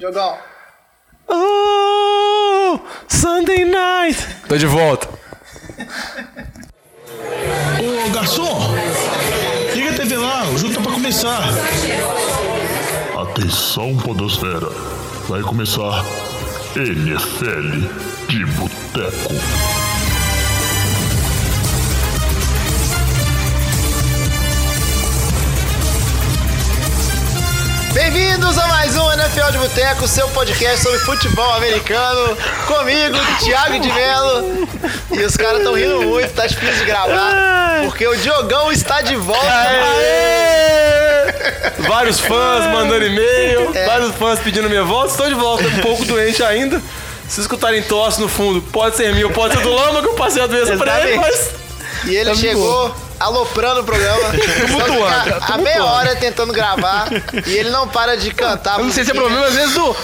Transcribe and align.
Jogão. 0.00 0.38
Oh, 1.26 2.78
Sunday 3.08 3.64
night. 3.64 4.26
Tô 4.48 4.56
de 4.56 4.66
volta. 4.66 5.08
Ô 7.80 8.10
garçom, 8.10 8.74
liga 9.74 9.90
a 9.90 9.94
TV 9.94 10.16
lá, 10.16 10.44
o 10.50 10.58
jogo 10.58 10.74
tá 10.74 10.80
pra 10.80 10.92
começar. 10.92 11.48
Atenção, 13.20 13.96
Podosfera. 13.96 14.68
Vai 15.28 15.42
começar 15.42 16.04
NFL 16.76 17.88
de 18.28 18.44
Boteco. 18.46 19.77
Bem-vindos 28.00 28.56
a 28.56 28.68
mais 28.68 28.96
um 28.96 29.12
NFL 29.12 29.50
de 29.50 29.58
Boteco, 29.58 30.06
seu 30.06 30.28
podcast 30.28 30.84
sobre 30.84 31.00
futebol 31.00 31.52
americano. 31.54 32.36
Comigo, 32.64 33.16
Thiago 33.40 33.80
de 33.80 33.92
Mello. 33.92 34.68
E 35.10 35.24
os 35.24 35.36
caras 35.36 35.58
estão 35.58 35.74
rindo 35.74 36.02
muito, 36.02 36.32
tá 36.32 36.46
difícil 36.46 36.76
de 36.76 36.84
gravar. 36.84 37.80
Porque 37.86 38.06
o 38.06 38.16
Diogão 38.16 38.70
está 38.70 39.00
de 39.00 39.16
volta. 39.16 39.42
Vários 41.88 42.20
fãs 42.20 42.66
mandando 42.72 43.04
e-mail, 43.04 43.72
vários 43.84 44.14
fãs 44.14 44.38
pedindo 44.38 44.70
minha 44.70 44.84
volta. 44.84 45.10
Estou 45.10 45.26
de 45.26 45.34
volta, 45.34 45.66
um 45.66 45.80
pouco 45.80 46.04
doente 46.04 46.40
ainda. 46.44 46.80
Se 47.28 47.40
escutarem 47.40 47.82
tosse 47.82 48.20
no 48.20 48.28
fundo, 48.28 48.62
pode 48.62 48.96
ser 48.96 49.12
meu, 49.12 49.28
pode 49.30 49.56
ser 49.56 49.62
do 49.64 49.72
Lama 49.72 50.02
que 50.02 50.06
eu 50.06 50.14
passei 50.14 50.40
a 50.40 50.46
doença 50.46 50.76
pra 50.76 51.00
ele, 51.04 51.16
mas. 51.16 51.50
E 52.06 52.14
ele 52.14 52.32
chegou 52.36 52.94
aloprando 53.18 53.80
o 53.80 53.84
programa. 53.84 54.20
Tumultuando, 54.66 55.40
tá 55.46 55.54
a- 55.54 55.58
meia 55.58 55.84
hora 55.84 56.16
tentando 56.16 56.52
gravar. 56.52 57.08
E 57.46 57.50
ele 57.56 57.70
não 57.70 57.88
para 57.88 58.16
de 58.16 58.30
cantar. 58.32 58.78
Eu 58.78 58.84
não 58.84 58.92
sei 58.92 59.04
se 59.04 59.10
é 59.10 59.14
problema, 59.14 59.46
às 59.46 59.54
vezes, 59.54 59.74
do, 59.74 59.96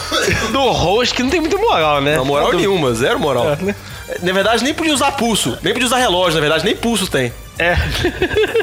do 0.52 0.60
host, 0.70 1.14
que 1.14 1.23
não 1.23 1.30
tem 1.30 1.40
muita 1.40 1.56
moral, 1.56 2.01
né? 2.01 2.16
Não, 2.16 2.24
moral 2.24 2.51
Do- 2.51 2.56
nenhuma, 2.59 2.93
zero 2.95 3.18
moral. 3.18 3.51
É, 3.52 3.56
né? 3.56 3.74
Na 4.23 4.32
verdade, 4.32 4.62
nem 4.62 4.74
podia 4.74 4.93
usar 4.93 5.12
pulso, 5.12 5.59
nem 5.62 5.73
podia 5.73 5.87
usar 5.87 5.96
relógio, 5.96 6.34
na 6.34 6.40
verdade, 6.40 6.65
nem 6.65 6.76
pulso 6.76 7.06
tem. 7.06 7.32
É. 7.59 7.76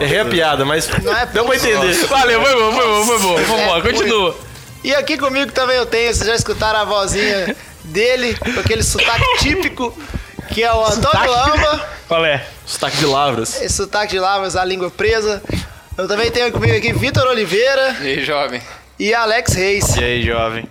Errei 0.01 0.19
a 0.19 0.25
piada, 0.25 0.65
mas 0.65 0.87
Não 1.01 1.15
é 1.15 1.25
deu 1.25 1.43
pra 1.45 1.53
pulso, 1.53 1.67
entender. 1.67 2.05
Valeu, 2.07 2.41
foi 2.41 2.55
bom, 2.55 2.71
foi 2.73 2.87
bom, 2.87 3.05
foi 3.05 3.19
bom. 3.19 3.35
Vamos 3.45 3.61
É, 3.61 3.67
lá, 3.67 3.81
continua. 3.81 4.35
E 4.83 4.93
aqui 4.95 5.17
comigo 5.17 5.51
também 5.51 5.77
eu 5.77 5.85
tenho, 5.85 6.13
vocês 6.13 6.27
já 6.27 6.35
escutaram 6.35 6.79
a 6.79 6.83
vozinha 6.83 7.55
dele, 7.83 8.35
com 8.35 8.59
aquele 8.59 8.83
sotaque 8.83 9.25
típico, 9.39 9.95
que 10.51 10.63
é 10.63 10.73
o 10.73 10.85
Antônio 10.85 11.01
Sotaque? 11.03 11.27
Lamba. 11.29 11.89
Qual 12.07 12.25
é? 12.25 12.45
Sotaque 12.65 12.97
de 12.97 13.05
lavras. 13.05 13.61
Esse 13.61 13.75
sotaque 13.75 14.11
de 14.13 14.19
lavras, 14.19 14.55
a 14.55 14.65
língua 14.65 14.91
presa. 14.91 15.41
Eu 15.97 16.07
também 16.07 16.29
tenho 16.31 16.51
comigo 16.51 16.75
aqui 16.75 16.91
Vitor 16.93 17.25
Oliveira 17.27 17.97
E 18.01 18.07
aí, 18.07 18.23
jovem? 18.25 18.61
e 18.99 19.13
Alex 19.13 19.53
Reis. 19.53 19.95
E 19.95 20.03
aí, 20.03 20.23
jovem? 20.25 20.65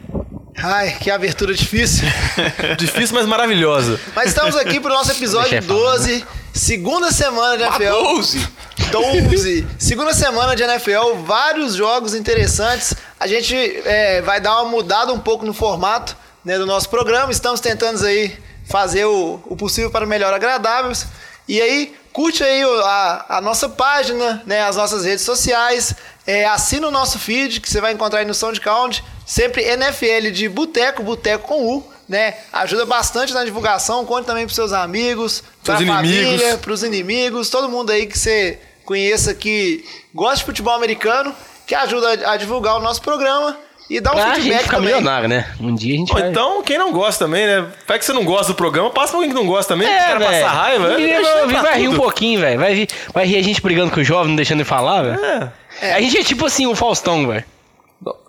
Ai, 0.62 0.96
que 1.00 1.10
abertura 1.10 1.54
difícil. 1.54 2.06
Difícil, 2.76 3.14
mas 3.14 3.24
maravilhosa. 3.26 3.98
Mas 4.14 4.28
estamos 4.28 4.54
aqui 4.56 4.78
pro 4.78 4.90
nosso 4.90 5.10
episódio 5.12 5.50
Deixa 5.50 5.64
eu 5.64 5.76
falar, 5.76 5.96
12, 5.96 6.26
segunda 6.52 7.10
semana 7.10 7.56
de 7.56 7.62
NFL. 7.62 7.90
12! 7.92 8.48
12. 8.90 9.66
Segunda 9.78 10.12
semana 10.12 10.54
de 10.54 10.62
NFL, 10.62 11.22
vários 11.24 11.74
jogos 11.74 12.14
interessantes. 12.14 12.94
A 13.18 13.26
gente 13.26 13.54
é, 13.86 14.20
vai 14.20 14.38
dar 14.40 14.60
uma 14.60 14.70
mudada 14.70 15.12
um 15.14 15.18
pouco 15.18 15.46
no 15.46 15.54
formato 15.54 16.14
né, 16.44 16.58
do 16.58 16.66
nosso 16.66 16.90
programa. 16.90 17.32
Estamos 17.32 17.60
tentando 17.60 18.04
aí 18.04 18.36
fazer 18.70 19.04
o, 19.04 19.40
o 19.46 19.56
possível 19.56 19.90
para 19.90 20.06
melhor 20.06 20.32
agradáveis. 20.32 21.06
E 21.48 21.60
aí, 21.60 21.94
curte 22.12 22.42
aí 22.44 22.64
o- 22.64 22.80
a, 22.84 23.26
a 23.36 23.40
nossa 23.40 23.68
página, 23.68 24.42
né, 24.46 24.62
as 24.62 24.76
nossas 24.76 25.04
redes 25.04 25.24
sociais. 25.24 25.94
É, 26.26 26.46
assina 26.46 26.86
o 26.86 26.90
nosso 26.90 27.18
feed, 27.18 27.60
que 27.60 27.68
você 27.68 27.80
vai 27.80 27.92
encontrar 27.92 28.20
aí 28.20 28.24
no 28.24 28.34
SoundCloud. 28.34 29.02
Sempre 29.26 29.62
NFL 29.64 30.30
de 30.32 30.48
Boteco, 30.48 31.02
Boteco 31.02 31.48
com 31.48 31.66
U. 31.76 31.84
Né? 32.08 32.34
Ajuda 32.52 32.84
bastante 32.86 33.32
na 33.32 33.44
divulgação. 33.44 34.04
Conte 34.04 34.26
também 34.26 34.44
para 34.46 34.54
seus 34.54 34.72
amigos, 34.72 35.42
para 35.64 35.76
Seus 35.78 35.88
inimigos. 35.88 36.24
família, 36.32 36.58
para 36.58 36.72
os 36.72 36.82
inimigos, 36.82 37.50
todo 37.50 37.68
mundo 37.68 37.90
aí 37.90 38.06
que 38.06 38.18
você 38.18 38.58
conheça 38.84 39.32
que 39.34 39.84
gosta 40.12 40.38
de 40.38 40.44
futebol 40.44 40.74
americano, 40.74 41.32
que 41.66 41.74
ajuda 41.74 42.26
a, 42.28 42.32
a 42.32 42.36
divulgar 42.36 42.76
o 42.76 42.80
nosso 42.80 43.00
programa 43.00 43.56
e 43.90 44.00
dá 44.00 44.12
um 44.12 44.14
Pra 44.14 44.24
gente 44.34 44.42
feedback 44.42 44.62
ficar 44.62 44.76
também. 44.76 44.94
milionário, 44.94 45.28
né? 45.28 45.46
Um 45.60 45.74
dia 45.74 45.94
a 45.94 45.98
gente 45.98 46.12
Ou 46.12 46.18
vai... 46.18 46.30
então, 46.30 46.62
quem 46.62 46.78
não 46.78 46.92
gosta 46.92 47.24
também, 47.26 47.44
né? 47.46 47.66
Vai 47.86 47.98
que 47.98 48.04
você 48.04 48.12
não 48.12 48.24
gosta 48.24 48.52
do 48.52 48.54
programa, 48.54 48.88
passa 48.90 49.08
pra 49.08 49.16
alguém 49.18 49.30
que 49.30 49.34
não 49.34 49.46
gosta 49.46 49.74
também, 49.74 49.88
É, 49.88 49.98
quer 50.06 50.18
velho. 50.18 50.30
passar 50.30 50.48
raiva. 50.54 50.86
Vai, 50.88 50.96
deixa 50.96 51.22
vai, 51.34 51.48
pra 51.48 51.62
vai 51.62 51.78
rir 51.80 51.88
um 51.88 51.96
pouquinho, 51.96 52.40
velho. 52.40 52.58
Vai, 52.60 52.72
rir- 52.72 52.88
vai 53.12 53.26
rir 53.26 53.36
a 53.36 53.42
gente 53.42 53.60
brigando 53.60 53.90
com 53.90 54.00
o 54.00 54.04
jovem, 54.04 54.28
não 54.28 54.36
deixando 54.36 54.60
ele 54.60 54.64
falar, 54.68 55.02
velho. 55.02 55.50
É. 55.82 55.94
A 55.94 56.00
gente 56.00 56.16
é 56.18 56.22
tipo 56.22 56.46
assim, 56.46 56.66
o 56.66 56.74
Faustão, 56.76 57.26
velho. 57.26 57.44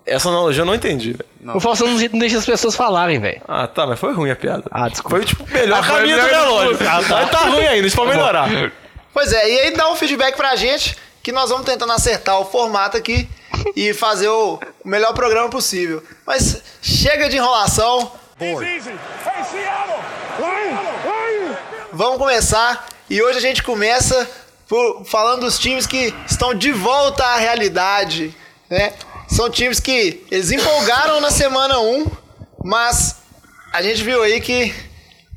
Essa 0.04 0.28
analogia 0.28 0.62
eu 0.62 0.66
não 0.66 0.74
entendi, 0.74 1.12
velho. 1.12 1.56
O 1.56 1.60
Faustão 1.60 1.86
não 1.88 1.96
não 1.96 2.18
deixa 2.18 2.36
as 2.38 2.44
pessoas 2.44 2.74
falarem, 2.74 3.18
velho. 3.20 3.40
Ah, 3.46 3.66
tá, 3.68 3.86
mas 3.86 3.98
foi 3.98 4.12
ruim 4.12 4.30
a 4.30 4.36
piada. 4.36 4.64
Ah, 4.70 4.88
desculpa. 4.88 5.16
Foi, 5.16 5.24
tipo, 5.24 5.44
o 5.44 5.48
melhor 5.48 5.78
Ah, 5.78 5.82
foi 5.84 5.96
caminho 5.96 6.16
do 6.16 6.22
melhor- 6.24 6.44
relógio. 6.44 6.78
Ah, 6.88 7.02
tá. 7.08 7.14
Mas 7.20 7.30
tá 7.30 7.38
ruim 7.48 7.66
ainda, 7.66 7.86
isso 7.86 7.96
pode 7.96 8.10
melhorar. 8.10 8.48
Pois 9.14 9.32
é, 9.32 9.48
e 9.48 9.60
aí 9.60 9.70
dá 9.76 9.88
um 9.90 9.94
feedback 9.96 10.36
pra 10.36 10.56
gente 10.56 10.96
que 11.22 11.30
nós 11.30 11.50
vamos 11.50 11.64
tentando 11.64 11.92
acertar 11.92 12.40
o 12.40 12.44
formato 12.44 12.96
aqui 12.96 13.28
e 13.76 13.92
fazer 13.94 14.28
o, 14.28 14.58
melhor 14.84 15.12
programa 15.14 15.48
possível. 15.48 16.02
Mas 16.26 16.62
chega 16.80 17.28
de 17.28 17.36
enrolação, 17.36 18.12
vamos 21.92 22.18
começar. 22.18 22.86
E 23.08 23.22
hoje 23.22 23.38
a 23.38 23.40
gente 23.40 23.62
começa 23.62 24.28
por- 24.68 25.04
falando 25.04 25.40
dos 25.42 25.58
times 25.58 25.86
que 25.86 26.14
estão 26.28 26.54
de 26.54 26.72
volta 26.72 27.24
à 27.24 27.36
realidade, 27.36 28.34
né? 28.70 28.92
São 29.28 29.48
times 29.50 29.80
que 29.80 30.24
eles 30.30 30.50
empolgaram 30.50 31.20
na 31.20 31.30
semana 31.30 31.78
1, 31.80 32.06
mas 32.64 33.16
a 33.72 33.82
gente 33.82 34.02
viu 34.02 34.22
aí 34.22 34.40
que 34.40 34.74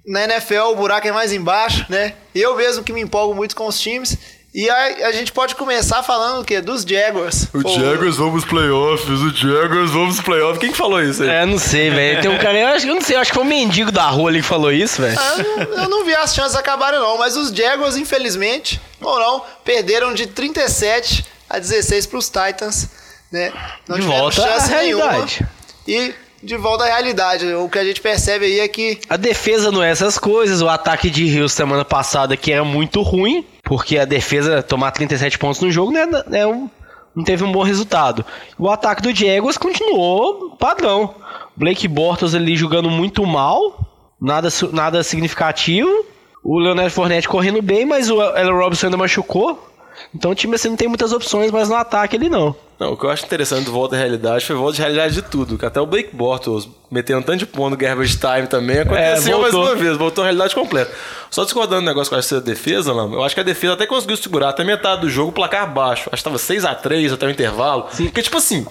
na 0.06 0.24
NFL 0.24 0.72
o 0.72 0.76
buraco 0.76 1.08
é 1.08 1.12
mais 1.12 1.32
embaixo, 1.32 1.86
né? 1.90 2.14
Eu 2.34 2.56
mesmo 2.56 2.84
que 2.84 2.94
me 2.94 3.02
empolgo 3.02 3.34
muito 3.34 3.56
com 3.56 3.68
os 3.68 3.80
times. 3.80 4.18
E 4.58 4.70
a, 4.70 5.08
a 5.08 5.12
gente 5.12 5.34
pode 5.34 5.54
começar 5.54 6.02
falando 6.02 6.40
o 6.40 6.46
quê? 6.46 6.62
Dos 6.62 6.84
Jaguars. 6.84 7.50
O 7.54 7.60
Jaguars 7.68 8.16
vamos 8.16 8.46
pros 8.46 8.46
playoffs, 8.46 9.10
o 9.10 9.30
Jaguars 9.36 9.92
vamos 9.92 10.16
pros 10.16 10.26
playoffs. 10.26 10.60
Quem 10.60 10.72
que 10.72 10.78
falou 10.78 11.04
isso 11.04 11.24
aí? 11.24 11.30
É, 11.30 11.46
não 11.46 11.58
sei, 11.60 11.90
velho. 11.90 12.22
Tem 12.22 12.32
um 12.32 12.38
cara, 12.38 12.58
eu, 12.58 12.68
acho, 12.70 12.88
eu 12.88 12.96
não 12.96 13.02
sei, 13.02 13.18
eu 13.18 13.20
acho 13.20 13.32
que 13.32 13.36
foi 13.36 13.44
um 13.44 13.50
mendigo 13.50 13.92
da 13.92 14.08
rua 14.08 14.30
ali 14.30 14.40
que 14.40 14.48
falou 14.48 14.72
isso, 14.72 15.02
velho. 15.02 15.20
Ah, 15.20 15.36
eu, 15.40 15.58
não, 15.68 15.84
eu 15.84 15.90
não 15.90 16.06
vi 16.06 16.16
as 16.16 16.34
chances 16.34 16.56
acabarem 16.56 17.02
não, 17.02 17.18
mas 17.18 17.36
os 17.36 17.50
Jaguars, 17.50 17.98
infelizmente, 17.98 18.80
ou 19.02 19.20
não, 19.20 19.42
perderam 19.66 20.14
de 20.14 20.26
37 20.26 21.26
a 21.50 21.60
16 21.60 22.06
para 22.06 22.18
os 22.18 22.30
Titans, 22.30 22.88
né? 23.30 23.52
Não 23.90 24.00
De 24.00 24.04
volta 24.04 24.42
à 24.42 24.68
nenhuma. 24.68 25.04
realidade. 25.12 25.46
E 25.86 26.14
de 26.42 26.56
volta 26.56 26.86
à 26.86 26.88
realidade. 26.88 27.46
O 27.56 27.68
que 27.68 27.78
a 27.78 27.84
gente 27.84 28.00
percebe 28.00 28.46
aí 28.46 28.60
é 28.62 28.68
que 28.70 29.00
A 29.10 29.18
defesa 29.18 29.70
não 29.70 29.84
é 29.84 29.90
essas 29.90 30.18
coisas. 30.18 30.62
O 30.62 30.70
ataque 30.70 31.10
de 31.10 31.26
Rio 31.26 31.50
semana 31.50 31.84
passada 31.84 32.38
que 32.38 32.54
era 32.54 32.64
muito 32.64 33.02
ruim, 33.02 33.46
porque 33.66 33.98
a 33.98 34.06
defesa 34.06 34.64
tomar 34.64 34.92
37 34.92 35.38
pontos 35.38 35.60
no 35.62 35.70
jogo 35.72 35.92
né, 35.92 36.06
é 36.32 36.46
um- 36.48 36.70
não 37.16 37.24
teve 37.24 37.44
um 37.44 37.52
bom 37.52 37.64
resultado. 37.64 38.24
O 38.58 38.70
ataque 38.70 39.02
do 39.02 39.14
Jaguars 39.14 39.58
continuou 39.58 40.56
padrão. 40.58 41.16
Blake 41.56 41.88
Bortles 41.88 42.36
ali 42.36 42.56
jogando 42.56 42.90
muito 42.90 43.26
mal, 43.26 43.80
nada, 44.22 44.50
nada 44.72 45.02
significativo. 45.04 45.90
O 46.44 46.60
Leonard 46.60 46.92
Fournette 46.92 47.28
correndo 47.28 47.62
bem, 47.62 47.86
mas 47.86 48.10
o 48.10 48.22
Allen 48.22 48.52
Robinson 48.54 48.88
ainda 48.88 48.98
machucou. 48.98 49.75
Então 50.14 50.32
o 50.32 50.36
time 50.36 50.56
assim 50.56 50.70
não 50.70 50.76
tem 50.76 50.88
muitas 50.88 51.12
opções, 51.12 51.52
mas 51.52 51.70
no 51.70 51.76
ataque 51.76 52.16
ele 52.16 52.30
não. 52.30 52.56
Não, 52.78 52.92
o 52.92 52.98
que 52.98 53.06
eu 53.06 53.10
acho 53.10 53.26
interessante 53.26 53.66
do 53.66 53.72
volta 53.72 53.96
à 53.96 54.00
realidade 54.00 54.46
foi 54.46 54.56
volta 54.56 54.74
de 54.74 54.82
realidade 54.82 55.14
de 55.14 55.22
tudo. 55.22 55.58
Que 55.58 55.66
até 55.66 55.80
o 55.80 55.86
Blake 55.86 56.14
Bortles 56.14 56.68
metendo 56.92 57.26
tanto 57.26 57.40
de 57.40 57.46
ponto 57.46 57.72
no 57.72 57.78
garbage 57.78 58.18
time 58.18 58.48
também 58.48 58.80
aconteceu 58.80 59.38
É, 59.38 59.42
mais 59.42 59.54
uma 59.54 59.76
vez, 59.76 59.98
voltou 59.98 60.24
à 60.24 60.28
realidade 60.28 60.54
completa. 60.54 60.92
Só 61.32 61.44
discordando 61.46 61.82
do 61.82 61.86
negócio 61.86 62.12
com 62.12 62.20
essa 62.20 62.42
defesa, 62.42 62.92
Lama, 62.92 63.16
eu 63.16 63.24
acho 63.24 63.34
que 63.34 63.42
a 63.42 63.46
defesa 63.46 63.74
até 63.74 63.86
conseguiu 63.86 64.18
segurar 64.18 64.50
até 64.50 64.64
metade 64.64 65.02
do 65.02 65.10
jogo, 65.10 65.32
placar 65.32 65.74
baixo. 65.74 66.10
Acho 66.12 66.22
que 66.22 66.30
tava 66.30 66.38
6x3 66.38 67.14
até 67.14 67.26
o 67.26 67.30
intervalo. 67.30 67.88
Porque, 67.96 68.22
tipo 68.22 68.38
assim, 68.38 68.66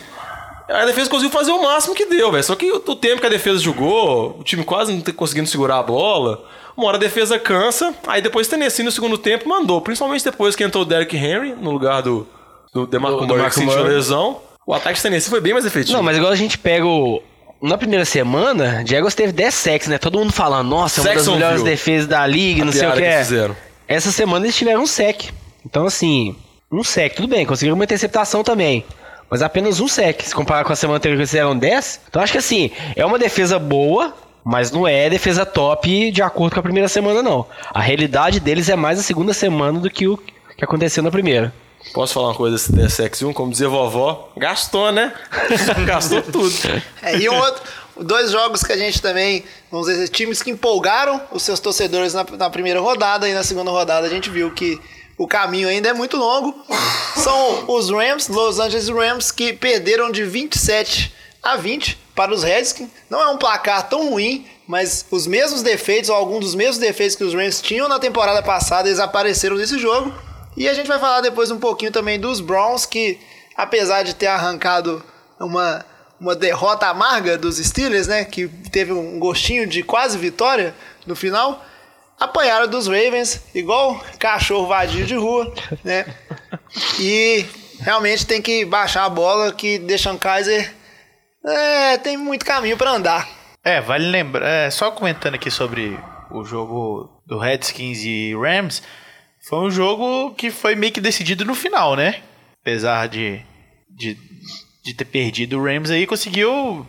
a 0.69 0.85
defesa 0.85 1.09
conseguiu 1.09 1.31
fazer 1.31 1.53
o 1.53 1.63
máximo 1.63 1.95
que 1.95 2.07
deu, 2.07 2.31
velho. 2.31 2.45
Só 2.45 2.55
que 2.57 2.71
o 2.71 2.81
tempo 2.97 3.21
que 3.21 3.27
a 3.27 3.31
defesa 3.31 3.59
jogou, 3.59 4.37
o 4.39 4.45
time 4.45 4.65
quase 4.65 4.93
não 4.93 5.01
conseguindo 5.15 5.49
segurar 5.49 5.79
a 5.79 5.83
bola. 5.83 6.45
Uma 6.77 6.89
hora 6.89 6.97
a 6.97 7.01
defesa 7.01 7.39
cansa, 7.39 7.95
aí 8.07 8.21
depois 8.21 8.49
Tennessee 8.49 8.85
no 8.85 8.91
segundo 8.91 9.17
tempo 9.17 9.49
mandou. 9.49 9.81
Principalmente 9.81 10.25
depois 10.25 10.57
que 10.57 10.65
entrou 10.65 10.83
o 10.83 10.87
Derrick 10.87 11.17
Henry 11.17 11.55
no 11.61 11.71
lugar 11.71 12.03
do, 12.03 12.27
do 12.73 12.87
DeMarco 12.87 13.21
Do- 13.21 13.27
Murray 13.29 13.49
que 13.49 13.55
sentiu 13.55 13.79
a 13.79 13.83
lesão. 13.83 14.41
O 14.67 14.75
ataque 14.75 14.97
de 14.97 15.03
Tennessee 15.03 15.31
foi 15.31 15.41
bem 15.41 15.53
mais 15.53 15.65
efetivo. 15.65 15.97
Não, 15.97 16.03
mas 16.03 16.17
igual 16.17 16.33
a 16.33 16.37
gente 16.37 16.59
pega 16.59 16.87
o. 16.87 17.23
Na 17.63 17.79
primeira 17.79 18.05
semana, 18.05 18.83
Jaguars 18.87 19.15
teve 19.15 19.33
10 19.33 19.55
sacks, 19.55 19.89
né? 19.89 19.97
Todo 19.99 20.19
mundo 20.19 20.33
falando, 20.33 20.69
nossa, 20.69 21.01
é 21.01 21.05
uma 21.05 21.15
das 21.15 21.29
melhores 21.29 21.63
defesas 21.63 22.07
da 22.07 22.27
liga, 22.27 22.65
não 22.65 22.73
sei 22.73 22.87
o 22.87 22.93
que. 22.93 22.99
que 22.99 23.05
é. 23.05 23.19
fizeram. 23.19 23.57
Essa 23.87 24.11
semana 24.11 24.45
eles 24.45 24.57
tiveram 24.57 24.83
um 24.83 24.87
sec. 24.87 25.31
Então, 25.65 25.87
assim, 25.87 26.37
um 26.71 26.83
sec, 26.83 27.15
tudo 27.15 27.29
bem, 27.29 27.47
conseguiram 27.47 27.75
uma 27.75 27.85
interceptação 27.85 28.43
também. 28.43 28.85
Mas 29.31 29.41
apenas 29.43 29.81
um 29.81 29.89
sec. 29.89 30.21
Se 30.23 30.35
comparar 30.35 30.65
com 30.65 30.73
a 30.73 30.77
semana 30.77 30.99
anterior 30.99 31.17
que 31.17 31.23
eles 31.23 31.31
fizeram 31.31 31.57
10. 31.57 32.01
Então, 32.09 32.23
acho 32.23 32.33
que 32.33 32.39
assim, 32.39 32.71
é 32.95 33.05
uma 33.07 33.19
defesa 33.19 33.59
boa, 33.59 34.15
mas 34.45 34.71
não 34.71 34.87
é 34.87 35.09
defesa 35.09 35.47
top 35.47 36.11
de 36.11 36.23
acordo 36.23 36.55
com 36.55 36.61
a 36.61 36.63
primeira 36.63 36.89
semana, 36.89 37.23
não. 37.23 37.47
A 37.73 37.81
realidade 37.81 38.39
deles 38.39 38.69
é 38.69 38.77
mais 38.77 38.99
a 38.99 39.03
segunda 39.03 39.33
semana 39.33 39.81
do 39.81 39.91
que 39.91 40.07
o 40.07 40.19
que 40.57 40.65
aconteceu 40.65 41.03
na 41.03 41.11
primeira. 41.11 41.53
Posso 41.93 42.15
falar 42.15 42.29
uma 42.29 42.35
coisa 42.35 42.57
desse 42.57 43.03
DSX1? 43.03 43.33
Como 43.33 43.51
dizia 43.51 43.69
vovó, 43.69 44.33
gastou, 44.37 44.93
né? 44.93 45.13
gastou 45.87 46.23
tudo. 46.23 46.53
É, 47.03 47.19
e 47.19 47.29
um 47.29 47.37
outro, 47.37 47.63
dois 48.01 48.31
jogos 48.31 48.63
que 48.63 48.73
a 48.73 48.77
gente 48.77 49.01
também, 49.01 49.45
vamos 49.71 49.87
dizer, 49.87 50.09
times 50.09 50.43
que 50.43 50.51
empolgaram 50.51 51.21
os 51.31 51.43
seus 51.43 51.61
torcedores 51.61 52.15
na, 52.15 52.25
na 52.39 52.51
primeira 52.51 52.81
rodada 52.81 53.29
e 53.29 53.35
na 53.35 53.43
segunda 53.43 53.71
rodada 53.71 54.07
a 54.07 54.11
gente 54.11 54.31
viu 54.31 54.51
que 54.51 54.81
o 55.17 55.27
caminho 55.27 55.69
ainda 55.69 55.89
é 55.89 55.93
muito 55.93 56.17
longo. 56.17 56.55
São 57.17 57.65
os 57.69 57.91
Rams, 57.91 58.29
Los 58.29 58.59
Angeles 58.59 58.89
Rams, 58.89 59.31
que 59.31 59.53
perderam 59.53 60.11
de 60.11 60.25
27 60.25 61.15
a 61.45 61.57
20 61.57 61.99
para 62.15 62.33
os 62.33 62.43
Redskins. 62.43 62.89
Não 63.11 63.21
é 63.21 63.29
um 63.29 63.37
placar 63.37 63.89
tão 63.89 64.09
ruim, 64.09 64.47
mas 64.67 65.05
os 65.11 65.27
mesmos 65.27 65.63
defeitos, 65.63 66.09
ou 66.09 66.17
alguns 66.17 66.41
dos 66.41 66.55
mesmos 66.55 66.79
defeitos 66.79 67.15
que 67.15 67.23
os 67.23 67.35
Rams 67.35 67.61
tinham 67.61 67.87
na 67.89 67.99
temporada 67.99 68.43
passada, 68.43 68.89
eles 68.89 68.99
apareceram 68.99 69.57
nesse 69.57 69.79
jogo. 69.79 70.13
E 70.57 70.69
a 70.69 70.73
gente 70.73 70.87
vai 70.87 70.99
falar 70.99 71.21
depois 71.21 71.51
um 71.51 71.59
pouquinho 71.59 71.93
também 71.93 72.19
dos 72.19 72.41
Browns, 72.41 72.87
que 72.87 73.21
apesar 73.55 74.03
de 74.03 74.15
ter 74.15 74.27
arrancado 74.27 75.05
uma, 75.39 75.85
uma 76.19 76.35
derrota 76.35 76.87
amarga 76.87 77.37
dos 77.37 77.59
Steelers, 77.59 78.07
né, 78.07 78.25
que 78.25 78.49
teve 78.71 78.93
um 78.93 79.19
gostinho 79.19 79.67
de 79.67 79.83
quase 79.83 80.17
vitória 80.17 80.75
no 81.07 81.15
final, 81.15 81.63
apanharam 82.19 82.69
dos 82.69 82.87
Ravens, 82.87 83.41
igual 83.55 84.03
cachorro 84.19 84.67
vadio 84.67 85.05
de 85.05 85.15
rua, 85.15 85.53
né? 85.83 86.07
E 86.99 87.45
realmente 87.81 88.25
tem 88.25 88.41
que 88.41 88.65
baixar 88.65 89.05
a 89.05 89.09
bola 89.09 89.53
que 89.53 89.79
Deshaun 89.79 90.17
Kaiser 90.17 90.73
é, 91.45 91.99
tem 91.99 92.17
muito 92.17 92.45
caminho 92.45 92.77
para 92.77 92.93
andar. 92.93 93.29
É, 93.63 93.81
vale 93.81 94.07
lembrar, 94.07 94.47
é, 94.47 94.71
só 94.71 94.91
comentando 94.91 95.35
aqui 95.35 95.51
sobre 95.51 95.99
o 96.31 96.45
jogo 96.45 97.23
do 97.27 97.39
Redskins 97.39 98.03
e 98.03 98.35
Rams, 98.35 98.83
foi 99.49 99.59
um 99.59 99.71
jogo 99.71 100.35
que 100.35 100.51
foi 100.51 100.75
meio 100.75 100.93
que 100.93 101.01
decidido 101.01 101.45
no 101.45 101.55
final, 101.55 101.97
né? 101.97 102.23
Apesar 102.61 103.09
de, 103.09 103.41
de, 103.89 104.17
de 104.83 104.95
ter 104.95 105.05
perdido 105.05 105.59
o 105.59 105.65
Rams 105.65 105.91
aí, 105.91 106.07
conseguiu 106.07 106.87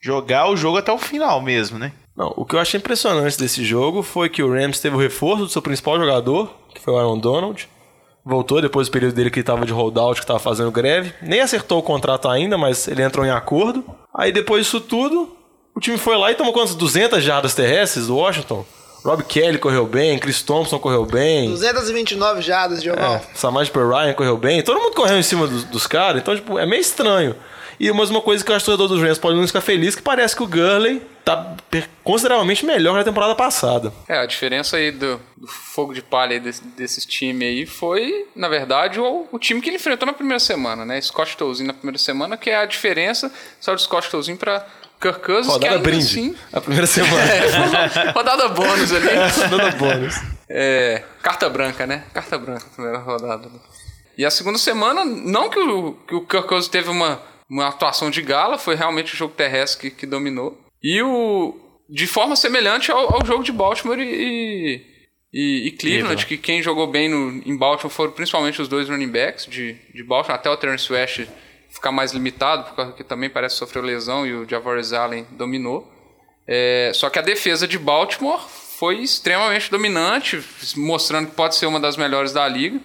jogar 0.00 0.48
o 0.48 0.56
jogo 0.56 0.78
até 0.78 0.92
o 0.92 0.98
final 0.98 1.40
mesmo, 1.40 1.78
né? 1.78 1.92
Não, 2.16 2.32
o 2.36 2.44
que 2.44 2.54
eu 2.54 2.60
achei 2.60 2.78
impressionante 2.78 3.38
desse 3.38 3.64
jogo 3.64 4.02
foi 4.02 4.28
que 4.28 4.42
o 4.42 4.52
Rams 4.52 4.78
teve 4.80 4.94
o 4.94 5.00
reforço 5.00 5.44
do 5.44 5.48
seu 5.48 5.62
principal 5.62 5.98
jogador, 5.98 6.54
que 6.72 6.80
foi 6.80 6.94
o 6.94 6.98
Aaron 6.98 7.18
Donald. 7.18 7.68
Voltou 8.24 8.60
depois 8.62 8.88
do 8.88 8.90
período 8.92 9.14
dele 9.14 9.30
que 9.30 9.40
estava 9.40 9.66
de 9.66 9.72
holdout, 9.72 10.18
que 10.20 10.24
estava 10.24 10.38
fazendo 10.38 10.70
greve. 10.70 11.12
Nem 11.20 11.40
acertou 11.40 11.78
o 11.78 11.82
contrato 11.82 12.28
ainda, 12.28 12.56
mas 12.56 12.88
ele 12.88 13.02
entrou 13.02 13.26
em 13.26 13.30
acordo. 13.30 13.84
Aí 14.14 14.32
depois 14.32 14.64
disso 14.64 14.80
tudo, 14.80 15.36
o 15.74 15.80
time 15.80 15.98
foi 15.98 16.16
lá 16.16 16.30
e 16.30 16.34
tomou 16.34 16.52
quantas? 16.52 16.74
200 16.74 17.22
jardas 17.22 17.54
terrestres 17.54 18.06
do 18.06 18.16
Washington? 18.16 18.64
Rob 19.04 19.22
Kelly 19.24 19.58
correu 19.58 19.84
bem, 19.84 20.18
Chris 20.18 20.40
Thompson 20.40 20.78
correu 20.78 21.04
bem. 21.04 21.50
229 21.50 22.40
jardas 22.40 22.82
de 22.82 22.88
É, 22.88 23.20
Samaj 23.34 23.70
Ryan 23.70 24.14
correu 24.14 24.38
bem. 24.38 24.62
Todo 24.62 24.80
mundo 24.80 24.94
correu 24.94 25.18
em 25.18 25.22
cima 25.22 25.46
dos, 25.46 25.64
dos 25.64 25.86
caras, 25.86 26.22
então 26.22 26.34
tipo, 26.34 26.58
é 26.58 26.64
meio 26.64 26.80
estranho. 26.80 27.36
E 27.78 27.90
mais 27.92 28.10
uma 28.10 28.20
coisa 28.20 28.44
que 28.44 28.50
eu 28.50 28.56
acho 28.56 28.64
que 28.64 28.70
o 28.70 28.76
torcedor 28.76 28.96
dos 28.96 29.06
Rams 29.06 29.18
pode 29.18 29.36
não 29.36 29.46
ficar 29.46 29.60
feliz, 29.60 29.94
que 29.94 30.02
parece 30.02 30.36
que 30.36 30.42
o 30.42 30.46
Gurley 30.46 31.02
tá 31.24 31.56
consideravelmente 32.02 32.64
melhor 32.64 32.94
na 32.94 33.04
temporada 33.04 33.34
passada. 33.34 33.92
É, 34.08 34.18
a 34.18 34.26
diferença 34.26 34.76
aí 34.76 34.90
do, 34.90 35.20
do 35.36 35.46
fogo 35.46 35.94
de 35.94 36.02
palha 36.02 36.38
desse, 36.38 36.62
desses 36.64 37.04
times 37.04 37.48
aí 37.48 37.66
foi, 37.66 38.26
na 38.36 38.48
verdade, 38.48 39.00
o, 39.00 39.26
o 39.32 39.38
time 39.38 39.60
que 39.60 39.70
ele 39.70 39.76
enfrentou 39.76 40.06
na 40.06 40.12
primeira 40.12 40.38
semana, 40.38 40.84
né? 40.84 41.00
Scott 41.00 41.36
Tolzien 41.36 41.66
na 41.66 41.72
primeira 41.72 41.98
semana, 41.98 42.36
que 42.36 42.50
é 42.50 42.56
a 42.56 42.66
diferença 42.66 43.32
só 43.60 43.74
de 43.74 43.82
Scott 43.82 44.10
Tolzien 44.10 44.36
pra 44.36 44.66
Kirk 45.00 45.20
Cousins, 45.20 45.46
que 45.46 45.52
Rodada 45.52 45.74
ainda 45.76 45.82
brinde. 45.82 46.04
assim... 46.04 46.34
A 46.52 46.60
primeira 46.60 46.86
semana. 46.86 47.14
É, 47.24 48.10
rodada 48.10 48.48
bônus 48.48 48.92
ali. 48.92 49.08
Dando 49.50 49.76
bônus. 49.76 50.14
É, 50.48 51.02
carta 51.22 51.48
branca, 51.48 51.86
né? 51.86 52.04
Carta 52.12 52.38
branca, 52.38 52.66
primeira 52.74 52.98
rodada. 52.98 53.48
E 54.16 54.24
a 54.24 54.30
segunda 54.30 54.58
semana, 54.58 55.04
não 55.04 55.50
que 55.50 55.58
o, 55.58 55.92
que 56.06 56.14
o 56.14 56.20
Kirk 56.24 56.46
Cousins 56.46 56.68
teve 56.68 56.88
uma, 56.88 57.20
uma 57.54 57.68
atuação 57.68 58.10
de 58.10 58.20
gala, 58.20 58.58
foi 58.58 58.74
realmente 58.74 59.14
o 59.14 59.16
jogo 59.16 59.34
terrestre 59.34 59.90
que, 59.90 59.96
que 59.96 60.06
dominou. 60.06 60.58
E 60.82 61.00
o. 61.02 61.60
De 61.88 62.06
forma 62.06 62.34
semelhante 62.34 62.90
ao, 62.90 63.14
ao 63.14 63.26
jogo 63.26 63.44
de 63.44 63.52
Baltimore 63.52 64.00
e, 64.00 64.82
e, 65.32 65.68
e 65.68 65.70
Cleveland, 65.72 66.24
que 66.26 66.38
quem 66.38 66.62
jogou 66.62 66.86
bem 66.86 67.08
no, 67.08 67.42
em 67.46 67.56
Baltimore 67.56 67.92
foram 67.92 68.10
principalmente 68.12 68.60
os 68.60 68.68
dois 68.68 68.88
running 68.88 69.10
backs 69.10 69.46
de, 69.46 69.74
de 69.94 70.02
Baltimore, 70.02 70.34
até 70.34 70.48
o 70.50 70.56
Terence 70.56 70.90
West 70.90 71.26
ficar 71.70 71.92
mais 71.92 72.12
limitado, 72.12 72.74
porque 72.74 73.04
também 73.04 73.28
parece 73.28 73.56
que 73.56 73.58
sofreu 73.58 73.82
lesão 73.82 74.26
e 74.26 74.32
o 74.32 74.48
Javaris 74.48 74.92
Allen 74.92 75.26
dominou. 75.32 75.92
É, 76.46 76.90
só 76.94 77.10
que 77.10 77.18
a 77.18 77.22
defesa 77.22 77.68
de 77.68 77.78
Baltimore 77.78 78.40
foi 78.78 79.00
extremamente 79.00 79.70
dominante, 79.70 80.42
mostrando 80.76 81.28
que 81.28 81.34
pode 81.34 81.54
ser 81.56 81.66
uma 81.66 81.80
das 81.80 81.96
melhores 81.96 82.32
da 82.32 82.48
liga. 82.48 82.80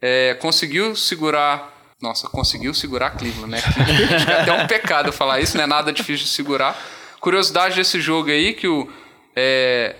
É, 0.00 0.34
conseguiu 0.34 0.94
segurar. 0.94 1.75
Nossa, 2.00 2.28
conseguiu 2.28 2.74
segurar 2.74 3.10
Cleveland, 3.10 3.50
né? 3.50 3.62
Que, 3.62 4.30
é 4.30 4.40
até 4.42 4.52
um 4.52 4.66
pecado 4.66 5.12
falar 5.12 5.40
isso, 5.40 5.56
não 5.56 5.64
é 5.64 5.66
nada 5.66 5.92
difícil 5.92 6.26
de 6.26 6.32
segurar. 6.32 6.76
Curiosidade 7.20 7.76
desse 7.76 8.00
jogo 8.00 8.30
aí, 8.30 8.52
que 8.52 8.68
o 8.68 8.88
é, 9.34 9.96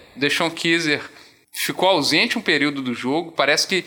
Kaiser 0.61 1.03
ficou 1.53 1.89
ausente 1.89 2.39
um 2.39 2.43
período 2.43 2.83
do 2.83 2.95
jogo. 2.95 3.33
Parece 3.33 3.67
que 3.67 3.85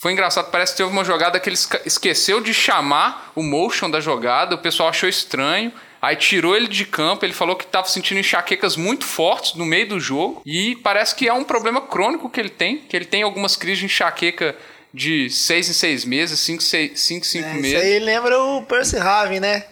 foi 0.00 0.12
engraçado, 0.12 0.50
parece 0.50 0.72
que 0.72 0.78
teve 0.78 0.90
uma 0.90 1.04
jogada 1.04 1.38
que 1.40 1.48
ele 1.48 1.58
esqueceu 1.84 2.40
de 2.40 2.52
chamar 2.52 3.32
o 3.34 3.42
motion 3.42 3.90
da 3.90 4.00
jogada, 4.00 4.54
o 4.54 4.58
pessoal 4.58 4.88
achou 4.88 5.08
estranho. 5.08 5.72
Aí 6.00 6.14
tirou 6.14 6.56
ele 6.56 6.68
de 6.68 6.84
campo, 6.84 7.24
ele 7.24 7.32
falou 7.32 7.56
que 7.56 7.64
estava 7.64 7.88
sentindo 7.88 8.20
enxaquecas 8.20 8.76
muito 8.76 9.04
fortes 9.04 9.54
no 9.54 9.66
meio 9.66 9.88
do 9.88 9.98
jogo. 9.98 10.42
E 10.46 10.76
parece 10.76 11.14
que 11.16 11.26
é 11.26 11.32
um 11.32 11.42
problema 11.42 11.80
crônico 11.80 12.30
que 12.30 12.38
ele 12.38 12.48
tem, 12.48 12.78
que 12.78 12.96
ele 12.96 13.04
tem 13.04 13.22
algumas 13.22 13.56
crises 13.56 13.80
de 13.80 13.86
enxaqueca 13.86 14.56
de 14.92 15.28
seis 15.30 15.68
em 15.68 15.72
seis 15.72 16.04
meses, 16.04 16.38
cinco, 16.40 16.62
seis, 16.62 17.00
cinco, 17.00 17.24
cinco 17.26 17.46
É, 17.48 17.52
isso 17.52 17.60
meses. 17.62 17.80
aí 17.82 17.98
lembra 17.98 18.40
o 18.42 18.62
Percy 18.62 18.96
Harvin, 18.96 19.40
né? 19.40 19.64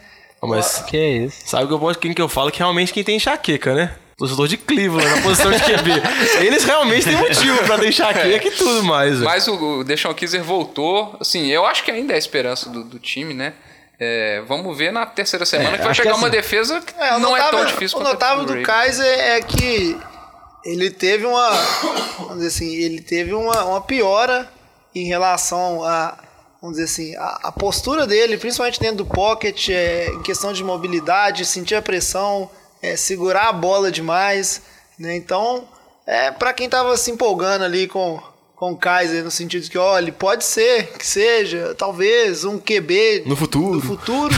Mas 0.42 0.78
Que 0.86 0.96
é 0.96 1.08
isso? 1.24 1.38
sabe 1.46 1.66
que 1.66 1.72
eu 1.72 1.78
posso- 1.78 1.98
quem 1.98 2.12
que 2.14 2.22
eu 2.22 2.28
falo 2.28 2.50
que 2.52 2.58
realmente 2.58 2.92
quem 2.92 3.02
tem 3.02 3.16
enxaqueca, 3.16 3.74
né? 3.74 3.94
Torcedor 4.16 4.46
de 4.48 4.56
Cleveland, 4.56 5.06
na 5.16 5.22
posição 5.22 5.50
de 5.50 5.58
QB. 5.60 5.90
Eles 6.46 6.64
realmente 6.64 7.04
têm 7.04 7.16
motivo 7.16 7.58
pra 7.64 7.78
ter 7.78 7.88
enxaqueca 7.88 8.48
e 8.48 8.50
tudo 8.50 8.82
mais. 8.84 9.18
Mas 9.18 9.46
o, 9.48 9.80
o 9.80 9.84
Deshaun 9.84 10.14
Kaiser 10.14 10.42
voltou. 10.42 11.16
Assim, 11.20 11.48
eu 11.50 11.66
acho 11.66 11.82
que 11.84 11.90
ainda 11.90 12.12
é 12.12 12.16
a 12.16 12.18
esperança 12.18 12.70
do, 12.70 12.82
do 12.84 12.98
time, 12.98 13.34
né? 13.34 13.52
É, 14.00 14.42
vamos 14.46 14.76
ver 14.76 14.90
na 14.92 15.04
terceira 15.04 15.44
semana 15.44 15.72
que 15.76 15.82
vai 15.82 15.90
acho 15.90 16.00
que 16.02 16.08
assim- 16.08 16.18
uma 16.18 16.30
defesa 16.30 16.80
que 16.80 16.94
É, 16.98 17.18
não 17.18 17.36
é 17.36 17.40
notável- 17.40 17.58
tão 17.58 17.64
difícil 17.66 17.98
O 17.98 18.02
notável 18.02 18.44
do. 18.44 18.62
Kaiser 18.62 19.06
é 19.06 19.40
que 19.42 19.98
ele 20.64 20.90
teve 20.90 21.26
uma. 21.26 21.50
Vamos 22.18 22.34
dizer 22.36 22.46
assim, 22.48 22.74
ele 22.74 23.00
teve 23.02 23.34
uma, 23.34 23.64
uma 23.64 23.80
piora 23.82 24.50
em 25.00 25.06
relação 25.06 25.84
a. 25.84 26.18
Vamos 26.60 26.78
dizer 26.78 26.90
assim, 26.90 27.14
a, 27.16 27.38
a 27.44 27.52
postura 27.52 28.06
dele, 28.06 28.38
principalmente 28.38 28.80
dentro 28.80 28.96
do 28.96 29.06
pocket, 29.06 29.68
é, 29.68 30.08
em 30.08 30.22
questão 30.22 30.52
de 30.52 30.64
mobilidade, 30.64 31.44
sentir 31.44 31.74
a 31.74 31.82
pressão, 31.82 32.50
é, 32.82 32.96
segurar 32.96 33.48
a 33.48 33.52
bola 33.52 33.90
demais. 33.92 34.62
Né? 34.98 35.14
Então, 35.16 35.68
é, 36.06 36.30
para 36.30 36.52
quem 36.54 36.68
tava 36.68 36.96
se 36.96 37.10
empolgando 37.10 37.62
ali 37.62 37.86
com, 37.86 38.18
com 38.56 38.72
o 38.72 38.76
Kaiser, 38.76 39.22
no 39.22 39.30
sentido 39.30 39.64
de 39.64 39.70
que, 39.70 39.76
olha, 39.78 40.10
pode 40.10 40.44
ser 40.44 40.86
que 40.98 41.06
seja, 41.06 41.74
talvez, 41.76 42.42
um 42.44 42.58
QB 42.58 43.24
No 43.26 43.36
futuro. 43.36 43.74
no 43.74 43.82
futuro. 43.82 44.34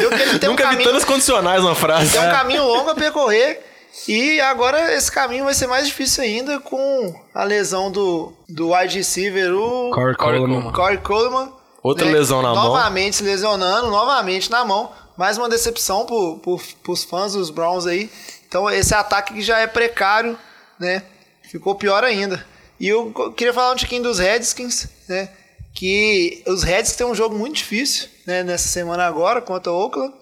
Eu 0.00 0.10
que 0.10 0.22
ele 0.22 0.38
tem 0.38 0.48
um 0.50 0.52
Nunca 0.52 0.64
vi 0.64 0.70
caminho, 0.70 0.90
tantas 0.90 1.04
condicionais 1.04 1.62
numa 1.62 1.74
frase. 1.74 2.12
tem 2.12 2.20
um 2.20 2.30
caminho 2.30 2.62
longo 2.64 2.90
a 2.90 2.94
percorrer. 2.94 3.73
E 4.08 4.40
agora 4.40 4.94
esse 4.94 5.10
caminho 5.10 5.44
vai 5.44 5.54
ser 5.54 5.66
mais 5.66 5.86
difícil 5.86 6.24
ainda 6.24 6.60
com 6.60 7.14
a 7.32 7.44
lesão 7.44 7.90
do, 7.90 8.32
do 8.48 8.74
wide 8.74 8.98
receiver, 8.98 9.54
o 9.54 9.90
Corey 9.90 10.16
Coleman. 10.16 10.72
Corey 10.72 10.98
Coleman. 10.98 11.52
Outra 11.82 12.06
lesão 12.06 12.42
na 12.42 12.54
mão. 12.54 12.64
Novamente 12.64 13.16
se 13.16 13.22
lesionando, 13.22 13.90
novamente 13.90 14.50
na 14.50 14.64
mão. 14.64 14.90
Mais 15.16 15.38
uma 15.38 15.48
decepção 15.48 16.04
pro, 16.06 16.38
pro, 16.38 16.60
pros 16.82 17.04
fãs 17.04 17.34
dos 17.34 17.50
Browns 17.50 17.86
aí. 17.86 18.10
Então 18.48 18.68
esse 18.70 18.94
ataque 18.94 19.34
que 19.34 19.42
já 19.42 19.58
é 19.60 19.66
precário, 19.66 20.38
né? 20.78 21.02
Ficou 21.42 21.74
pior 21.74 22.02
ainda. 22.02 22.44
E 22.80 22.88
eu 22.88 23.12
queria 23.36 23.52
falar 23.52 23.72
um 23.72 23.76
tiquinho 23.76 24.02
dos 24.02 24.18
Redskins, 24.18 24.88
né? 25.08 25.28
Que 25.72 26.42
os 26.46 26.62
Redskins 26.62 26.96
têm 26.96 27.06
um 27.06 27.14
jogo 27.14 27.36
muito 27.36 27.56
difícil, 27.56 28.08
né? 28.26 28.42
Nessa 28.42 28.68
semana 28.68 29.06
agora 29.06 29.40
contra 29.40 29.72
o 29.72 29.76
Oakland. 29.76 30.14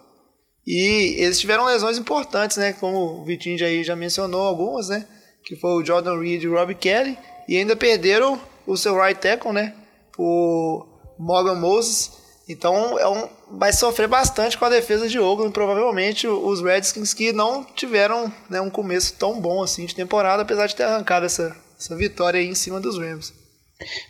E 0.66 1.16
eles 1.19 1.40
tiveram 1.40 1.64
lesões 1.64 1.99
importantes, 1.99 2.57
né? 2.57 2.73
Como 2.73 3.21
o 3.21 3.25
Vitinho 3.25 3.59
já, 3.59 3.66
já 3.83 3.97
mencionou 3.97 4.42
algumas, 4.42 4.88
né? 4.88 5.07
Que 5.45 5.57
foi 5.57 5.71
o 5.73 5.85
Jordan 5.85 6.21
Reed 6.21 6.42
e 6.42 6.49
o 6.49 6.54
Rob 6.54 6.75
Kelly. 6.75 7.19
E 7.49 7.57
ainda 7.57 7.75
perderam 7.75 8.40
o 8.66 8.76
seu 8.76 9.00
right 9.00 9.21
tackle, 9.21 9.52
né? 9.52 9.75
O 10.16 10.85
Morgan 11.19 11.57
Moses. 11.57 12.12
Então 12.49 12.99
é 12.99 13.09
um, 13.09 13.28
vai 13.59 13.73
sofrer 13.73 14.09
bastante 14.09 14.57
com 14.57 14.64
a 14.64 14.69
defesa 14.69 15.09
de 15.09 15.19
Oakland. 15.19 15.52
Provavelmente 15.52 16.28
os 16.28 16.61
Redskins 16.61 17.12
que 17.12 17.33
não 17.33 17.64
tiveram 17.64 18.33
né, 18.49 18.61
um 18.61 18.71
começo 18.71 19.14
tão 19.14 19.40
bom 19.40 19.62
assim 19.62 19.87
de 19.87 19.95
temporada, 19.95 20.42
apesar 20.42 20.66
de 20.66 20.76
ter 20.76 20.85
arrancado 20.85 21.26
essa, 21.26 21.57
essa 21.78 21.97
vitória 21.97 22.38
aí 22.38 22.47
em 22.47 22.54
cima 22.54 22.81
dos 22.81 22.99
Rams. 22.99 23.33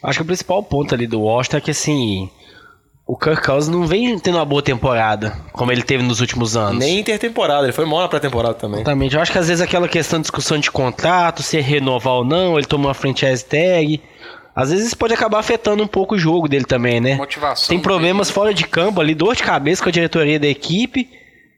Acho 0.03 0.19
que 0.19 0.23
o 0.23 0.27
principal 0.27 0.63
ponto 0.63 0.95
ali 0.95 1.07
do 1.07 1.21
Washington 1.21 1.57
é 1.57 1.61
que 1.61 1.71
assim. 1.71 2.31
O 3.07 3.17
Kirk 3.17 3.43
Cousins 3.43 3.69
não 3.75 3.87
vem 3.87 4.17
tendo 4.19 4.39
uma 4.39 4.45
boa 4.45 4.63
temporada, 4.63 5.37
como 5.53 5.73
ele 5.73 5.83
teve 5.83 6.03
nos 6.05 6.21
últimos 6.21 6.57
anos. 6.57 6.79
Nem 6.79 7.01
intertemporada, 7.01 7.65
ele 7.65 7.73
foi 7.73 7.85
mal 7.85 8.01
na 8.01 8.09
pré-temporada 8.09 8.55
também. 8.55 8.81
Exatamente. 8.81 9.15
Eu 9.17 9.21
acho 9.21 9.33
que 9.33 9.39
às 9.39 9.49
vezes 9.49 9.61
aquela 9.61 9.89
questão 9.89 10.19
de 10.21 10.23
discussão 10.23 10.57
de 10.59 10.71
contrato, 10.71 11.43
se 11.43 11.61
renovar 11.61 12.15
ou 12.15 12.25
não, 12.25 12.57
ele 12.57 12.67
tomou 12.67 12.87
uma 12.87 12.95
franchise 12.95 13.45
tag. 13.45 14.01
às 14.55 14.71
vezes 14.71 14.87
isso 14.87 14.97
pode 14.97 15.13
acabar 15.13 15.41
afetando 15.41 15.83
um 15.83 15.87
pouco 15.87 16.15
o 16.15 16.19
jogo 16.19 16.47
dele 16.49 16.65
também, 16.65 17.01
né? 17.01 17.17
Motivação 17.17 17.69
Tem 17.69 17.81
problemas 17.81 18.29
dele. 18.29 18.35
fora 18.35 18.55
de 18.55 18.65
campo 18.65 19.01
ali, 19.01 19.15
dor 19.15 19.35
de 19.35 19.43
cabeça 19.43 19.83
com 19.83 19.89
a 19.89 19.93
diretoria 19.93 20.39
da 20.39 20.47
equipe, 20.47 21.11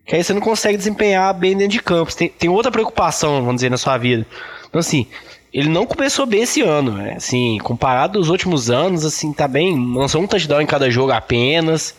que 0.07 0.17
aí 0.17 0.25
você 0.25 0.33
não 0.33 0.41
consegue 0.41 0.79
desempenhar 0.79 1.33
bem 1.35 1.55
dentro 1.57 1.73
de 1.73 1.83
campo. 1.83 2.15
Tem, 2.17 2.31
tem 2.31 2.49
outra 2.49 2.73
preocupação, 2.73 3.41
vamos 3.41 3.57
dizer, 3.57 3.71
na 3.71 3.77
sua 3.77 3.99
vida. 3.99 4.27
Então, 4.69 4.81
assim, 4.81 5.07
ele 5.55 5.69
não 5.69 5.87
começou 5.87 6.27
bem 6.27 6.43
esse 6.43 6.63
ano, 6.63 6.91
né? 6.91 7.15
Assim, 7.17 7.59
comparado 7.63 8.19
aos 8.19 8.29
últimos 8.29 8.71
anos, 8.71 9.05
assim, 9.05 9.33
tá 9.33 9.47
bem. 9.47 9.95
Lançou 9.95 10.21
um 10.21 10.27
touchdown 10.27 10.61
em 10.61 10.67
cada 10.67 10.91
jogo 10.91 11.13
apenas. 11.13 11.95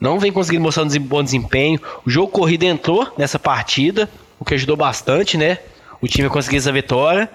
Não 0.00 0.20
vem 0.20 0.30
conseguindo 0.30 0.62
mostrar 0.62 0.84
um 0.84 1.00
bom 1.00 1.20
desempenho. 1.20 1.80
O 2.06 2.10
jogo 2.10 2.28
corrido 2.28 2.62
entrou 2.62 3.12
nessa 3.18 3.40
partida, 3.40 4.08
o 4.38 4.44
que 4.44 4.54
ajudou 4.54 4.76
bastante, 4.76 5.36
né? 5.36 5.58
O 6.00 6.06
time 6.06 6.28
a 6.28 6.30
conseguir 6.30 6.58
essa 6.58 6.70
vitória. 6.70 7.28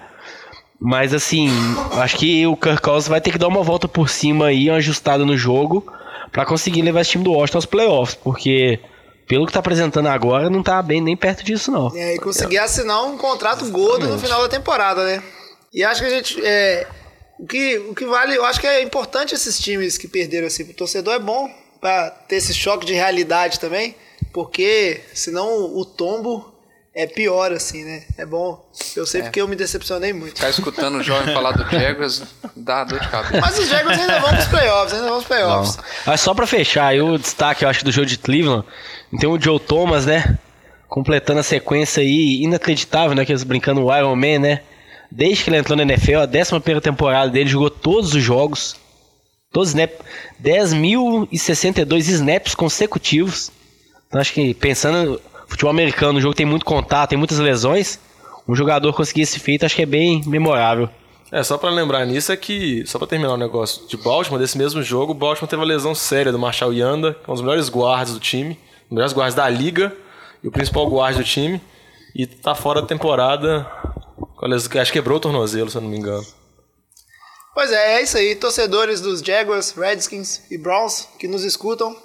Mas 0.80 1.12
assim, 1.12 1.50
acho 2.00 2.16
que 2.16 2.46
o 2.46 2.56
Kirk 2.56 2.80
Cousins 2.80 3.08
vai 3.08 3.20
ter 3.20 3.30
que 3.30 3.38
dar 3.38 3.48
uma 3.48 3.62
volta 3.62 3.86
por 3.86 4.08
cima 4.08 4.46
aí, 4.46 4.70
uma 4.70 4.78
ajustada 4.78 5.26
no 5.26 5.36
jogo, 5.36 5.84
pra 6.32 6.46
conseguir 6.46 6.80
levar 6.80 7.02
esse 7.02 7.10
time 7.10 7.24
do 7.24 7.32
Washington 7.32 7.58
aos 7.58 7.66
playoffs, 7.66 8.14
porque 8.14 8.80
pelo 9.26 9.44
que 9.44 9.52
tá 9.52 9.58
apresentando 9.58 10.06
agora, 10.06 10.48
não 10.48 10.62
tá 10.62 10.80
bem 10.80 11.00
nem 11.00 11.16
perto 11.16 11.44
disso, 11.44 11.70
não. 11.70 11.94
É, 11.94 12.14
e 12.14 12.18
conseguir 12.18 12.58
assinar 12.58 13.04
um 13.04 13.18
contrato 13.18 13.68
gordo 13.70 14.08
no 14.08 14.18
final 14.18 14.40
da 14.40 14.48
temporada, 14.48 15.04
né? 15.04 15.22
E 15.72 15.84
acho 15.84 16.00
que 16.00 16.06
a 16.06 16.10
gente. 16.10 16.44
É, 16.44 16.86
o, 17.38 17.46
que, 17.46 17.78
o 17.78 17.94
que 17.94 18.04
vale, 18.04 18.36
eu 18.36 18.44
acho 18.44 18.60
que 18.60 18.66
é 18.66 18.82
importante 18.82 19.34
esses 19.34 19.58
times 19.58 19.96
que 19.96 20.08
perderam 20.08 20.46
assim 20.46 20.64
pro 20.64 20.74
torcedor, 20.74 21.14
é 21.14 21.18
bom 21.18 21.50
pra 21.80 22.10
ter 22.10 22.36
esse 22.36 22.52
choque 22.52 22.84
de 22.84 22.94
realidade 22.94 23.60
também, 23.60 23.94
porque 24.32 25.00
senão 25.14 25.76
o 25.76 25.84
tombo 25.84 26.54
é 26.94 27.06
pior, 27.06 27.52
assim, 27.52 27.84
né? 27.84 28.02
É 28.16 28.26
bom. 28.26 28.68
Eu 28.96 29.06
sei 29.06 29.22
porque 29.22 29.40
eu 29.40 29.46
me 29.46 29.54
decepcionei 29.54 30.12
muito. 30.12 30.34
Ficar 30.34 30.50
escutando 30.50 30.96
o 30.96 31.02
jovem 31.02 31.32
falar 31.32 31.52
do 31.52 31.70
Jaguars 31.70 32.24
dá 32.56 32.82
dor 32.82 32.98
de 32.98 33.08
cabeça. 33.08 33.40
Mas 33.40 33.56
os 33.56 33.68
Jaguars 33.68 34.00
ainda 34.00 34.18
vão 34.18 34.30
pros 34.30 34.46
playoffs, 34.46 34.94
ainda 34.94 35.06
vão 35.06 35.16
pros 35.18 35.28
playoffs. 35.28 35.78
Mas 36.04 36.20
só 36.20 36.34
pra 36.34 36.44
fechar 36.44 36.86
aí 36.86 37.00
o 37.00 37.16
destaque, 37.16 37.64
eu 37.64 37.68
acho, 37.68 37.84
do 37.84 37.92
jogo 37.92 38.06
de 38.06 38.18
Cleveland, 38.18 38.66
tem 39.20 39.28
o 39.28 39.40
Joe 39.40 39.60
Thomas, 39.60 40.06
né? 40.06 40.36
Completando 40.88 41.38
a 41.38 41.44
sequência 41.44 42.02
aí, 42.02 42.42
inacreditável, 42.42 43.14
né? 43.14 43.24
Que 43.24 43.30
eles 43.30 43.44
brincando 43.44 43.84
o 43.84 43.96
Iron 43.96 44.16
Man, 44.16 44.40
né? 44.40 44.62
Desde 45.10 45.44
que 45.44 45.50
ele 45.50 45.56
entrou 45.56 45.76
na 45.76 45.82
NFL, 45.82 46.18
a 46.18 46.26
11 46.26 46.80
temporada 46.80 47.30
dele, 47.30 47.48
jogou 47.48 47.70
todos 47.70 48.14
os 48.14 48.22
jogos. 48.22 48.76
Todos 49.50 49.70
os 49.70 49.74
snaps. 49.74 49.98
10.062 50.42 51.98
snaps 51.98 52.54
consecutivos. 52.54 53.50
Então 54.08 54.20
acho 54.20 54.32
que 54.32 54.54
pensando 54.54 55.20
futebol 55.46 55.70
americano, 55.70 56.18
o 56.18 56.20
jogo 56.20 56.34
tem 56.34 56.46
muito 56.46 56.64
contato, 56.64 57.10
tem 57.10 57.18
muitas 57.18 57.38
lesões. 57.38 57.98
Um 58.46 58.54
jogador 58.54 58.92
conseguir 58.92 59.22
esse 59.22 59.38
feito, 59.38 59.64
acho 59.64 59.76
que 59.76 59.82
é 59.82 59.86
bem 59.86 60.22
memorável. 60.26 60.88
É, 61.30 61.42
só 61.42 61.58
pra 61.58 61.68
lembrar 61.68 62.06
nisso 62.06 62.32
é 62.32 62.36
que, 62.36 62.84
só 62.86 62.98
pra 62.98 63.06
terminar 63.06 63.34
o 63.34 63.36
negócio 63.36 63.86
de 63.86 63.98
Baltimore, 63.98 64.40
desse 64.40 64.56
mesmo 64.56 64.82
jogo, 64.82 65.12
o 65.12 65.14
Baltimore 65.14 65.48
teve 65.48 65.60
uma 65.60 65.68
lesão 65.68 65.94
séria 65.94 66.32
do 66.32 66.38
Marshall 66.38 66.72
Yanda, 66.72 67.12
que 67.12 67.28
é 67.28 67.30
um 67.30 67.34
dos 67.34 67.42
melhores 67.42 67.68
guardas 67.68 68.14
do 68.14 68.20
time, 68.20 68.50
um 68.50 68.88
dos 68.88 68.90
melhores 68.90 69.12
guardas 69.12 69.34
da 69.34 69.48
liga, 69.48 69.94
e 70.42 70.48
o 70.48 70.50
principal 70.50 70.88
guarda 70.88 71.18
do 71.18 71.24
time, 71.24 71.60
e 72.14 72.26
tá 72.26 72.54
fora 72.54 72.80
da 72.80 72.86
temporada, 72.86 73.66
acho 74.80 74.92
que 74.92 74.98
quebrou 74.98 75.18
o 75.18 75.20
tornozelo, 75.20 75.70
se 75.70 75.76
eu 75.76 75.80
não 75.80 75.88
me 75.88 75.98
engano. 75.98 76.26
Pois 77.54 77.72
é, 77.72 77.96
é 77.96 78.02
isso 78.02 78.16
aí. 78.16 78.36
Torcedores 78.36 79.00
dos 79.00 79.20
Jaguars, 79.20 79.72
Redskins 79.72 80.42
e 80.50 80.56
Browns 80.56 81.08
que 81.18 81.26
nos 81.26 81.42
escutam. 81.42 81.96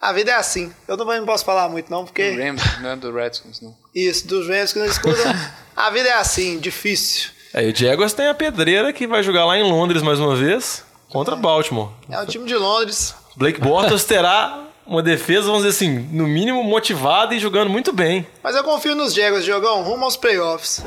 A 0.00 0.12
vida 0.12 0.30
é 0.30 0.34
assim. 0.34 0.72
Eu 0.86 0.96
não 0.96 1.26
posso 1.26 1.44
falar 1.44 1.68
muito, 1.68 1.90
não, 1.90 2.04
Do 2.04 2.06
porque. 2.06 2.30
Rams, 2.30 2.62
não 2.80 2.90
é 2.90 2.96
do 2.96 3.12
Redskins, 3.12 3.60
não. 3.60 3.74
Isso, 3.94 4.26
dos 4.26 4.48
Rams 4.48 4.72
que 4.72 4.78
nos 4.78 4.92
escutam. 4.92 5.24
a 5.76 5.90
vida 5.90 6.08
é 6.08 6.14
assim, 6.14 6.58
difícil. 6.58 7.30
É, 7.52 7.64
e 7.66 7.72
o 7.72 7.76
Jaguars 7.76 8.12
tem 8.12 8.28
a 8.28 8.34
pedreira 8.34 8.92
que 8.92 9.06
vai 9.06 9.22
jogar 9.22 9.44
lá 9.46 9.58
em 9.58 9.62
Londres 9.62 10.02
mais 10.02 10.20
uma 10.20 10.36
vez, 10.36 10.84
contra 11.08 11.34
Baltimore. 11.34 11.90
É 12.08 12.20
o 12.20 12.26
time 12.26 12.46
de 12.46 12.54
Londres. 12.54 13.14
Blake 13.36 13.60
Bortles 13.60 14.04
terá 14.04 14.65
uma 14.86 15.02
defesa, 15.02 15.46
vamos 15.46 15.64
dizer 15.64 15.70
assim, 15.76 16.08
no 16.12 16.26
mínimo 16.26 16.62
motivada 16.62 17.34
e 17.34 17.38
jogando 17.38 17.68
muito 17.70 17.92
bem. 17.92 18.26
Mas 18.42 18.54
eu 18.54 18.62
confio 18.64 18.94
nos 18.94 19.12
Jaguars, 19.14 19.44
Diogão, 19.44 19.82
rumo 19.82 20.04
aos 20.04 20.16
playoffs. 20.16 20.82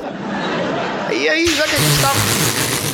E 1.12 1.28
aí, 1.28 1.46
já 1.46 1.64
que 1.64 1.74
a 1.74 1.78
gente 1.78 2.00
tá. 2.00 2.12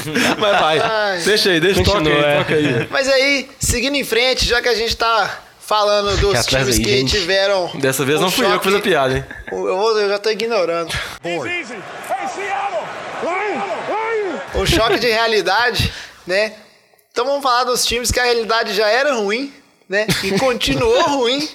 Mas 0.39 0.61
vai, 0.61 0.79
Ai. 0.79 1.19
deixa 1.19 1.51
aí, 1.51 1.61
deixa, 1.61 1.83
toca 1.83 1.99
Continua, 1.99 2.25
aí, 2.27 2.33
é. 2.35 2.39
toca 2.39 2.55
aí. 2.55 2.89
Mas 2.91 3.09
aí, 3.09 3.49
seguindo 3.59 3.97
em 3.97 4.05
frente, 4.05 4.45
já 4.47 4.63
que 4.63 4.69
a 4.69 4.75
gente 4.75 4.97
tá 4.97 5.41
falando 5.61 6.17
dos 6.21 6.31
atrás 6.39 6.47
times 6.47 6.79
aí, 6.79 6.85
que 6.85 6.91
gente. 7.01 7.11
tiveram. 7.11 7.71
Dessa 7.75 8.05
vez 8.05 8.19
um 8.21 8.23
não 8.23 8.31
fui 8.31 8.47
eu 8.47 8.51
que 8.59 8.65
fiz 8.65 8.73
a 8.75 8.77
choque- 8.77 8.89
piada, 8.89 9.17
hein? 9.17 9.25
Eu, 9.51 9.77
vou- 9.77 9.99
eu 9.99 10.09
já 10.09 10.19
tô 10.19 10.31
ignorando. 10.31 10.93
O 14.55 14.65
choque 14.67 14.99
de 14.99 15.09
realidade, 15.09 15.93
né? 16.27 16.53
Então 17.13 17.25
vamos 17.25 17.43
falar 17.43 17.65
dos 17.65 17.85
times 17.85 18.11
que 18.11 18.21
a 18.21 18.25
realidade 18.25 18.75
já 18.75 18.89
era 18.89 19.15
ruim, 19.15 19.53
né? 19.89 20.07
E 20.25 20.39
continuou 20.39 21.03
ruim. 21.09 21.49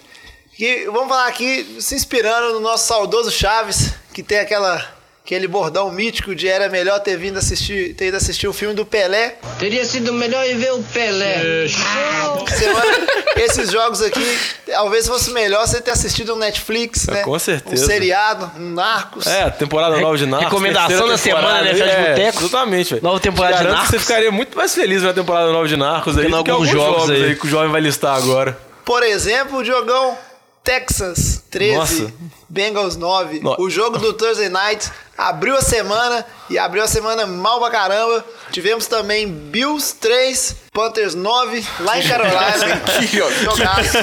E 0.59 0.85
vamos 0.85 1.09
falar 1.09 1.27
aqui, 1.27 1.77
se 1.79 1.95
inspirando 1.95 2.53
no 2.53 2.59
nosso 2.59 2.87
saudoso 2.87 3.31
Chaves, 3.31 3.93
que 4.13 4.21
tem 4.21 4.39
aquela, 4.39 4.77
aquele 5.23 5.47
bordão 5.47 5.91
mítico 5.91 6.35
de 6.35 6.47
era 6.47 6.67
melhor 6.67 6.99
ter 6.99 7.17
vindo 7.17 7.37
assistir, 7.37 7.93
ter 7.93 8.07
ido 8.07 8.17
assistir 8.17 8.47
o 8.47 8.53
filme 8.53 8.73
do 8.73 8.85
Pelé. 8.85 9.35
Teria 9.59 9.85
sido 9.85 10.11
melhor 10.13 10.45
ir 10.45 10.55
ver 10.55 10.73
o 10.73 10.83
Pelé. 10.83 11.67
Semana, 11.67 13.07
esses 13.37 13.71
jogos 13.71 14.01
aqui, 14.01 14.39
talvez 14.65 15.07
fosse 15.07 15.31
melhor 15.31 15.65
você 15.65 15.79
ter 15.79 15.91
assistido 15.91 16.33
um 16.33 16.37
Netflix, 16.37 17.07
né? 17.07 17.21
com 17.21 17.37
certeza. 17.37 17.83
Um 17.83 17.87
seriado, 17.87 18.51
um 18.57 18.71
Narcos. 18.71 19.27
É, 19.27 19.49
temporada 19.49 19.99
nova 19.99 20.17
de 20.17 20.25
Narcos. 20.25 20.49
recomendação 20.49 21.07
da 21.07 21.17
semana, 21.17 21.61
né, 21.61 21.79
é, 21.79 22.09
Boteco? 22.09 22.43
Exatamente, 22.43 22.89
velho. 22.91 23.03
Nova 23.03 23.19
temporada 23.19 23.57
de 23.57 23.63
Garanto 23.63 23.75
que 23.75 23.81
Narcos. 23.81 23.99
você 23.99 23.99
ficaria 23.99 24.31
muito 24.31 24.57
mais 24.57 24.73
feliz 24.73 25.03
na 25.03 25.13
temporada 25.13 25.51
nova 25.51 25.67
de 25.67 25.77
Narcos 25.77 26.17
aí 26.17 26.29
do 26.29 26.43
que 26.43 26.51
alguns 26.51 26.67
alguns 26.67 26.69
jogos 26.69 27.01
jogos, 27.07 27.09
aí. 27.11 27.23
aí. 27.23 27.35
que 27.35 27.45
o 27.45 27.49
jovem 27.49 27.71
vai 27.71 27.81
listar 27.81 28.15
agora. 28.15 28.57
Por 28.83 29.03
exemplo, 29.03 29.59
o 29.59 29.63
jogão 29.63 30.17
Texas 30.63 31.43
13, 31.49 31.75
Nossa. 32.03 32.13
Bengals 32.47 32.95
9. 32.95 33.39
No- 33.39 33.55
O 33.59 33.69
jogo 33.69 33.97
do 33.97 34.13
Thursday 34.13 34.49
Night 34.49 34.89
abriu 35.17 35.55
a 35.57 35.61
semana 35.61 36.25
e 36.49 36.57
abriu 36.57 36.83
a 36.83 36.87
semana 36.87 37.25
mal 37.25 37.59
pra 37.59 37.71
caramba. 37.71 38.23
Tivemos 38.51 38.85
também 38.87 39.27
Bills 39.27 39.95
3, 39.99 40.55
Panthers 40.71 41.15
9, 41.15 41.65
lá 41.79 41.99
em 41.99 42.07
Carolina. 42.07 42.81
Que 42.99 43.17
Jogaço. 43.43 43.97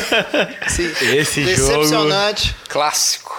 Sim. 0.69 0.93
Esse 1.17 1.43
Decepcionante. 1.45 2.55
Clássico. 2.69 3.37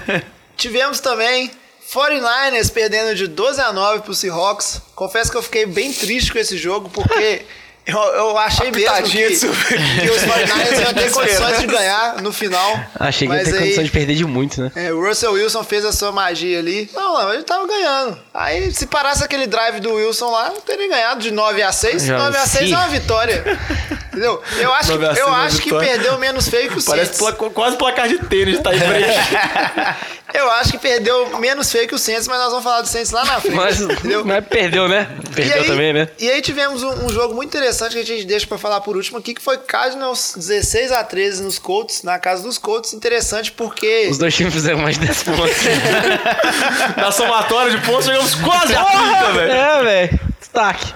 Tivemos 0.56 1.00
também 1.00 1.50
49ers 1.94 2.70
perdendo 2.72 3.14
de 3.14 3.26
12 3.28 3.60
a 3.60 3.72
9 3.72 4.02
pro 4.02 4.14
Seahawks. 4.14 4.82
Confesso 4.94 5.30
que 5.30 5.36
eu 5.36 5.42
fiquei 5.42 5.64
bem 5.66 5.92
triste 5.92 6.32
com 6.32 6.38
esse 6.38 6.56
jogo, 6.58 6.90
porque 6.90 7.42
eu, 7.88 7.98
eu 7.98 8.38
achei 8.38 8.70
mesmo 8.70 9.02
que, 9.04 9.28
que 9.28 10.10
os 10.10 10.22
49ers 10.22 10.80
iam 10.80 10.94
ter 10.94 11.10
condições 11.12 11.58
de 11.58 11.66
ganhar 11.66 12.22
no 12.22 12.32
final. 12.32 12.80
Achei 12.98 13.26
que 13.26 13.32
ia 13.32 13.38
Mas 13.40 13.48
ter 13.48 13.54
aí, 13.54 13.60
condição 13.62 13.84
de 13.84 13.90
perder 13.90 14.14
de 14.14 14.24
muito, 14.24 14.60
né? 14.60 14.70
é, 14.74 14.92
o 14.92 15.00
Russell 15.00 15.32
Wilson 15.32 15.64
fez 15.64 15.84
a 15.84 15.92
sua 15.92 16.12
magia 16.12 16.58
ali. 16.58 16.90
Não, 16.92 17.14
não, 17.14 17.32
ele 17.32 17.42
tava 17.42 17.66
ganhando. 17.66 18.18
Aí, 18.34 18.70
se 18.72 18.86
parasse 18.86 19.24
aquele 19.24 19.46
drive 19.46 19.80
do 19.80 19.94
Wilson 19.94 20.30
lá, 20.30 20.50
não 20.50 20.60
teria 20.60 20.88
ganhado 20.88 21.20
de 21.20 21.30
9 21.30 21.62
a 21.62 21.72
6. 21.72 22.04
Já 22.04 22.18
9 22.18 22.36
a 22.36 22.46
6 22.46 22.68
sim. 22.68 22.74
é 22.74 22.76
uma 22.76 22.88
vitória. 22.88 23.44
Entendeu? 24.18 24.42
Eu 24.58 24.72
acho, 24.74 24.90
9 24.90 25.04
a 25.06 25.08
que, 25.10 25.14
6 25.14 25.26
eu 25.26 25.32
é 25.32 25.36
acho 25.38 25.60
que 25.62 25.70
perdeu 25.74 26.18
menos 26.18 26.48
feio 26.48 26.70
que 26.70 26.78
o 26.78 26.82
Parece 26.84 27.14
Saints. 27.14 27.36
pla- 27.36 27.50
quase 27.50 27.76
placar 27.76 28.08
de 28.08 28.18
tênis, 28.18 28.58
tá 28.60 28.74
em 28.74 28.80
frente. 28.80 29.08
Eu 30.34 30.50
acho 30.52 30.72
que 30.72 30.78
perdeu 30.78 31.38
menos 31.38 31.72
feio 31.72 31.88
que 31.88 31.94
o 31.94 31.98
Saints, 31.98 32.28
mas 32.28 32.38
nós 32.38 32.50
vamos 32.50 32.62
falar 32.62 32.82
do 32.82 32.86
Saints 32.86 33.10
lá 33.12 33.24
na 33.24 33.40
frente. 33.40 33.54
Mas, 33.56 33.80
entendeu? 33.80 34.22
mas 34.26 34.44
perdeu, 34.46 34.86
né? 34.86 35.08
Perdeu 35.34 35.62
aí- 35.62 35.66
também, 35.66 35.92
né? 35.94 36.06
E 36.18 36.30
aí 36.30 36.42
tivemos 36.42 36.82
um, 36.82 37.06
um 37.06 37.08
jogo 37.08 37.34
muito 37.34 37.48
interessante 37.48 37.92
que 37.94 38.00
a 38.00 38.04
gente 38.04 38.26
deixa 38.26 38.46
pra 38.46 38.58
falar 38.58 38.82
por 38.82 38.94
último 38.94 39.16
aqui, 39.18 39.32
que 39.32 39.40
foi 39.40 39.56
Cardinals 39.56 40.34
16 40.36 40.92
a 40.92 41.02
13 41.02 41.42
nos 41.42 41.58
Colts, 41.58 42.02
na 42.02 42.18
casa 42.18 42.42
dos 42.42 42.58
Colts. 42.58 42.92
Interessante 42.92 43.50
porque... 43.52 44.08
Os 44.10 44.18
dois 44.18 44.34
times 44.34 44.52
fizeram 44.52 44.78
mais 44.80 44.98
de 44.98 45.06
10 45.06 45.22
pontos. 45.22 45.56
Na 46.96 47.10
somatória 47.10 47.70
de 47.76 47.84
pontos, 47.86 48.04
chegamos 48.04 48.34
quase 48.34 48.74
a 48.76 48.84
30, 48.84 49.32
velho. 49.32 49.50
é, 49.52 49.82
velho. 49.82 50.20
Destaque. 50.38 50.94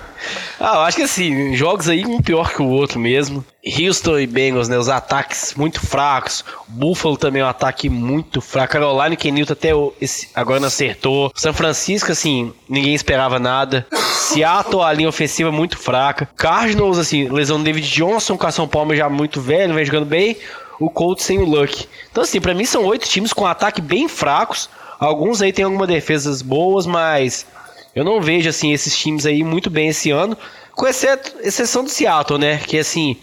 Ah, 0.59 0.75
eu 0.77 0.81
acho 0.81 0.97
que 0.97 1.03
assim, 1.03 1.55
jogos 1.55 1.89
aí 1.89 2.05
um 2.05 2.21
pior 2.21 2.53
que 2.53 2.63
o 2.63 2.69
outro 2.69 2.99
mesmo. 2.99 3.45
Houston 3.65 4.19
e 4.19 4.27
Bengals, 4.27 4.69
né? 4.69 4.77
Os 4.77 4.89
ataques 4.89 5.55
muito 5.55 5.81
fracos. 5.81 6.45
Buffalo 6.67 7.17
também 7.17 7.43
é 7.43 7.45
um 7.45 7.49
ataque 7.49 7.89
muito 7.89 8.41
fraco. 8.41 8.73
Carolina 8.73 9.15
Kenilton 9.15 9.53
até 9.53 9.71
esse, 10.01 10.29
agora 10.35 10.61
não 10.61 10.69
acertou. 10.69 11.33
São 11.35 11.55
Francisco, 11.55 12.11
assim, 12.11 12.53
ninguém 12.69 12.95
esperava 12.95 13.39
nada. 13.39 13.87
Seattle, 13.93 14.83
a 14.83 14.93
linha 14.93 15.09
ofensiva 15.09 15.53
muito 15.53 15.79
fraca. 15.79 16.29
Cardinals, 16.37 16.99
assim, 16.99 17.29
lesão 17.29 17.59
do 17.59 17.65
David 17.65 17.89
Johnson, 17.89 18.37
com 18.37 18.47
a 18.47 18.53
São 18.53 18.67
Paulo 18.67 18.95
já 18.97 19.09
muito 19.09 19.41
velho, 19.41 19.75
vem 19.75 19.85
jogando 19.85 20.07
bem. 20.07 20.37
O 20.81 20.91
Colts 20.91 21.25
sem 21.25 21.39
o 21.39 21.45
Luck. 21.45 21.87
Então, 22.11 22.25
assim, 22.25 22.41
pra 22.41 22.55
mim 22.55 22.65
são 22.65 22.85
oito 22.85 23.09
times 23.09 23.33
com 23.33 23.47
ataque 23.47 23.81
bem 23.81 24.09
fracos. 24.09 24.69
Alguns 24.99 25.43
aí 25.43 25.53
tem 25.53 25.65
algumas 25.65 25.89
defesas 25.89 26.43
boas, 26.43 26.87
mas 26.87 27.47
eu 27.95 28.05
não 28.05 28.21
vejo 28.21 28.49
assim 28.49 28.73
esses 28.73 28.97
times 28.97 29.27
aí 29.27 29.43
muito 29.45 29.69
bem 29.71 29.89
esse 29.89 30.11
ano, 30.11 30.37
com 30.75 30.87
exceto, 30.87 31.33
exceção 31.41 31.85
do 31.85 31.91
Seattle, 31.91 32.39
né? 32.39 32.59
Que 32.59 32.79
assim, 32.79 33.17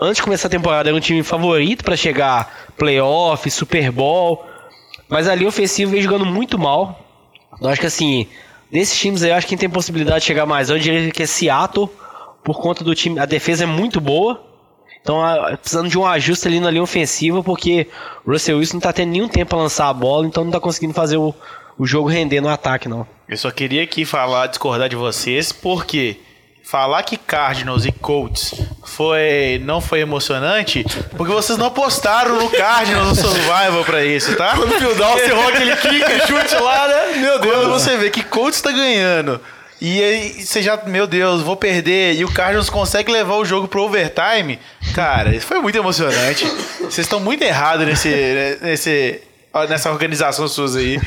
antes 0.00 0.16
de 0.16 0.22
começar 0.22 0.48
a 0.48 0.50
temporada 0.50 0.88
era 0.88 0.96
um 0.96 1.00
time 1.00 1.22
favorito 1.22 1.84
para 1.84 1.96
chegar 1.96 2.68
playoff, 2.76 3.48
Super 3.50 3.90
Bowl, 3.92 4.44
mas 5.08 5.28
a 5.28 5.34
linha 5.34 5.48
ofensiva 5.48 5.90
vem 5.92 6.02
jogando 6.02 6.26
muito 6.26 6.58
mal. 6.58 7.00
Eu 7.60 7.68
acho 7.68 7.80
que 7.80 7.86
assim, 7.86 8.26
desses 8.70 8.98
times 8.98 9.22
aí, 9.22 9.30
eu 9.30 9.36
acho 9.36 9.46
que 9.46 9.56
tem 9.56 9.68
possibilidade 9.70 10.20
de 10.20 10.26
chegar 10.26 10.46
mais, 10.46 10.70
eu 10.70 10.78
diria 10.78 11.10
que 11.10 11.22
é 11.22 11.26
Seattle, 11.26 11.88
por 12.44 12.60
conta 12.60 12.82
do 12.84 12.94
time, 12.94 13.18
a 13.18 13.26
defesa 13.26 13.64
é 13.64 13.66
muito 13.66 14.00
boa. 14.00 14.44
Então, 15.00 15.24
a- 15.24 15.56
precisando 15.56 15.88
de 15.88 15.98
um 15.98 16.04
ajuste 16.04 16.48
ali 16.48 16.60
na 16.60 16.70
linha 16.70 16.82
ofensiva, 16.82 17.42
porque 17.42 17.88
o 18.26 18.32
Russell 18.32 18.58
Wilson 18.58 18.74
não 18.74 18.80
tá 18.80 18.92
tendo 18.92 19.10
nenhum 19.10 19.28
tempo 19.28 19.50
pra 19.50 19.58
lançar 19.58 19.88
a 19.88 19.92
bola, 19.92 20.26
então 20.26 20.44
não 20.44 20.50
tá 20.50 20.60
conseguindo 20.60 20.92
fazer 20.92 21.16
o, 21.16 21.34
o 21.78 21.86
jogo 21.86 22.08
render 22.08 22.40
no 22.40 22.48
ataque, 22.48 22.88
não. 22.88 23.06
Eu 23.28 23.36
só 23.36 23.50
queria 23.50 23.82
aqui 23.82 24.06
falar, 24.06 24.46
discordar 24.46 24.88
de 24.88 24.96
vocês, 24.96 25.52
porque 25.52 26.16
falar 26.62 27.02
que 27.02 27.18
Cardinals 27.18 27.84
e 27.84 27.92
Colts 27.92 28.54
foi, 28.84 29.60
não 29.62 29.82
foi 29.82 30.00
emocionante, 30.00 30.82
porque 31.14 31.32
vocês 31.34 31.58
não 31.58 31.66
apostaram 31.66 32.36
no 32.36 32.48
Cardinals 32.48 33.08
no 33.08 33.14
Survival 33.14 33.84
pra 33.84 34.02
isso, 34.02 34.34
tá? 34.34 34.56
No 34.56 34.66
Fildal, 34.68 35.18
você 35.18 35.28
rola 35.28 35.50
aquele 35.50 35.76
kick, 35.76 36.04
chute 36.26 36.54
lá, 36.54 36.88
né? 36.88 37.18
Meu 37.18 37.38
Deus. 37.38 37.54
Quando 37.54 37.70
você 37.70 37.98
vê 37.98 38.08
que 38.08 38.22
Colts 38.22 38.62
tá 38.62 38.72
ganhando, 38.72 39.38
e 39.78 40.02
aí 40.02 40.42
você 40.42 40.62
já, 40.62 40.78
meu 40.86 41.06
Deus, 41.06 41.42
vou 41.42 41.54
perder, 41.54 42.14
e 42.14 42.24
o 42.24 42.32
Cardinals 42.32 42.70
consegue 42.70 43.12
levar 43.12 43.34
o 43.34 43.44
jogo 43.44 43.68
pro 43.68 43.82
overtime, 43.82 44.58
cara, 44.94 45.36
isso 45.36 45.46
foi 45.46 45.60
muito 45.60 45.76
emocionante. 45.76 46.46
Vocês 46.80 47.00
estão 47.00 47.20
muito 47.20 47.42
errados 47.42 47.86
nesse, 47.86 48.58
nesse, 48.62 49.20
nessa 49.68 49.90
organização 49.92 50.48
suas 50.48 50.76
aí. 50.76 50.98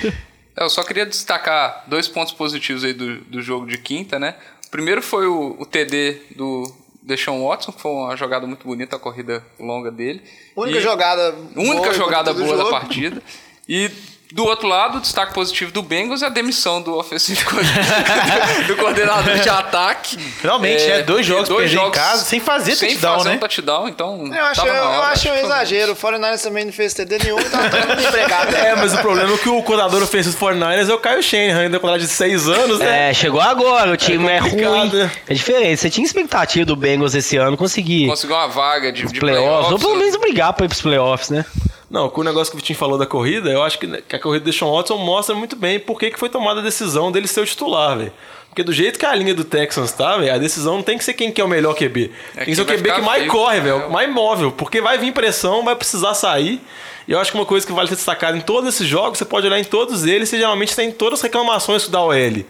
Eu 0.66 0.70
só 0.70 0.84
queria 0.84 1.06
destacar 1.06 1.84
dois 1.88 2.08
pontos 2.08 2.34
positivos 2.34 2.84
aí 2.84 2.94
do, 2.94 3.18
do 3.22 3.42
jogo 3.42 3.66
de 3.66 3.78
quinta, 3.78 4.20
né? 4.20 4.36
O 4.68 4.70
primeiro 4.72 5.02
foi 5.02 5.28
o, 5.28 5.56
o 5.60 5.66
TD 5.66 6.18
do 6.36 6.64
Deshaun 7.02 7.46
Watson, 7.48 7.72
que 7.72 7.82
foi 7.82 7.92
uma 7.92 8.16
jogada 8.16 8.46
muito 8.48 8.66
bonita, 8.66 8.96
a 8.96 9.00
corrida 9.00 9.44
longa 9.60 9.92
dele. 9.92 10.22
Única 10.56 10.78
E- 10.78 10.82
jogada 10.82 11.34
Única 11.56 11.82
boa 11.82 11.94
jogada 11.94 12.34
boa 12.34 12.58
da 12.58 12.66
partida. 12.66 13.22
E 13.68 13.90
do 14.32 14.46
outro 14.46 14.68
lado, 14.68 14.98
o 14.98 15.02
destaque 15.02 15.34
positivo 15.34 15.72
do 15.72 15.82
Bengals 15.82 16.22
é 16.22 16.28
a 16.28 16.30
demissão 16.30 16.82
do 16.82 16.98
ofensivo 16.98 17.42
do 18.68 18.76
coordenador 18.78 19.40
de 19.40 19.50
ataque. 19.50 20.18
Finalmente, 20.18 20.86
né? 20.86 21.02
Dois 21.02 21.26
jogos 21.26 21.50
perder 21.50 21.78
em 21.78 21.92
casa, 21.92 22.24
sem 22.24 22.40
fazer 22.40 22.76
sem 22.76 22.90
touchdown, 22.92 23.18
fazer 23.18 23.30
né? 23.30 23.36
um 23.36 23.40
touchdown, 23.40 23.88
então. 23.90 24.28
Eu 24.28 24.44
acho, 24.46 24.62
tava 24.62 24.78
eu, 24.78 24.84
hora, 24.84 25.08
acho 25.08 25.30
um 25.30 25.36
exagero. 25.36 25.92
O 25.92 25.96
49ers 25.96 26.42
também 26.42 26.66
não 26.66 26.72
fez 26.72 26.94
TD 26.94 27.18
nenhum, 27.20 27.38
tá 27.38 27.70
todo 27.70 27.88
mundo 27.88 28.02
empregado. 28.08 28.56
É, 28.56 28.76
mas 28.76 28.94
o 28.94 28.98
problema 29.00 29.34
é 29.34 29.38
que 29.38 29.50
o 29.50 29.62
coordenador 29.64 30.02
ofensivo 30.04 30.38
do 30.38 30.46
49ers 30.46 30.90
é 30.90 30.94
o 30.94 31.00
Kyle 31.00 31.22
Shanahan, 31.22 31.60
ainda 31.62 31.80
contrato 31.80 32.02
de 32.02 32.08
6 32.08 32.48
anos, 32.48 32.80
né? 32.80 33.10
É, 33.10 33.14
chegou 33.14 33.42
agora, 33.42 33.92
o 33.92 33.98
time 33.98 34.28
é, 34.28 34.40
complicado, 34.40 34.98
ruim. 34.98 35.10
É 35.28 35.34
diferente. 35.34 35.82
Você 35.82 35.90
tinha 35.90 36.06
expectativa 36.06 36.66
do 36.66 36.76
Bengals 36.76 37.16
esse 37.16 37.38
ano 37.38 37.58
conseguir 37.58 38.08
Conseguiu 38.08 38.36
uma 38.36 38.48
vaga 38.48 38.92
de, 38.92 39.06
de 39.06 39.20
playoffs, 39.20 39.72
ou 39.72 39.80
pelo 39.80 39.94
né? 39.94 40.00
menos 40.00 40.16
brigar 40.18 40.54
pra 40.54 40.66
ir 40.66 40.70
pros 40.70 40.82
playoffs, 40.82 41.30
né? 41.30 41.46
Não, 41.92 42.10
com 42.10 42.22
o 42.22 42.24
negócio 42.24 42.50
que 42.52 42.56
o 42.56 42.60
Vitinho 42.60 42.80
falou 42.80 42.98
da 42.98 43.06
corrida, 43.06 43.50
eu 43.50 43.62
acho 43.62 43.78
que, 43.78 43.86
que 44.04 44.16
a 44.16 44.20
corrida 44.20 44.46
do 44.46 44.54
Sean 44.54 44.72
Watson 44.72 44.96
mostra 44.98 45.36
muito 45.36 45.58
bem 45.58 45.78
por 45.78 46.00
que 46.00 46.10
que 46.10 46.18
foi 46.18 46.30
tomada 46.30 46.62
a 46.62 46.64
decisão 46.64 47.12
dele 47.12 47.28
ser 47.28 47.42
o 47.42 47.46
titular, 47.46 47.98
velho. 47.98 48.14
Porque 48.48 48.64
do 48.64 48.72
jeito 48.72 48.98
que 48.98 49.06
a 49.06 49.14
linha 49.14 49.34
do 49.36 49.44
Texans 49.44 49.92
tá, 49.92 50.18
velho, 50.18 50.34
a 50.34 50.38
decisão 50.38 50.76
não 50.76 50.84
tem 50.84 50.98
que 50.98 51.04
ser 51.04 51.14
quem 51.14 51.32
que 51.34 51.42
é 51.42 51.44
o 51.44 51.50
melhor 51.50 51.74
QB. 51.76 52.12
tem 52.36 52.46
que 52.46 52.56
ser 52.56 52.62
o 52.62 52.66
QB 52.66 52.94
que 52.94 53.02
mais 53.02 53.24
vivo. 53.24 53.34
corre, 53.36 53.58
É. 53.58 53.62
velho, 53.62 53.92
mais 53.92 54.10
móvel. 54.10 54.52
Porque 54.54 54.80
vai 54.80 54.98
vir 54.98 55.12
pressão, 55.14 55.66
vai 55.66 55.76
precisar 55.76 56.14
sair. 56.14 56.62
E 57.08 57.12
eu 57.12 57.20
acho 57.20 57.32
que 57.32 57.38
uma 57.38 57.46
coisa 57.46 57.68
que 57.68 57.74
vale 57.74 57.90
ser 57.90 57.96
destacada 57.96 58.38
em 58.38 58.42
todos 58.42 58.70
esses 58.74 58.88
jogos, 58.88 59.18
você 59.18 59.26
pode 59.26 59.46
olhar 59.48 59.60
em 59.60 59.64
todos 59.66 60.06
eles, 60.06 60.30
você 60.30 60.38
geralmente 60.38 60.74
tem 60.76 60.92
todas 60.92 61.20
as 61.20 61.24
reclamações 61.24 61.90
da 61.90 62.02
OL. 62.02 62.46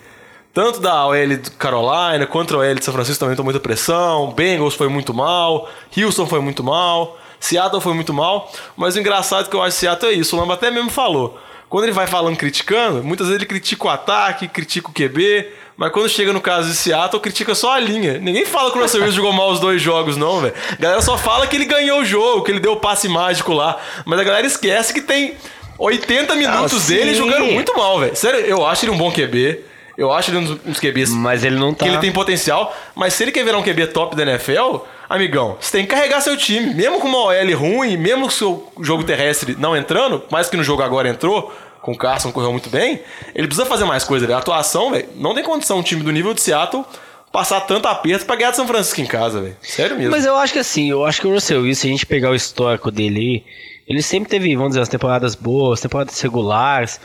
Tanto 0.53 0.79
da 0.79 1.07
OL 1.07 1.27
de 1.37 1.49
Carolina, 1.51 2.27
quanto 2.27 2.55
a 2.55 2.59
OL 2.59 2.75
de 2.75 2.83
São 2.83 2.93
Francisco 2.93 3.19
também 3.19 3.35
tomou 3.35 3.51
muita 3.51 3.59
pressão. 3.59 4.31
Bengals 4.33 4.73
foi 4.75 4.87
muito 4.87 5.13
mal. 5.13 5.69
Houston 5.97 6.25
foi 6.27 6.41
muito 6.41 6.63
mal. 6.63 7.17
Seattle 7.41 7.81
foi 7.81 7.93
muito 7.93 8.13
mal. 8.13 8.49
Mas 8.77 8.95
o 8.95 8.99
engraçado 8.99 9.49
que 9.49 9.55
eu 9.55 9.61
acho 9.61 9.75
de 9.75 9.79
Seattle 9.81 10.11
é 10.11 10.15
isso. 10.15 10.37
O 10.37 10.39
Lamba 10.39 10.53
até 10.53 10.71
mesmo 10.71 10.89
falou. 10.89 11.37
Quando 11.67 11.85
ele 11.85 11.93
vai 11.93 12.05
falando 12.05 12.35
criticando, 12.35 13.03
muitas 13.03 13.27
vezes 13.27 13.41
ele 13.41 13.47
critica 13.47 13.87
o 13.87 13.89
ataque, 13.89 14.47
critica 14.47 14.89
o 14.89 14.93
QB. 14.93 15.47
Mas 15.77 15.91
quando 15.91 16.09
chega 16.09 16.31
no 16.31 16.41
caso 16.41 16.69
de 16.69 16.75
Seattle, 16.75 17.21
critica 17.21 17.55
só 17.55 17.73
a 17.73 17.79
linha. 17.79 18.19
Ninguém 18.19 18.45
fala 18.45 18.71
que 18.71 18.77
o 18.77 18.81
Russell 18.81 19.01
Wilson 19.01 19.15
jogou 19.15 19.33
mal 19.33 19.51
os 19.51 19.59
dois 19.59 19.81
jogos, 19.81 20.15
não, 20.17 20.41
velho. 20.41 20.53
A 20.71 20.75
galera 20.75 21.01
só 21.01 21.17
fala 21.17 21.47
que 21.47 21.55
ele 21.55 21.65
ganhou 21.65 22.01
o 22.01 22.05
jogo, 22.05 22.43
que 22.43 22.51
ele 22.51 22.59
deu 22.59 22.73
o 22.73 22.77
passe 22.77 23.07
mágico 23.07 23.53
lá. 23.53 23.79
Mas 24.05 24.19
a 24.19 24.23
galera 24.23 24.45
esquece 24.45 24.93
que 24.93 25.01
tem 25.01 25.35
80 25.79 26.35
minutos 26.35 26.83
sim. 26.83 26.93
dele 26.93 27.15
jogando 27.15 27.45
muito 27.45 27.75
mal, 27.75 27.99
velho. 27.99 28.15
Sério, 28.15 28.41
eu 28.41 28.65
acho 28.65 28.85
ele 28.85 28.91
um 28.91 28.97
bom 28.97 29.11
QB. 29.11 29.70
Eu 30.01 30.11
acho 30.11 30.31
ele 30.31 30.37
um 30.37 30.43
dos, 30.43 30.51
um 30.65 30.71
dos 30.71 30.79
QBs 30.79 31.11
Mas 31.11 31.43
ele 31.43 31.57
não 31.57 31.73
tá. 31.73 31.85
que 31.85 31.91
ele 31.91 31.99
tem 31.99 32.11
potencial. 32.11 32.75
Mas 32.95 33.13
se 33.13 33.23
ele 33.23 33.31
quer 33.31 33.43
virar 33.43 33.57
um 33.57 33.63
QB 33.63 33.87
top 33.87 34.15
da 34.15 34.23
NFL, 34.23 34.77
amigão, 35.09 35.57
você 35.59 35.71
tem 35.77 35.85
que 35.85 35.93
carregar 35.93 36.21
seu 36.21 36.35
time. 36.35 36.73
Mesmo 36.73 36.99
com 36.99 37.07
uma 37.07 37.19
OL 37.19 37.55
ruim, 37.55 37.97
mesmo 37.97 38.21
com 38.21 38.27
o 38.27 38.31
seu 38.31 38.73
jogo 38.81 39.03
terrestre 39.03 39.55
não 39.59 39.77
entrando, 39.77 40.23
mais 40.31 40.49
que 40.49 40.57
no 40.57 40.63
jogo 40.63 40.81
agora 40.81 41.07
entrou, 41.07 41.53
com 41.81 41.91
o 41.91 41.97
Carson 41.97 42.31
correu 42.31 42.51
muito 42.51 42.69
bem, 42.69 43.01
ele 43.35 43.47
precisa 43.47 43.67
fazer 43.67 43.85
mais 43.85 44.03
coisa, 44.03 44.25
velho. 44.25 44.37
A 44.37 44.39
atuação, 44.39 44.91
velho, 44.91 45.07
não 45.15 45.35
tem 45.35 45.43
condição 45.43 45.77
um 45.79 45.83
time 45.83 46.01
do 46.01 46.11
nível 46.11 46.33
de 46.33 46.41
Seattle 46.41 46.83
passar 47.31 47.61
tanto 47.61 47.87
aperto 47.87 48.25
pra 48.25 48.35
ganhar 48.35 48.49
de 48.49 48.57
São 48.57 48.67
Francisco 48.67 48.99
em 49.01 49.05
casa, 49.05 49.39
velho. 49.39 49.55
Sério 49.61 49.95
mesmo. 49.95 50.11
Mas 50.11 50.25
eu 50.25 50.35
acho 50.35 50.51
que 50.51 50.59
assim, 50.59 50.89
eu 50.89 51.05
acho 51.05 51.21
que 51.21 51.27
o 51.27 51.31
Russell 51.31 51.61
Wilson, 51.61 51.81
se 51.81 51.87
a 51.87 51.91
gente 51.91 52.05
pegar 52.05 52.29
o 52.29 52.35
histórico 52.35 52.91
dele 52.91 53.45
ele 53.87 54.01
sempre 54.01 54.29
teve, 54.29 54.55
vamos 54.55 54.71
dizer, 54.71 54.81
as 54.81 54.87
temporadas 54.87 55.35
boas, 55.35 55.81
temporadas 55.81 56.19
regulares, 56.21 56.99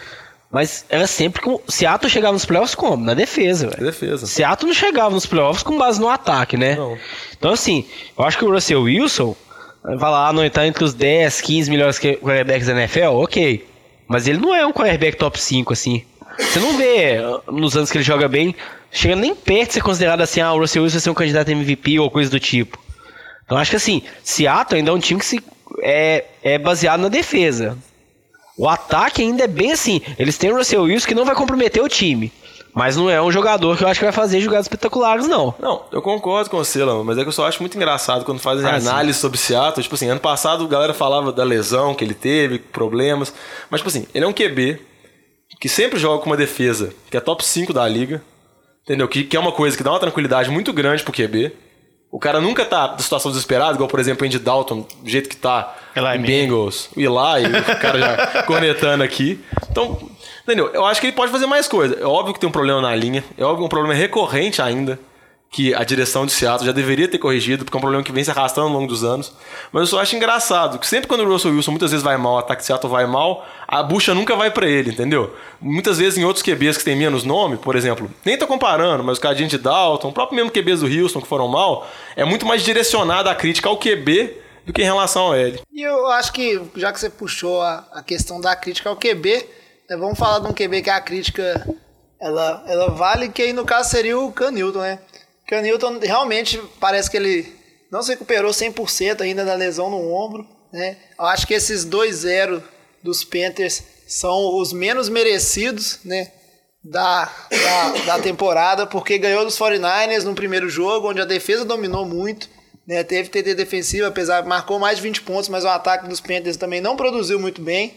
mas 0.51 0.85
era 0.89 1.07
sempre 1.07 1.43
com. 1.43 1.61
Seattle 1.69 2.11
chegava 2.11 2.33
nos 2.33 2.45
playoffs 2.45 2.75
como? 2.75 3.05
Na 3.05 3.15
defesa, 3.15 3.69
velho. 3.69 3.85
Defesa. 3.85 4.27
Seattle 4.27 4.69
não 4.69 4.75
chegava 4.75 5.11
nos 5.11 5.27
playoffs 5.27 5.63
com 5.63 5.77
base 5.77 6.01
no 6.01 6.09
ataque, 6.09 6.57
né? 6.57 6.77
Não. 6.77 6.97
Então, 7.37 7.53
assim, 7.53 7.85
eu 8.17 8.25
acho 8.25 8.39
que 8.39 8.45
o 8.45 8.51
Russell 8.51 8.83
Wilson 8.83 9.37
vai 9.83 10.11
lá, 10.11 10.33
não 10.33 10.45
entrar 10.45 10.67
entre 10.67 10.83
os 10.83 10.95
10, 10.95 11.41
15 11.41 11.71
melhores 11.71 11.99
quarterbacks 11.99 12.67
da 12.67 12.73
NFL, 12.73 13.09
ok. 13.15 13.67
Mas 14.09 14.27
ele 14.27 14.39
não 14.39 14.55
é 14.55 14.67
um 14.67 14.73
quarterback 14.73 15.17
top 15.17 15.39
5, 15.39 15.73
assim. 15.73 16.05
Você 16.39 16.59
não 16.59 16.77
vê 16.77 17.19
uh, 17.19 17.53
nos 17.53 17.77
anos 17.77 17.91
que 17.91 17.99
ele 17.99 18.05
joga 18.05 18.29
bem, 18.29 18.55
chega 18.91 19.17
nem 19.17 19.35
perto 19.35 19.69
de 19.69 19.75
ser 19.75 19.83
considerado 19.83 20.21
assim, 20.21 20.41
ah, 20.41 20.53
o 20.53 20.59
Russell 20.59 20.83
Wilson 20.83 20.95
vai 20.95 21.01
ser 21.01 21.11
um 21.11 21.15
candidato 21.15 21.49
a 21.49 21.53
MVP 21.53 21.99
ou 21.99 22.11
coisa 22.11 22.31
do 22.31 22.39
tipo. 22.39 22.79
Então 23.45 23.57
acho 23.57 23.71
que 23.71 23.77
assim, 23.77 24.03
Seattle 24.23 24.79
ainda 24.79 24.91
é 24.91 24.95
um 24.95 24.99
time 24.99 25.21
que 25.21 25.27
se, 25.27 25.43
é, 25.83 26.25
é 26.43 26.59
baseado 26.59 27.01
na 27.01 27.09
defesa. 27.09 27.79
O 28.57 28.69
ataque 28.69 29.23
ainda 29.23 29.45
é 29.45 29.47
bem 29.47 29.73
assim. 29.73 30.01
Eles 30.19 30.39
têm 30.39 30.51
o 30.51 30.57
Russell 30.57 30.83
Wilson 30.83 31.07
que 31.09 31.15
não 31.15 31.25
vai 31.25 31.35
comprometer 31.35 31.83
o 31.83 31.89
time. 31.89 32.33
Mas 32.75 32.95
não 32.95 33.09
é 33.09 33.21
um 33.23 33.33
jogador 33.33 33.77
que 33.77 33.85
eu 33.85 33.89
acho 33.89 33.99
que 34.01 34.05
vai 34.05 34.13
fazer 34.13 34.39
jogadas 34.41 34.67
espetaculares, 34.67 35.27
não. 35.27 35.55
Não, 35.59 35.85
eu 35.91 36.03
concordo 36.03 36.51
com 36.51 36.59
você, 36.59 36.85
Lama, 36.85 37.05
mas 37.05 37.17
é 37.17 37.23
que 37.23 37.29
eu 37.29 37.33
só 37.33 37.47
acho 37.47 37.63
muito 37.63 37.75
engraçado 37.75 38.23
quando 38.25 38.39
fazem 38.39 38.67
Ah, 38.69 38.79
sim. 38.79 38.87
análise 38.89 39.19
sobre 39.19 39.39
Seattle. 39.39 39.83
Tipo 39.83 39.95
assim, 39.95 40.09
ano 40.09 40.21
passado 40.21 40.65
a 40.65 40.69
galera 40.69 40.93
falava 40.93 41.33
da 41.33 41.43
lesão 41.43 41.95
que 41.95 42.05
ele 42.05 42.13
teve, 42.13 42.59
problemas. 42.59 43.33
Mas, 43.71 43.81
tipo 43.81 43.89
assim, 43.89 44.07
ele 44.15 44.27
é 44.27 44.29
um 44.29 44.33
QB 44.33 44.79
que 45.59 45.71
sempre 45.71 45.99
joga 45.99 46.23
com 46.23 46.29
uma 46.29 46.37
defesa 46.37 46.93
que 47.11 47.17
é 47.17 47.21
top 47.21 47.43
5 47.43 47.73
da 47.73 47.89
liga. 47.89 48.23
Entendeu? 48.85 49.09
Que, 49.09 49.25
que 49.25 49.37
é 49.37 49.41
uma 49.41 49.53
coisa 49.53 49.75
que 49.77 49.83
dá 49.83 49.91
uma 49.91 49.99
tranquilidade 49.99 50.51
muito 50.51 50.71
grande 50.73 51.03
pro 51.03 51.13
QB. 51.15 51.53
O 52.17 52.19
cara 52.19 52.41
nunca 52.41 52.65
tá 52.65 52.93
na 52.93 52.99
situação 52.99 53.31
desesperada, 53.31 53.75
igual, 53.75 53.91
por 53.91 54.01
exemplo, 54.01 54.25
o 54.25 54.27
Andy 54.27 54.39
Dalton, 54.39 54.87
do 55.03 55.11
jeito 55.11 55.29
que 55.29 55.37
tá 55.37 55.77
Eli 55.95 56.03
em 56.03 56.09
Manning. 56.09 56.27
Bengals, 56.27 56.89
o 56.97 57.01
Eli, 57.01 57.09
o 57.11 57.79
cara 57.79 57.99
já 57.99 58.43
cornetando 58.49 59.05
aqui. 59.05 59.39
Então, 59.71 59.99
entendeu? 60.43 60.71
Eu 60.73 60.87
acho 60.87 60.99
que 60.99 61.09
ele 61.09 61.15
pode 61.15 61.31
fazer 61.31 61.45
mais 61.45 61.69
coisa. 61.69 61.95
É 62.01 62.07
óbvio 62.07 62.33
que 62.33 62.41
tem 62.41 62.49
um 62.49 62.53
problema 62.53 62.81
na 62.81 62.97
linha, 62.97 63.23
é 63.37 63.45
óbvio 63.45 63.59
que 63.59 63.63
é 63.65 63.67
um 63.67 63.69
problema 63.69 63.93
recorrente 63.93 64.63
ainda, 64.63 64.99
que 65.51 65.73
a 65.75 65.85
direção 65.85 66.27
de 66.27 66.33
Seattle 66.33 66.67
já 66.67 66.73
deveria 66.73 67.09
ter 67.09 67.19
corrigido, 67.19 67.65
porque 67.65 67.77
é 67.77 67.79
um 67.79 67.81
problema 67.81 68.03
que 68.03 68.13
vem 68.13 68.23
se 68.23 68.31
arrastando 68.31 68.67
ao 68.67 68.73
longo 68.73 68.87
dos 68.87 69.05
anos. 69.05 69.33
Mas 69.73 69.83
eu 69.83 69.87
só 69.87 70.01
acho 70.01 70.15
engraçado 70.15 70.79
que 70.79 70.87
sempre 70.87 71.09
quando 71.09 71.21
o 71.21 71.29
Russell 71.29 71.53
Wilson 71.53 71.71
muitas 71.71 71.93
vezes 71.93 72.05
vai 72.05 72.17
mal, 72.17 72.35
o 72.35 72.39
ataque 72.39 72.61
de 72.61 72.67
Seattle 72.67 72.91
vai 72.91 73.07
mal, 73.07 73.47
a 73.67 73.83
bucha 73.83 74.15
nunca 74.15 74.37
vai 74.37 74.51
pra 74.51 74.69
ele, 74.69 74.91
entendeu? 74.91 75.35
Muitas 75.61 75.99
vezes 75.99 76.19
em 76.19 76.25
outros 76.25 76.43
QBs 76.43 76.77
que 76.77 76.85
tem 76.85 76.97
menos 76.97 77.25
nome, 77.25 77.57
por 77.57 77.75
exemplo, 77.75 78.11
nem 78.25 78.37
tô 78.37 78.47
comparando, 78.47 79.03
mas 79.03 79.19
o 79.19 79.21
Cadinho 79.21 79.49
de 79.49 79.57
Dalton, 79.57 80.09
o 80.09 80.13
próprio 80.13 80.37
mesmo 80.37 80.51
QBs 80.51 80.81
do 80.81 80.87
Houston 80.87 81.21
que 81.21 81.29
foram 81.29 81.49
mal, 81.49 81.89
é 82.15 82.25
muito 82.25 82.45
mais 82.45 82.63
direcionada 82.63 83.31
a 83.31 83.35
crítica 83.35 83.69
ao 83.69 83.79
QB 83.79 84.43
do 84.67 84.73
que 84.73 84.83
em 84.83 84.85
relação 84.85 85.33
a 85.33 85.39
ele. 85.39 85.61
E 85.73 85.81
eu 85.81 86.07
acho 86.09 86.33
que, 86.33 86.61
já 86.75 86.93
que 86.93 87.01
você 87.01 87.09
puxou 87.09 87.63
a, 87.63 87.87
a 87.93 88.03
questão 88.03 88.41
da 88.41 88.55
crítica 88.57 88.91
ao 88.91 88.97
QB, 88.97 89.47
né, 89.89 89.97
vamos 89.97 90.19
falar 90.19 90.41
de 90.41 90.49
um 90.49 90.53
QB 90.53 90.83
que 90.83 90.91
a 90.91 91.01
crítica 91.01 91.67
ela, 92.21 92.65
ela 92.67 92.91
vale, 92.91 93.29
que 93.29 93.43
aí 93.43 93.53
no 93.53 93.65
caso 93.65 93.91
seria 93.91 94.19
o 94.19 94.33
Canilton, 94.33 94.81
né? 94.81 94.99
Canilton 95.47 95.99
realmente 96.01 96.61
parece 96.81 97.11
que 97.11 97.17
ele 97.17 97.53
não 97.91 98.03
se 98.03 98.11
recuperou 98.11 98.51
100% 98.51 99.21
ainda 99.21 99.45
da 99.45 99.55
lesão 99.55 99.89
no 99.91 100.13
ombro, 100.13 100.47
né? 100.73 100.97
Eu 101.19 101.25
acho 101.27 101.47
que 101.47 101.55
esses 101.55 101.87
2-0 101.87 102.63
dos 103.03 103.25
Panthers 103.25 103.83
são 104.07 104.57
os 104.59 104.73
menos 104.73 105.09
merecidos, 105.09 106.01
né? 106.05 106.33
Da, 106.83 107.25
da, 107.51 107.89
da 108.05 108.19
temporada, 108.21 108.87
porque 108.87 109.19
ganhou 109.19 109.45
dos 109.45 109.59
49ers 109.59 110.23
no 110.23 110.35
primeiro 110.35 110.69
jogo, 110.69 111.11
onde 111.11 111.21
a 111.21 111.25
defesa 111.25 111.65
dominou 111.65 112.05
muito, 112.05 112.49
né? 112.87 113.03
Teve 113.03 113.29
TD 113.29 113.55
defensivo, 113.55 114.07
apesar 114.07 114.45
marcou 114.45 114.79
mais 114.79 114.97
de 114.99 115.03
20 115.03 115.23
pontos, 115.23 115.49
mas 115.49 115.65
o 115.65 115.69
ataque 115.69 116.09
dos 116.09 116.21
Panthers 116.21 116.57
também 116.57 116.81
não 116.81 116.97
produziu 116.97 117.41
muito 117.41 117.61
bem. 117.61 117.95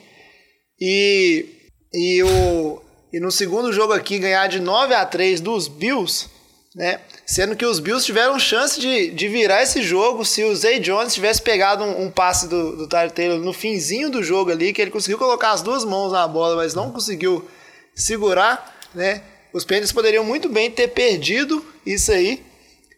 E, 0.79 1.45
e, 1.93 2.23
o, 2.23 2.81
e 3.11 3.19
no 3.19 3.31
segundo 3.31 3.73
jogo 3.73 3.93
aqui, 3.93 4.17
ganhar 4.17 4.47
de 4.47 4.59
9 4.59 4.93
a 4.93 5.05
3 5.05 5.41
dos 5.41 5.67
Bills, 5.67 6.29
né? 6.75 7.01
Sendo 7.25 7.55
que 7.55 7.65
os 7.65 7.79
Bills 7.79 8.05
tiveram 8.05 8.37
chance 8.39 8.79
de, 8.79 9.09
de 9.09 9.27
virar 9.27 9.63
esse 9.63 9.81
jogo 9.81 10.23
se 10.23 10.43
o 10.43 10.55
Zay 10.55 10.79
Jones 10.79 11.13
tivesse 11.13 11.41
pegado 11.41 11.83
um, 11.83 12.03
um 12.03 12.11
passe 12.11 12.47
do, 12.47 12.75
do 12.75 12.87
Tyler 12.87 13.11
Taylor 13.11 13.39
no 13.39 13.53
finzinho 13.53 14.09
do 14.09 14.23
jogo 14.23 14.51
ali, 14.51 14.71
que 14.71 14.81
ele 14.81 14.91
conseguiu 14.91 15.17
colocar 15.17 15.51
as 15.51 15.61
duas 15.61 15.83
mãos 15.83 16.11
na 16.11 16.27
bola, 16.27 16.55
mas 16.55 16.73
não 16.73 16.91
conseguiu 16.91 17.47
segurar, 17.95 18.79
né? 18.93 19.21
os 19.53 19.65
Panthers 19.65 19.91
poderiam 19.91 20.23
muito 20.23 20.47
bem 20.49 20.69
ter 20.69 20.89
perdido 20.89 21.65
isso 21.85 22.11
aí. 22.11 22.43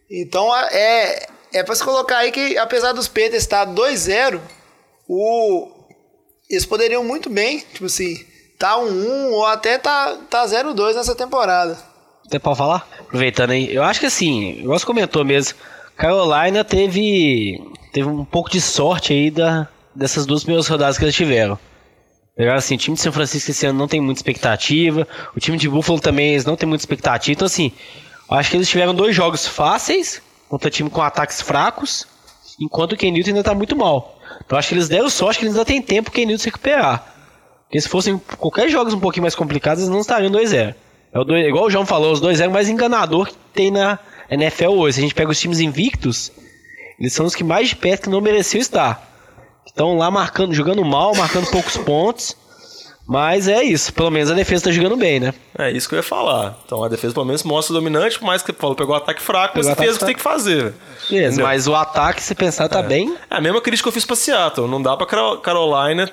Então 0.10 0.54
é, 0.56 1.28
é 1.54 1.64
para 1.64 1.76
se 1.76 1.84
colocar 1.84 2.18
aí 2.18 2.32
que 2.32 2.58
apesar 2.58 2.92
dos 2.92 3.08
Panthers 3.08 3.44
estar 3.44 3.66
2-0, 3.68 4.42
o, 5.08 5.70
eles 6.50 6.66
poderiam 6.66 7.04
muito 7.04 7.30
bem, 7.30 7.60
tipo 7.74 7.86
assim, 7.86 8.26
tá 8.60 8.78
um 8.78 9.30
1 9.30 9.32
ou 9.32 9.46
até 9.46 9.78
tá, 9.78 10.18
tá 10.30 10.46
0-2 10.46 10.96
nessa 10.96 11.16
temporada. 11.16 11.91
Você 12.32 12.40
pode 12.40 12.58
falar? 12.58 12.88
Aproveitando 13.02 13.50
aí. 13.50 13.76
Eu 13.76 13.84
acho 13.84 14.00
que 14.00 14.06
assim, 14.06 14.64
você 14.64 14.86
comentou 14.86 15.26
mesmo, 15.26 15.58
Carolina 15.98 16.64
teve, 16.64 17.62
teve 17.92 18.08
um 18.08 18.24
pouco 18.24 18.50
de 18.50 18.62
sorte 18.62 19.12
aí 19.12 19.30
da, 19.30 19.68
dessas 19.94 20.26
duas 20.26 20.44
primeiras 20.44 20.66
rodadas 20.66 20.98
que 20.98 21.04
eles 21.04 21.14
tiveram. 21.14 21.60
Pegaram 22.34 22.58
assim, 22.58 22.76
o 22.76 22.78
time 22.78 22.96
de 22.96 23.02
São 23.02 23.12
Francisco 23.12 23.52
esse 23.52 23.66
ano 23.66 23.78
não 23.78 23.88
tem 23.88 24.00
muita 24.00 24.20
expectativa, 24.20 25.06
o 25.36 25.42
time 25.42 25.58
de 25.58 25.68
Buffalo 25.68 26.00
também 26.00 26.32
eles 26.32 26.46
não 26.46 26.56
tem 26.56 26.70
muita 26.70 26.82
expectativa. 26.82 27.34
Então 27.34 27.46
assim, 27.46 27.74
eu 28.30 28.38
acho 28.38 28.50
que 28.50 28.56
eles 28.56 28.70
tiveram 28.70 28.96
dois 28.96 29.14
jogos 29.14 29.46
fáceis 29.46 30.22
contra 30.48 30.72
time 30.72 30.90
com 30.90 31.02
ataques 31.02 31.42
fracos, 31.42 32.08
enquanto 32.62 32.94
o 32.94 32.98
Ken 32.98 33.12
Newton 33.12 33.32
ainda 33.32 33.44
tá 33.44 33.54
muito 33.54 33.76
mal. 33.76 34.18
Então 34.46 34.58
acho 34.58 34.70
que 34.70 34.76
eles 34.76 34.88
deram 34.88 35.10
sorte 35.10 35.40
que 35.40 35.46
eles 35.46 35.56
ainda 35.56 35.66
tem 35.66 35.82
tempo 35.82 36.10
o 36.10 36.14
Ken 36.14 36.26
Newton 36.26 36.44
se 36.44 36.46
recuperar. 36.46 37.14
Porque 37.66 37.82
se 37.82 37.90
fossem 37.90 38.18
qualquer 38.38 38.70
jogos 38.70 38.94
um 38.94 39.00
pouquinho 39.02 39.24
mais 39.24 39.36
complicados, 39.36 39.84
eles 39.84 39.92
não 39.92 40.00
estariam 40.00 40.32
2-0. 40.32 40.74
É 41.14 41.20
o 41.20 41.24
dois- 41.24 41.46
igual 41.46 41.66
o 41.66 41.70
João 41.70 41.86
falou, 41.86 42.12
os 42.14 42.22
2-0 42.22 42.50
mais 42.52 42.70
enganador 42.70 43.28
que 43.28 43.36
tem 43.54 43.70
na 43.72 44.00
NFL 44.30 44.70
hoje. 44.70 44.94
Se 44.96 45.00
a 45.00 45.04
gente 45.04 45.16
pega 45.16 45.30
os 45.32 45.40
times 45.40 45.60
invictos, 45.60 46.32
eles 47.00 47.14
são 47.14 47.26
os 47.26 47.36
que 47.36 47.44
mais 47.44 47.70
de 47.70 47.76
perto 47.76 48.04
que 48.04 48.10
não 48.10 48.22
mereciam 48.22 48.62
estar. 48.62 49.10
Estão 49.66 49.98
lá 49.98 50.10
marcando, 50.10 50.54
jogando 50.54 50.84
mal, 50.86 51.14
marcando 51.16 51.50
poucos 51.52 51.78
pontos. 51.78 52.36
Mas 53.08 53.48
é 53.50 53.62
isso, 53.64 53.92
pelo 53.94 54.10
menos 54.12 54.32
a 54.32 54.34
defesa 54.34 54.66
tá 54.66 54.72
jogando 54.72 54.96
bem, 54.96 55.20
né? 55.20 55.34
É 55.58 55.70
isso 55.72 55.90
que 55.90 55.96
eu 55.96 55.98
ia 55.98 56.04
falar. 56.04 56.58
Então 56.66 56.82
a 56.84 56.88
defesa 56.88 57.14
pelo 57.14 57.26
menos 57.26 57.44
mostra 57.44 57.74
dominante, 57.74 58.18
por 58.18 58.26
mais 58.26 58.42
que 58.42 58.54
falou, 58.54 58.76
pegou 58.76 58.94
o 58.94 58.98
ataque 58.98 59.22
fraco, 59.22 59.56
mas 59.58 59.66
Pegou 59.68 59.84
fez 59.84 59.94
o 59.94 59.96
ataque 59.96 60.00
que 60.00 60.06
tem 60.06 60.16
que 60.16 60.22
fazer. 60.22 60.74
Beleza, 61.10 61.42
mas 61.44 61.68
o 61.68 61.76
ataque, 61.76 62.22
se 62.24 62.34
pensar, 62.36 62.70
tá 62.70 62.82
bem. 62.82 63.18
É 63.30 63.36
a 63.36 63.42
mesma 63.42 63.60
crítica 63.60 63.84
que 63.86 63.90
eu 63.90 63.94
fiz 63.94 64.06
pra 64.06 64.16
Seattle. 64.16 64.68
Não 64.68 64.82
dá 64.82 64.96
pra 64.96 65.06
Caro- 65.08 65.40
Carolina 65.40 66.10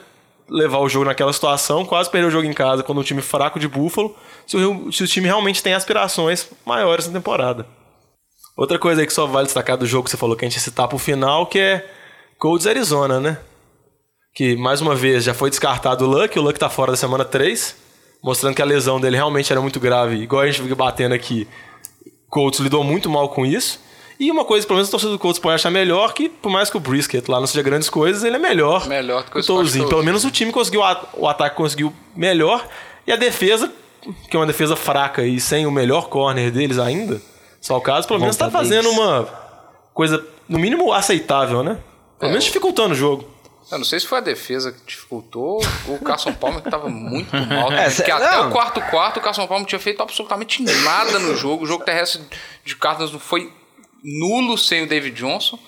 levar 0.48 0.78
o 0.78 0.88
jogo 0.88 1.04
naquela 1.04 1.32
situação, 1.32 1.84
quase 1.84 2.10
perder 2.10 2.28
o 2.28 2.30
jogo 2.30 2.46
em 2.46 2.52
casa 2.52 2.82
quando 2.82 2.98
um 2.98 3.04
time 3.04 3.20
fraco 3.20 3.58
de 3.58 3.68
Buffalo, 3.68 4.16
se 4.46 4.56
o, 4.56 4.90
se 4.92 5.02
o 5.02 5.06
time 5.06 5.26
realmente 5.26 5.62
tem 5.62 5.74
aspirações 5.74 6.48
maiores 6.64 7.06
na 7.06 7.12
temporada. 7.12 7.66
Outra 8.56 8.78
coisa 8.78 9.00
aí 9.00 9.06
que 9.06 9.12
só 9.12 9.26
vale 9.26 9.46
destacar 9.46 9.76
do 9.76 9.86
jogo 9.86 10.04
que 10.04 10.10
você 10.10 10.16
falou 10.16 10.34
que 10.36 10.44
a 10.44 10.48
gente 10.48 10.56
ia 10.56 10.62
citar 10.62 10.88
pro 10.88 10.98
final, 10.98 11.46
que 11.46 11.58
é 11.58 11.88
Colts 12.38 12.66
Arizona, 12.66 13.20
né? 13.20 13.38
Que 14.34 14.56
mais 14.56 14.80
uma 14.80 14.94
vez 14.94 15.24
já 15.24 15.34
foi 15.34 15.50
descartado 15.50 16.04
o 16.04 16.08
Luck, 16.08 16.38
o 16.38 16.42
Luck 16.42 16.58
tá 16.58 16.68
fora 16.68 16.90
da 16.90 16.96
semana 16.96 17.24
3, 17.24 17.76
mostrando 18.22 18.54
que 18.54 18.62
a 18.62 18.64
lesão 18.64 19.00
dele 19.00 19.16
realmente 19.16 19.52
era 19.52 19.60
muito 19.60 19.78
grave, 19.78 20.16
igual 20.16 20.42
a 20.42 20.46
gente 20.46 20.62
fica 20.62 20.74
batendo 20.74 21.14
aqui. 21.14 21.46
Colts 22.28 22.60
lidou 22.60 22.82
muito 22.82 23.08
mal 23.08 23.28
com 23.28 23.46
isso. 23.46 23.80
E 24.20 24.30
uma 24.32 24.44
coisa, 24.44 24.66
pelo 24.66 24.76
menos 24.78 24.88
o 24.88 24.90
torcedor 24.90 25.14
do 25.16 25.18
Colts 25.20 25.38
pode 25.38 25.54
achar 25.54 25.70
melhor, 25.70 26.12
que 26.12 26.28
por 26.28 26.50
mais 26.50 26.68
que 26.68 26.76
o 26.76 26.80
Brisket 26.80 27.28
lá 27.28 27.38
não 27.38 27.46
seja 27.46 27.62
grandes 27.62 27.88
coisas, 27.88 28.24
ele 28.24 28.34
é 28.36 28.38
melhor. 28.38 28.86
Melhor 28.88 29.22
do 29.22 29.30
que 29.30 29.36
o 29.38 29.40
o 29.40 29.44
Touzinho. 29.44 29.84
Scott 29.84 29.90
Pelo 29.94 30.04
menos 30.04 30.24
o 30.24 30.30
time 30.30 30.50
conseguiu, 30.50 30.80
o 31.14 31.28
ataque 31.28 31.54
conseguiu 31.56 31.92
melhor. 32.16 32.66
E 33.06 33.12
a 33.12 33.16
defesa, 33.16 33.72
que 34.28 34.36
é 34.36 34.40
uma 34.40 34.46
defesa 34.46 34.74
fraca 34.74 35.22
e 35.24 35.38
sem 35.38 35.66
o 35.66 35.70
melhor 35.70 36.08
corner 36.08 36.50
deles 36.50 36.78
ainda, 36.80 37.20
só 37.60 37.76
o 37.76 37.80
caso, 37.80 38.08
pelo 38.08 38.18
menos 38.20 38.36
tá 38.36 38.46
Volta 38.48 38.58
fazendo 38.58 38.90
uma 38.90 39.28
coisa, 39.94 40.24
no 40.48 40.58
mínimo, 40.58 40.92
aceitável, 40.92 41.62
né? 41.62 41.78
Pelo 42.18 42.30
É, 42.30 42.32
menos 42.32 42.44
dificultando 42.44 42.94
o 42.94 42.96
jogo. 42.96 43.24
Eu 43.70 43.78
não 43.78 43.84
sei 43.84 44.00
se 44.00 44.06
foi 44.06 44.18
a 44.18 44.22
defesa 44.22 44.72
que 44.72 44.78
dificultou 44.86 45.62
ou 45.86 45.94
o 45.94 45.98
Carson 46.00 46.32
Palmer 46.32 46.62
que 46.62 46.70
tava 46.70 46.88
muito 46.88 47.30
mal. 47.46 47.70
É, 47.70 47.84
porque 47.84 48.02
cê- 48.02 48.10
até 48.10 48.36
não. 48.36 48.48
o 48.48 48.50
quarto 48.50 48.80
quarto 48.80 49.18
o 49.18 49.20
Carson 49.20 49.42
Palmer 49.46 49.60
não 49.60 49.66
tinha 49.66 49.78
feito 49.78 50.02
absolutamente 50.02 50.62
nada 50.62 51.18
no 51.18 51.36
jogo. 51.36 51.64
O 51.64 51.66
jogo 51.66 51.84
terrestre 51.84 52.22
de 52.64 52.74
Cardinals 52.74 53.12
foi 53.22 53.52
nulo 54.18 54.56
sem 54.56 54.82
o 54.82 54.88
David 54.88 55.16
Johnson. 55.16 55.58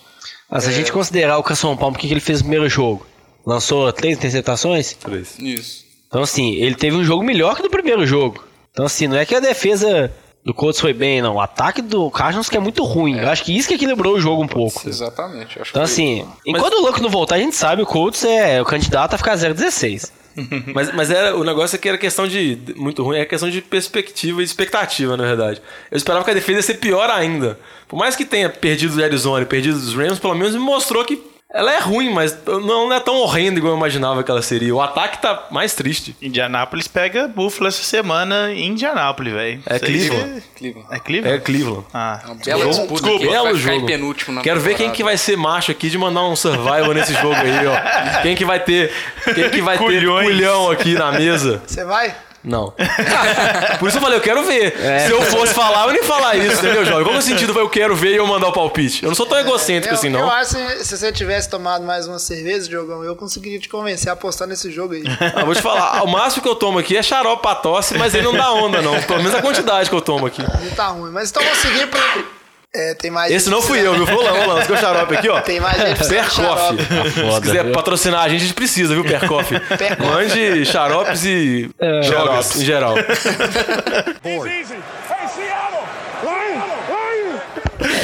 Mas 0.50 0.64
se 0.64 0.70
a 0.70 0.72
gente 0.72 0.92
considerar 0.92 1.38
o 1.38 1.55
São 1.55 1.76
Paulo, 1.76 1.94
o 1.94 1.98
que 1.98 2.07
ele 2.07 2.20
fez 2.20 2.40
no 2.40 2.44
primeiro 2.44 2.68
jogo? 2.68 3.07
Lançou 3.46 3.92
três 3.92 4.16
interceptações? 4.16 4.96
Isso. 5.38 5.85
Então, 6.09 6.22
assim, 6.22 6.55
ele 6.57 6.74
teve 6.74 6.96
um 6.96 7.05
jogo 7.05 7.22
melhor 7.22 7.57
que 7.57 7.62
no 7.62 7.70
primeiro 7.70 8.05
jogo. 8.07 8.44
Então, 8.72 8.85
assim, 8.85 9.07
não 9.07 9.16
é 9.16 9.24
que 9.24 9.35
a 9.35 9.40
defesa 9.40 10.12
do 10.44 10.55
Colts 10.55 10.81
foi 10.81 10.92
bem, 10.92 11.20
não. 11.20 11.35
O 11.35 11.40
ataque 11.40 11.83
do 11.83 12.11
Cardinals 12.11 12.48
que 12.48 12.57
é 12.57 12.61
muito 12.61 12.83
ruim. 12.83 13.18
Eu 13.18 13.29
acho 13.29 13.44
que 13.44 13.57
isso 13.57 13.68
que 13.68 13.74
equilibrou 13.74 14.14
o 14.14 14.20
jogo 14.20 14.42
um 14.42 14.48
pouco. 14.48 14.88
Exatamente. 14.88 15.59
Então, 15.61 15.72
que 15.72 15.79
assim, 15.79 16.26
enquanto 16.46 16.74
o 16.74 16.81
Louco 16.81 17.00
não 17.03 17.11
voltar, 17.11 17.37
a 17.37 17.38
gente 17.38 17.55
sabe, 17.55 17.83
o 17.83 17.87
Colts 17.87 18.24
é 18.24 18.61
o 18.61 18.64
candidato 18.64 19.14
a 19.14 19.18
ficar 19.18 19.37
0-16. 19.37 20.11
Mas, 20.72 20.94
mas 20.94 21.11
era, 21.11 21.37
o 21.37 21.42
negócio 21.42 21.74
aqui 21.76 21.88
era 21.88 21.98
questão 21.98 22.26
de. 22.26 22.57
Muito 22.76 23.03
ruim, 23.03 23.18
é 23.18 23.24
questão 23.24 23.50
de 23.50 23.61
perspectiva 23.61 24.40
e 24.40 24.44
expectativa, 24.44 25.16
na 25.16 25.24
verdade. 25.24 25.61
Eu 25.90 25.96
esperava 25.96 26.24
que 26.24 26.31
a 26.31 26.35
defesa 26.35 26.59
ia 26.59 26.62
ser 26.62 26.74
pior 26.74 27.11
ainda. 27.11 27.59
Por 27.88 27.98
mais 27.98 28.14
que 28.14 28.24
tenha 28.24 28.48
perdido 28.48 28.96
o 28.96 29.03
Arizona 29.03 29.42
e 29.42 29.46
perdido 29.46 29.76
os 29.76 29.92
Rams, 29.92 30.20
pelo 30.20 30.37
menos 30.37 30.55
me 30.55 30.61
mostrou 30.61 31.05
que 31.05 31.16
ela 31.52 31.72
é 31.74 31.80
ruim, 31.80 32.10
mas 32.12 32.36
não 32.46 32.92
é 32.92 33.00
tão 33.00 33.16
horrenda 33.16 33.58
igual 33.58 33.72
eu 33.72 33.76
imaginava 33.76 34.22
que 34.22 34.30
ela 34.30 34.40
seria. 34.42 34.74
O 34.74 34.80
ataque 34.80 35.20
tá 35.20 35.46
mais 35.50 35.74
triste. 35.74 36.14
Indianápolis 36.22 36.86
pega 36.86 37.26
Buffalo 37.26 37.66
essa 37.68 37.82
semana 37.82 38.52
em 38.52 38.68
Indianápolis, 38.68 39.32
velho. 39.32 39.62
É 39.66 39.76
Isso 39.76 39.84
aí 39.84 39.90
Cleveland. 40.08 40.42
Cleveland. 40.56 40.88
É 40.90 40.98
Cleveland? 40.98 41.36
É 41.36 41.40
Cleveland. 41.40 41.86
Ah, 41.92 42.20
Bela 42.44 42.66
disputa 42.66 42.92
Desculpa, 42.94 43.16
aqui, 43.16 43.28
belo 43.28 43.44
vai 43.44 43.54
ficar 43.56 43.72
jogo. 43.72 43.82
em 43.82 43.86
penúltimo 43.86 44.34
na 44.36 44.42
Quero 44.42 44.60
ver 44.60 44.76
quem 44.76 44.90
que 44.90 45.02
vai 45.02 45.16
ser 45.16 45.36
macho 45.36 45.70
aqui 45.72 45.90
de 45.90 45.98
mandar 45.98 46.22
um 46.22 46.36
survival 46.36 46.92
nesse 46.94 47.14
jogo 47.14 47.34
aí, 47.34 47.66
ó. 47.66 48.20
Quem 48.22 48.36
que 48.36 48.44
vai 48.44 48.60
ter, 48.60 48.92
quem 49.34 49.50
que 49.50 49.60
vai 49.60 49.76
ter 49.76 50.04
culhão 50.04 50.70
aqui 50.70 50.94
na 50.94 51.12
mesa. 51.12 51.62
Você 51.66 51.84
vai? 51.84 52.14
Não. 52.42 52.72
Por 53.79 53.88
isso 53.88 53.98
eu 53.98 54.03
falei, 54.03 54.16
eu 54.18 54.22
quero 54.22 54.42
ver. 54.44 54.74
Se 55.07 55.11
eu 55.12 55.20
fosse 55.22 55.53
falar, 55.53 55.83
eu 55.85 55.92
nem 55.92 55.98
ia 56.00 56.05
falar 56.05 56.37
isso, 56.37 56.59
entendeu, 56.59 56.85
Jovem? 56.85 57.05
Qual 57.05 57.14
é 57.14 57.18
o 57.18 57.22
sentido 57.22 57.53
vai 57.53 57.62
eu 57.62 57.68
quero 57.68 57.94
ver 57.94 58.12
e 58.12 58.16
eu 58.16 58.26
mandar 58.26 58.48
o 58.48 58.53
palpite? 58.53 59.03
Eu 59.03 59.09
não 59.09 59.14
sou 59.14 59.26
tão 59.26 59.38
egocêntrico 59.38 59.94
Eu, 59.94 59.98
assim, 59.98 60.07
eu 60.07 60.12
não. 60.12 60.31
acho 60.31 60.57
que 60.57 60.85
se 60.85 60.96
você 60.96 61.12
tivesse 61.12 61.50
tomado 61.50 61.85
mais 61.85 62.07
uma 62.09 62.18
cerveja, 62.18 62.66
Diogão, 62.68 63.05
eu 63.05 63.14
conseguiria 63.14 63.59
te 63.59 63.68
convencer 63.68 64.09
a 64.09 64.14
apostar 64.14 64.48
nesse 64.48 64.70
jogo 64.70 64.94
aí. 64.94 65.05
Ah, 65.35 65.44
vou 65.44 65.55
te 65.55 65.62
falar, 65.62 66.03
o 66.03 66.07
máximo 66.09 66.42
que 66.42 66.48
eu 66.48 66.55
tomo 66.55 66.79
aqui 66.79 66.96
é 66.96 67.03
xarope 67.03 67.42
pra 67.42 67.55
tosse, 67.55 67.96
mas 67.96 68.14
ele 68.14 68.24
não 68.24 68.33
dá 68.33 68.53
onda, 68.53 68.81
não. 68.83 69.00
Pelo 69.03 69.18
menos 69.18 69.35
a 69.35 69.42
quantidade 69.42 69.88
que 69.88 69.94
eu 69.94 70.00
tomo 70.00 70.26
aqui. 70.26 70.42
Ele 70.61 70.70
tá 70.74 70.88
ruim. 70.88 71.11
Mas 71.12 71.31
então 71.31 71.42
vamos 71.42 71.59
seguir 71.59 71.87
pro. 71.88 72.00
É, 72.72 72.94
tem 72.94 73.11
mais. 73.11 73.33
Esse 73.33 73.50
não 73.50 73.61
fui 73.61 73.80
eu, 73.85 73.94
viu? 73.94 74.06
Foi 74.06 74.14
o 74.14 74.22
Lã, 74.22 74.33
o 74.33 74.46
Lã, 74.46 74.64
que 74.64 74.70
é 74.72 74.74
o 74.76 74.78
xarope 74.78 75.16
aqui, 75.16 75.28
ó. 75.28 75.40
Tem 75.40 75.59
mais 75.59 75.76
gente 75.76 76.09
Percoff. 76.09 76.37
xarope. 76.37 76.83
Se 77.35 77.40
quiser 77.40 77.72
patrocinar 77.72 78.22
a 78.22 78.28
gente, 78.28 78.42
a 78.42 78.44
gente 78.44 78.54
precisa, 78.54 78.94
viu, 78.94 79.04
Percoff? 79.04 79.59
Percoff. 79.76 80.09
Mande 80.09 80.64
xaropes 80.64 81.24
e 81.24 81.68
drogas 82.06 82.56
em 82.61 82.64
geral. 82.64 82.94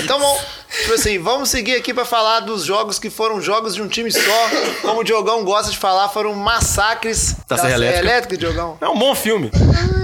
Então, 0.03 0.19
bom, 0.19 0.41
tipo 0.71 0.93
assim, 0.95 1.19
vamos 1.19 1.49
seguir 1.51 1.75
aqui 1.77 1.93
pra 1.95 2.05
falar 2.05 2.41
dos 2.41 2.65
jogos 2.65 2.99
que 2.99 3.09
foram 3.11 3.41
jogos 3.41 3.75
de 3.75 3.83
um 3.83 3.89
time 3.89 4.11
só. 4.11 4.21
Como 4.83 5.01
o 5.01 5.05
Diogão 5.05 5.45
gosta 5.45 5.71
de 5.71 5.77
falar, 5.79 6.09
foram 6.09 6.35
massacres 6.35 7.37
Da 7.49 7.57
Serra 7.57 7.75
Elétrica. 7.75 8.37
Diogão. 8.37 8.77
É 8.81 8.89
um 8.89 8.99
bom 8.99 9.15
filme. 9.15 9.51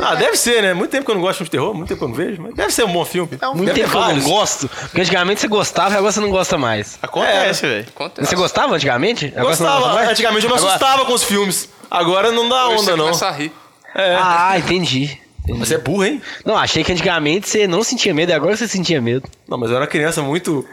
Ah, 0.03 0.15
deve 0.15 0.37
ser, 0.37 0.63
né? 0.63 0.75
Muito 0.75 0.91
tempo 0.91 1.05
que 1.05 1.11
eu 1.11 1.15
não 1.15 1.23
gosto 1.23 1.33
de 1.33 1.37
filme 1.39 1.47
de 1.49 1.51
terror, 1.53 1.75
muito 1.75 1.89
tempo 1.89 1.99
que 1.99 2.05
eu 2.05 2.09
não 2.09 2.15
vejo, 2.15 2.43
mas 2.43 2.55
deve 2.55 2.73
ser 2.73 2.85
um 2.85 2.93
bom 2.93 3.05
filme. 3.05 3.39
É 3.41 3.49
um 3.49 3.55
Muito 3.55 3.73
tempo 3.75 3.91
que 3.91 3.97
eu 3.97 4.01
não 4.01 4.21
gosto. 4.23 4.69
Porque 4.69 5.01
antigamente 5.01 5.41
você 5.41 5.49
gostava 5.49 5.95
e 5.95 5.99
agora 5.99 6.13
você 6.13 6.21
não 6.21 6.31
gosta 6.31 6.57
mais. 6.59 6.99
acontece, 7.03 7.67
velho. 7.67 7.87
Acontece. 7.95 8.29
Você 8.29 8.35
gostava 8.37 8.75
antigamente? 8.75 9.27
Agora 9.37 9.45
Gostava, 9.57 10.01
antigamente 10.11 10.45
eu 10.47 10.51
me 10.51 10.57
Agora- 10.57 10.75
assustava 10.75 11.05
com 11.05 11.13
os 11.13 11.23
filmes. 11.23 11.69
Agora 11.91 12.33
não 12.33 12.49
dá 12.49 12.67
Hoje 12.69 12.75
onda, 12.75 12.83
você 12.85 12.91
não. 12.97 13.05
começa 13.05 13.27
a 13.29 13.31
rir. 13.31 13.53
Ah, 13.95 14.55
entendi. 14.59 15.21
Mas 15.49 15.69
você 15.69 15.75
é 15.75 15.79
burro, 15.79 16.05
hein? 16.05 16.23
Não, 16.45 16.57
achei 16.57 16.85
que 16.85 16.93
antigamente 16.93 17.49
você 17.49 17.67
não 17.67 17.83
sentia 17.83 18.15
medo 18.15 18.31
e 18.31 18.35
agora 18.35 18.57
você 18.57 18.69
sentia 18.69 19.01
medo. 19.01 19.29
Não, 19.49 19.59
mas 19.59 19.71
eu 19.71 19.77
era 19.77 19.87
criança 19.87 20.23
muito. 20.23 20.65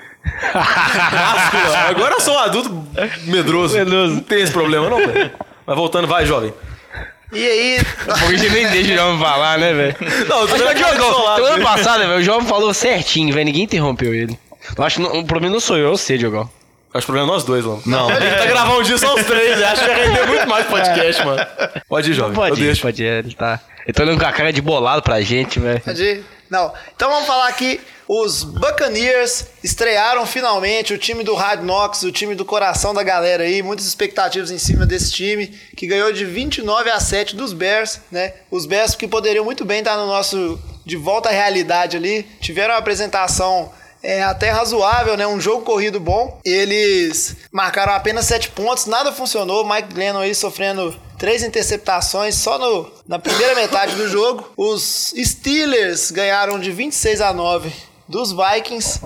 Agora 1.88 2.14
eu 2.16 2.22
sou 2.22 2.36
um 2.36 2.40
adulto 2.40 2.88
medroso. 3.26 3.76
Medroso. 3.76 4.14
Não 4.16 4.22
tem 4.22 4.42
esse 4.42 4.52
problema, 4.52 4.90
não, 4.90 4.98
velho. 4.98 5.32
Mas 5.66 5.76
voltando, 5.76 6.08
vai, 6.08 6.26
jovem. 6.26 6.54
E 7.32 7.46
aí, 7.46 7.80
Porque 8.06 8.38
você 8.38 8.50
nem 8.50 8.68
deixa 8.70 8.94
o 8.94 8.96
jovem 8.96 9.20
falar, 9.20 9.58
né, 9.60 9.74
velho? 9.74 9.96
Não, 10.28 10.42
eu 10.42 10.48
tô 10.48 10.56
vendo 10.56 10.74
Diogão, 10.76 11.28
ano 11.46 11.64
passado, 11.64 12.00
velho, 12.00 12.18
o 12.18 12.24
João 12.24 12.42
falou 12.42 12.74
certinho, 12.74 13.34
velho. 13.34 13.46
Ninguém 13.46 13.64
interrompeu 13.64 14.14
ele. 14.14 14.38
Eu 14.76 14.84
acho 14.84 15.00
que 15.00 15.18
o 15.18 15.24
problema 15.24 15.54
não 15.54 15.60
sou 15.60 15.78
eu, 15.78 15.90
eu 15.90 15.98
sei, 15.98 16.18
Diogão. 16.18 16.50
Acho 16.94 17.06
que 17.06 17.12
o 17.12 17.14
problema 17.14 17.28
é 17.32 17.34
nós 17.34 17.44
dois, 17.44 17.64
Lama. 17.66 17.82
Não. 17.86 18.10
A 18.10 18.20
gente 18.20 18.38
tá 18.38 18.46
gravando 18.46 18.80
um 18.80 18.84
dia 18.84 18.98
só 18.98 19.14
os 19.16 19.24
três, 19.26 19.60
né? 19.60 19.66
Acho 19.66 19.82
que 19.82 19.88
vai 19.88 20.06
render 20.08 20.26
muito 20.28 20.48
mais 20.48 20.66
podcast, 20.68 21.24
mano. 21.26 21.46
Pode 21.88 22.10
ir, 22.12 22.14
jovem. 22.14 22.34
Pode 22.34 22.62
ir, 22.62 22.66
deixo. 22.66 22.82
pode 22.82 23.04
ir. 23.04 23.08
Ele 23.26 23.34
tá, 23.36 23.60
ele 23.86 23.94
tá 23.94 24.04
olhando 24.04 24.20
com 24.20 24.26
a 24.26 24.32
cara 24.32 24.52
de 24.52 24.62
bolado 24.62 25.02
pra 25.04 25.22
gente, 25.22 25.60
velho. 25.60 25.80
Pode- 25.82 26.24
Não. 26.50 26.74
Então 26.96 27.10
vamos 27.12 27.28
falar 27.28 27.48
aqui. 27.48 27.80
Os 28.12 28.44
Buccaneers 28.44 29.46
estrearam 29.64 30.26
finalmente 30.26 30.96
o 30.96 30.98
time 30.98 31.24
do 31.24 31.36
Hard 31.36 31.62
Knocks, 31.62 32.02
o 32.02 32.12
time 32.12 32.34
do 32.34 32.44
coração 32.44 32.92
da 32.92 33.04
galera 33.04 33.44
aí. 33.44 33.62
Muitas 33.62 33.86
expectativas 33.86 34.50
em 34.50 34.58
cima 34.58 34.84
desse 34.84 35.12
time, 35.12 35.46
que 35.78 35.86
ganhou 35.86 36.12
de 36.12 36.26
29 36.26 36.90
a 36.90 37.00
7 37.00 37.36
dos 37.36 37.54
Bears, 37.54 38.00
né? 38.12 38.34
Os 38.50 38.66
Bears 38.66 38.96
que 38.96 39.08
poderiam 39.08 39.46
muito 39.46 39.64
bem 39.64 39.78
estar 39.80 39.96
no 39.96 40.08
nosso 40.08 40.60
de 40.84 40.98
volta 40.98 41.30
à 41.30 41.32
realidade 41.32 41.98
ali. 41.98 42.26
Tiveram 42.42 42.74
uma 42.74 42.80
apresentação 42.80 43.72
é, 44.02 44.24
até 44.24 44.50
razoável, 44.50 45.18
né? 45.18 45.28
Um 45.28 45.40
jogo 45.40 45.64
corrido 45.64 46.00
bom. 46.00 46.40
Eles 46.46 47.36
marcaram 47.52 47.94
apenas 47.94 48.26
7 48.26 48.50
pontos, 48.52 48.86
nada 48.86 49.12
funcionou. 49.12 49.68
Mike 49.68 49.94
Glennon 49.94 50.20
aí 50.20 50.34
sofrendo 50.34 50.96
três 51.18 51.44
interceptações 51.44 52.36
só 52.36 52.58
no, 52.58 52.92
na 53.08 53.20
primeira 53.20 53.56
metade 53.56 53.96
do 53.96 54.08
jogo. 54.08 54.52
Os 54.56 55.14
Steelers 55.18 56.12
ganharam 56.12 56.60
de 56.60 56.72
26 56.72 57.22
a 57.22 57.34
9 57.34 57.72
dos 58.08 58.32
Vikings. 58.32 59.02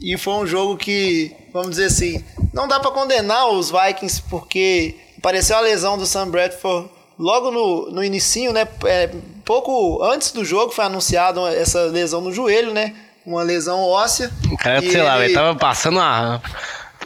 E 0.00 0.16
foi 0.16 0.32
um 0.34 0.46
jogo 0.46 0.76
que, 0.76 1.34
vamos 1.52 1.70
dizer 1.70 1.86
assim, 1.86 2.24
não 2.54 2.66
dá 2.66 2.80
para 2.80 2.90
condenar 2.90 3.50
os 3.50 3.70
Vikings 3.70 4.22
porque 4.30 4.96
apareceu 5.18 5.56
a 5.56 5.60
lesão 5.60 5.98
do 5.98 6.06
Sam 6.06 6.30
Bradford 6.30 6.88
logo 7.18 7.50
no, 7.50 7.90
no 7.90 8.02
inicinho, 8.02 8.52
né? 8.52 8.66
É, 8.86 9.10
pouco 9.44 10.02
antes 10.02 10.32
do 10.32 10.44
jogo 10.44 10.72
foi 10.72 10.84
anunciado 10.84 11.46
essa 11.46 11.82
lesão 11.84 12.20
no 12.20 12.32
joelho, 12.32 12.72
né? 12.72 12.94
Uma 13.26 13.42
lesão 13.42 13.80
óssea. 13.80 14.30
O 14.50 14.56
cara, 14.56 14.84
E 14.84 14.90
sei 14.90 15.02
lá, 15.02 15.16
ele- 15.16 15.26
ele 15.26 15.34
tava 15.34 15.54
passando 15.54 15.98
a. 16.00 16.40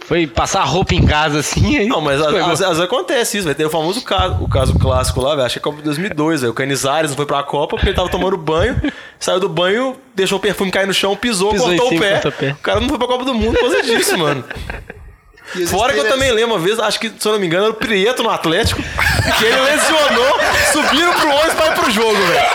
Foi 0.07 0.27
passar 0.27 0.63
roupa 0.65 0.95
em 0.95 1.05
casa 1.05 1.41
assim. 1.41 1.77
Aí 1.77 1.87
Não, 1.87 2.01
mas 2.01 2.19
às, 2.21 2.33
vezes 2.61 2.81
acontece 2.81 3.37
isso, 3.39 3.45
vai 3.47 3.55
ter 3.55 3.67
o 3.67 3.71
famoso 3.71 4.01
caso, 4.03 4.43
o 4.43 4.49
caso 4.49 4.79
clássico 4.79 5.21
lá, 5.21 5.35
velho. 5.35 5.45
Acho 5.45 5.55
que 5.55 5.59
é 5.59 5.61
a 5.61 5.65
Copa 5.65 5.77
de 5.79 5.83
2002, 5.85 6.41
velho. 6.41 6.51
O 6.51 6.55
Canizares 6.55 7.11
não 7.11 7.17
foi 7.17 7.27
pra 7.27 7.43
Copa 7.43 7.77
porque 7.77 7.89
ele 7.91 7.97
tava 7.97 8.09
tomando 8.09 8.37
banho, 8.39 8.81
saiu 9.21 9.39
do 9.39 9.51
banho, 9.51 9.97
deixou 10.15 10.39
o 10.39 10.41
perfume 10.41 10.71
cair 10.71 10.87
no 10.87 10.95
chão, 10.95 11.15
pisou, 11.15 11.51
Pisou 11.53 11.69
cortou 11.69 11.89
o 11.95 12.01
pé. 12.01 12.13
cortou 12.15 12.31
o 12.31 12.35
pé. 12.35 12.51
O 12.53 12.57
cara 12.57 12.81
não 12.81 12.89
foi 12.89 12.97
pra 12.99 13.07
Copa 13.07 13.25
do 13.27 13.35
Mundo 13.35 13.53
por 13.59 13.61
causa 13.71 13.83
disso, 13.83 14.17
mano. 14.17 14.43
Fora 15.69 15.93
que 15.93 16.01
eu 16.01 16.09
também 16.09 16.31
lembro 16.31 16.57
uma 16.57 16.61
vez, 16.61 16.79
acho 16.79 17.01
que, 17.01 17.09
se 17.19 17.27
eu 17.27 17.33
não 17.33 17.39
me 17.39 17.47
engano, 17.47 17.65
era 17.65 17.73
o 17.73 17.77
Prieto 17.77 18.23
no 18.23 18.31
Atlético, 18.31 18.83
que 19.39 19.45
ele 19.45 19.61
lesionou, 19.61 20.39
subiram 20.73 21.13
pro 21.15 21.31
ônibus 21.31 21.55
pra 21.55 21.67
ir 21.67 21.75
pro 21.75 21.91
jogo, 21.91 22.15
velho. 22.15 22.47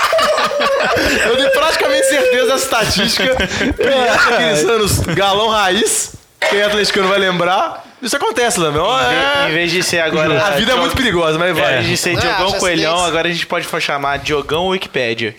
Eu 1.26 1.36
tenho 1.38 1.52
praticamente 1.52 2.08
certeza 2.08 2.46
dessa 2.54 2.64
estatística. 2.66 3.36
Prieto, 3.74 4.34
aqueles 4.34 4.64
anos 4.66 5.00
galão 5.00 5.50
raiz, 5.50 6.12
quem 6.50 6.60
é 6.60 6.66
atleticano 6.66 7.08
vai 7.08 7.20
lembrar. 7.20 7.84
Isso 8.04 8.18
acontece, 8.18 8.60
Lama. 8.60 8.82
Ó, 8.82 9.00
Em 9.02 9.50
É... 9.50 9.52
vez 9.54 9.72
de 9.72 9.82
ser 9.82 10.00
agora. 10.02 10.46
A 10.46 10.52
vida 10.52 10.74
é 10.74 10.76
muito 10.76 10.96
perigosa, 10.96 11.40
mas 11.40 11.58
Em 11.58 11.62
vai. 11.62 11.74
vez 11.76 11.88
de 11.88 11.96
ser 11.98 12.18
Diogão 12.18 12.48
acho 12.48 12.58
Coelhão, 12.60 13.06
agora 13.06 13.30
a 13.30 13.32
gente 13.32 13.48
pode 13.48 13.66
chamar 13.82 14.20
Diogão 14.20 14.68
Wikipédia. 14.68 15.34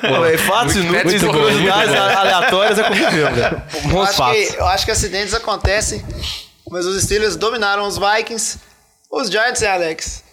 Pô, 0.00 0.20
véio, 0.22 0.38
fatos 0.38 0.76
inúteis 0.76 1.22
e 1.22 1.26
bom, 1.26 1.32
curiosidades 1.32 1.94
aleatórias 1.94 2.78
é 2.78 2.82
comigo 2.84 3.12
mesmo, 3.12 3.34
velho. 3.36 3.62
Eu 3.74 3.90
Bons 3.90 4.08
acho, 4.08 4.16
fatos. 4.16 4.48
que, 4.48 4.56
eu 4.58 4.66
acho 4.66 4.84
que 4.86 4.90
acidentes 4.90 5.34
acontecem, 5.34 6.02
mas 6.70 6.86
os 6.86 7.02
Steelers 7.02 7.36
dominaram 7.36 7.86
os 7.86 7.98
Vikings. 7.98 8.58
Os 9.10 9.28
Giants, 9.30 9.60
hein, 9.60 9.68
Alex? 9.68 10.24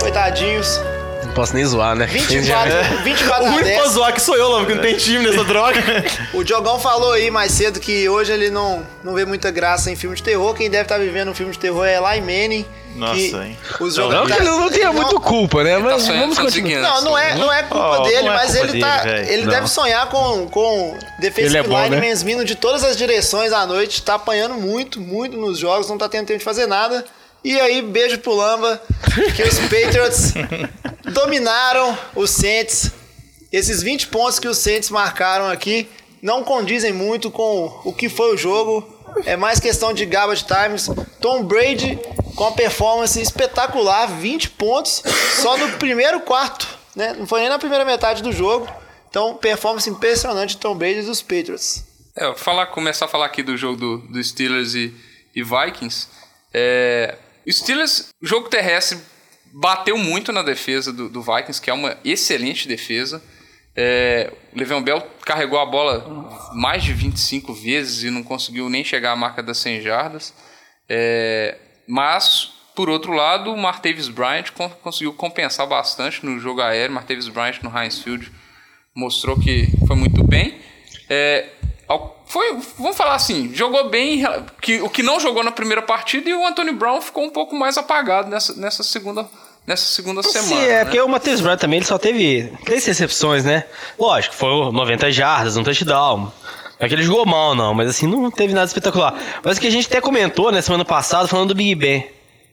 Coitadinhos. 0.00 0.80
Não 1.32 1.36
posso 1.36 1.54
nem 1.54 1.64
zoar, 1.64 1.96
né? 1.96 2.04
24, 2.04 3.02
24 3.04 3.44
O 3.44 3.48
único 3.48 3.64
10. 3.64 3.80
pra 3.80 3.88
zoar 3.88 4.12
que 4.12 4.20
sou 4.20 4.36
eu, 4.36 4.50
Lama, 4.50 4.66
que 4.66 4.74
não 4.74 4.82
tem 4.82 4.94
time 4.98 5.24
nessa 5.26 5.42
droga. 5.44 5.80
O 6.34 6.44
Diogão 6.44 6.78
falou 6.78 7.12
aí 7.12 7.30
mais 7.30 7.52
cedo 7.52 7.80
que 7.80 8.06
hoje 8.06 8.30
ele 8.32 8.50
não, 8.50 8.86
não 9.02 9.14
vê 9.14 9.24
muita 9.24 9.50
graça 9.50 9.90
em 9.90 9.96
filme 9.96 10.14
de 10.14 10.22
terror. 10.22 10.54
Quem 10.54 10.68
deve 10.68 10.82
estar 10.82 10.98
vivendo 10.98 11.30
um 11.30 11.34
filme 11.34 11.50
de 11.52 11.58
terror 11.58 11.86
é 11.86 11.94
Eli 11.96 12.20
Manning. 12.20 12.66
Nossa, 12.94 13.14
que 13.14 13.34
hein. 13.34 13.58
Os 13.80 13.96
Não 13.96 14.26
que 14.26 14.32
ele 14.34 14.44
não 14.44 14.68
tenha 14.70 14.92
muito 14.92 15.18
culpa, 15.20 15.64
né? 15.64 15.76
Tá 15.76 15.80
Mas 15.80 16.02
sonhando 16.02 16.20
vamos 16.20 16.38
continuar. 16.38 16.82
Não, 16.82 17.00
não 17.02 17.18
é, 17.18 17.34
não 17.36 17.50
é 17.52 17.62
culpa 17.62 17.98
Oh, 18.00 18.02
dele, 18.02 18.22
não 18.22 18.32
é 18.32 18.36
mas 18.36 18.50
culpa 18.50 18.64
ele 18.64 18.72
dele, 18.72 18.84
tá. 18.84 19.08
ele 19.32 19.42
Não. 19.44 19.52
deve 19.52 19.68
sonhar 19.68 20.06
com, 20.10 20.48
com 20.48 20.98
defensive 21.18 21.56
Ele 21.56 21.56
é 21.56 21.62
bom, 21.62 21.78
né? 21.88 21.88
linemen 21.98 22.44
de 22.44 22.54
todas 22.54 22.84
as 22.84 22.94
direções 22.94 23.52
à 23.54 23.64
noite. 23.64 24.02
Tá 24.02 24.14
apanhando 24.14 24.54
muito, 24.56 25.00
muito 25.00 25.38
nos 25.38 25.58
jogos, 25.58 25.88
não 25.88 25.96
tá 25.96 26.10
tendo 26.10 26.26
tempo 26.26 26.40
de 26.40 26.44
fazer 26.44 26.66
nada. 26.66 27.02
E 27.44 27.60
aí, 27.60 27.82
beijo 27.82 28.18
pro 28.18 28.34
Lamba, 28.34 28.80
que 29.34 29.42
os 29.42 29.58
Patriots 29.60 30.32
dominaram 31.12 31.98
os 32.14 32.30
Saints. 32.30 32.92
Esses 33.50 33.82
20 33.82 34.08
pontos 34.08 34.38
que 34.38 34.48
os 34.48 34.58
Saints 34.58 34.90
marcaram 34.90 35.48
aqui 35.48 35.88
não 36.22 36.44
condizem 36.44 36.92
muito 36.92 37.30
com 37.30 37.80
o 37.84 37.92
que 37.92 38.08
foi 38.08 38.34
o 38.34 38.36
jogo. 38.36 38.88
É 39.26 39.36
mais 39.36 39.58
questão 39.58 39.92
de 39.92 40.06
garbage 40.06 40.44
times. 40.44 40.88
Tom 41.20 41.42
Brady 41.42 41.98
com 42.36 42.46
a 42.46 42.52
performance 42.52 43.20
espetacular, 43.20 44.06
20 44.06 44.50
pontos 44.50 45.02
só 45.42 45.56
no 45.58 45.76
primeiro 45.78 46.20
quarto, 46.20 46.66
né? 46.94 47.14
Não 47.18 47.26
foi 47.26 47.40
nem 47.40 47.48
na 47.48 47.58
primeira 47.58 47.84
metade 47.84 48.22
do 48.22 48.32
jogo. 48.32 48.68
Então, 49.10 49.34
performance 49.34 49.88
impressionante 49.90 50.50
de 50.50 50.56
Tom 50.58 50.74
Brady 50.74 51.00
e 51.00 51.02
dos 51.02 51.20
Patriots. 51.20 51.84
É, 52.16 52.34
falar, 52.34 52.66
começar 52.66 53.04
a 53.04 53.08
falar 53.08 53.26
aqui 53.26 53.42
do 53.42 53.56
jogo 53.56 53.76
do, 53.76 53.98
do 53.98 54.24
Steelers 54.24 54.74
e, 54.74 54.94
e 55.34 55.42
Vikings. 55.42 56.08
É, 56.54 57.18
o 57.46 57.52
Steelers, 57.52 58.08
jogo 58.20 58.48
terrestre, 58.48 58.98
bateu 59.52 59.96
muito 59.98 60.32
na 60.32 60.42
defesa 60.42 60.92
do, 60.92 61.08
do 61.08 61.22
Vikings, 61.22 61.60
que 61.60 61.70
é 61.70 61.74
uma 61.74 61.96
excelente 62.04 62.66
defesa. 62.68 63.22
É, 63.74 64.32
o 64.54 64.58
Le'Veon 64.58 64.82
Bell 64.82 65.00
carregou 65.24 65.58
a 65.58 65.64
bola 65.66 66.50
mais 66.54 66.82
de 66.84 66.92
25 66.92 67.52
vezes 67.54 68.02
e 68.02 68.10
não 68.10 68.22
conseguiu 68.22 68.68
nem 68.68 68.84
chegar 68.84 69.12
à 69.12 69.16
marca 69.16 69.42
das 69.42 69.58
100 69.58 69.80
jardas. 69.80 70.34
É, 70.88 71.56
mas, 71.88 72.50
por 72.76 72.88
outro 72.90 73.12
lado, 73.12 73.52
o 73.52 73.56
Martavis 73.56 74.08
Bryant 74.08 74.50
con- 74.54 74.68
conseguiu 74.82 75.12
compensar 75.14 75.66
bastante 75.66 76.24
no 76.24 76.38
jogo 76.38 76.60
aéreo. 76.60 76.94
Martavis 76.94 77.28
Bryant 77.28 77.62
no 77.62 77.76
Heinz 77.76 77.98
Field 78.00 78.30
mostrou 78.94 79.38
que 79.38 79.68
foi 79.86 79.96
muito 79.96 80.22
bem. 80.24 80.60
É, 81.08 81.48
ao- 81.88 82.21
foi, 82.32 82.56
vamos 82.78 82.96
falar 82.96 83.14
assim, 83.14 83.52
jogou 83.52 83.90
bem 83.90 84.24
que, 84.58 84.80
o 84.80 84.88
que 84.88 85.02
não 85.02 85.20
jogou 85.20 85.44
na 85.44 85.52
primeira 85.52 85.82
partida 85.82 86.30
e 86.30 86.34
o 86.34 86.46
Anthony 86.46 86.72
Brown 86.72 86.98
ficou 87.02 87.24
um 87.24 87.28
pouco 87.28 87.54
mais 87.54 87.76
apagado 87.76 88.30
nessa, 88.30 88.54
nessa 88.54 88.82
segunda, 88.82 89.28
nessa 89.66 89.84
segunda 89.84 90.22
semana. 90.22 90.48
Sim, 90.48 90.64
é 90.64 90.78
né? 90.78 90.84
porque 90.86 90.98
o 90.98 91.06
Matheus 91.06 91.42
Brown 91.42 91.58
também 91.58 91.76
ele 91.76 91.84
só 91.84 91.98
teve 91.98 92.50
três 92.64 92.86
recepções, 92.86 93.44
né? 93.44 93.64
Lógico, 93.98 94.34
foram 94.34 94.72
90 94.72 95.12
jardas, 95.12 95.58
um 95.58 95.62
touchdown. 95.62 96.20
Não 96.20 96.32
é 96.80 96.88
que 96.88 96.94
ele 96.94 97.02
jogou 97.02 97.26
mal, 97.26 97.54
não, 97.54 97.74
mas 97.74 97.90
assim, 97.90 98.06
não 98.06 98.30
teve 98.30 98.54
nada 98.54 98.64
espetacular. 98.64 99.14
Mas 99.44 99.58
o 99.58 99.60
que 99.60 99.66
a 99.66 99.70
gente 99.70 99.86
até 99.86 100.00
comentou 100.00 100.50
na 100.50 100.62
semana 100.62 100.86
passada, 100.86 101.28
falando 101.28 101.48
do 101.48 101.54
Big 101.54 101.74
Ben. 101.74 102.08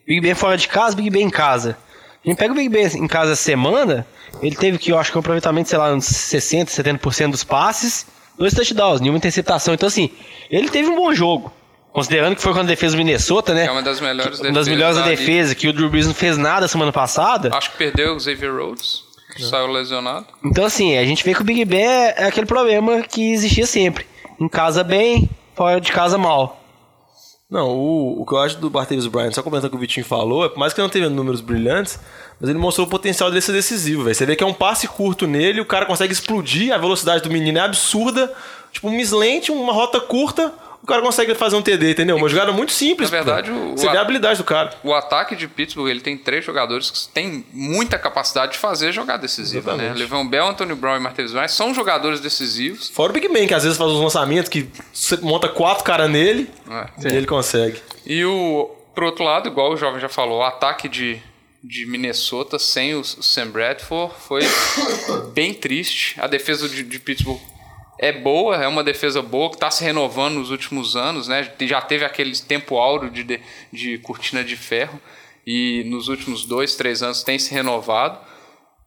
Big 0.05 0.19
Ben 0.19 0.35
fora 0.35 0.57
de 0.57 0.67
casa, 0.67 0.93
Big 0.93 1.09
Ben 1.09 1.23
em 1.23 1.29
casa. 1.29 1.77
A 2.21 2.27
gente 2.27 2.37
pega 2.37 2.51
o 2.51 2.55
Big 2.55 2.67
Ben 2.67 2.85
em 2.85 3.07
casa 3.07 3.31
essa 3.31 3.43
semana, 3.43 4.05
ele 4.41 4.57
teve 4.57 4.77
que, 4.77 4.91
eu 4.91 4.99
acho 4.99 5.09
que 5.09 5.17
um 5.17 5.21
aproveitamento, 5.21 5.69
sei 5.69 5.77
lá, 5.79 5.93
uns 5.93 6.05
60%, 6.05 6.67
70% 6.67 7.31
dos 7.31 7.45
passes, 7.45 8.05
dois 8.39 8.53
touchdowns, 8.53 9.01
nenhuma 9.01 9.17
interceptação. 9.17 9.73
Então, 9.73 9.85
assim, 9.85 10.09
ele 10.49 10.69
teve 10.69 10.89
um 10.89 10.95
bom 10.95 11.13
jogo. 11.13 11.53
Considerando 11.91 12.35
que 12.35 12.41
foi 12.41 12.53
com 12.53 12.59
a 12.59 12.63
defesa 12.63 12.95
do 12.95 12.99
Minnesota, 12.99 13.53
né? 13.53 13.65
É 13.65 13.71
uma 13.71 13.81
das 13.81 13.99
melhores 13.99 14.39
Uma 14.39 14.51
das 14.51 14.65
defesas 14.65 14.67
melhores 14.67 14.97
da 14.97 15.03
defesa, 15.03 15.55
que 15.55 15.67
o 15.67 15.73
Drew 15.73 15.89
Brees 15.89 16.07
não 16.07 16.13
fez 16.13 16.37
nada 16.37 16.67
semana 16.67 16.91
passada. 16.91 17.49
Acho 17.51 17.71
que 17.71 17.77
perdeu 17.77 18.15
o 18.15 18.19
Xavier 18.19 18.55
Rhodes, 18.55 19.03
que 19.35 19.43
saiu 19.43 19.67
lesionado. 19.67 20.27
Então, 20.45 20.65
assim, 20.65 20.97
a 20.97 21.03
gente 21.03 21.23
vê 21.23 21.33
que 21.33 21.41
o 21.41 21.43
Big 21.43 21.65
Ben 21.65 21.81
é 21.81 22.25
aquele 22.25 22.45
problema 22.45 23.01
que 23.01 23.33
existia 23.33 23.65
sempre. 23.65 24.05
Em 24.39 24.47
casa 24.47 24.83
bem, 24.83 25.29
fora 25.55 25.81
de 25.81 25.91
casa 25.91 26.17
mal. 26.17 26.58
Não, 27.49 27.67
o, 27.67 28.21
o 28.21 28.25
que 28.27 28.33
eu 28.33 28.37
acho 28.37 28.57
do 28.59 28.69
Bartavius 28.69 29.07
Bryant, 29.07 29.31
só 29.31 29.41
comentando 29.41 29.69
o 29.69 29.69
que 29.71 29.75
o 29.75 29.79
Vitinho 29.79 30.05
falou, 30.05 30.45
é 30.45 30.49
por 30.49 30.59
mais 30.59 30.71
que 30.71 30.79
ele 30.79 30.85
não 30.85 30.91
teve 30.91 31.09
números 31.09 31.41
brilhantes, 31.41 31.99
mas 32.39 32.47
ele 32.47 32.59
mostrou 32.59 32.85
o 32.85 32.89
potencial 32.89 33.29
dele 33.29 33.41
ser 33.41 33.53
decisivo, 33.53 34.03
velho. 34.03 34.13
Você 34.13 34.23
vê 34.23 34.35
que 34.35 34.43
é 34.43 34.47
um 34.47 34.53
passe 34.53 34.87
curto 34.87 35.25
nele, 35.25 35.59
o 35.59 35.65
cara 35.65 35.87
consegue 35.87 36.13
explodir, 36.13 36.71
a 36.71 36.77
velocidade 36.77 37.23
do 37.23 37.31
menino 37.31 37.57
é 37.57 37.61
absurda. 37.61 38.31
Tipo, 38.71 38.89
um 38.89 38.95
mislente, 38.95 39.51
uma 39.51 39.73
rota 39.73 39.99
curta, 39.99 40.53
o 40.81 40.87
cara 40.87 41.01
consegue 41.01 41.35
fazer 41.35 41.55
um 41.55 41.61
TD, 41.61 41.91
entendeu? 41.91 42.15
Uma 42.15 42.29
jogada 42.29 42.51
muito 42.51 42.71
simples. 42.71 43.11
Na 43.11 43.17
verdade, 43.17 43.51
o- 43.51 43.71
Você 43.77 43.87
o 43.87 43.91
vê 43.91 43.97
a 43.97 44.01
habilidade 44.01 44.37
do 44.37 44.43
cara. 44.43 44.73
O 44.83 44.93
ataque 44.93 45.35
de 45.35 45.47
Pittsburgh 45.47 45.89
ele 45.89 45.99
tem 46.01 46.17
três 46.17 46.43
jogadores 46.45 46.89
que 46.89 47.07
têm 47.09 47.45
muita 47.53 47.97
capacidade 47.99 48.53
de 48.53 48.57
fazer 48.57 48.91
jogada 48.91 49.21
decisiva, 49.21 49.75
né? 49.75 49.85
Exatamente. 49.85 49.99
Le'Veon 49.99 50.27
Bell, 50.27 50.47
Anthony 50.47 50.73
Brown 50.75 50.95
e 50.97 50.99
Martavis 50.99 51.31
Bryant 51.31 51.47
são 51.49 51.73
jogadores 51.73 52.19
decisivos. 52.19 52.89
Fora 52.89 53.11
o 53.11 53.13
Big 53.13 53.27
Ben, 53.27 53.47
que 53.47 53.53
às 53.53 53.63
vezes 53.63 53.77
faz 53.77 53.91
uns 53.91 54.01
lançamentos 54.01 54.49
que 54.49 54.67
você 54.93 55.17
monta 55.17 55.47
quatro 55.49 55.83
caras 55.83 56.09
nele 56.09 56.49
É. 56.69 57.07
e 57.11 57.15
ele 57.15 57.27
consegue. 57.27 57.81
E 58.05 58.23
o 58.25 58.69
pro 58.95 59.05
outro 59.07 59.23
lado, 59.23 59.47
igual 59.47 59.71
o 59.73 59.77
jovem 59.77 59.99
já 59.99 60.09
falou, 60.09 60.39
o 60.39 60.43
ataque 60.43 60.89
de, 60.89 61.21
de 61.63 61.85
Minnesota 61.85 62.57
sem 62.59 62.95
o 62.95 63.03
Sam 63.03 63.47
Bradford 63.47 64.13
foi 64.27 64.41
bem 65.33 65.53
triste. 65.53 66.15
A 66.19 66.27
defesa 66.27 66.67
de, 66.67 66.83
de 66.83 66.99
Pittsburgh 66.99 67.39
é 67.99 68.13
boa, 68.13 68.55
é 68.55 68.67
uma 68.67 68.83
defesa 68.83 69.21
boa 69.21 69.49
que 69.49 69.55
está 69.57 69.69
se 69.69 69.83
renovando 69.83 70.35
nos 70.35 70.51
últimos 70.51 70.95
anos, 70.95 71.27
né? 71.27 71.51
Já 71.61 71.81
teve 71.81 72.05
aquele 72.05 72.35
tempo 72.37 72.77
áureo 72.77 73.11
de, 73.11 73.23
de, 73.23 73.41
de 73.71 73.97
cortina 73.99 74.43
de 74.43 74.55
ferro 74.55 74.99
e 75.45 75.83
nos 75.85 76.07
últimos 76.07 76.45
dois, 76.45 76.75
três 76.75 77.03
anos 77.03 77.23
tem 77.23 77.37
se 77.37 77.53
renovado. 77.53 78.17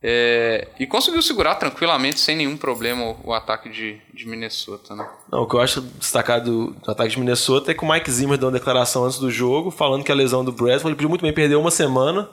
É, 0.05 0.67
e 0.81 0.87
conseguiu 0.87 1.23
segurar 1.23 1.55
tranquilamente, 1.55 2.19
sem 2.19 2.35
nenhum 2.35 2.57
problema, 2.57 3.15
o, 3.23 3.33
ataque 3.33 3.69
de, 3.69 4.01
de 4.13 4.27
Minnesota, 4.27 4.97
né? 4.97 5.09
Não, 5.31 5.43
o 5.43 5.47
que 5.47 5.55
eu 5.55 5.61
acho 5.61 5.81
destacado 5.81 6.51
do, 6.51 6.71
do 6.73 6.91
ataque 6.91 7.11
de 7.11 7.21
Minnesota 7.21 7.71
é 7.71 7.75
que 7.75 7.85
o 7.85 7.89
Mike 7.89 8.11
Zimmer 8.11 8.37
deu 8.37 8.49
uma 8.49 8.59
declaração 8.59 9.05
antes 9.05 9.19
do 9.19 9.31
jogo, 9.31 9.71
falando 9.71 10.03
que 10.03 10.11
a 10.11 10.15
lesão 10.15 10.45
do 10.45 10.51
Bradford 10.51 10.89
ele 10.89 10.97
podia 10.97 11.09
muito 11.09 11.23
bem 11.23 11.33
perder 11.33 11.55
uma 11.55 11.71
semana, 11.71 12.29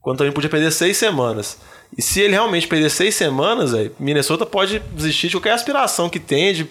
quando 0.00 0.18
também 0.18 0.32
podia 0.32 0.48
perder 0.48 0.70
seis 0.70 0.96
semanas. 0.96 1.58
E 1.96 2.02
se 2.02 2.20
ele 2.20 2.32
realmente 2.32 2.66
perder 2.66 2.90
seis 2.90 3.14
semanas, 3.14 3.74
aí, 3.74 3.90
Minnesota 3.98 4.46
pode 4.46 4.78
desistir 4.92 5.28
de 5.28 5.36
qualquer 5.36 5.52
aspiração 5.52 6.08
que 6.08 6.20
tem 6.20 6.52
de 6.52 6.70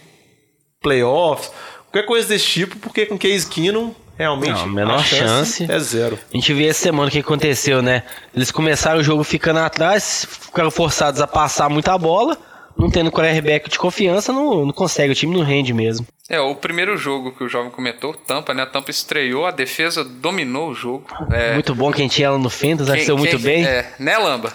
playoffs, 0.81 1.51
qualquer 1.91 2.07
coisa 2.07 2.27
desse 2.27 2.45
tipo, 2.45 2.77
porque 2.77 3.05
com 3.05 3.17
Case 3.17 3.47
Keenum, 3.47 3.93
realmente, 4.17 4.53
Não, 4.53 4.63
a 4.63 4.67
menor 4.67 5.03
chance. 5.03 5.69
é 5.69 5.79
zero. 5.79 6.17
A 6.33 6.37
gente 6.37 6.53
vê 6.53 6.67
essa 6.67 6.81
semana 6.81 7.07
o 7.07 7.11
que 7.11 7.19
aconteceu, 7.19 7.81
né? 7.81 8.03
Eles 8.33 8.51
começaram 8.51 8.99
o 8.99 9.03
jogo 9.03 9.23
ficando 9.23 9.59
atrás, 9.59 10.27
ficaram 10.29 10.69
forçados 10.71 11.21
a 11.21 11.27
passar 11.27 11.69
muita 11.69 11.97
bola, 11.97 12.37
não 12.77 12.89
tendo 12.89 13.11
quarterback 13.11 13.69
de 13.69 13.79
confiança, 13.79 14.31
não, 14.31 14.65
não 14.65 14.73
consegue, 14.73 15.11
o 15.11 15.15
time 15.15 15.35
não 15.35 15.43
rende 15.43 15.73
mesmo. 15.73 16.05
É, 16.27 16.39
o 16.39 16.55
primeiro 16.55 16.97
jogo 16.97 17.31
que 17.33 17.43
o 17.43 17.47
jovem 17.49 17.69
comentou, 17.69 18.11
Tampa, 18.13 18.51
né? 18.51 18.63
A 18.63 18.65
Tampa 18.65 18.89
estreou, 18.89 19.45
a 19.45 19.51
defesa 19.51 20.03
dominou 20.03 20.69
o 20.71 20.73
jogo. 20.73 21.05
É, 21.31 21.53
Muito 21.53 21.75
bom 21.75 21.91
quem 21.91 22.07
tinha 22.07 22.27
ela 22.27 22.39
no 22.39 22.49
Fentas, 22.49 22.87
aconteceu 22.89 23.15
muito 23.15 23.35
quem- 23.37 23.45
bem. 23.45 23.63
É, 23.63 23.93
né, 23.99 24.17
Lamba? 24.17 24.51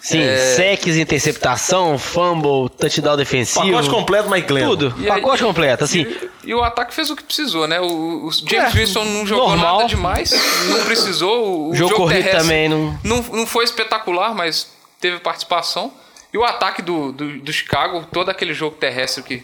Sim, 0.00 0.20
é- 0.20 0.36
secs, 0.56 0.96
interceptação, 0.96 1.96
fumble, 1.96 2.68
touchdown 2.76 3.16
defensivo. 3.16 3.64
Pacote 3.66 3.88
completo, 3.88 4.28
Mike 4.28 4.48
Glenn. 4.48 4.66
Tudo, 4.68 4.94
E 4.98 5.02
aí- 5.02 5.06
pacote 5.20 5.44
completo, 5.44 5.84
assim. 5.84 6.02
E, 6.02 6.50
e 6.50 6.54
o 6.54 6.62
ataque 6.64 6.92
fez 6.92 7.08
o 7.08 7.14
que 7.14 7.22
precisou, 7.22 7.68
né? 7.68 7.80
O, 7.80 8.26
o 8.26 8.30
James 8.32 8.74
É, 8.74 8.78
Wilson 8.78 9.04
não 9.04 9.24
jogou 9.24 9.48
normal. 9.50 9.76
nada 9.78 9.88
demais, 9.88 10.32
não 10.68 10.84
precisou. 10.84 11.68
O, 11.68 11.70
o 11.70 11.74
Jogo 11.76 11.94
corrido 11.94 12.16
terrestre 12.24 12.40
também 12.42 12.68
não- 12.68 12.98
não. 13.04 13.22
Não 13.22 13.46
foi 13.46 13.64
espetacular, 13.64 14.34
mas 14.34 14.68
teve 15.00 15.20
participação. 15.20 15.92
E 16.34 16.36
o 16.38 16.42
ataque 16.44 16.82
do, 16.82 17.12
do, 17.12 17.38
do 17.38 17.52
Chicago, 17.52 18.04
todo 18.12 18.28
aquele 18.28 18.52
jogo 18.52 18.76
terrestre 18.76 19.22
que 19.22 19.42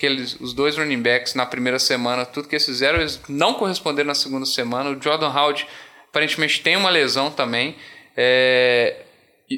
aqueles, 0.00 0.34
os 0.40 0.52
dois 0.54 0.76
running 0.78 1.02
backs 1.02 1.34
na 1.34 1.44
primeira 1.44 1.78
semana, 1.78 2.24
tudo 2.24 2.48
que 2.48 2.54
eles 2.54 2.64
fizeram, 2.64 2.98
eles 3.00 3.20
não 3.28 3.54
corresponderam 3.54 4.08
na 4.08 4.14
segunda 4.14 4.46
semana. 4.46 4.90
O 4.90 5.00
Jordan 5.02 5.28
Howard 5.28 5.66
aparentemente 6.08 6.60
tem 6.62 6.76
uma 6.76 6.88
lesão 6.90 7.30
também. 7.30 7.76
É, 8.16 9.02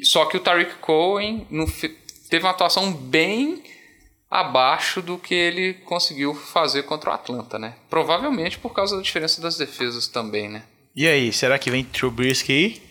só 0.03 0.25
que 0.25 0.35
o 0.37 0.39
Tariq 0.39 0.75
Cohen 0.81 1.47
fe- 1.67 1.95
teve 2.29 2.43
uma 2.45 2.51
atuação 2.51 2.91
bem 2.91 3.63
abaixo 4.29 5.01
do 5.01 5.17
que 5.17 5.33
ele 5.33 5.73
conseguiu 5.85 6.33
fazer 6.33 6.83
contra 6.83 7.11
o 7.11 7.13
Atlanta, 7.13 7.57
né? 7.59 7.75
Provavelmente 7.89 8.57
por 8.57 8.73
causa 8.73 8.95
da 8.97 9.01
diferença 9.01 9.41
das 9.41 9.57
defesas 9.57 10.07
também, 10.07 10.49
né? 10.49 10.63
E 10.95 11.07
aí, 11.07 11.31
será 11.31 11.57
que 11.57 11.69
vem 11.71 11.83
Trubisky 11.83 12.51
aí? 12.51 12.81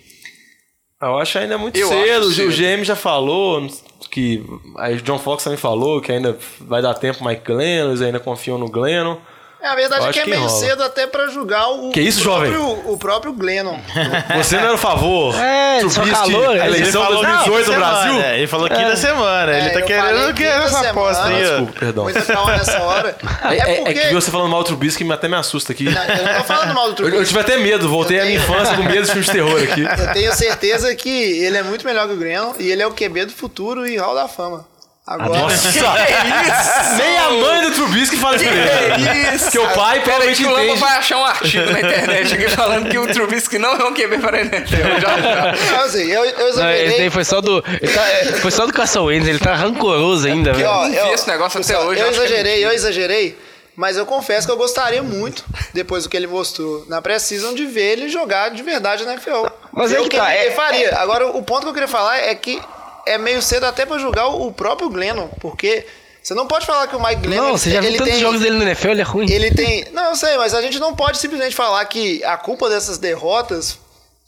Eu 1.02 1.18
acho 1.18 1.36
ainda 1.38 1.58
muito 1.58 1.76
Eu 1.76 1.88
cedo. 1.88 2.28
acho 2.28 2.28
O 2.28 2.32
cedo. 2.52 2.52
GM 2.78 2.84
já 2.84 2.94
falou 2.96 3.68
que. 4.12 4.44
Aí 4.76 5.00
John 5.00 5.18
Fox 5.18 5.42
também 5.42 5.58
falou 5.58 6.00
que 6.00 6.12
ainda 6.12 6.38
vai 6.60 6.82
dar 6.82 6.94
tempo 6.94 7.24
Mike 7.24 7.42
Glennon, 7.44 7.88
eles 7.88 8.02
ainda 8.02 8.20
confiam 8.20 8.58
no 8.58 8.68
Glennon. 8.68 9.16
É, 9.62 9.68
a 9.68 9.74
verdade 9.76 10.02
Eu 10.02 10.08
é 10.08 10.12
que 10.12 10.18
acho 10.18 10.20
é 10.20 10.22
que 10.24 10.30
meio 10.30 10.42
rola. 10.48 10.60
cedo 10.60 10.82
até 10.82 11.06
pra 11.06 11.28
julgar 11.28 11.68
o, 11.68 11.90
Que 11.92 12.00
isso, 12.00 12.20
o 12.20 12.24
jovem? 12.24 12.50
próprio, 12.52 12.92
o 12.92 12.98
próprio 12.98 13.32
Glennon. 13.32 13.78
Você 14.36 14.56
não 14.56 14.64
era 14.64 14.74
a 14.74 14.78
favor? 14.78 15.34
É, 15.40 15.80
só 15.88 16.04
calor, 16.04 16.48
a 16.48 16.66
ele 16.66 16.78
eleição 16.78 17.02
falou 17.04 17.22
2018 17.22 17.58
no 17.68 17.72
semana, 17.72 17.92
Brasil? 17.92 18.20
é, 18.22 18.38
ele 18.38 18.46
falou 18.48 18.68
quinta 18.68 18.96
semana. 18.96 19.52
ele 19.56 19.66
É, 19.68 19.70
tá 19.70 19.78
eu 19.80 19.86
querendo 19.86 20.34
que 20.34 20.44
essa 20.44 20.90
aposta 20.90 21.24
aí. 21.26 21.42
Desculpa, 21.44 21.72
perdão. 21.78 22.04
Muita 22.04 22.22
calma 22.22 22.52
nessa 22.56 22.82
hora. 22.82 23.16
É, 23.44 23.56
é- 23.56 23.76
porque... 23.76 23.98
é 24.00 24.08
que 24.08 24.14
você 24.14 24.30
falando 24.30 24.50
mal 24.50 24.62
do 24.62 24.66
Trubisky 24.66 25.10
até 25.12 25.28
me 25.28 25.36
assusta 25.36 25.72
aqui. 25.72 25.86
Eu 25.86 25.92
não 25.92 26.38
tô 26.38 26.44
falando 26.44 26.74
mal 26.74 26.84
do 26.86 26.90
Eu, 26.92 26.96
Trubisky. 26.96 27.18
eu 27.20 27.26
tive 27.26 27.40
até 27.40 27.56
medo, 27.58 27.88
voltei 27.88 28.18
à 28.20 28.24
minha 28.24 28.36
infância 28.36 28.74
com 28.76 28.82
medo 28.82 29.02
de 29.02 29.06
filmes 29.08 29.26
de 29.26 29.32
terror 29.32 29.62
aqui. 29.62 29.82
Eu 29.82 30.12
tenho 30.12 30.34
certeza 30.34 30.94
que 30.96 31.08
ele 31.44 31.56
é 31.56 31.62
muito 31.62 31.84
melhor 31.86 32.06
que 32.08 32.14
o 32.14 32.16
Glennon 32.16 32.52
e 32.58 32.70
ele 32.70 32.82
é 32.82 32.86
o 32.86 32.90
QB 32.92 33.26
do 33.26 33.32
futuro 33.32 33.86
e 33.86 33.96
Hall 33.96 34.14
da 34.14 34.26
Fama. 34.26 34.66
Agora, 35.04 35.40
Nossa! 35.40 35.68
Nem 36.96 37.18
a 37.18 37.30
mãe 37.30 37.62
do 37.62 37.74
Trubisky 37.74 38.16
fala 38.16 38.36
isso 38.36 38.44
pra 38.44 38.54
ele. 38.54 39.34
isso? 39.34 39.44
Porque 39.46 39.58
o 39.58 39.68
pai 39.70 40.00
Peraí 40.00 40.02
provavelmente 40.02 40.42
que 40.42 40.48
o 40.48 40.58
entende. 40.62 40.78
vai 40.80 40.96
achar 40.98 41.18
um 41.18 41.24
artigo 41.24 41.70
na 41.72 41.80
internet 41.80 42.34
aqui 42.34 42.48
falando 42.48 42.88
que 42.88 42.98
o 42.98 43.06
Trubisky 43.08 43.58
não 43.58 43.72
é 43.74 43.84
um 43.84 43.92
QB 43.94 44.18
para 44.18 44.36
a 44.36 44.40
NFL. 44.42 45.00
Já, 45.00 45.18
já. 45.20 45.72
Não, 45.72 45.84
assim, 45.84 46.04
eu, 46.08 46.24
eu 46.24 46.38
Não, 46.38 46.46
esse 46.48 46.56
daí 46.58 46.84
exagerei. 46.84 47.10
foi 47.10 47.24
só 47.24 47.40
do. 47.40 47.64
ele 47.80 47.92
tá- 47.92 48.08
é, 48.08 48.24
foi 48.26 48.50
só 48.52 48.64
do 48.64 48.72
Carson 48.72 49.04
Wentz, 49.06 49.26
ele 49.26 49.38
tá 49.40 49.54
rancoroso 49.54 50.28
ainda, 50.28 50.50
Porque, 50.52 50.64
ó, 50.64 50.86
não 50.86 50.94
eu- 50.94 51.14
esse 51.14 51.26
negócio 51.28 51.60
até 51.60 51.76
hoje, 51.78 52.00
Eu 52.00 52.06
eu 52.06 52.12
que 52.12 52.18
é 52.20 52.24
exagerei, 52.24 52.64
eu 52.64 52.70
exagerei. 52.72 53.38
Mas 53.74 53.96
eu 53.96 54.04
confesso 54.06 54.46
que 54.46 54.52
eu 54.52 54.56
gostaria 54.56 55.02
muito, 55.02 55.44
depois 55.72 56.04
do 56.04 56.10
que 56.10 56.16
ele 56.16 56.26
mostrou 56.26 56.84
na 56.88 57.00
pré-season, 57.02 57.54
de 57.54 57.64
ver 57.66 57.92
ele 57.94 58.08
jogar 58.08 58.50
de 58.50 58.62
verdade 58.62 59.04
na 59.04 59.14
NFL. 59.14 59.46
Mas 59.72 59.90
é 59.92 59.96
que 59.96 60.10
que 60.10 60.16
tá, 60.18 60.32
ele 60.36 60.48
é- 60.48 60.50
faria. 60.52 60.96
Agora, 60.98 61.26
o 61.26 61.42
ponto 61.42 61.62
que 61.62 61.68
eu 61.70 61.72
queria 61.72 61.88
falar 61.88 62.18
é 62.18 62.34
que 62.34 62.60
é 63.06 63.18
meio 63.18 63.40
cedo 63.42 63.64
até 63.64 63.84
pra 63.86 63.98
julgar 63.98 64.28
o 64.28 64.52
próprio 64.52 64.88
Glennon, 64.88 65.28
porque 65.40 65.86
você 66.22 66.34
não 66.34 66.46
pode 66.46 66.64
falar 66.66 66.86
que 66.86 66.94
o 66.96 67.02
Mike 67.02 67.22
Glennon... 67.22 67.46
Não, 67.48 67.58
você 67.58 67.70
já 67.70 67.80
viu 67.80 67.88
ele 67.90 67.98
tantos 67.98 68.12
tem- 68.12 68.22
jogos 68.22 68.40
dele 68.40 68.56
no 68.56 68.62
NFL, 68.62 68.88
ele 68.88 69.00
é 69.00 69.04
ruim. 69.04 69.26
Ele 69.30 69.50
tem. 69.50 69.86
Não, 69.92 70.10
eu 70.10 70.16
sei, 70.16 70.36
mas 70.36 70.54
a 70.54 70.62
gente 70.62 70.78
não 70.78 70.94
pode 70.94 71.18
simplesmente 71.18 71.54
falar 71.54 71.84
que 71.86 72.22
a 72.24 72.36
culpa 72.36 72.68
dessas 72.68 72.98
derrotas 72.98 73.78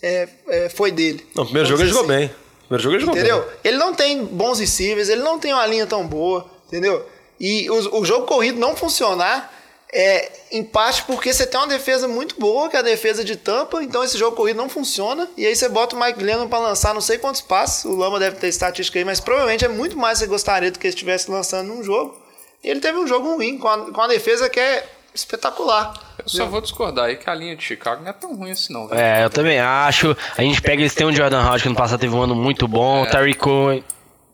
é, 0.02 0.28
é, 0.48 0.68
foi 0.68 0.90
dele. 0.90 1.26
Não, 1.34 1.44
primeiro 1.44 1.68
jogo 1.68 1.82
ele 1.82 1.88
jogou 1.90 2.02
assim. 2.04 2.18
bem. 2.20 2.30
Primeiro 2.66 2.82
jogo 2.82 2.96
ele 2.96 3.04
jogou 3.04 3.16
Entendeu? 3.18 3.40
bem. 3.42 3.50
Ele 3.64 3.76
não 3.76 3.94
tem 3.94 4.24
bons 4.24 4.58
receivers, 4.58 5.08
ele 5.08 5.22
não 5.22 5.38
tem 5.38 5.52
uma 5.52 5.66
linha 5.66 5.86
tão 5.86 6.06
boa, 6.06 6.50
entendeu? 6.66 7.06
E 7.38 7.68
o, 7.70 8.00
o 8.00 8.04
jogo 8.04 8.26
corrido 8.26 8.58
não 8.58 8.74
funcionar 8.76 9.52
é 9.94 10.32
em 10.50 10.64
parte 10.64 11.04
porque 11.04 11.32
você 11.32 11.46
tem 11.46 11.58
uma 11.58 11.68
defesa 11.68 12.08
muito 12.08 12.38
boa, 12.38 12.68
que 12.68 12.76
é 12.76 12.80
a 12.80 12.82
defesa 12.82 13.24
de 13.24 13.36
tampa, 13.36 13.82
então 13.82 14.02
esse 14.02 14.18
jogo 14.18 14.36
corrido 14.36 14.56
não 14.56 14.68
funciona. 14.68 15.28
E 15.36 15.46
aí 15.46 15.54
você 15.54 15.68
bota 15.68 15.94
o 15.94 16.00
Mike 16.00 16.18
Glennon 16.18 16.48
pra 16.48 16.58
lançar 16.58 16.92
não 16.92 17.00
sei 17.00 17.16
quantos 17.16 17.40
passes. 17.40 17.84
O 17.84 17.94
Lama 17.94 18.18
deve 18.18 18.36
ter 18.36 18.48
estatística 18.48 18.98
aí, 18.98 19.04
mas 19.04 19.20
provavelmente 19.20 19.64
é 19.64 19.68
muito 19.68 19.96
mais 19.96 20.18
que 20.18 20.24
você 20.24 20.30
gostaria 20.30 20.70
do 20.70 20.78
que 20.78 20.86
ele 20.86 20.94
estivesse 20.94 21.30
lançando 21.30 21.68
num 21.68 21.82
jogo. 21.82 22.20
E 22.62 22.68
ele 22.68 22.80
teve 22.80 22.98
um 22.98 23.06
jogo 23.06 23.36
ruim, 23.36 23.56
com 23.56 23.68
a, 23.68 23.92
com 23.92 24.00
a 24.00 24.08
defesa 24.08 24.50
que 24.50 24.58
é 24.58 24.84
espetacular. 25.14 25.94
Eu 26.18 26.28
só 26.28 26.46
vou 26.46 26.60
discordar 26.60 27.04
aí 27.04 27.16
que 27.16 27.30
a 27.30 27.34
linha 27.34 27.54
de 27.54 27.62
Chicago 27.62 28.02
não 28.02 28.10
é 28.10 28.12
tão 28.12 28.34
ruim 28.34 28.50
assim, 28.50 28.72
não. 28.72 28.88
velho. 28.88 29.00
É, 29.00 29.24
eu 29.24 29.30
também 29.30 29.60
acho. 29.60 30.16
A 30.36 30.42
gente 30.42 30.60
pega, 30.60 30.82
eles 30.82 30.94
têm 30.94 31.06
um 31.06 31.12
Jordan 31.12 31.40
Howard 31.44 31.62
que 31.62 31.68
no 31.68 31.76
passado 31.76 32.00
teve 32.00 32.14
um 32.14 32.22
ano 32.22 32.34
muito 32.34 32.66
bom, 32.66 33.06
Tariq 33.06 33.38
Cohen 33.38 33.84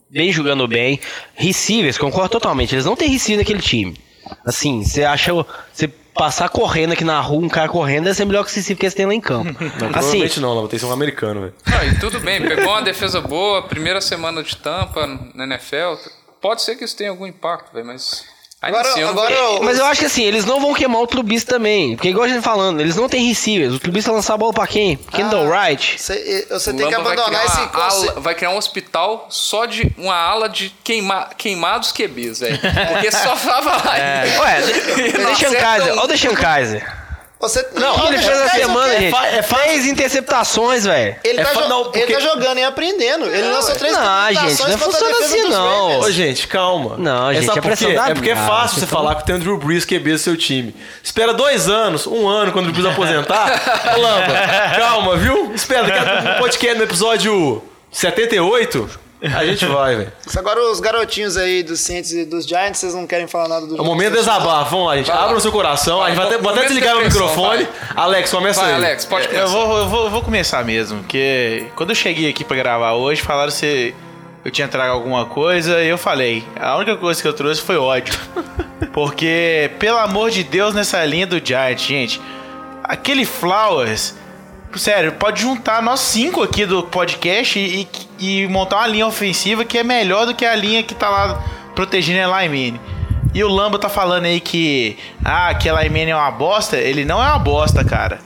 bem 0.08 0.32
jogando 0.32 0.66
bem. 0.66 0.98
Receivers, 1.34 1.96
concordo 1.96 2.30
totalmente, 2.30 2.74
eles 2.74 2.84
não 2.84 2.96
têm 2.96 3.08
receiver 3.08 3.44
naquele 3.44 3.60
time. 3.60 3.96
Assim, 4.44 4.82
você 4.84 5.04
acha, 5.04 5.32
você 5.72 5.88
passar 6.14 6.48
correndo 6.48 6.92
aqui 6.92 7.04
na 7.04 7.20
rua, 7.20 7.44
um 7.44 7.48
cara 7.48 7.68
correndo, 7.68 8.04
deve 8.04 8.16
ser 8.16 8.24
melhor 8.24 8.44
que 8.44 8.60
o 8.60 8.76
que 8.76 8.84
eles 8.84 8.94
têm 8.94 9.06
lá 9.06 9.14
em 9.14 9.20
campo. 9.20 9.52
Não, 9.62 9.68
assim, 9.68 9.92
provavelmente 9.92 10.40
não, 10.40 10.54
não, 10.54 10.62
tem 10.62 10.70
que 10.70 10.78
ser 10.78 10.86
um 10.86 10.92
americano, 10.92 11.40
velho. 11.40 11.54
Não, 11.66 11.84
e 11.84 11.98
tudo 11.98 12.20
bem, 12.20 12.42
pegou 12.42 12.66
uma 12.66 12.82
defesa 12.82 13.20
boa, 13.20 13.62
primeira 13.62 14.00
semana 14.00 14.42
de 14.42 14.56
tampa 14.56 15.06
na 15.34 15.44
NFL. 15.44 15.94
Pode 16.40 16.62
ser 16.62 16.76
que 16.76 16.84
isso 16.84 16.96
tenha 16.96 17.10
algum 17.10 17.26
impacto, 17.26 17.72
velho, 17.72 17.86
mas. 17.86 18.24
Agora, 18.62 18.90
assim, 18.90 19.00
eu 19.00 19.06
não 19.06 19.12
agora 19.14 19.32
eu- 19.34 19.62
Mas 19.62 19.78
eu 19.78 19.86
acho 19.86 20.00
que 20.00 20.06
assim, 20.06 20.22
eles 20.22 20.44
não 20.44 20.60
vão 20.60 20.74
queimar 20.74 21.00
o 21.00 21.06
Trubisky 21.06 21.48
também. 21.48 21.96
Porque 21.96 22.08
igual 22.10 22.26
a 22.26 22.28
gente 22.28 22.42
falando, 22.42 22.78
eles 22.80 22.94
não 22.94 23.08
têm 23.08 23.26
receivers. 23.28 23.72
O 23.74 23.78
Trubisky 23.78 24.08
vai 24.08 24.16
lançar 24.16 24.34
a 24.34 24.36
bola 24.36 24.52
pra 24.52 24.66
quem? 24.66 24.96
Kendall 24.96 25.46
Wright. 25.48 25.98
Você, 25.98 26.46
você 26.50 26.72
tem 26.74 26.86
que 26.86 26.94
abandonar 26.94 27.46
esse 27.46 27.58
ala- 27.72 28.20
vai 28.20 28.34
criar 28.34 28.50
um 28.50 28.58
hospital 28.58 29.26
só 29.30 29.64
de 29.64 29.90
uma 29.96 30.14
ala 30.14 30.46
de 30.48 30.68
queima, 30.84 31.30
queimados 31.38 31.90
QBs, 31.90 32.40
velho. 32.40 32.58
Porque 32.92 33.10
só 33.10 33.34
falava 33.34 33.70
lá. 33.82 33.94
Ué, 34.42 34.60
E 35.08 35.18
não 35.18 35.26
deixa 35.26 35.54
Kaiser. 35.56 35.92
Olha 35.92 36.02
o 36.04 36.06
Deshaun 36.06 36.34
Kaiser. 36.34 36.99
Você, 37.40 37.61
O 37.61 37.62
que 37.72 38.07
ele 38.09 38.18
fez 38.18 38.38
na 38.38 38.48
semana, 38.50 38.92
gente? 38.98 39.14
é 39.16 39.42
fácil. 39.42 39.64
Três 39.64 39.87
interceptações, 39.87 40.85
velho. 40.85 41.16
Ele, 41.24 41.40
É 41.40 41.44
tá 41.44 41.68
não, 41.68 41.81
ele 41.81 41.85
porque- 41.90 42.12
tá 42.12 42.20
jogando 42.20 42.59
e 42.59 42.64
aprendendo. 42.64 43.24
Ele 43.24 43.48
lançou 43.48 43.74
três 43.76 43.94
Não, 43.96 44.31
interceptações 44.31 44.59
gente, 44.59 44.68
não 44.68 44.74
a 44.74 44.79
funciona 44.79 45.24
assim, 45.24 45.42
não. 45.48 46.00
Ô, 46.00 46.11
gente, 46.11 46.46
calma. 46.46 46.96
Não, 46.98 47.33
gente, 47.33 47.48
é 47.48 47.53
por 47.55 47.62
pressão 47.62 47.88
quê? 47.88 47.94
da 47.96 48.09
É 48.11 48.14
porque 48.14 48.31
é 48.31 48.37
fácil 48.37 48.79
você 48.81 48.87
falar 48.87 49.14
que 49.14 49.24
tem 49.24 49.37
o 49.37 49.38
Drew 49.38 49.57
Brees 49.57 49.87
QB 49.87 50.12
do 50.12 50.18
seu 50.18 50.37
time. 50.37 50.76
Espera 51.03 51.33
dois 51.33 51.66
anos, 51.66 52.07
um 52.07 52.29
ano, 52.29 52.53
quando 52.53 52.68
o 52.68 52.72
Drew 52.72 52.83
Brees 52.83 52.92
aposentar. 52.94 53.48
Lamba, 53.96 54.76
calma, 54.76 55.16
viu? 55.16 55.50
Espera, 55.55 55.85
daqui 55.87 55.98
a 55.98 56.22
pouco 56.22 56.38
podcast 56.40 56.76
no 56.76 56.85
episódio 56.85 57.62
78, 57.90 58.90
a 59.22 59.44
gente 59.44 59.66
vai, 59.66 59.96
velho. 59.96 60.12
Agora 60.37 60.70
os 60.70 60.80
garotinhos 60.80 61.37
aí 61.37 61.62
dos 61.62 61.80
Saints 61.80 62.12
e 62.12 62.24
dos 62.24 62.46
Giants, 62.46 62.78
vocês 62.78 62.94
não 62.94 63.06
querem 63.06 63.26
falar 63.26 63.48
nada 63.48 63.66
do 63.66 63.76
É 63.76 63.80
o 63.80 63.85
momento 63.85 64.12
de 64.12 64.18
desabafo. 64.18 64.70
Vamos 64.70 64.87
lá, 64.87 64.96
gente. 64.96 65.06
Vai. 65.11 65.18
Abra 65.18 65.37
o 65.37 65.40
seu 65.40 65.52
coração. 65.52 66.02
A 66.02 66.09
gente 66.09 66.16
vai 66.16 66.26
até, 66.26 66.38
vou 66.38 66.50
até 66.52 66.62
desligar 66.62 66.94
meu 66.94 67.04
depressão, 67.04 67.28
microfone. 67.28 67.68
Alex, 67.94 68.30
começa 68.30 68.61
Vai, 68.61 68.70
aí. 68.70 68.76
Alex, 68.76 69.04
pode 69.04 69.24
Eu 69.26 69.30
começar. 69.30 69.46
vou, 69.52 69.78
eu, 69.78 69.88
vou, 69.88 70.04
eu 70.04 70.11
vou 70.11 70.22
começar 70.22 70.64
mesmo, 70.64 71.00
porque 71.00 71.66
quando 71.76 71.90
eu 71.90 71.96
cheguei 71.96 72.30
aqui 72.30 72.44
pra 72.44 72.56
gravar 72.56 72.92
hoje, 72.94 73.20
falaram 73.20 73.50
se 73.50 73.94
eu 74.44 74.50
tinha 74.50 74.66
trago 74.68 74.92
alguma 74.94 75.26
coisa 75.26 75.83
e 75.83 75.88
eu 75.88 75.98
falei. 75.98 76.42
A 76.59 76.76
única 76.76 76.96
coisa 76.96 77.20
que 77.20 77.28
eu 77.28 77.33
trouxe 77.35 77.61
foi 77.61 77.76
ódio. 77.76 78.14
Porque, 78.92 79.70
pelo 79.78 79.98
amor 79.98 80.30
de 80.30 80.42
Deus, 80.42 80.74
nessa 80.74 81.04
linha 81.04 81.26
do 81.26 81.40
Giant, 81.44 81.78
gente, 81.78 82.20
aquele 82.83 83.24
Flowers, 83.24 84.14
sério, 84.76 85.12
pode 85.12 85.42
juntar 85.42 85.83
nós 85.83 86.00
cinco 86.00 86.42
aqui 86.42 86.64
do 86.66 86.83
podcast 86.83 87.59
e, 87.59 87.88
e 88.18 88.46
montar 88.48 88.76
uma 88.78 88.87
linha 88.87 89.06
ofensiva 89.06 89.64
que 89.64 89.78
é 89.78 89.85
melhor 89.85 90.26
do 90.26 90.35
que 90.35 90.44
a 90.44 90.54
linha 90.54 90.83
que 90.83 90.94
tá 90.94 91.09
lá 91.09 91.42
protegendo 91.74 92.33
a 92.33 92.42
Limene. 92.42 92.80
E 93.33 93.44
o 93.44 93.48
Lamba 93.48 93.78
tá 93.78 93.88
falando 93.88 94.24
aí 94.24 94.40
que, 94.40 94.96
ah, 95.24 95.54
que 95.54 95.68
a 95.68 95.83
Limene 95.83 96.11
é 96.11 96.16
uma 96.16 96.30
bosta. 96.30 96.76
Ele 96.76 97.04
não 97.04 97.22
é 97.22 97.26
uma 97.28 97.38
bosta, 97.38 97.85
cara. 97.85 98.18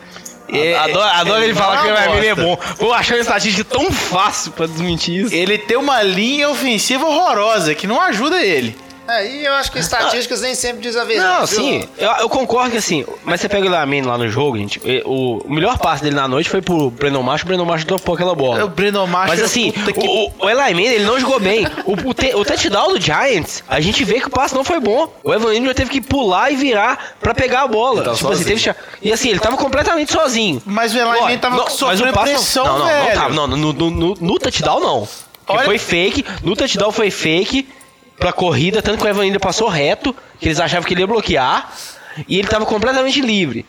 É- 0.48 0.76
Adoro, 0.76 1.04
adoro 1.04 1.42
ele 1.42 1.52
não 1.52 1.60
falar 1.62 1.82
que 1.82 1.88
o 1.88 1.96
Eminem 2.12 2.30
é 2.30 2.34
bom. 2.34 2.58
Vou 2.78 2.92
achar 2.92 3.14
uma 3.14 3.20
estatística 3.20 3.64
tão 3.64 3.90
fácil 3.90 4.52
pra 4.52 4.66
desmentir 4.66 5.24
isso. 5.24 5.34
Ele 5.34 5.58
tem 5.58 5.76
uma 5.76 6.02
linha 6.02 6.48
ofensiva 6.48 7.04
horrorosa 7.06 7.74
que 7.74 7.86
não 7.86 8.00
ajuda 8.00 8.40
ele. 8.42 8.76
Aí 9.06 9.44
eu 9.44 9.52
acho 9.52 9.70
que 9.70 9.78
estatísticas 9.78 10.40
nem 10.40 10.54
sempre 10.54 10.80
diz 10.80 10.96
a 10.96 11.04
verdade. 11.04 11.40
Não, 11.40 11.46
viu? 11.46 11.58
sim, 11.58 11.88
eu, 11.98 12.10
eu 12.20 12.28
concordo 12.28 12.70
que 12.70 12.78
assim, 12.78 13.04
mas 13.22 13.40
você 13.40 13.48
pega 13.48 13.66
o 13.66 13.70
Lamine 13.70 14.06
lá 14.06 14.16
no 14.16 14.26
jogo, 14.28 14.56
gente, 14.56 14.80
o, 15.04 15.42
o 15.46 15.52
melhor 15.52 15.76
passe 15.78 16.02
dele 16.02 16.16
na 16.16 16.26
noite 16.26 16.48
foi 16.48 16.62
pro 16.62 16.90
Brandon 16.90 17.22
Marshall, 17.22 17.44
o 17.44 17.48
Brandon 17.48 17.64
Marshall 17.66 17.86
dropou 17.86 18.14
aquela 18.14 18.34
bola. 18.34 18.64
O 18.64 18.68
Brandon 18.68 19.06
Marshall, 19.06 19.36
Mas 19.36 19.42
assim, 19.44 19.72
puta 19.72 19.92
que- 19.92 20.06
o, 20.08 20.32
o 20.38 20.48
Eli 20.50 20.74
Manning, 20.74 20.84
ele 20.86 21.04
não 21.04 21.20
jogou 21.20 21.38
bem. 21.38 21.66
O, 21.84 21.92
o, 22.10 22.14
te- 22.14 22.34
o 22.34 22.44
touchdown 22.44 22.94
do 22.94 23.00
Giants, 23.00 23.62
a 23.68 23.78
gente 23.80 24.02
vê 24.04 24.20
que 24.20 24.26
o 24.28 24.30
passe 24.30 24.54
não 24.54 24.64
foi 24.64 24.80
bom. 24.80 25.12
O 25.22 25.34
Evan 25.34 25.54
Ingram 25.54 25.74
teve 25.74 25.90
que 25.90 26.00
pular 26.00 26.50
e 26.50 26.56
virar 26.56 27.14
pra 27.20 27.34
pegar 27.34 27.62
a 27.62 27.68
bola. 27.68 28.02
tava 28.02 28.16
Tipo 28.16 28.32
assim, 28.32 28.44
teve 28.44 28.74
E 29.02 29.12
assim, 29.12 29.28
ele 29.28 29.38
tava 29.38 29.56
completamente 29.58 30.12
sozinho. 30.12 30.62
Mas 30.64 30.94
o 30.94 30.98
Manning 30.98 31.38
tava 31.38 31.56
não, 31.56 31.64
mas 31.64 31.72
sofrendo 31.74 32.10
o 32.10 32.12
passe 32.14 32.32
não- 32.32 32.38
pressão, 32.38 32.64
não, 32.66 32.78
não, 32.78 32.86
velho. 32.86 33.06
Não, 33.08 33.14
tava, 33.14 33.34
não, 33.34 33.46
no, 33.46 33.72
no, 33.72 33.90
no, 33.90 34.14
no 34.18 34.38
touchdown 34.38 34.80
não. 34.80 35.06
Olha- 35.46 35.64
foi 35.64 35.76
fake, 35.78 36.24
no 36.42 36.56
touchdown 36.56 36.90
foi 36.90 37.10
fake. 37.10 37.68
Pra 38.18 38.32
corrida, 38.32 38.82
tanto 38.82 38.98
que 38.98 39.06
o 39.06 39.08
Evan 39.08 39.22
ainda 39.22 39.40
passou 39.40 39.68
reto, 39.68 40.14
que 40.38 40.46
eles 40.46 40.60
achavam 40.60 40.86
que 40.86 40.94
ele 40.94 41.00
ia 41.00 41.06
bloquear, 41.06 41.72
e 42.28 42.38
ele 42.38 42.48
tava 42.48 42.64
completamente 42.66 43.20
livre. 43.20 43.66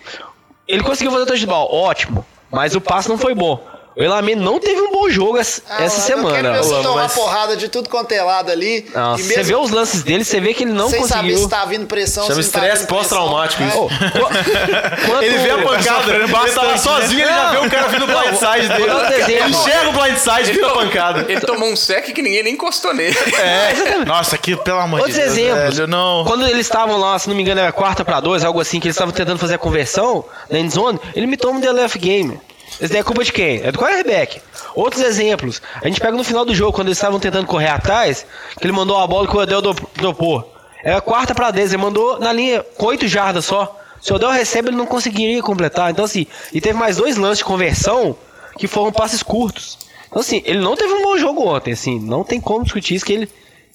Ele 0.68 0.84
conseguiu 0.84 1.12
fazer 1.12 1.24
o 1.24 1.28
touchdown, 1.28 1.68
ótimo, 1.72 2.26
mas 2.52 2.76
o 2.76 2.82
passe 2.82 3.10
não 3.10 3.18
foi 3.18 3.34
bom. 3.36 3.66
O 3.96 4.04
Elamir 4.04 4.36
não 4.36 4.60
teve 4.60 4.82
um 4.82 4.92
bom 4.92 5.10
jogo 5.10 5.38
essa, 5.38 5.62
Ah, 5.70 5.82
essa 5.84 6.02
semana. 6.02 6.52
ver 6.52 6.58
você 6.64 6.72
Lama, 6.72 6.84
tomar 6.84 7.04
mas- 7.04 7.14
porrada 7.14 7.56
de 7.56 7.70
tudo 7.70 7.88
quanto 7.90 8.12
é 8.12 8.22
lado 8.22 8.52
ali. 8.52 8.86
E 9.18 9.24
você 9.24 9.38
mesmo 9.38 9.44
vê 9.46 9.56
os 9.56 9.72
lances 9.72 10.04
dele, 10.04 10.26
você 10.26 10.42
vê 10.42 10.54
que 10.54 10.64
ele 10.64 10.74
não 10.74 10.90
sem 10.90 11.02
saber 11.08 11.30
conseguiu. 11.30 11.38
se 11.38 11.50
tá 11.50 11.64
vindo 11.64 11.86
pressão. 11.88 12.28
Chama 12.28 12.44
se 12.44 12.48
não 12.48 12.52
tá 12.52 12.68
estresse 12.68 12.86
vindo 12.86 12.88
pressão. 13.00 13.20
pós-traumático 13.28 13.64
É. 13.64 13.68
isso. 13.68 13.78
Ô, 13.78 13.88
qu- 13.88 13.96
quanto- 15.08 15.24
Ele 15.24 15.38
vê 15.38 15.50
a 15.52 15.58
pancada, 15.60 16.14
ele 16.14 16.28
tava 16.54 16.78
sozinho, 16.78 17.22
ele 17.22 17.30
já 17.30 17.52
vê 17.52 17.58
o 17.66 17.70
cara 17.70 17.88
vindo 17.88 18.06
blindside 18.06 18.68
dele. 18.68 19.34
Ele 19.34 19.50
enxerga 19.50 19.90
o 19.90 19.94
blindside, 19.94 20.52
vira 20.52 20.68
a 20.68 20.74
pancada. 20.74 21.26
Ele 21.32 21.40
tomou 21.42 21.70
um 21.70 21.76
sec 21.78 22.06
que 22.12 22.22
ninguém 22.22 22.44
nem 22.44 22.54
encostou 22.54 22.94
nele. 22.94 23.16
Nossa, 24.06 24.36
aqui, 24.36 24.56
pelo 24.58 24.80
amor 24.80 25.00
Outros 25.00 25.16
de 25.16 25.22
Deus. 25.24 25.38
exemplos. 25.38 25.76
velho, 25.76 25.88
não. 25.88 26.26
Quando 26.26 26.46
eles 26.48 26.66
estavam 26.66 26.98
lá, 26.98 27.18
se 27.18 27.30
não 27.30 27.36
me 27.36 27.42
engano, 27.42 27.62
era 27.62 27.72
quarta 27.72 28.04
pra 28.04 28.20
dois, 28.20 28.44
algo 28.44 28.60
assim, 28.60 28.80
que 28.80 28.88
eles 28.88 28.96
estavam 28.96 29.14
tentando 29.14 29.40
fazer 29.40 29.56
a 29.56 29.58
conversão 29.58 30.26
na 30.50 30.60
endzone, 30.60 31.00
ele 31.16 31.28
me 31.28 31.38
toma 31.38 31.58
um 31.58 31.62
DLF 31.62 31.98
game. 31.98 32.40
Daí 32.80 33.00
é 33.00 33.04
culpa 33.04 33.24
de 33.24 33.32
quem? 33.32 33.62
É 33.64 33.72
do 33.72 33.80
quarterback. 33.80 34.42
Outros 34.74 35.02
exemplos. 35.02 35.62
A 35.82 35.88
gente 35.88 36.00
pega 36.00 36.16
no 36.16 36.24
final 36.24 36.44
do 36.44 36.54
jogo, 36.54 36.74
quando 36.74 36.88
eles 36.88 36.98
estavam 36.98 37.20
tentando 37.20 37.48
correr 37.48 37.70
atrás, 37.70 38.26
que 38.58 38.66
ele 38.66 38.74
mandou 38.74 38.98
a 38.98 39.08
bola 39.08 39.28
que 39.28 39.36
o 39.36 39.40
Odell 39.40 39.62
dropou. 39.96 40.54
Era 40.84 41.02
quarta 41.02 41.34
pra 41.34 41.52
10, 41.52 41.74
ele 41.74 41.82
mandou 41.82 42.20
na 42.20 42.32
linha 42.32 42.64
com 42.78 42.86
8 42.86 43.08
jardas 43.08 43.46
só. 43.46 43.80
Se 44.02 44.12
o 44.12 44.18
Odell 44.18 44.30
recebe, 44.30 44.70
ele 44.70 44.78
não 44.78 44.86
conseguiria 44.86 45.42
completar. 45.42 45.90
Então, 45.90 46.06
assim, 46.06 46.28
e 46.54 46.62
teve 46.62 46.78
mais 46.78 46.98
dois 46.98 47.18
lances 47.18 47.40
de 47.40 47.46
conversão 47.46 48.16
que 48.58 48.68
foram 48.68 48.92
passes 48.92 49.24
curtos. 49.24 49.80
Então, 50.08 50.20
assim, 50.22 50.42
ele 50.46 50.60
não 50.60 50.76
teve 50.76 50.94
um 50.94 51.02
bom 51.02 51.18
jogo 51.18 51.48
ontem, 51.48 51.74
assim, 51.74 52.00
não 52.00 52.24
tem 52.24 52.40
como 52.40 52.64
discutir 52.64 52.96
isso 52.96 53.06
que 53.06 53.14
ele 53.14 53.30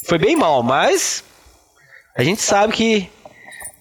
foi 0.06 0.18
bem 0.18 0.36
mal, 0.36 0.62
mas 0.62 1.24
a 2.16 2.22
gente 2.22 2.40
sabe 2.40 2.72
que 2.72 3.10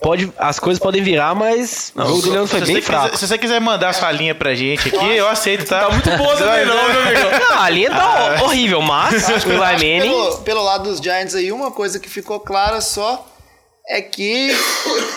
pode, 0.02 0.32
as 0.38 0.60
coisas 0.60 0.82
podem 0.82 1.04
virar, 1.04 1.36
mas 1.36 1.92
o 1.96 2.02
jogo 2.02 2.22
do 2.22 2.32
Leandro 2.32 2.48
foi 2.48 2.62
bem 2.62 2.76
você 2.76 2.82
fraco. 2.82 3.06
quiser, 3.06 3.18
se 3.18 3.28
você 3.28 3.38
quiser 3.38 3.62
mandar 3.62 3.94
sua 3.94 4.12
linha 4.12 4.34
pra 4.34 4.56
gente 4.56 4.88
aqui, 4.88 5.16
eu 5.16 5.28
aceito, 5.28 5.66
tá? 5.66 5.82
Tá 5.82 5.90
muito 5.90 6.10
boa 6.18 6.36
também 6.38 6.66
não, 6.66 6.90
meu 6.90 7.02
amigo. 7.02 7.40
Não, 7.50 7.60
a 7.60 7.70
linha 7.70 7.90
tá 7.90 8.44
horrível, 8.44 8.82
mas 8.82 9.28
o 9.30 9.34
Acho 9.36 9.46
que 9.46 9.54
Manning... 9.54 10.02
Pelo, 10.02 10.38
pelo 10.40 10.64
lado 10.64 10.84
dos 10.84 11.00
Giants 11.00 11.36
aí, 11.36 11.52
uma 11.52 11.72
coisa 11.72 12.00
que 12.00 12.10
ficou 12.10 12.40
clara 12.40 12.82
só 12.82 13.26
é 13.88 14.02
que 14.02 14.56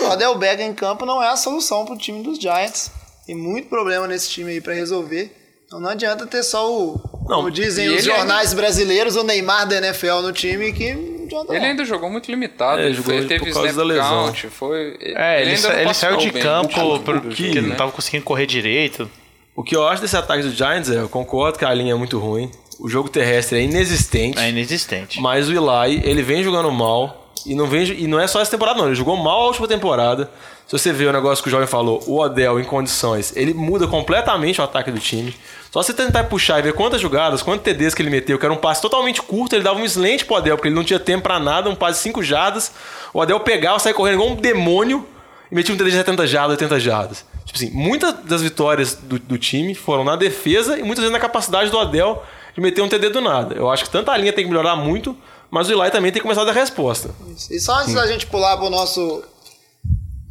o 0.01 0.11
Odell 0.11 0.37
Beckham 0.39 0.67
em 0.67 0.75
campo 0.75 1.05
não 1.05 1.23
é 1.23 1.29
a 1.29 1.37
solução 1.37 1.85
pro 1.85 1.97
time 1.97 2.23
dos 2.23 2.39
Giants. 2.39 2.91
Tem 3.27 3.37
muito 3.37 3.69
problema 3.69 4.07
nesse 4.07 4.31
time 4.31 4.51
aí 4.51 4.61
pra 4.61 4.75
resolver. 4.75 5.31
Então 5.67 5.81
não 5.81 5.91
adianta 5.91 6.27
ter 6.27 6.43
só 6.43 6.71
o, 6.71 6.99
como 7.27 7.51
dizem 7.51 7.89
os 7.89 8.05
jornais 8.05 8.53
brasileiros, 8.53 9.17
o 9.17 9.23
Neymar 9.23 9.67
da 9.67 9.77
NFL 9.77 10.21
no 10.21 10.33
time 10.33 10.73
que 10.73 10.93
não 10.93 11.12
adianta 11.25 11.53
Ele 11.53 11.61
não. 11.61 11.67
ainda 11.69 11.85
jogou 11.85 12.11
muito 12.11 12.31
limitado. 12.31 12.81
É, 12.81 12.87
ele 12.87 12.95
jogou 12.95 13.15
por 13.15 13.27
teve 13.27 13.53
causa 13.53 13.69
snap 13.69 13.77
da 13.77 13.85
lesão. 13.85 14.25
count, 14.25 14.49
foi... 14.49 14.97
É, 15.01 15.41
ele, 15.43 15.51
ainda 15.51 15.63
sa- 15.63 15.73
não 15.73 15.81
ele 15.81 15.95
saiu 15.95 16.17
de 16.17 16.31
bem 16.31 16.43
campo 16.43 16.69
porque 17.05 17.43
ele 17.45 17.61
né? 17.63 17.69
não 17.69 17.77
tava 17.77 17.93
conseguindo 17.93 18.25
correr 18.25 18.47
direito. 18.47 19.11
O 19.55 19.63
que 19.63 19.77
eu 19.77 19.87
acho 19.87 20.01
desse 20.01 20.17
ataque 20.17 20.43
do 20.43 20.51
Giants 20.51 20.91
é, 20.91 20.97
eu 21.01 21.09
concordo 21.09 21.59
que 21.59 21.65
a 21.65 21.75
linha 21.75 21.93
é 21.93 21.97
muito 21.97 22.19
ruim. 22.19 22.51
O 22.81 22.89
jogo 22.89 23.09
terrestre 23.09 23.59
é 23.59 23.63
inexistente. 23.63 24.39
É 24.39 24.49
inexistente. 24.49 25.21
Mas 25.21 25.49
o 25.49 25.53
Eli, 25.53 26.01
ele 26.05 26.23
vem 26.23 26.43
jogando 26.43 26.71
mal. 26.73 27.31
E 27.45 27.55
não, 27.55 27.67
vem, 27.67 27.85
e 27.85 28.07
não 28.07 28.19
é 28.21 28.27
só 28.27 28.41
essa 28.41 28.51
temporada, 28.51 28.79
não. 28.79 28.87
Ele 28.87 28.95
jogou 28.95 29.17
mal 29.17 29.43
a 29.43 29.47
última 29.49 29.69
temporada. 29.69 30.31
Se 30.67 30.79
você 30.79 30.93
vê 30.93 31.07
o 31.07 31.13
negócio 31.13 31.43
que 31.43 31.49
o 31.49 31.51
jovem 31.51 31.67
falou, 31.67 32.03
o 32.07 32.19
Odell 32.21 32.59
em 32.59 32.65
condições, 32.65 33.37
ele 33.37 33.53
muda 33.53 33.87
completamente 33.87 34.61
o 34.61 34.65
ataque 34.65 34.91
do 34.91 34.99
time. 34.99 35.35
Só 35.73 35.83
você 35.83 35.95
tentar 35.95 36.25
puxar 36.25 36.59
e 36.59 36.63
ver 36.63 36.75
quantas 36.75 37.01
jogadas, 37.01 37.43
quantos 37.43 37.65
TDs 37.65 37.95
que 37.95 38.03
ele 38.03 38.11
meteu, 38.11 38.39
que 38.39 38.45
era 38.45 38.53
um 38.53 38.59
passe 38.59 38.83
totalmente 38.83 39.23
curto, 39.23 39.57
ele 39.57 39.65
dava 39.65 39.81
um 39.81 39.85
slant 39.87 40.27
pro 40.27 40.37
Odell, 40.37 40.55
porque 40.55 40.69
ele 40.69 40.75
não 40.75 40.85
tinha 40.85 41.01
tempo 41.01 41.23
pra 41.23 41.41
nada, 41.41 41.71
um 41.71 41.75
passe 41.75 41.95
de 42.01 42.03
5 42.03 42.23
jardas. 42.23 42.71
O 43.15 43.19
Odell 43.19 43.41
pegava, 43.41 43.79
saia 43.79 43.95
correndo 43.95 44.17
igual 44.17 44.29
um 44.29 44.35
demônio 44.37 45.09
e 45.51 45.55
metia 45.55 45.75
um 45.75 45.79
TD 45.79 45.91
de 45.91 45.97
70 45.97 46.27
jardas, 46.27 46.51
80 46.61 46.79
jardas. 46.79 47.25
Tipo 47.47 47.57
assim, 47.57 47.71
muitas 47.71 48.13
das 48.25 48.43
vitórias 48.43 48.95
do, 48.97 49.19
do 49.19 49.39
time 49.39 49.75
foram 49.75 50.05
na 50.05 50.15
defesa 50.15 50.79
e 50.79 50.83
muitas 50.83 50.99
vezes 50.99 51.13
na 51.13 51.19
capacidade 51.19 51.71
do 51.71 51.79
Odell 51.79 52.23
de 52.55 52.61
meter 52.61 52.83
um 52.83 52.89
TD 52.89 53.09
do 53.09 53.23
nada. 53.23 53.55
Eu 53.55 53.71
acho 53.71 53.85
que 53.85 53.91
tanto 53.91 54.11
a 54.11 54.17
linha 54.19 54.33
tem 54.35 54.45
que 54.45 54.51
melhorar 54.51 54.77
muito, 54.77 55.17
mas 55.51 55.71
o 55.71 55.73
Eli 55.73 55.91
também 55.91 56.13
tem 56.13 56.21
que 56.21 56.23
começar 56.23 56.43
a 56.43 56.45
dar 56.45 56.53
resposta. 56.53 57.15
E 57.51 57.59
só 57.59 57.79
antes 57.79 57.95
da 57.95 58.07
gente 58.07 58.27
pular 58.27 58.59
pro 58.59 58.69
nosso, 58.69 59.25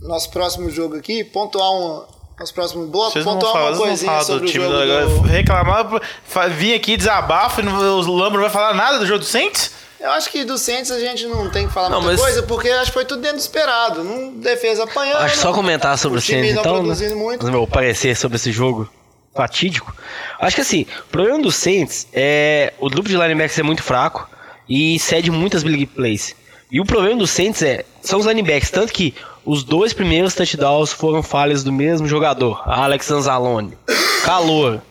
nosso 0.01 0.29
próximo 0.29 0.69
jogo 0.69 0.97
aqui, 0.97 1.23
pontuar 1.23 1.71
um. 1.71 2.20
Nosso 2.41 2.53
próximo 2.55 2.87
bloco, 2.87 3.11
Vocês 3.11 3.23
não 3.23 3.33
vão 3.33 3.39
pontuar 3.39 3.53
falar, 3.53 3.65
uma 3.65 3.71
não 3.77 3.85
coisinha 3.85 4.11
falar 4.11 4.23
do 4.23 4.25
sobre 4.25 4.47
o 4.47 4.51
time 4.51 4.65
jogo 4.65 4.77
do, 4.77 5.21
do... 5.21 5.27
reclamar, 5.27 6.01
vir 6.49 6.73
aqui 6.73 6.97
desabafo 6.97 7.61
e 7.61 7.65
o 7.67 8.15
Lambro 8.15 8.41
não 8.41 8.41
vai 8.41 8.49
falar 8.49 8.73
nada 8.73 8.97
do 8.97 9.05
jogo 9.05 9.19
do 9.19 9.25
Saints? 9.25 9.71
Eu 9.99 10.09
acho 10.13 10.31
que 10.31 10.43
do 10.43 10.57
Saints 10.57 10.89
a 10.89 10.99
gente 10.99 11.27
não 11.27 11.51
tem 11.51 11.67
que 11.67 11.73
falar 11.73 11.89
Não, 11.89 12.01
muita 12.01 12.13
mas- 12.13 12.21
coisa, 12.21 12.41
porque 12.41 12.67
acho 12.69 12.87
que 12.87 12.93
foi 12.93 13.05
tudo 13.05 13.21
dentro 13.21 13.37
do 13.37 13.41
esperado. 13.41 14.03
Não 14.03 14.33
defesa 14.33 14.85
apanhando. 14.85 15.17
Acho 15.21 15.35
que 15.35 15.39
só 15.39 15.53
comentar 15.53 15.95
sobre 15.99 16.17
o 16.17 16.21
time 16.21 16.41
Saints, 16.41 16.59
então, 16.59 16.73
né? 16.73 16.79
produzindo 16.79 17.15
muito. 17.15 17.45
Meu 17.45 17.67
parecer 17.67 18.15
sobre 18.17 18.37
esse 18.37 18.51
jogo 18.51 18.89
fatídico. 19.35 19.95
Acho 20.39 20.55
que 20.55 20.61
assim, 20.63 20.87
o 21.07 21.11
problema 21.11 21.39
do 21.43 21.51
Saints 21.51 22.07
é 22.11 22.73
o 22.79 22.89
grupo 22.89 23.07
de 23.07 23.15
linebackers 23.15 23.59
é 23.59 23.63
muito 23.63 23.83
fraco 23.83 24.27
e 24.67 24.97
cede 24.99 25.29
muitas 25.29 25.61
big 25.61 25.85
plays. 25.85 26.35
E 26.71 26.81
o 26.81 26.85
problema 26.85 27.19
do 27.19 27.27
Saints 27.27 27.61
é 27.61 27.85
são 28.01 28.19
os 28.19 28.25
linebackers, 28.25 28.71
tanto 28.71 28.91
que 28.91 29.13
os 29.45 29.63
dois 29.63 29.93
primeiros 29.93 30.35
touchdowns 30.35 30.91
foram 30.91 31.23
falhas 31.23 31.63
do 31.63 31.71
mesmo 31.71 32.07
jogador, 32.07 32.61
Alex 32.65 33.09
Anzalone. 33.11 33.77
Calor. 34.23 34.81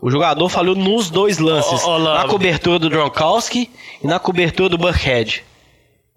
O 0.00 0.10
jogador 0.10 0.48
falhou 0.48 0.74
nos 0.74 1.10
dois 1.10 1.38
lances, 1.38 1.84
ô, 1.84 1.96
Lamba. 1.96 2.18
na 2.18 2.28
cobertura 2.28 2.78
do 2.78 2.90
Gronkowski 2.90 3.70
e 4.02 4.06
na 4.06 4.18
cobertura 4.18 4.68
do 4.68 4.76
Buckhead. 4.76 5.44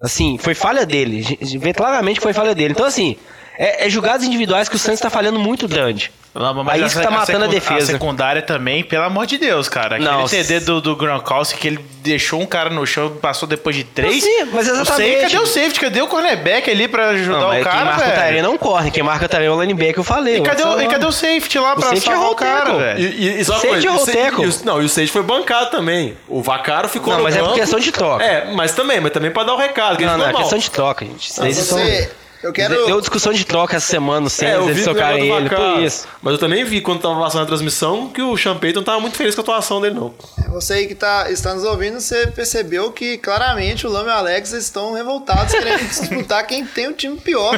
Assim, 0.02 0.38
foi 0.38 0.56
falha 0.56 0.86
dele. 0.86 1.20
A 1.20 1.46
gente 1.46 1.58
Vê 1.60 1.74
claramente 1.74 2.18
que 2.18 2.24
foi 2.24 2.34
falha 2.34 2.56
dele. 2.56 2.74
Então, 2.74 2.86
assim, 2.86 3.16
é, 3.58 3.86
é 3.86 3.90
jogadas 3.90 4.24
individuais 4.26 4.68
que 4.70 4.76
o 4.76 4.80
Santos 4.80 5.00
tá 5.00 5.10
falhando 5.10 5.40
muito 5.40 5.68
grande. 5.68 6.12
Lamba, 6.38 6.70
Aí 6.70 6.84
isso 6.84 6.98
que 6.98 7.02
tá 7.02 7.10
matando 7.10 7.46
a 7.46 7.48
defesa. 7.48 7.84
A 7.84 7.94
secundária 7.94 8.42
também, 8.42 8.84
pelo 8.84 9.06
amor 9.06 9.26
de 9.26 9.38
Deus, 9.38 9.70
cara. 9.70 9.96
Aquele 9.96 10.10
Não, 10.12 10.26
TD 10.28 10.60
do, 10.60 10.82
do 10.82 10.94
Gronkowski 10.94 11.58
que 11.58 11.66
ele 11.66 11.80
deixou 12.02 12.42
um 12.42 12.46
cara 12.46 12.70
no 12.70 12.86
chão 12.86 13.08
e 13.08 13.20
passou 13.22 13.48
depois 13.48 13.74
de 13.74 13.86
três. 13.86 14.22
Sim, 14.22 14.44
mas 14.52 14.68
O 14.68 14.72
exatamente. 14.72 14.88
safety, 15.14 15.22
cadê 15.22 15.38
o 15.40 15.46
safety? 15.46 15.80
Cadê 15.80 16.02
o 16.02 16.08
cornerback 16.08 16.70
ali 16.70 16.90
pra 16.90 17.12
ajudar 17.12 17.40
Não, 17.40 17.46
o 17.46 17.48
mas 17.48 17.64
quem 17.64 17.72
cara, 17.72 17.86
marca 17.86 18.02
o 18.02 18.04
velho? 18.04 18.16
Tarek 18.16 18.42
não 18.42 18.58
corre, 18.58 18.92
quem 18.92 19.02
marca 19.02 19.30
o 19.34 19.42
é 19.42 19.50
o 19.50 19.62
linebacker, 19.62 20.00
eu 20.00 20.04
falei. 20.04 20.38
E 20.40 20.42
cadê, 20.42 20.64
o, 20.64 20.82
e 20.82 20.88
cadê 20.88 21.06
o 21.06 21.12
safety 21.14 21.58
lá 21.58 21.72
O 21.72 21.76
pra 21.78 21.84
safety 21.84 22.02
salvar 22.04 22.20
errou 22.22 22.30
o 22.30 22.34
o 22.34 22.36
cara, 22.36 22.74
velho? 22.74 23.00
E, 23.00 23.06
e, 23.06 23.40
e 23.40 23.46
Sage 23.46 23.68
coisa, 23.68 23.88
errou 23.88 23.98
o 23.98 24.02
o 24.02 24.06
Sage- 24.06 24.18
tackle. 24.18 24.44
e 24.44 24.48
o- 24.50 24.66
Não, 24.66 24.82
e 24.82 24.86
o 24.86 24.90
Sage 24.90 25.08
foi 25.08 25.24
bancado 25.24 25.72
também. 25.72 26.18
O 26.28 26.42
Vacaro 26.42 26.90
ficou 26.90 27.12
Não, 27.14 27.20
no 27.20 27.24
mas 27.24 27.38
é 27.38 27.40
por 27.42 27.54
questão 27.54 27.80
de 27.80 27.94
troca. 27.94 28.26
É, 28.26 28.52
mas 28.54 28.74
também, 28.74 29.00
mas 29.00 29.14
também 29.14 29.32
pra 29.32 29.46
dar 29.46 29.54
o 29.54 29.58
recado. 29.58 29.96
Que 29.96 30.06
Não, 30.06 30.18
não, 30.18 30.28
é 30.28 30.34
questão 30.34 30.58
de 30.60 30.70
troca, 30.70 31.06
gente. 31.06 31.32
Vocês 31.32 31.56
são... 31.60 31.78
Você, 31.80 32.12
eu 32.46 32.54
quero. 32.54 32.86
Deu 32.86 33.00
discussão 33.00 33.34
de 33.34 33.46
troca 33.46 33.76
essa 33.78 33.86
semana 33.88 34.22
no 34.22 34.28
É, 34.28 34.56
eles 34.56 34.86
negócio 34.86 35.18
ele, 35.18 35.50
por 35.50 35.80
isso. 35.82 36.08
Mas 36.22 36.34
eu 36.34 36.40
também 36.40 36.64
vi 36.64 36.82
quando 36.82 37.02
tava 37.02 37.20
passando 37.20 37.44
a 37.44 37.46
transmissão 37.46 38.10
que 38.10 38.22
o 38.22 38.38
Sean 38.38 38.58
Payton 38.58 38.84
tava 38.84 39.00
muito 39.00 39.18
feliz 39.18 39.36
com 39.36 39.42
a 39.42 39.44
atuação 39.44 39.82
dele, 39.82 39.96
não. 39.96 40.14
Você 40.52 40.74
aí 40.74 40.88
que 40.88 40.96
tá, 40.96 41.30
está 41.30 41.54
nos 41.54 41.64
ouvindo, 41.64 42.00
você 42.00 42.28
percebeu 42.28 42.92
que 42.92 43.18
claramente 43.18 43.86
o 43.86 43.90
Lama 43.90 44.10
e 44.10 44.14
o 44.14 44.18
Alex 44.18 44.52
estão 44.54 44.94
revoltados 44.94 45.54
querendo 45.54 45.80
disputar 45.88 46.46
quem 46.48 46.66
tem 46.66 46.88
o 46.88 46.94
time 46.94 47.18
pior. 47.18 47.58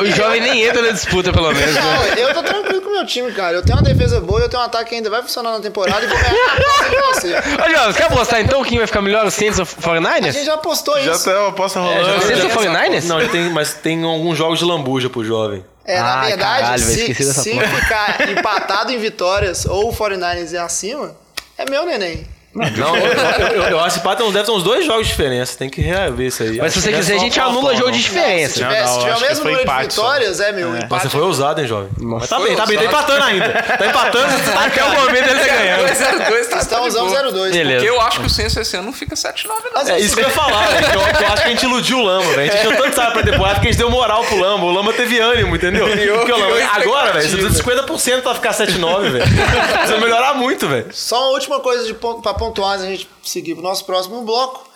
O, 0.00 0.02
o 0.04 0.10
jovem 0.12 0.40
nem 0.40 0.62
entra 0.62 0.80
na 0.82 0.90
disputa, 0.92 1.32
pelo 1.32 1.52
menos, 1.52 1.74
né? 1.74 1.80
Não, 1.82 2.04
eu 2.18 2.34
tô 2.34 2.42
tranquilo 2.42 2.80
com 2.82 2.88
o 2.88 2.92
meu 2.92 3.06
time, 3.06 3.30
cara. 3.32 3.56
Eu 3.56 3.62
tenho 3.64 3.76
uma 3.78 3.82
defesa 3.84 4.20
boa, 4.20 4.40
eu 4.40 4.48
tenho 4.48 4.62
um 4.62 4.66
ataque 4.66 4.90
que 4.90 4.94
ainda 4.96 5.10
vai 5.10 5.22
funcionar 5.22 5.52
na 5.52 5.60
temporada 5.60 6.04
e 6.04 6.08
vou 6.08 6.16
ganhar 6.16 6.30
a 6.30 7.14
você. 7.14 7.34
Ô, 7.34 7.70
Jovem, 7.70 7.92
você 7.92 7.98
quer 7.98 8.04
apostar 8.06 8.40
então 8.40 8.62
quem 8.64 8.78
vai 8.78 8.86
ficar 8.86 9.02
melhor, 9.02 9.26
o 9.26 9.30
Saints 9.30 9.58
ou 9.58 9.64
o 9.64 9.68
A 9.90 9.94
49ers? 10.00 10.32
gente 10.32 10.44
já 10.46 10.56
postou 10.56 11.00
Já 11.00 11.12
isso. 11.12 11.24
tá 11.24 11.38
uma 11.40 11.48
aposta 11.48 11.78
É, 11.78 11.82
rolando. 11.82 12.04
já- 12.04 12.20
Saints 12.26 12.44
ou 12.44 12.50
49ers? 12.50 13.04
Não, 13.04 13.20
já 13.20 13.28
tem, 13.28 13.50
mas 13.50 13.74
tem 13.74 14.03
alguns 14.10 14.36
jogos 14.38 14.58
de 14.58 14.64
lambuja 14.64 15.08
pro 15.10 15.24
jovem. 15.24 15.64
É, 15.84 16.00
na 16.00 16.20
Ah, 16.20 16.24
verdade, 16.26 16.62
caralho, 16.62 16.82
se, 16.82 17.14
se 17.14 17.60
ficar 17.60 18.28
empatado 18.30 18.90
em 18.92 18.98
vitórias 18.98 19.66
ou 19.66 19.90
o 19.90 19.92
49ers 19.94 20.52
é 20.54 20.58
acima, 20.58 21.14
é 21.58 21.68
meu 21.70 21.84
neném. 21.84 22.26
Não, 22.54 22.96
eu, 22.96 23.04
eu, 23.04 23.62
eu 23.70 23.80
acho 23.80 23.98
que 23.98 24.04
Patton 24.04 24.30
deve 24.30 24.44
ter 24.44 24.52
uns 24.52 24.62
dois 24.62 24.86
jogos 24.86 25.06
de 25.06 25.12
diferença. 25.12 25.58
Tem 25.58 25.68
que 25.68 25.80
rever 25.80 26.28
isso 26.28 26.42
aí. 26.42 26.56
Mas 26.58 26.72
se 26.72 26.80
você 26.80 26.90
não 26.90 26.98
é 26.98 27.00
quiser, 27.00 27.16
a 27.16 27.18
gente 27.18 27.40
anula 27.40 27.62
forma, 27.62 27.76
jogo 27.76 27.90
de 27.90 27.98
não. 27.98 28.02
Se 28.04 28.10
diferença. 28.10 28.54
tiver, 28.54 28.84
não, 28.84 28.92
se 28.92 28.98
tiver 29.00 29.16
o 29.16 29.20
mesmo 29.20 29.42
foi 29.42 29.52
número 29.52 29.78
de 29.78 29.82
vitórias, 29.82 30.40
é 30.40 30.52
meu. 30.52 30.70
Mas 30.70 30.84
Empate. 30.84 31.02
você 31.02 31.08
foi 31.08 31.20
ousado, 31.22 31.60
hein, 31.60 31.66
jovem? 31.66 31.90
Mas 31.98 32.28
tá 32.28 32.38
bem, 32.38 32.54
tá 32.54 32.66
bem. 32.66 32.78
Tá 32.78 32.84
empatando 32.84 33.24
ainda. 33.24 33.48
Tá 33.48 33.86
empatando, 33.86 34.44
tá 34.44 34.64
Até 34.64 34.84
o 34.84 34.90
momento 34.90 35.28
ele 35.28 35.40
tá 35.40 35.46
ganhando. 35.46 35.84
2-0-2 35.94 36.48
tá 36.48 36.64
tá 36.64 36.78
boa. 36.78 36.90
0-2. 36.90 37.50
Beleza. 37.50 37.74
Porque 37.74 37.88
eu 37.88 38.00
acho 38.00 38.20
que 38.20 38.26
o 38.26 38.30
Censo 38.30 38.60
esse 38.60 38.76
ano 38.76 38.86
não 38.86 38.92
fica 38.92 39.14
7-9 39.14 39.48
não. 39.74 39.88
É 39.88 40.00
isso 40.00 40.14
que 40.14 40.22
eu 40.22 40.26
ia 40.28 40.30
falar, 40.30 40.70
né? 40.70 40.80
eu, 40.94 41.28
acho 41.32 41.42
que 41.42 41.48
a 41.48 41.50
gente 41.50 41.64
iludiu 41.64 41.98
o 41.98 42.02
Lama, 42.02 42.30
velho. 42.30 42.40
A 42.40 42.44
gente 42.44 42.60
tinha 42.60 42.76
tanto 42.76 42.94
sabe 42.94 43.12
pra 43.12 43.22
temporada 43.22 43.60
que 43.60 43.66
a 43.66 43.70
gente 43.70 43.78
deu 43.78 43.90
moral 43.90 44.24
pro 44.24 44.38
Lama. 44.38 44.64
O 44.64 44.70
Lama 44.72 44.92
teve 44.92 45.18
ânimo, 45.18 45.56
entendeu? 45.56 45.86
Porque 45.86 46.32
o 46.32 46.70
agora, 46.72 47.12
velho, 47.12 47.28
você 47.28 47.36
expectativa. 47.36 47.82
precisa 47.82 48.14
de 48.14 48.20
50% 48.20 48.22
pra 48.22 48.34
ficar 48.34 48.52
7-9, 48.52 49.10
velho. 49.10 49.24
Precisa 49.24 49.98
melhorar 49.98 50.34
muito, 50.34 50.68
velho. 50.68 50.86
Só 50.92 51.20
uma 51.24 51.32
última 51.32 51.60
coisa 51.60 51.84
de 51.86 51.94
pra 51.94 52.34
pontuar 52.44 52.72
antes 52.72 52.84
da 52.84 52.90
gente 52.90 53.08
seguir 53.22 53.54
pro 53.54 53.62
nosso 53.62 53.84
próximo 53.84 54.22
bloco. 54.22 54.68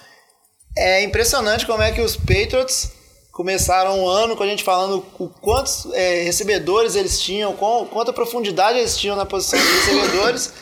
É 0.77 1.03
impressionante 1.03 1.67
como 1.67 1.83
é 1.83 1.93
que 1.93 2.01
os 2.01 2.17
Patriots 2.17 2.93
começaram 3.33 4.03
o 4.03 4.09
ano 4.09 4.37
com 4.37 4.43
a 4.43 4.47
gente 4.47 4.65
falando 4.65 5.05
o 5.19 5.29
quantos 5.29 5.87
é, 5.93 6.23
recebedores 6.23 6.97
eles 6.97 7.21
tinham, 7.21 7.53
qual, 7.55 7.87
quanta 7.87 8.13
profundidade 8.13 8.79
eles 8.79 8.97
tinham 8.97 9.17
na 9.17 9.27
posição 9.27 9.59
de 9.59 9.67
recebedores. 9.67 10.53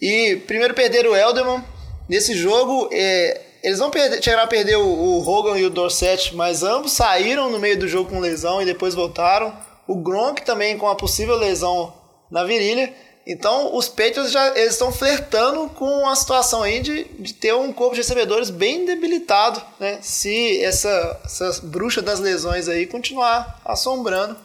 E 0.00 0.36
primeiro 0.46 0.74
perderam 0.74 1.12
o 1.12 1.16
Elderman. 1.16 1.64
Nesse 2.08 2.34
jogo, 2.34 2.88
é, 2.92 3.40
eles 3.62 3.78
vão 3.78 3.90
perder, 3.90 4.22
chegar 4.22 4.42
a 4.42 4.46
perder 4.46 4.76
o, 4.76 4.84
o 4.84 5.28
Hogan 5.28 5.58
e 5.58 5.64
o 5.64 5.70
Dorset, 5.70 6.34
mas 6.34 6.62
ambos 6.62 6.92
saíram 6.92 7.48
no 7.48 7.58
meio 7.58 7.78
do 7.78 7.88
jogo 7.88 8.10
com 8.10 8.18
lesão 8.18 8.60
e 8.60 8.66
depois 8.66 8.94
voltaram. 8.94 9.56
O 9.86 9.96
Gronk 9.96 10.42
também 10.42 10.76
com 10.76 10.88
a 10.88 10.96
possível 10.96 11.36
lesão 11.36 11.92
na 12.30 12.44
virilha. 12.44 12.92
Então 13.26 13.76
os 13.76 13.88
Patriots 13.88 14.32
já 14.32 14.48
eles 14.58 14.72
estão 14.72 14.90
flertando 14.92 15.68
com 15.70 16.08
a 16.08 16.16
situação 16.16 16.62
aí 16.62 16.80
de, 16.80 17.04
de 17.04 17.34
ter 17.34 17.54
um 17.54 17.72
corpo 17.72 17.94
de 17.94 18.00
recebedores 18.00 18.50
bem 18.50 18.84
debilitado, 18.84 19.62
né? 19.78 19.98
Se 20.02 20.62
essa, 20.62 21.20
essa 21.24 21.60
bruxa 21.62 22.02
das 22.02 22.18
lesões 22.18 22.68
aí 22.68 22.86
continuar 22.86 23.60
assombrando, 23.64 24.36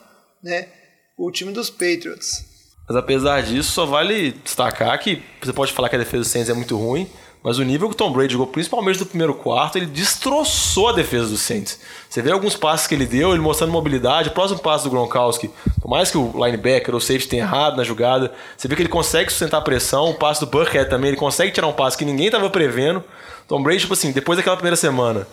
né? 0.44 0.68
O 1.18 1.32
time 1.32 1.52
dos 1.52 1.70
Patriots. 1.70 2.46
Mas 2.88 2.96
apesar 2.96 3.42
disso, 3.44 3.72
só 3.72 3.86
vale 3.86 4.32
destacar 4.32 4.98
que 5.00 5.22
você 5.42 5.52
pode 5.52 5.74
falar 5.74 5.90
que 5.90 5.96
a 5.96 6.00
defesa 6.00 6.24
do 6.24 6.26
Saints 6.26 6.50
é 6.50 6.54
muito 6.54 6.78
ruim, 6.78 7.10
mas 7.44 7.58
o 7.60 7.64
nível 7.64 7.88
que 7.88 7.94
o 7.94 7.98
Tom 7.98 8.12
Brady 8.12 8.34
jogou, 8.34 8.48
principalmente 8.48 9.00
no 9.00 9.06
primeiro 9.06 9.34
quarto, 9.34 9.78
ele 9.78 9.86
destroçou 9.86 10.90
a 10.90 10.92
defesa 10.92 11.30
do 11.30 11.38
Saints. 11.38 11.80
Você 12.10 12.22
vê 12.22 12.32
alguns 12.32 12.56
passes 12.56 12.88
que 12.88 12.96
ele 12.96 13.06
deu, 13.06 13.32
ele 13.32 13.42
mostrando 13.42 13.72
mobilidade, 13.72 14.30
o 14.30 14.32
próximo 14.34 14.60
passo 14.60 14.84
do 14.84 14.90
Gronkowski, 14.90 15.50
por 15.82 15.90
mais 15.90 16.12
que 16.12 16.18
o 16.18 16.32
linebacker 16.34 16.94
ou 16.94 16.98
o 16.98 17.02
safety 17.02 17.28
tenha 17.28 17.44
errado 17.44 17.78
na 17.78 17.84
jogada, 17.84 18.34
você 18.58 18.68
vê 18.68 18.76
que 18.76 18.82
ele 18.82 18.90
consegue 18.90 19.30
sustentar 19.30 19.60
a 19.60 19.62
pressão, 19.62 20.10
o 20.10 20.14
passe 20.16 20.40
do 20.40 20.48
Burkhead 20.48 20.90
também, 20.90 21.10
ele 21.10 21.18
consegue 21.18 21.52
tirar 21.52 21.68
um 21.68 21.74
passe 21.74 21.98
que 21.98 22.06
ninguém 22.06 22.26
estava 22.26 22.50
prevendo. 22.50 23.04
Tom 23.48 23.62
Brady, 23.64 23.80
tipo 23.80 23.94
assim, 23.94 24.12
depois 24.12 24.38
daquela 24.38 24.58
primeira 24.58 24.76
semana, 24.76 25.26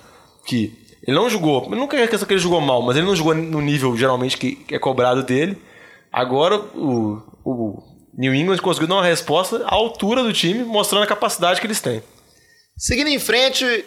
que 0.46 0.78
ele 1.06 1.16
não 1.16 1.28
jogou, 1.28 1.68
nunca 1.70 1.96
é 1.96 2.06
questão 2.06 2.26
que 2.26 2.34
ele 2.34 2.40
jogou 2.40 2.60
mal, 2.60 2.80
mas 2.80 2.96
ele 2.96 3.06
não 3.06 3.16
jogou 3.16 3.34
no 3.34 3.60
nível 3.60 3.96
geralmente 3.96 4.38
que 4.38 4.64
é 4.70 4.78
cobrado 4.78 5.22
dele. 5.22 5.60
Agora 6.12 6.56
o, 6.56 7.20
o 7.44 7.82
New 8.16 8.34
England 8.34 8.58
conseguiu 8.58 8.88
dar 8.88 8.96
uma 8.96 9.04
resposta 9.04 9.64
à 9.66 9.74
altura 9.74 10.22
do 10.22 10.32
time, 10.32 10.64
mostrando 10.64 11.02
a 11.02 11.06
capacidade 11.06 11.60
que 11.60 11.66
eles 11.66 11.80
têm. 11.80 12.02
Seguindo 12.76 13.08
em 13.08 13.18
frente, 13.18 13.84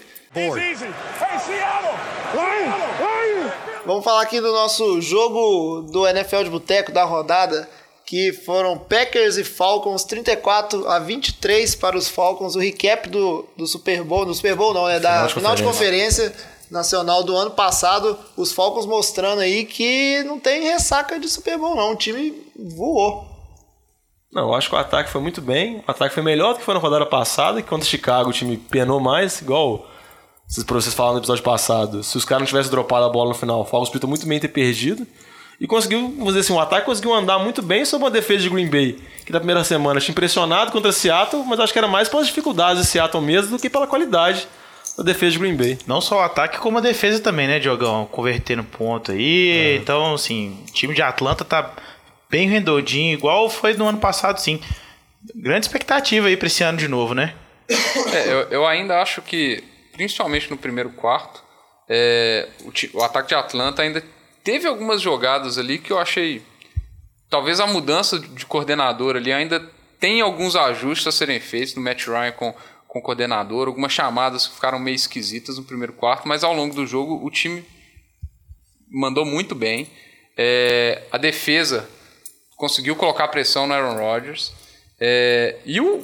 vamos 3.85 4.03
falar 4.03 4.21
aqui 4.21 4.39
do 4.41 4.51
nosso 4.51 5.01
jogo 5.01 5.81
do 5.91 6.07
NFL 6.07 6.43
de 6.43 6.49
Boteco 6.49 6.91
da 6.91 7.03
rodada, 7.03 7.69
que 8.05 8.31
foram 8.31 8.77
Packers 8.77 9.37
e 9.37 9.43
Falcons 9.43 10.03
34 10.05 10.87
a 10.87 10.99
23 10.99 11.75
para 11.75 11.97
os 11.97 12.07
Falcons, 12.07 12.55
o 12.55 12.59
recap 12.59 13.09
do, 13.09 13.45
do 13.57 13.67
Super 13.67 14.03
Bowl, 14.03 14.25
do 14.25 14.33
Super 14.33 14.55
Bowl 14.55 14.73
não, 14.73 14.87
né, 14.87 14.99
da 14.99 15.09
Final 15.09 15.27
de 15.27 15.33
final 15.33 15.55
de 15.55 15.63
conferência 15.63 16.33
nacional 16.71 17.23
do 17.23 17.35
ano 17.35 17.51
passado, 17.51 18.17
os 18.35 18.51
Falcons 18.51 18.85
mostrando 18.85 19.41
aí 19.41 19.65
que 19.65 20.23
não 20.23 20.39
tem 20.39 20.63
ressaca 20.63 21.19
de 21.19 21.27
Super 21.27 21.57
Bowl 21.57 21.75
não, 21.75 21.91
o 21.91 21.95
time 21.95 22.33
voou. 22.57 23.26
Não, 24.31 24.43
eu 24.43 24.53
acho 24.53 24.69
que 24.69 24.75
o 24.75 24.77
ataque 24.77 25.09
foi 25.09 25.21
muito 25.21 25.41
bem. 25.41 25.77
O 25.87 25.91
ataque 25.91 26.13
foi 26.13 26.23
melhor 26.23 26.53
do 26.53 26.59
que 26.59 26.65
foi 26.65 26.73
na 26.73 26.79
rodada 26.79 27.05
passada, 27.05 27.61
que 27.61 27.67
contra 27.67 27.85
o 27.85 27.89
Chicago 27.89 28.29
o 28.29 28.33
time 28.33 28.57
penou 28.57 28.99
mais, 28.99 29.41
igual 29.41 29.87
vocês, 30.47 30.65
vocês 30.65 30.93
falaram 30.93 31.15
no 31.15 31.21
episódio 31.21 31.43
passado. 31.43 32.03
Se 32.03 32.15
os 32.17 32.23
caras 32.23 32.41
não 32.41 32.47
tivessem 32.47 32.71
dropado 32.71 33.05
a 33.05 33.09
bola 33.09 33.29
no 33.29 33.35
final, 33.35 33.61
o 33.61 33.65
Falcons 33.65 33.89
podia 33.89 34.07
muito 34.07 34.27
bem 34.27 34.39
ter 34.39 34.47
perdido. 34.47 35.05
E 35.59 35.65
conseguiu, 35.65 36.01
vamos 36.01 36.27
dizer 36.27 36.41
assim, 36.41 36.53
o 36.53 36.59
ataque 36.59 36.85
conseguiu 36.85 37.13
andar 37.13 37.39
muito 37.39 37.61
bem 37.63 37.83
sobre 37.83 38.05
uma 38.05 38.11
defesa 38.11 38.43
de 38.43 38.49
Green 38.49 38.69
Bay, 38.69 38.99
que 39.25 39.31
na 39.31 39.39
primeira 39.39 39.63
semana 39.63 39.99
tinha 39.99 40.11
impressionado 40.11 40.71
contra 40.71 40.91
Seattle, 40.91 41.43
mas 41.43 41.59
acho 41.59 41.73
que 41.73 41.79
era 41.79 41.87
mais 41.87 42.07
pelas 42.07 42.27
dificuldades 42.27 42.83
de 42.83 42.87
Seattle 42.87 43.23
mesmo 43.23 43.57
do 43.57 43.61
que 43.61 43.69
pela 43.69 43.87
qualidade 43.87 44.47
da 44.95 45.03
defesa 45.03 45.31
de 45.31 45.39
Green 45.39 45.55
Bay. 45.55 45.79
Não 45.87 45.99
só 45.99 46.17
o 46.17 46.21
ataque, 46.21 46.59
como 46.59 46.77
a 46.77 46.81
defesa 46.81 47.19
também, 47.19 47.47
né, 47.47 47.59
Diogão? 47.59 48.07
Convertendo 48.11 48.63
ponto 48.63 49.11
aí. 49.11 49.77
Então, 49.77 50.13
assim, 50.13 50.63
o 50.69 50.71
time 50.71 50.93
de 50.93 51.01
Atlanta 51.01 51.43
tá 51.43 51.71
bem 52.29 52.47
redondinho, 52.47 53.13
igual 53.13 53.49
foi 53.49 53.73
no 53.73 53.87
ano 53.87 53.99
passado, 53.99 54.39
sim. 54.39 54.61
Grande 55.35 55.65
expectativa 55.65 56.27
aí 56.27 56.37
pra 56.37 56.47
esse 56.47 56.63
ano 56.63 56.77
de 56.77 56.87
novo, 56.87 57.13
né? 57.13 57.35
É, 58.13 58.27
eu, 58.31 58.39
eu 58.49 58.67
ainda 58.67 59.01
acho 59.01 59.21
que, 59.21 59.63
principalmente 59.93 60.49
no 60.49 60.57
primeiro 60.57 60.89
quarto, 60.91 61.43
é, 61.89 62.47
o, 62.61 62.97
o 62.97 63.03
ataque 63.03 63.29
de 63.29 63.35
Atlanta 63.35 63.81
ainda 63.81 64.03
teve 64.43 64.67
algumas 64.67 65.01
jogadas 65.01 65.57
ali 65.57 65.77
que 65.77 65.91
eu 65.91 65.99
achei. 65.99 66.41
Talvez 67.29 67.59
a 67.59 67.67
mudança 67.67 68.19
de 68.19 68.45
coordenador 68.45 69.17
ali 69.17 69.33
ainda 69.33 69.59
tem 69.99 70.21
alguns 70.21 70.55
ajustes 70.55 71.07
a 71.07 71.11
serem 71.11 71.39
feitos 71.39 71.75
no 71.75 71.81
Matt 71.81 72.05
Ryan 72.05 72.31
com, 72.31 72.53
com 72.87 72.99
o 72.99 73.01
coordenador, 73.01 73.67
algumas 73.67 73.91
chamadas 73.91 74.47
que 74.47 74.55
ficaram 74.55 74.79
meio 74.79 74.95
esquisitas 74.95 75.57
no 75.57 75.63
primeiro 75.63 75.93
quarto, 75.93 76.27
mas 76.27 76.43
ao 76.43 76.53
longo 76.53 76.73
do 76.73 76.85
jogo 76.85 77.25
o 77.25 77.29
time 77.29 77.65
mandou 78.89 79.25
muito 79.25 79.53
bem. 79.53 79.89
É, 80.37 81.03
a 81.11 81.17
defesa 81.17 81.89
conseguiu 82.57 82.95
colocar 82.95 83.27
pressão 83.29 83.67
no 83.67 83.73
Aaron 83.73 83.95
Rodgers. 83.95 84.51
É, 84.99 85.57
e 85.63 85.79
o, 85.79 86.03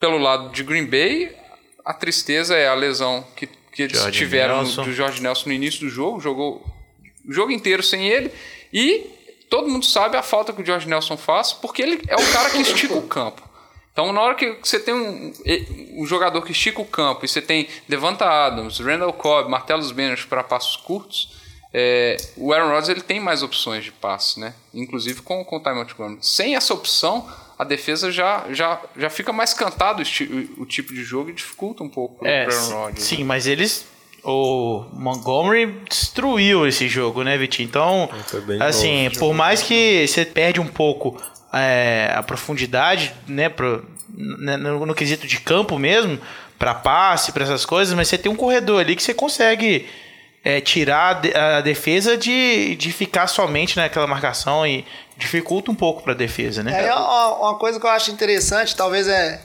pelo 0.00 0.16
lado 0.16 0.50
de 0.50 0.62
Green 0.62 0.86
Bay, 0.86 1.36
a 1.84 1.92
tristeza 1.92 2.56
é 2.56 2.68
a 2.68 2.74
lesão 2.74 3.26
que, 3.36 3.46
que 3.46 3.82
eles 3.82 3.98
Jorge 3.98 4.18
tiveram 4.18 4.62
Nelson. 4.62 4.84
do 4.84 4.92
Jorge 4.92 5.20
Nelson 5.20 5.48
no 5.48 5.54
início 5.54 5.80
do 5.80 5.90
jogo, 5.90 6.20
jogou 6.20 6.64
o 7.28 7.32
jogo 7.32 7.50
inteiro 7.50 7.82
sem 7.82 8.08
ele. 8.08 8.32
E 8.72 9.44
todo 9.50 9.68
mundo 9.68 9.84
sabe 9.84 10.16
a 10.16 10.22
falta 10.22 10.52
que 10.52 10.62
o 10.62 10.64
George 10.64 10.88
Nelson 10.88 11.16
faz, 11.16 11.52
porque 11.52 11.82
ele 11.82 12.00
é 12.08 12.14
o 12.14 12.32
cara 12.32 12.48
que 12.48 12.58
estica 12.58 12.94
o 12.94 13.02
campo. 13.02 13.42
Então, 13.92 14.10
na 14.10 14.22
hora 14.22 14.34
que 14.34 14.56
você 14.62 14.80
tem 14.80 14.94
um, 14.94 15.32
um 15.96 16.06
jogador 16.06 16.40
que 16.42 16.52
estica 16.52 16.80
o 16.80 16.86
campo 16.86 17.26
e 17.26 17.28
você 17.28 17.42
tem 17.42 17.68
Devonta 17.86 18.24
Adams, 18.24 18.78
Randall 18.78 19.12
Cobb, 19.12 19.50
Martellus 19.50 19.92
Bennett 19.92 20.26
para 20.26 20.42
passos 20.42 20.76
curtos, 20.76 21.41
é, 21.74 22.16
o 22.36 22.52
Aaron 22.52 22.68
Rodgers 22.68 22.88
ele 22.88 23.00
tem 23.00 23.18
mais 23.20 23.42
opções 23.42 23.84
de 23.84 23.92
passe, 23.92 24.38
né? 24.40 24.54
Inclusive 24.74 25.22
com, 25.22 25.44
com 25.44 25.56
o 25.56 25.60
Ty 25.60 25.70
Montgomery. 25.70 26.18
Sem 26.20 26.54
essa 26.56 26.74
opção, 26.74 27.26
a 27.58 27.64
defesa 27.64 28.10
já, 28.12 28.44
já, 28.50 28.80
já 28.96 29.08
fica 29.08 29.32
mais 29.32 29.54
cantado 29.54 30.00
o, 30.00 30.02
esti- 30.02 30.50
o 30.58 30.66
tipo 30.66 30.92
de 30.92 31.02
jogo 31.02 31.30
e 31.30 31.32
dificulta 31.32 31.82
um 31.82 31.88
pouco 31.88 32.16
pro 32.18 32.28
É, 32.28 32.44
Aaron 32.44 32.68
Rodgers. 32.84 33.04
sim, 33.04 33.24
mas 33.24 33.46
eles. 33.46 33.86
O 34.24 34.84
Montgomery 34.92 35.66
destruiu 35.88 36.64
esse 36.64 36.88
jogo, 36.88 37.24
né, 37.24 37.36
Vitinho? 37.36 37.66
Então, 37.68 38.08
bem 38.46 38.62
assim, 38.62 39.10
por 39.18 39.34
mais 39.34 39.62
que 39.62 40.06
você 40.06 40.24
perde 40.24 40.60
um 40.60 40.66
pouco 40.68 41.20
é, 41.52 42.12
a 42.14 42.22
profundidade, 42.22 43.12
né, 43.26 43.48
pro, 43.48 43.84
né, 44.14 44.56
no, 44.56 44.86
no 44.86 44.94
quesito 44.94 45.26
de 45.26 45.40
campo 45.40 45.76
mesmo, 45.76 46.20
para 46.56 46.72
passe, 46.72 47.32
para 47.32 47.42
essas 47.42 47.66
coisas, 47.66 47.94
mas 47.94 48.06
você 48.06 48.16
tem 48.16 48.30
um 48.30 48.36
corredor 48.36 48.80
ali 48.80 48.94
que 48.94 49.02
você 49.02 49.12
consegue 49.12 49.88
é, 50.44 50.60
tirar 50.60 51.10
a 51.10 51.12
de- 51.20 51.34
a 51.34 51.60
defesa 51.60 52.16
de, 52.16 52.74
de 52.76 52.92
ficar 52.92 53.26
somente 53.26 53.76
naquela 53.76 54.06
marcação 54.06 54.66
e 54.66 54.84
dificulta 55.16 55.70
um 55.70 55.74
pouco 55.74 56.02
para 56.02 56.12
a 56.12 56.16
defesa, 56.16 56.62
né? 56.62 56.86
É 56.86 56.92
uma, 56.94 57.56
coisa 57.58 57.78
que 57.78 57.86
eu 57.86 57.90
acho 57.90 58.10
interessante, 58.10 58.74
talvez 58.76 59.06
é. 59.06 59.40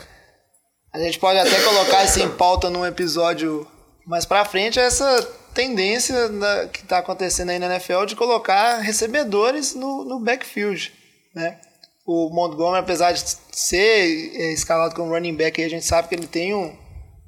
A 0.94 1.00
gente 1.00 1.20
pode 1.20 1.38
até 1.38 1.60
colocar 1.62 2.04
isso 2.04 2.20
em 2.20 2.30
pauta 2.30 2.70
num 2.70 2.86
episódio 2.86 3.68
mais 4.08 4.26
pra 4.26 4.46
frente, 4.46 4.80
é 4.80 4.84
essa 4.84 5.22
tendência 5.54 6.30
da- 6.30 6.68
que 6.68 6.84
tá 6.86 7.00
acontecendo 7.00 7.50
aí 7.50 7.60
na 7.60 7.66
NFL 7.68 8.06
de 8.06 8.16
colocar 8.16 8.78
recebedores 8.80 9.76
no, 9.76 10.04
no 10.06 10.20
backfield, 10.20 10.92
né? 11.36 11.60
O 12.06 12.30
Montgomery, 12.34 12.80
apesar 12.80 13.12
de 13.12 13.22
ser 13.52 14.32
é, 14.34 14.54
escalado 14.54 14.96
como 14.96 15.12
running 15.12 15.36
back, 15.36 15.62
a 15.62 15.70
gente 15.70 15.86
sabe 15.86 16.08
que 16.08 16.16
ele 16.16 16.26
tem 16.26 16.54
um, 16.56 16.74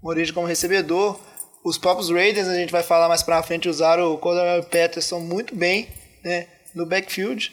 uma 0.02 0.12
origem 0.12 0.34
como 0.34 0.48
recebedor. 0.48 1.20
Os 1.64 1.78
próprios 1.78 2.10
Raiders, 2.10 2.48
a 2.48 2.56
gente 2.56 2.72
vai 2.72 2.84
falar 2.84 3.08
mais 3.08 3.22
pra 3.24 3.44
frente, 3.44 3.68
usaram 3.70 4.14
o 4.14 4.18
Cordell 4.18 4.64
Patterson 4.64 5.20
muito 5.20 5.54
bem 5.56 5.88
né, 6.24 6.48
no 6.74 6.86
backfield. 6.86 7.52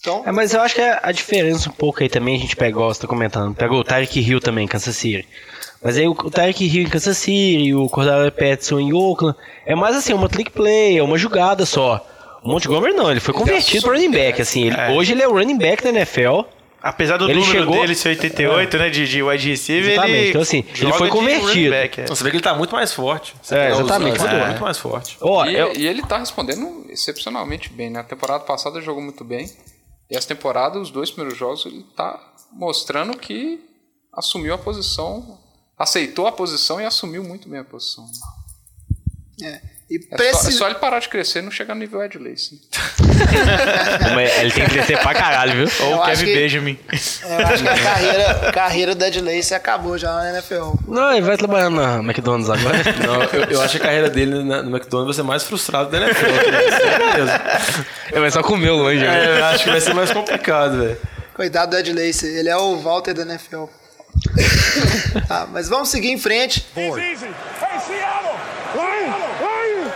Então, 0.00 0.22
É, 0.26 0.32
mas 0.32 0.54
eu 0.54 0.60
acho 0.60 0.74
que 0.74 0.80
a, 0.80 1.00
a 1.02 1.12
diferença 1.12 1.68
um 1.68 1.72
pouco 1.72 2.02
aí 2.02 2.08
também, 2.08 2.36
a 2.36 2.38
gente 2.38 2.56
pegou, 2.56 2.92
você 2.92 3.00
tá 3.00 3.06
comentando, 3.06 3.54
pegou 3.54 3.80
o 3.80 3.84
Tyreek 3.84 4.18
Hill 4.20 4.40
também 4.40 4.64
em 4.64 4.68
Kansas 4.68 4.96
City. 4.96 5.26
Mas 5.82 5.96
aí 5.96 6.06
o, 6.06 6.12
o 6.12 6.30
Tyreek 6.30 6.64
Hill 6.64 6.84
em 6.84 6.88
Kansas 6.88 7.16
City, 7.18 7.74
o 7.74 7.88
Cordell 7.88 8.30
Patterson 8.32 8.80
em 8.80 8.92
Oakland, 8.92 9.36
é 9.66 9.74
mais 9.74 9.96
assim, 9.96 10.12
uma 10.14 10.28
click 10.28 10.50
play, 10.50 10.98
é 10.98 11.02
uma 11.02 11.18
jogada 11.18 11.64
só. 11.66 12.06
O 12.42 12.48
Montgomery 12.48 12.94
não, 12.94 13.10
ele 13.10 13.20
foi 13.20 13.34
convertido 13.34 13.82
para 13.84 13.92
running 13.94 14.10
back, 14.10 14.40
assim, 14.40 14.68
ele- 14.68 14.92
hoje 14.96 15.12
ele 15.12 15.22
é 15.22 15.28
o 15.28 15.32
running 15.32 15.58
back 15.58 15.82
da 15.82 15.90
NFL. 15.90 16.42
Apesar 16.82 17.18
do 17.18 17.24
Ele 17.28 17.40
número 17.40 17.52
chegou- 17.58 17.74
dele 17.80 17.94
ser 17.94 18.08
88, 18.10 18.78
né, 18.78 18.88
de, 18.88 19.06
de 19.06 19.22
wide 19.22 19.48
receiver, 19.50 19.92
Exatamente, 19.92 20.18
ele 20.18 20.28
então, 20.30 20.40
assim, 20.42 20.64
ele 20.80 20.92
foi 20.94 21.08
de 21.08 21.12
convertido. 21.16 21.70
back, 21.70 22.00
é. 22.00 22.06
Você 22.06 22.24
vê 22.24 22.30
que 22.30 22.36
ele 22.36 22.42
tá 22.42 22.54
muito 22.54 22.74
mais 22.74 22.92
forte. 22.92 23.34
Você 23.42 23.54
É, 23.54 23.72
os- 23.72 23.80
exatamente, 23.80 24.18
os- 24.18 24.24
é. 24.24 24.46
muito 24.46 24.62
mais 24.62 24.78
forte. 24.78 25.16
Ó, 25.20 25.44
E, 25.44 25.54
eu- 25.54 25.72
e 25.76 25.86
ele 25.86 26.00
tá 26.02 26.16
respondendo 26.18 26.86
excepcionalmente 26.88 27.68
bem, 27.70 27.90
né? 27.90 28.00
A 28.00 28.04
temporada 28.04 28.44
passada 28.44 28.80
jogou 28.80 29.02
muito 29.02 29.22
bem. 29.24 29.50
E 30.10 30.16
essa 30.16 30.26
temporada, 30.28 30.78
os 30.80 30.90
dois 30.90 31.10
primeiros 31.10 31.38
jogos, 31.38 31.66
ele 31.66 31.84
tá 31.94 32.18
mostrando 32.52 33.16
que 33.18 33.60
assumiu 34.12 34.54
a 34.54 34.58
posição, 34.58 35.38
aceitou 35.78 36.26
a 36.26 36.32
posição 36.32 36.80
e 36.80 36.84
assumiu 36.86 37.22
muito 37.22 37.48
bem 37.48 37.60
a 37.60 37.64
posição. 37.64 38.06
é. 39.42 39.60
E 39.90 39.98
É, 40.12 40.32
só, 40.32 40.48
é 40.48 40.52
só 40.52 40.66
ele 40.66 40.76
parar 40.76 41.00
de 41.00 41.08
crescer 41.08 41.40
e 41.40 41.42
não 41.42 41.50
chegar 41.50 41.74
no 41.74 41.80
nível 41.80 42.00
Ed 42.02 42.16
Lace. 42.16 42.60
mas 44.14 44.38
ele 44.38 44.52
tem 44.52 44.64
que 44.64 44.70
crescer 44.70 44.98
pra 45.00 45.12
caralho, 45.12 45.66
viu? 45.66 45.86
Ou 45.86 45.90
Eu 45.92 45.98
o 45.98 46.04
Kevin 46.04 46.24
que- 46.26 46.34
Benjamin. 46.34 46.78
Eu 47.22 47.46
acho 47.46 47.62
que 47.64 47.68
a 47.68 47.76
carreira, 47.78 48.30
a 48.48 48.52
carreira 48.52 48.94
do 48.94 49.04
Ed 49.04 49.20
Lace 49.20 49.52
acabou 49.52 49.98
já 49.98 50.12
na 50.14 50.30
NFL. 50.30 50.74
Não, 50.86 51.10
ele 51.12 51.22
vai 51.22 51.36
trabalhar 51.36 51.70
na 51.70 51.96
McDonald's 51.98 52.48
agora. 52.48 52.78
Não, 53.04 53.22
eu, 53.24 53.44
eu 53.50 53.62
acho 53.62 53.72
que 53.78 53.82
a 53.82 53.86
carreira 53.86 54.08
dele 54.08 54.44
na- 54.44 54.62
no 54.62 54.70
McDonald's 54.76 55.16
vai 55.16 55.24
ser 55.24 55.28
mais 55.28 55.42
frustrada 55.42 55.90
da 55.90 55.98
NFL. 56.06 56.26
Ele 58.12 58.20
vai 58.20 58.30
só 58.30 58.42
comer 58.44 58.70
o 58.70 58.76
longe, 58.76 59.00
né? 59.00 59.24
É, 59.26 59.38
eu 59.40 59.44
acho 59.46 59.64
que 59.64 59.70
vai 59.70 59.80
ser 59.80 59.92
mais 59.94 60.12
complicado, 60.12 60.78
velho. 60.78 60.98
Coitado 61.34 61.72
do 61.72 61.76
Ed 61.78 61.92
Lace, 61.92 62.26
ele 62.26 62.48
é 62.48 62.56
o 62.56 62.76
Walter 62.78 63.12
da 63.14 63.22
NFL. 63.22 63.64
tá, 65.26 65.46
mas 65.52 65.68
vamos 65.68 65.88
seguir 65.88 66.10
em 66.10 66.18
frente. 66.18 66.64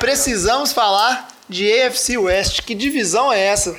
Precisamos 0.04 0.70
falar 0.72 1.28
de 1.48 1.66
AFC 1.82 2.18
West. 2.18 2.60
Que 2.62 2.74
divisão 2.74 3.32
é 3.32 3.40
essa? 3.40 3.74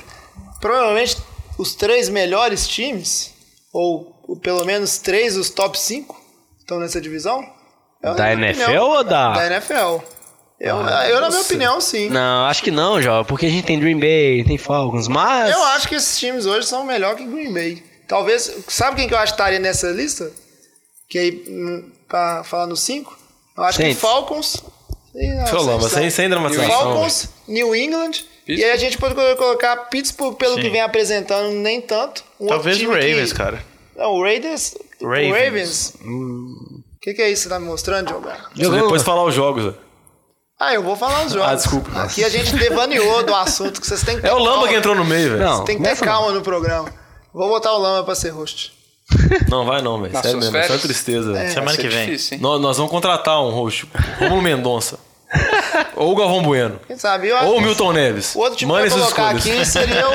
Provavelmente 0.60 1.16
os 1.56 1.74
três 1.76 2.08
melhores 2.08 2.66
times, 2.66 3.32
ou, 3.72 4.12
ou 4.26 4.36
pelo 4.36 4.64
menos 4.64 4.98
três 4.98 5.34
dos 5.34 5.50
top 5.50 5.78
5, 5.78 6.20
estão 6.58 6.80
nessa 6.80 7.00
divisão? 7.00 7.44
Eu, 8.02 8.14
Da 8.14 8.32
NFL 8.32 8.62
opinião, 8.62 8.88
ou 8.90 9.04
da- 9.04 9.32
Da 9.34 9.46
NFL. 9.46 10.02
Eu, 10.58 10.76
eu 11.08 11.20
na 11.20 11.28
minha 11.28 11.40
opinião, 11.42 11.80
sim. 11.80 12.08
Não, 12.08 12.46
acho 12.46 12.62
que 12.62 12.70
não, 12.72 13.00
Jó, 13.00 13.22
porque 13.22 13.46
a 13.46 13.48
gente 13.48 13.64
tem 13.66 13.78
Green 13.78 13.98
Bay, 14.00 14.42
tem 14.44 14.58
Falcons, 14.58 15.06
mas. 15.06 15.54
Eu 15.54 15.62
acho 15.64 15.86
que 15.86 15.94
esses 15.94 16.18
times 16.18 16.44
hoje 16.46 16.66
são 16.66 16.84
melhor 16.84 17.14
que 17.14 17.24
Green 17.24 17.52
Bay. 17.52 17.82
Talvez. 18.08 18.64
Sabe 18.66 18.96
quem 18.96 19.06
que 19.06 19.14
eu 19.14 19.18
acho 19.18 19.32
que 19.34 19.40
estaria 19.40 19.58
nessa 19.60 19.88
lista? 19.90 20.30
Que 21.08 21.18
aí, 21.18 21.44
hum, 21.48 21.92
pra 22.08 22.42
falar 22.42 22.66
nos 22.66 22.80
cinco? 22.80 23.16
Eu 23.56 23.62
acho 23.64 23.78
Saints. 23.78 23.94
que 23.96 24.00
Falcons. 24.00 24.64
Não, 25.16 25.78
mas 25.78 25.92
sem, 25.92 26.04
não. 26.04 26.10
sem 26.10 26.28
dramatização. 26.28 26.70
Falcons, 26.70 27.28
New 27.48 27.74
England. 27.74 28.12
E 28.46 28.62
aí 28.62 28.70
a 28.70 28.76
gente 28.76 28.98
pode 28.98 29.14
colocar 29.14 29.76
Pittsburgh, 29.88 30.36
pelo 30.36 30.56
Sim. 30.56 30.60
que 30.62 30.68
vem 30.70 30.80
apresentando, 30.80 31.50
nem 31.54 31.80
tanto. 31.80 32.22
Um 32.38 32.46
Talvez 32.46 32.80
o 32.82 32.88
Ravens, 32.90 33.32
que- 33.32 33.38
cara. 33.38 33.62
Não, 33.96 34.12
o 34.12 34.22
Raiders. 34.22 34.74
O 35.00 35.06
Ravens. 35.08 35.32
Ravens. 35.44 35.94
O 36.04 37.00
que, 37.00 37.14
que 37.14 37.22
é 37.22 37.30
isso 37.30 37.42
que 37.44 37.48
você 37.48 37.54
tá 37.54 37.58
me 37.58 37.66
mostrando, 37.66 38.08
Diogo? 38.08 38.28
Eu 38.58 38.70
depois 38.70 39.02
falar 39.02 39.24
os 39.24 39.34
jogos. 39.34 39.64
velho. 39.64 39.76
Ah, 40.60 40.72
eu 40.74 40.82
vou 40.82 40.96
falar 40.96 41.24
os 41.26 41.32
jogos. 41.32 41.48
Ah, 41.48 41.54
desculpa. 41.54 41.90
Aqui 42.02 42.24
a 42.24 42.28
gente 42.28 42.54
devaneou 42.56 43.22
do 43.24 43.34
assunto 43.34 43.80
que 43.80 43.86
vocês 43.86 44.02
têm 44.02 44.16
que 44.16 44.22
ter 44.22 44.28
É 44.28 44.32
o 44.32 44.38
Lamba 44.38 44.52
calma. 44.52 44.68
que 44.68 44.74
entrou 44.74 44.94
no 44.94 45.04
meio, 45.04 45.30
velho. 45.32 45.42
Não. 45.44 45.64
Tem 45.64 45.76
que 45.76 45.82
ter 45.82 45.88
Começa 45.88 46.04
calma 46.04 46.32
no 46.32 46.40
programa. 46.42 46.92
Vou 47.32 47.48
botar 47.48 47.72
o 47.72 47.78
Lama 47.78 48.04
pra 48.04 48.14
ser 48.14 48.30
host. 48.30 48.72
Não, 49.48 49.64
vai 49.64 49.80
não, 49.82 50.00
velho. 50.02 50.12
Sério 50.20 50.38
mesmo, 50.40 50.56
é 50.56 50.62
só 50.62 50.66
férias? 50.68 50.82
tristeza. 50.82 51.32
velho. 51.32 51.52
Semana 51.52 51.76
que 51.76 51.88
vem. 51.88 52.06
difícil? 52.06 52.38
Nós, 52.40 52.60
nós 52.60 52.76
vamos 52.76 52.90
contratar 52.90 53.40
um 53.40 53.50
host. 53.50 53.88
Romulo 54.18 54.42
Mendonça. 54.42 54.98
Ou 55.96 56.12
o 56.12 56.16
Galvão 56.16 56.42
Bueno. 56.42 56.80
Quem 56.86 56.96
sabe? 56.98 57.28
Eu 57.28 57.36
Ou 57.38 57.58
o 57.58 57.60
Milton 57.60 57.92
Neves. 57.92 58.34
O 58.34 58.38
outro 58.40 58.56
time 58.56 58.72
Manda 58.72 58.86
que 58.88 58.92
eu 58.94 58.98
colocar 58.98 59.30
aqui 59.30 59.64
seria 59.64 60.04
o, 60.08 60.14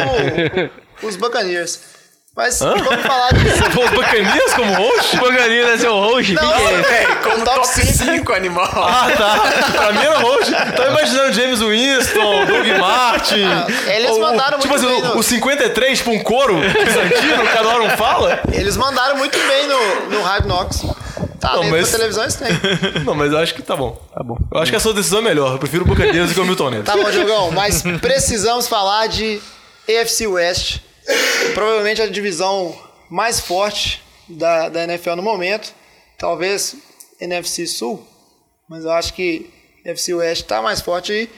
os 1.08 1.16
Buccaneers. 1.16 1.92
Mas 2.34 2.60
vamos 2.60 2.80
falar 3.06 3.34
de. 3.34 3.44
Pô, 3.76 3.84
Os 3.84 3.92
Bacanias 3.92 4.54
como 4.54 4.74
host? 4.74 5.18
Boganinho 5.18 5.68
é 5.68 5.78
seu 5.78 5.94
host? 5.94 6.32
Não, 6.34 6.42
que 6.54 6.62
é? 6.64 6.82
Véi, 6.82 7.06
como 7.24 7.44
Top 7.44 7.56
top 7.58 7.68
cinco. 7.68 7.92
5 8.06 8.34
animal. 8.34 8.70
Ah, 8.74 9.12
tá. 9.18 9.70
Pra 9.74 9.92
mim 9.92 10.00
era 10.00 10.18
host. 10.20 10.50
Tava 10.50 10.88
imaginando 10.92 11.34
James 11.34 11.60
Winston, 11.60 12.46
Doug 12.46 12.68
Martin. 12.80 13.44
Eles 13.86 14.12
Ou- 14.12 14.22
mandaram 14.22 14.60
Tipo 14.60 14.74
muito 14.74 14.88
assim, 14.88 15.02
bem 15.02 15.12
o, 15.12 15.14
no- 15.16 15.20
o 15.20 15.24
53, 15.24 15.98
tipo 15.98 16.12
um 16.12 16.24
coro 16.24 16.56
bizantino, 16.56 17.44
cada 17.54 17.68
hora 17.68 17.84
um 17.84 17.90
fala. 17.98 18.40
Eles 18.54 18.78
mandaram 18.78 19.18
muito 19.18 19.38
bem 19.38 19.68
no, 19.68 20.10
no 20.12 20.24
Hype 20.24 20.46
Knox. 20.48 20.86
Tá 21.42 21.56
Não, 21.56 21.64
mas- 21.72 21.92
da 21.92 21.98
televisão 21.98 22.24
eles 22.24 22.36
têm. 22.36 22.48
Não, 23.04 23.16
mas 23.16 23.32
eu 23.32 23.40
acho 23.40 23.56
que 23.56 23.64
tá 23.64 23.76
bom. 23.76 24.00
Tá 24.14 24.24
bom. 24.24 24.38
Eu 24.54 24.60
acho 24.62 24.72
que 24.72 24.78
a 24.78 24.80
sua 24.80 24.94
decisão 24.94 25.20
é 25.20 25.24
melhor. 25.24 25.54
Eu 25.54 25.58
prefiro 25.60 25.84
o 25.84 25.88
Buccaneers 25.88 26.30
do 26.30 26.36
que 26.36 26.40
o 26.40 26.46
Milton 26.46 26.70
Neves. 26.70 26.86
Tá 26.86 26.96
bom, 26.96 27.10
Diogão, 27.10 27.52
mas 27.52 27.82
precisamos 28.00 28.68
falar 28.68 29.08
de 29.08 29.42
AFC 29.90 30.28
West. 30.28 30.80
Provavelmente 31.56 32.02
a 32.02 32.08
divisão 32.08 32.80
mais 33.10 33.40
forte 33.40 34.02
da, 34.30 34.70
da 34.70 34.84
NFL 34.84 35.16
no 35.16 35.24
momento. 35.24 35.74
Talvez 36.18 36.76
NFC 37.20 37.66
Sul, 37.66 38.06
mas 38.70 38.84
eu 38.86 38.92
acho 38.92 39.14
que 39.14 39.50
NFC 39.84 40.14
West 40.14 40.46
tá 40.46 40.62
mais 40.62 40.80
forte 40.80 41.12
aí. 41.12 41.30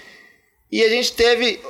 E 0.70 0.84
a 0.84 0.90
gente 0.90 1.14
teve 1.14 1.62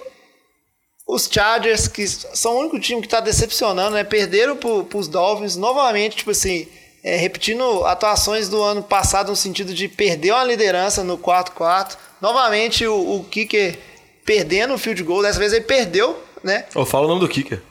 os 1.07 1.29
Chargers, 1.31 1.87
que 1.87 2.07
são 2.07 2.55
o 2.55 2.59
único 2.61 2.79
time 2.79 3.01
que 3.01 3.07
está 3.07 3.19
decepcionando, 3.19 3.91
né? 3.91 4.03
Perderam 4.03 4.55
para 4.57 4.97
os 4.97 5.07
Dolphins 5.07 5.55
novamente, 5.55 6.15
tipo 6.17 6.31
assim, 6.31 6.67
é, 7.03 7.17
repetindo 7.17 7.85
atuações 7.85 8.47
do 8.49 8.61
ano 8.63 8.81
passado 8.83 9.29
no 9.29 9.35
sentido 9.35 9.73
de 9.73 9.87
perder 9.87 10.31
uma 10.31 10.43
liderança 10.43 11.03
no 11.03 11.17
4-4. 11.17 11.97
Novamente 12.21 12.85
o, 12.87 13.17
o 13.17 13.23
kicker 13.25 13.77
perdendo 14.25 14.73
o 14.73 14.77
field 14.77 15.03
goal, 15.03 15.21
dessa 15.21 15.37
vez 15.39 15.51
ele 15.51 15.65
perdeu, 15.65 16.17
né? 16.43 16.65
Eu 16.73 16.85
falo 16.85 17.05
o 17.05 17.07
nome 17.09 17.19
do 17.19 17.27
kicker. 17.27 17.61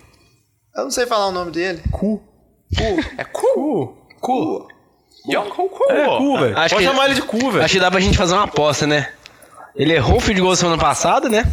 Eu 0.76 0.84
não 0.84 0.90
sei 0.90 1.06
falar 1.06 1.28
o 1.28 1.32
nome 1.32 1.50
dele. 1.50 1.82
Cu. 1.90 2.22
É 3.18 3.24
cool. 3.24 3.96
Cu. 4.20 4.20
Cu. 4.20 4.68
Young 5.28 5.48
cool, 5.50 5.68
cool. 5.68 5.90
É, 5.90 6.04
cu, 6.18 6.38
velho. 6.38 6.58
Acho 6.58 6.74
Pode 6.74 6.86
que- 6.86 6.90
chamar 6.92 7.04
ele 7.06 7.14
de 7.14 7.22
cu, 7.22 7.50
velho. 7.50 7.64
Acho 7.64 7.74
que 7.74 7.80
dá 7.80 7.90
pra 7.90 8.00
gente 8.00 8.16
fazer 8.18 8.34
uma 8.34 8.44
aposta, 8.44 8.86
né? 8.86 9.12
Ele 9.76 9.92
errou 9.94 10.16
o 10.16 10.20
field 10.20 10.40
goal 10.40 10.56
semana 10.56 10.76
passada, 10.78 11.28
né? 11.28 11.44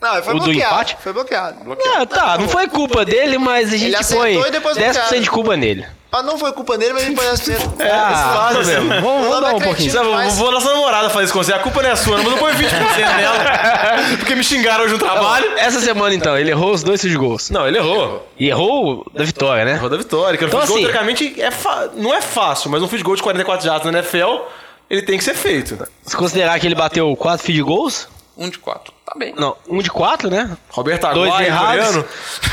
Não, 0.00 0.12
ele 0.14 0.22
foi 0.22 0.34
O 0.34 0.38
do 0.38 0.44
bloqueado. 0.44 0.74
empate? 0.74 0.96
Foi 1.02 1.12
bloqueado. 1.12 1.56
Ah, 1.96 2.06
tá, 2.06 2.38
não 2.38 2.48
foi 2.48 2.68
culpa 2.68 3.04
dele, 3.04 3.36
mas 3.38 3.72
a 3.72 3.76
gente 3.76 3.96
põe 4.14 4.50
depois 4.50 4.76
10% 4.76 4.92
bloquearam. 4.92 5.20
de 5.20 5.30
culpa 5.30 5.56
nele. 5.56 5.86
Ah, 6.10 6.22
não 6.22 6.38
foi 6.38 6.52
culpa 6.52 6.78
dele, 6.78 6.94
mas 6.94 7.02
ele 7.04 7.14
pode 7.16 7.36
ser. 7.38 7.58
É, 7.78 7.90
Ah, 7.90 8.50
mesmo. 8.54 8.88
Vamos, 8.88 9.02
vamos 9.28 9.40
dar 9.42 9.54
um 9.54 9.60
pouquinho. 9.60 9.92
Sabe, 9.92 10.08
Mas- 10.10 10.38
vou 10.38 10.50
nossa 10.50 10.72
namorada 10.72 11.10
fazer 11.10 11.24
isso 11.24 11.32
com 11.34 11.42
você. 11.42 11.52
A 11.52 11.58
culpa 11.58 11.82
não 11.82 11.90
é 11.90 11.96
sua, 11.96 12.16
não, 12.16 12.24
mas 12.24 12.32
eu 12.32 12.38
ponho 12.38 12.54
20% 12.56 13.16
nela. 13.16 13.38
Porque 14.18 14.34
me 14.34 14.42
xingaram 14.42 14.84
hoje 14.84 14.94
no 14.94 14.98
trabalho. 14.98 15.52
Essa 15.58 15.80
semana, 15.80 16.14
então, 16.14 16.38
ele 16.38 16.50
errou 16.50 16.72
os 16.72 16.82
dois 16.82 17.00
field 17.02 17.18
goals. 17.18 17.50
Não, 17.50 17.66
ele 17.68 17.76
errou. 17.76 18.26
E 18.38 18.48
errou 18.48 19.04
da 19.12 19.22
vitória, 19.24 19.64
né? 19.66 19.72
Errou 19.72 19.90
da 19.90 19.96
vitória. 19.98 20.38
Que 20.38 20.44
Então, 20.46 20.60
assim- 20.60 20.78
teoricamente, 20.78 21.38
é 21.42 21.50
fa- 21.50 21.90
não 21.94 22.14
é 22.14 22.22
fácil, 22.22 22.70
mas 22.70 22.82
um 22.82 22.88
field 22.88 23.04
goal 23.04 23.16
de 23.16 23.22
44 23.22 23.66
jardas 23.66 23.92
na 23.92 23.98
NFL, 23.98 24.44
ele 24.88 25.02
tem 25.02 25.18
que 25.18 25.24
ser 25.24 25.34
feito. 25.34 25.76
Se 26.06 26.16
considerar 26.16 26.58
que 26.58 26.66
ele 26.66 26.74
bateu 26.74 27.14
quatro 27.16 27.44
field 27.44 27.62
goals, 27.64 28.08
Um 28.38 28.48
de 28.48 28.58
quatro. 28.58 28.92
Tá 29.04 29.12
bem. 29.18 29.34
não, 29.36 29.56
um 29.68 29.82
de 29.82 29.90
quatro, 29.90 30.30
né? 30.30 30.56
Roberto 30.70 31.12
Dois 31.12 31.28
Aguayo, 31.30 31.46
errados, 31.46 32.04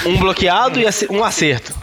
um 0.05 0.17
bloqueado 0.17 0.79
e 0.79 0.85
um 1.11 1.23
acerto. 1.23 1.73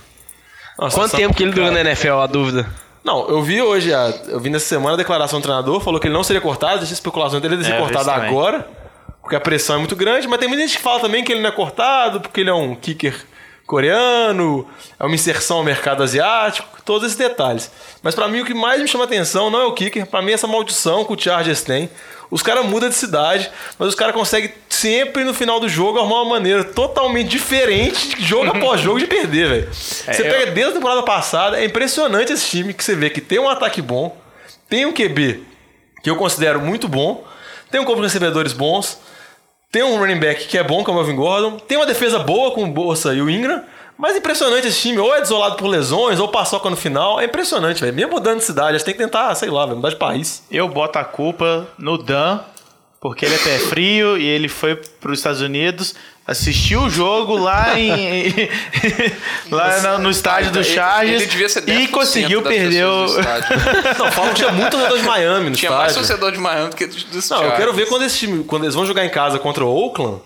Nossa, 0.78 0.96
Quanto 0.96 1.16
tempo 1.16 1.34
que 1.34 1.42
ele 1.44 1.52
durou 1.52 1.70
na 1.70 1.80
NFL, 1.80 2.14
a 2.14 2.26
dúvida? 2.26 2.68
Não, 3.04 3.28
eu 3.28 3.42
vi 3.42 3.60
hoje, 3.62 3.92
a- 3.94 4.12
eu 4.28 4.40
vi 4.40 4.48
nessa 4.50 4.66
semana 4.66 4.94
a 4.94 4.96
declaração 4.96 5.38
do 5.40 5.42
treinador, 5.42 5.80
falou 5.80 6.00
que 6.00 6.06
ele 6.08 6.14
não 6.14 6.24
seria 6.24 6.40
cortado, 6.40 6.78
deixa 6.78 6.92
a 6.92 6.94
especulação 6.94 7.40
dele 7.40 7.56
de 7.56 7.64
ser 7.64 7.74
É, 7.74 7.78
cortado 7.78 8.10
agora, 8.10 8.66
porque 9.20 9.36
a 9.36 9.40
pressão 9.40 9.76
é 9.76 9.78
muito 9.78 9.94
grande, 9.96 10.26
mas 10.26 10.38
tem 10.40 10.48
muita 10.48 10.62
gente 10.66 10.76
que 10.76 10.82
fala 10.82 10.98
também 11.00 11.22
que 11.22 11.30
ele 11.32 11.40
não 11.40 11.48
é 11.48 11.52
cortado, 11.52 12.20
porque 12.20 12.40
ele 12.40 12.50
é 12.50 12.54
um 12.54 12.74
kicker 12.74 13.14
coreano, 13.66 14.68
é 14.98 15.04
uma 15.04 15.14
inserção 15.14 15.58
ao 15.58 15.64
mercado 15.64 16.02
asiático, 16.02 16.82
todos 16.84 17.06
esses 17.06 17.16
detalhes. 17.16 17.70
Mas 18.02 18.14
pra 18.14 18.28
mim 18.28 18.40
o 18.40 18.44
que 18.44 18.54
mais 18.54 18.80
me 18.80 18.88
chama 18.88 19.04
atenção 19.04 19.50
não 19.50 19.60
é 19.60 19.64
o 19.64 19.72
kicker, 19.72 20.06
pra 20.06 20.22
mim 20.22 20.32
é 20.32 20.34
essa 20.34 20.46
maldição 20.46 21.04
que 21.04 21.12
o 21.12 21.18
Chargers 21.18 21.62
tem. 21.62 21.88
Os 22.30 22.42
caras 22.42 22.64
mudam 22.64 22.88
de 22.88 22.94
cidade, 22.94 23.50
mas 23.78 23.88
os 23.88 23.94
caras 23.94 24.14
conseguem 24.14 24.50
sempre 24.70 25.22
no 25.22 25.34
final 25.34 25.60
do 25.60 25.68
jogo 25.68 25.98
arrumar 25.98 26.22
uma 26.22 26.30
maneira 26.30 26.64
totalmente 26.64 27.28
diferente, 27.28 28.16
de 28.16 28.24
jogo 28.24 28.46
após 28.56 28.80
jogo, 28.80 28.98
de 28.98 29.06
perder, 29.06 29.48
velho. 29.48 29.68
Você 29.70 30.24
pega 30.24 30.50
desde 30.50 30.72
a 30.72 30.74
temporada 30.76 31.02
passada, 31.02 31.60
é 31.60 31.64
impressionante 31.66 32.32
esse 32.32 32.46
time 32.46 32.72
que 32.72 32.82
você 32.82 32.94
vê 32.94 33.10
que 33.10 33.20
tem 33.20 33.38
um 33.38 33.50
ataque 33.50 33.82
bom, 33.82 34.16
tem 34.66 34.86
um 34.86 34.92
QB 34.92 35.44
que 36.02 36.08
eu 36.08 36.16
considero 36.16 36.58
muito 36.58 36.88
bom, 36.88 37.22
tem 37.70 37.80
um 37.80 37.84
corpo 37.84 38.00
de 38.00 38.06
recebedores 38.06 38.54
bons, 38.54 38.98
tem 39.72 39.82
um 39.82 39.98
running 39.98 40.20
back 40.20 40.46
que 40.46 40.58
é 40.58 40.62
bom, 40.62 40.84
que 40.84 40.90
é 40.90 40.92
o 40.92 40.96
Melvin 40.96 41.16
Gordon, 41.16 41.58
tem 41.58 41.78
uma 41.78 41.86
defesa 41.86 42.18
boa 42.18 42.50
com 42.50 42.62
o 42.62 42.66
Bolsa 42.66 43.14
e 43.14 43.22
o 43.22 43.30
Ingram, 43.30 43.64
mas 43.96 44.14
impressionante 44.14 44.68
esse 44.68 44.82
time, 44.82 44.98
ou 44.98 45.14
é 45.14 45.20
desolado 45.20 45.56
por 45.56 45.66
lesões, 45.66 46.20
ou 46.20 46.28
paçoca 46.28 46.68
no 46.68 46.76
final, 46.76 47.18
é 47.18 47.24
impressionante, 47.24 47.80
velho. 47.80 47.94
Mesmo 47.94 48.12
mudando 48.12 48.38
de 48.38 48.44
cidade, 48.44 48.68
a 48.68 48.72
gente 48.72 48.84
tem 48.84 48.94
que 48.94 49.00
tentar, 49.00 49.34
sei 49.34 49.48
lá, 49.48 49.66
mudar 49.66 49.88
de 49.88 49.96
país. 49.96 50.42
Eu 50.50 50.68
boto 50.68 50.98
a 50.98 51.04
culpa 51.04 51.66
no 51.78 51.96
Dan, 51.96 52.40
porque 53.00 53.24
ele 53.24 53.34
é 53.34 53.38
pé 53.38 53.58
frio 53.58 54.18
e 54.18 54.26
ele 54.26 54.48
foi 54.48 54.76
para 54.76 55.10
os 55.10 55.18
Estados 55.18 55.40
Unidos, 55.40 55.94
assistiu 56.26 56.82
o 56.82 56.90
jogo 56.90 57.36
lá 57.36 57.78
em 57.78 58.32
lá 59.50 59.80
no, 59.80 60.04
no 60.04 60.10
estádio 60.10 60.52
do 60.52 60.62
Chargers 60.62 61.22
ele 61.22 61.30
devia 61.30 61.48
ser 61.48 61.68
e 61.68 61.86
10% 61.86 61.90
conseguiu 61.90 62.42
perder 62.42 62.84
o 62.86 63.06
do. 63.06 63.14
Não, 63.98 64.12
falam 64.12 64.30
que 64.30 64.36
tinha 64.36 64.52
muito 64.52 64.70
torcedor 64.70 64.98
de 64.98 65.04
Miami 65.04 65.50
no 65.50 65.56
Tinha 65.56 65.70
mais 65.70 65.92
estádio. 65.92 66.08
torcedor 66.08 66.32
de 66.32 66.38
Miami 66.38 66.70
do 66.70 66.76
que 66.76 66.86
dos 66.86 67.30
Não, 67.30 67.38
eu 67.38 67.50
quero 67.50 67.56
Chargers. 67.56 67.76
ver 67.76 67.86
quando 67.88 68.02
esse 68.04 68.18
time, 68.18 68.44
quando 68.44 68.64
eles 68.64 68.74
vão 68.74 68.86
jogar 68.86 69.04
em 69.04 69.10
casa 69.10 69.38
contra 69.38 69.64
o 69.64 69.68
Oakland, 69.68 70.20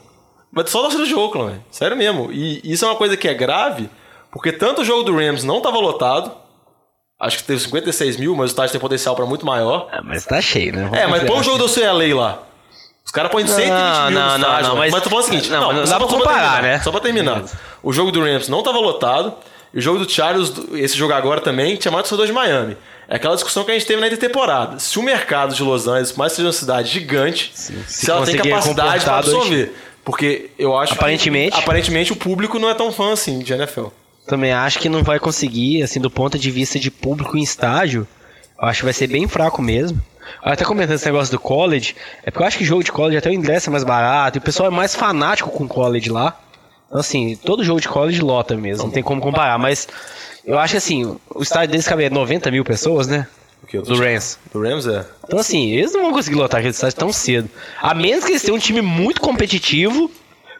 ter 0.54 0.68
só 0.68 0.82
torcedor 0.82 1.06
de 1.06 1.14
Oakland, 1.14 1.50
velho. 1.52 1.64
Sério 1.70 1.96
mesmo. 1.96 2.30
E 2.32 2.60
isso 2.64 2.84
é 2.84 2.88
uma 2.88 2.96
coisa 2.96 3.16
que 3.16 3.26
é 3.28 3.34
grave, 3.34 3.88
porque 4.30 4.52
tanto 4.52 4.82
o 4.82 4.84
jogo 4.84 5.02
do 5.02 5.16
Rams 5.16 5.44
não 5.44 5.60
tava 5.60 5.78
lotado, 5.78 6.30
acho 7.20 7.38
que 7.38 7.44
teve 7.44 7.60
56 7.60 8.16
mil, 8.18 8.34
mas 8.36 8.50
o 8.50 8.52
estádio 8.52 8.72
tem 8.72 8.80
potencial 8.80 9.14
pra 9.16 9.24
muito 9.26 9.44
maior. 9.46 9.88
Ah, 9.90 10.00
mas 10.04 10.24
tá 10.26 10.40
cheio, 10.40 10.74
né? 10.74 10.82
Vamos 10.84 10.98
É, 10.98 11.06
mas 11.06 11.24
põe 11.24 11.40
o 11.40 11.42
jogo 11.42 11.58
do 11.58 11.68
CLA 11.68 12.14
lá. 12.14 12.42
Os 13.06 13.12
caras 13.12 13.30
põem 13.30 13.46
120 13.46 13.68
Não, 13.70 14.10
mil 14.10 14.18
não, 14.20 14.32
no 14.32 14.38
não, 14.38 14.48
estádio, 14.48 14.68
não, 14.68 14.76
mas, 14.76 14.78
mas- 14.78 14.92
mas 14.92 15.02
tô 15.02 15.08
falando 15.10 15.24
o 15.24 15.28
seguinte, 15.28 15.48
não, 15.48 15.60
não, 15.60 15.72
não 15.72 15.86
só 15.86 15.96
pra 15.98 16.06
comparar, 16.08 16.34
terminar, 16.34 16.62
né? 16.62 16.80
Só 16.82 16.90
pra 16.90 17.00
terminar. 17.00 17.44
O 17.82 17.92
jogo 17.92 18.10
do 18.10 18.20
Rams 18.20 18.48
não 18.48 18.62
tava 18.62 18.78
lotado, 18.78 19.32
e 19.72 19.78
o 19.78 19.80
jogo 19.80 20.00
do 20.04 20.10
Chargers, 20.10 20.52
esse 20.72 20.96
jogo 20.96 21.12
agora 21.12 21.40
também, 21.40 21.76
tinha 21.76 21.92
mais 21.92 22.02
torcedor 22.02 22.26
de 22.26 22.32
Miami. 22.32 22.76
É 23.08 23.14
aquela 23.16 23.34
discussão 23.36 23.62
que 23.62 23.70
a 23.70 23.74
gente 23.74 23.86
teve 23.86 24.00
na 24.00 24.08
intertemporada. 24.08 24.80
Se 24.80 24.98
o 24.98 25.02
mercado 25.02 25.54
de 25.54 25.62
Los 25.62 25.86
Angeles, 25.86 26.14
mais 26.16 26.32
seja 26.32 26.48
uma 26.48 26.52
cidade 26.52 26.88
gigante, 26.90 27.52
se, 27.54 28.10
ela 28.10 28.26
tem 28.26 28.36
capacidade 28.36 29.04
dois- 29.04 29.08
absorver. 29.08 29.72
Porque 30.04 30.50
eu 30.58 30.76
acho 30.76 30.92
Aparentemente. 30.94 31.56
que 31.56 31.62
aparentemente 31.62 32.12
o 32.12 32.16
público 32.16 32.58
não 32.58 32.68
é 32.68 32.74
tão 32.74 32.90
fã 32.92 33.12
assim 33.12 33.38
de 33.40 33.52
NFL. 33.52 33.86
Também 34.26 34.52
acho 34.52 34.78
que 34.80 34.88
não 34.88 35.04
vai 35.04 35.20
conseguir, 35.20 35.82
assim, 35.82 36.00
do 36.00 36.10
ponto 36.10 36.36
de 36.38 36.50
vista 36.50 36.78
de 36.80 36.90
público 36.90 37.36
em 37.36 37.42
estádio. 37.42 38.06
Eu 38.60 38.66
acho 38.68 38.80
que 38.80 38.84
vai 38.84 38.92
ser 38.92 39.06
bem 39.06 39.28
fraco 39.28 39.62
mesmo. 39.62 40.00
Eu 40.44 40.52
até 40.52 40.64
comentando 40.64 40.96
esse 40.96 41.06
negócio 41.06 41.32
do 41.32 41.40
college, 41.40 41.96
é 42.22 42.30
porque 42.30 42.42
eu 42.42 42.46
acho 42.46 42.58
que 42.58 42.64
jogo 42.64 42.84
de 42.84 42.92
college 42.92 43.16
até 43.16 43.30
o 43.30 43.32
ingresso 43.32 43.68
é 43.68 43.72
mais 43.72 43.84
barato, 43.84 44.38
e 44.38 44.40
o 44.40 44.42
pessoal 44.42 44.68
é 44.68 44.70
mais 44.70 44.94
fanático 44.94 45.50
com 45.50 45.66
college 45.66 46.10
lá. 46.10 46.38
Então, 46.88 47.00
assim, 47.00 47.36
todo 47.36 47.64
jogo 47.64 47.80
de 47.80 47.88
college 47.88 48.20
lota 48.20 48.56
mesmo, 48.56 48.84
não 48.84 48.90
tem 48.90 49.02
como 49.02 49.20
comparar, 49.20 49.58
mas 49.58 49.88
eu 50.44 50.58
acho 50.58 50.72
que 50.72 50.78
assim, 50.78 51.16
o 51.34 51.42
estádio 51.42 51.72
deles 51.72 51.86
cabe 51.86 52.08
90 52.08 52.50
mil 52.50 52.64
pessoas, 52.64 53.08
né? 53.08 53.26
O 53.62 53.66
que? 53.66 53.78
Do 53.78 53.98
Rams. 53.98 54.38
Do 54.52 54.60
Rams, 54.60 54.86
é. 54.86 55.04
Então, 55.24 55.38
assim, 55.40 55.70
eles 55.70 55.92
não 55.92 56.02
vão 56.02 56.12
conseguir 56.12 56.36
lotar 56.36 56.58
aquele 56.58 56.72
estádio 56.72 56.96
tão 56.96 57.12
cedo. 57.12 57.50
A 57.80 57.92
menos 57.94 58.24
que 58.24 58.30
eles 58.30 58.42
tenham 58.42 58.56
um 58.56 58.60
time 58.60 58.80
muito 58.80 59.20
competitivo, 59.20 60.10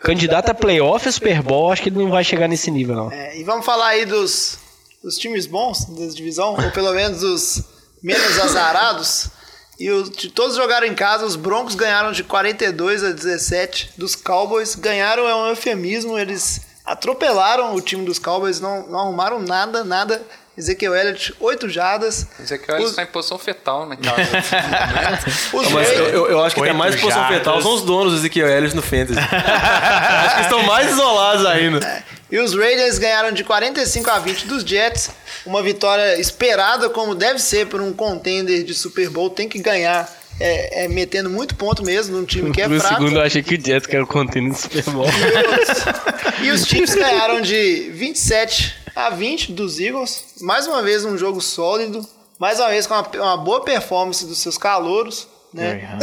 candidato 0.00 0.50
a 0.50 0.54
playoff 0.54 1.08
e 1.08 1.12
Super 1.12 1.40
Bowl, 1.42 1.70
acho 1.70 1.82
que 1.82 1.88
ele 1.88 1.98
não 1.98 2.10
vai 2.10 2.24
chegar 2.24 2.48
nesse 2.48 2.70
nível, 2.70 2.96
não. 2.96 3.12
É, 3.12 3.38
e 3.38 3.44
vamos 3.44 3.64
falar 3.64 3.88
aí 3.88 4.04
dos, 4.04 4.58
dos 5.02 5.16
times 5.16 5.46
bons 5.46 5.84
da 5.84 6.06
divisão, 6.06 6.54
ou 6.54 6.70
pelo 6.72 6.92
menos 6.92 7.20
dos 7.20 7.62
menos 8.02 8.38
azarados. 8.40 9.30
E 9.78 9.90
o- 9.90 10.04
de 10.04 10.30
todos 10.30 10.56
jogaram 10.56 10.86
em 10.86 10.94
casa, 10.94 11.24
os 11.26 11.36
Broncos 11.36 11.74
ganharam 11.74 12.10
de 12.12 12.24
42 12.24 13.04
a 13.04 13.10
17 13.12 13.90
dos 13.96 14.14
Cowboys. 14.16 14.74
Ganharam 14.74 15.28
é 15.28 15.34
um 15.34 15.46
eufemismo, 15.48 16.18
eles 16.18 16.62
atropelaram 16.84 17.74
o 17.74 17.80
time 17.80 18.04
dos 18.04 18.18
Cowboys, 18.18 18.60
não, 18.60 18.86
não 18.88 18.98
arrumaram 19.00 19.38
nada, 19.40 19.84
nada. 19.84 20.22
Ezequiel 20.56 20.94
Elliott, 20.94 21.34
8 21.38 21.68
jardas. 21.68 22.26
Ezequiel 22.40 22.78
Os- 22.80 22.88
está 22.90 23.02
em 23.02 23.06
posição 23.06 23.38
fetal, 23.38 23.86
né? 23.86 23.98
Os 25.52 25.70
Mas 25.70 25.88
eu, 25.90 25.94
Raiders- 25.96 26.14
eu- 26.14 26.30
eu 26.30 26.42
acho 26.42 26.54
que 26.54 26.60
tem 26.62 26.70
Oito 26.70 26.78
mais 26.78 26.94
posição 26.94 27.20
jardas. 27.20 27.38
fetal 27.38 27.60
são 27.60 27.74
os 27.74 27.82
donos 27.82 28.12
do 28.14 28.18
Ezequiel 28.20 28.48
Elliott 28.48 28.74
no 28.74 28.80
Fantasy. 28.80 29.20
acho 29.20 30.34
que 30.36 30.40
estão 30.40 30.62
mais 30.62 30.90
isolados 30.90 31.44
ainda. 31.44 32.04
E 32.30 32.38
os 32.38 32.54
Raiders 32.54 32.98
ganharam 32.98 33.30
de 33.30 33.44
45 33.44 34.10
a 34.10 34.18
20 34.18 34.46
dos 34.46 34.62
Jets. 34.64 35.10
Uma 35.44 35.62
vitória 35.62 36.18
esperada, 36.20 36.90
como 36.90 37.14
deve 37.14 37.38
ser 37.38 37.66
por 37.68 37.80
um 37.80 37.92
contender 37.92 38.64
de 38.64 38.74
Super 38.74 39.08
Bowl. 39.10 39.30
Tem 39.30 39.48
que 39.48 39.60
ganhar, 39.60 40.12
é, 40.40 40.84
é 40.84 40.88
metendo 40.88 41.30
muito 41.30 41.54
ponto 41.54 41.84
mesmo 41.84 42.16
num 42.16 42.24
time 42.24 42.50
que 42.50 42.60
é 42.60 42.66
Por 42.68 42.80
fraco. 42.80 42.94
segundo 42.96 43.16
eu 43.16 43.22
achei 43.22 43.42
que 43.44 43.54
o 43.54 43.60
Jets 43.64 43.86
quer 43.86 44.02
o 44.02 44.06
contêiner 44.06 44.52
do 44.52 44.58
Super 44.58 44.82
Bowl. 44.90 45.06
E 46.42 46.50
os 46.50 46.64
Chiefs 46.66 46.94
ganharam 46.94 47.40
de 47.40 47.90
27 47.94 48.74
a 48.94 49.08
20 49.10 49.52
dos 49.52 49.78
Eagles. 49.80 50.24
Mais 50.40 50.66
uma 50.66 50.82
vez 50.82 51.04
um 51.04 51.16
jogo 51.16 51.40
sólido. 51.40 52.06
Mais 52.38 52.58
uma 52.60 52.68
vez 52.68 52.86
com 52.86 52.92
uma, 52.94 53.08
uma 53.14 53.36
boa 53.38 53.62
performance 53.64 54.24
dos 54.26 54.38
seus 54.38 54.58
calouros. 54.58 55.26
Né? 55.54 55.98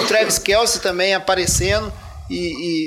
O 0.00 0.06
Travis 0.06 0.38
Kelsey 0.38 0.80
também 0.80 1.14
aparecendo 1.14 1.92
e, 2.30 2.36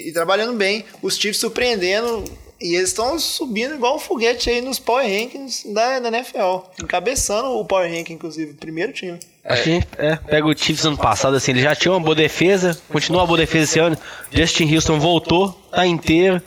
e- 0.05 0.09
e 0.09 0.13
trabalhando 0.13 0.53
bem. 0.53 0.85
Os 1.01 1.15
Chiefs 1.17 1.39
surpreendendo. 1.41 2.23
E 2.59 2.75
eles 2.75 2.89
estão 2.89 3.19
subindo 3.19 3.75
igual 3.75 3.95
um 3.95 3.99
foguete 3.99 4.49
aí 4.49 4.61
nos 4.61 4.79
Power 4.79 5.05
Rankings 5.05 5.71
da, 5.73 5.99
da 5.99 6.07
NFL. 6.07 6.59
Encabeçando 6.81 7.49
o 7.49 7.65
Power 7.65 7.91
Ranking, 7.91 8.13
inclusive. 8.13 8.53
Primeiro 8.53 8.93
time. 8.93 9.19
Acho 9.43 9.63
que 9.63 9.83
é, 9.97 10.15
pega 10.15 10.47
o 10.47 10.57
Chiefs 10.57 10.85
ano 10.85 10.97
passado, 10.97 11.35
assim, 11.35 11.51
ele 11.51 11.61
já 11.61 11.75
tinha 11.75 11.91
uma 11.91 11.99
boa 11.99 12.15
defesa, 12.15 12.79
continua 12.89 13.21
uma 13.21 13.27
boa 13.27 13.37
defesa 13.37 13.63
esse 13.63 13.79
ano. 13.79 13.97
Justin 14.31 14.73
Houston 14.73 14.99
voltou, 14.99 15.51
tá 15.71 15.85
inteiro. 15.85 16.41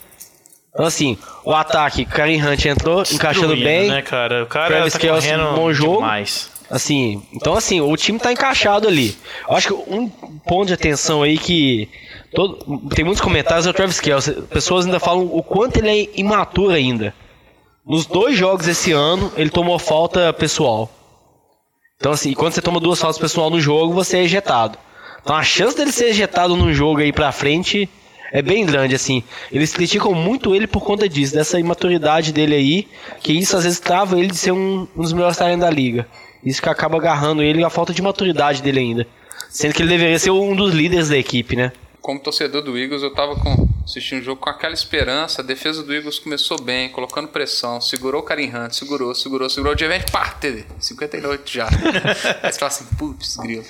Então, 0.73 0.85
assim, 0.85 1.17
o 1.45 1.53
ataque, 1.53 2.05
Karen 2.05 2.41
Hunt 2.41 2.65
entrou, 2.65 3.03
encaixando 3.03 3.55
bem. 3.55 3.89
né, 3.89 4.01
cara? 4.01 4.43
O 4.43 4.47
cara 4.47 4.67
Travis 4.67 4.93
tá 4.93 4.99
correndo 4.99 5.55
bom 5.55 5.73
jogo. 5.73 5.95
demais. 5.97 6.49
Assim, 6.69 7.23
então 7.33 7.55
assim, 7.55 7.81
o 7.81 7.97
time 7.97 8.19
tá 8.19 8.31
encaixado 8.31 8.87
ali. 8.87 9.17
Eu 9.49 9.55
acho 9.55 9.67
que 9.67 9.73
um 9.73 10.07
ponto 10.45 10.67
de 10.67 10.73
atenção 10.73 11.23
aí 11.23 11.37
que 11.37 11.89
todo, 12.33 12.89
tem 12.89 13.03
muitos 13.03 13.21
comentários 13.21 13.65
é 13.65 13.69
o 13.69 13.73
Travis 13.73 13.99
Kelce. 13.99 14.33
Pessoas 14.43 14.85
ainda 14.85 14.99
falam 14.99 15.25
o 15.25 15.41
quanto 15.41 15.77
ele 15.77 15.89
é 15.89 16.09
imaturo 16.15 16.73
ainda. 16.73 17.13
Nos 17.85 18.05
dois 18.05 18.37
jogos 18.37 18.67
esse 18.67 18.91
ano, 18.91 19.31
ele 19.35 19.49
tomou 19.49 19.79
falta 19.79 20.31
pessoal. 20.33 20.89
Então 21.97 22.11
assim, 22.11 22.33
quando 22.33 22.53
você 22.53 22.61
toma 22.61 22.79
duas 22.79 22.99
faltas 22.99 23.19
pessoal 23.19 23.49
no 23.49 23.59
jogo, 23.59 23.93
você 23.93 24.17
é 24.17 24.23
ejetado. 24.23 24.77
Então 25.21 25.35
a 25.35 25.43
chance 25.43 25.75
dele 25.75 25.91
ser 25.91 26.05
ejetado 26.05 26.55
num 26.55 26.73
jogo 26.73 27.01
aí 27.01 27.11
pra 27.11 27.31
frente 27.31 27.89
é 28.31 28.41
bem 28.41 28.65
grande, 28.65 28.95
assim. 28.95 29.23
Eles 29.51 29.73
criticam 29.73 30.13
muito 30.13 30.53
ele 30.53 30.67
por 30.67 30.83
conta 30.83 31.09
disso, 31.09 31.33
dessa 31.33 31.59
imaturidade 31.59 32.31
dele 32.31 32.55
aí, 32.55 32.87
que 33.21 33.33
isso 33.33 33.57
às 33.57 33.63
vezes 33.63 33.79
trava 33.79 34.17
ele 34.17 34.27
de 34.27 34.37
ser 34.37 34.51
um, 34.51 34.87
um 34.95 35.01
dos 35.01 35.13
melhores 35.13 35.37
talentos 35.37 35.61
da 35.61 35.69
liga. 35.69 36.07
Isso 36.43 36.61
que 36.61 36.69
acaba 36.69 36.97
agarrando 36.97 37.41
ele 37.41 37.63
a 37.63 37.69
falta 37.69 37.93
de 37.93 38.01
maturidade 38.01 38.61
dele 38.61 38.79
ainda. 38.79 39.07
Sendo 39.49 39.73
que 39.73 39.81
ele 39.81 39.89
deveria 39.89 40.19
ser 40.19 40.31
um 40.31 40.55
dos 40.55 40.73
líderes 40.73 41.09
da 41.09 41.17
equipe, 41.17 41.55
né? 41.55 41.71
Como 42.01 42.19
torcedor 42.19 42.61
do 42.61 42.77
Eagles, 42.77 43.03
eu 43.03 43.13
tava 43.13 43.35
com, 43.35 43.67
assistindo 43.83 44.21
o 44.21 44.23
jogo 44.23 44.41
com 44.41 44.49
aquela 44.49 44.73
esperança. 44.73 45.41
A 45.41 45.45
defesa 45.45 45.83
do 45.83 45.93
Eagles 45.93 46.19
começou 46.19 46.61
bem, 46.61 46.89
colocando 46.89 47.27
pressão, 47.27 47.81
segurou 47.81 48.21
o 48.21 48.23
Karim 48.23 48.55
Hunt, 48.55 48.71
segurou, 48.71 49.13
segurou, 49.13 49.49
segurou. 49.49 49.73
O 49.73 49.75
Devante 49.75 50.11
parte, 50.11 50.65
58 50.79 51.49
já. 51.49 51.67
Aí 52.41 52.51
você 52.51 52.59
fala 52.59 52.71
assim, 52.71 52.85
putz, 52.97 53.35
grilo. 53.37 53.65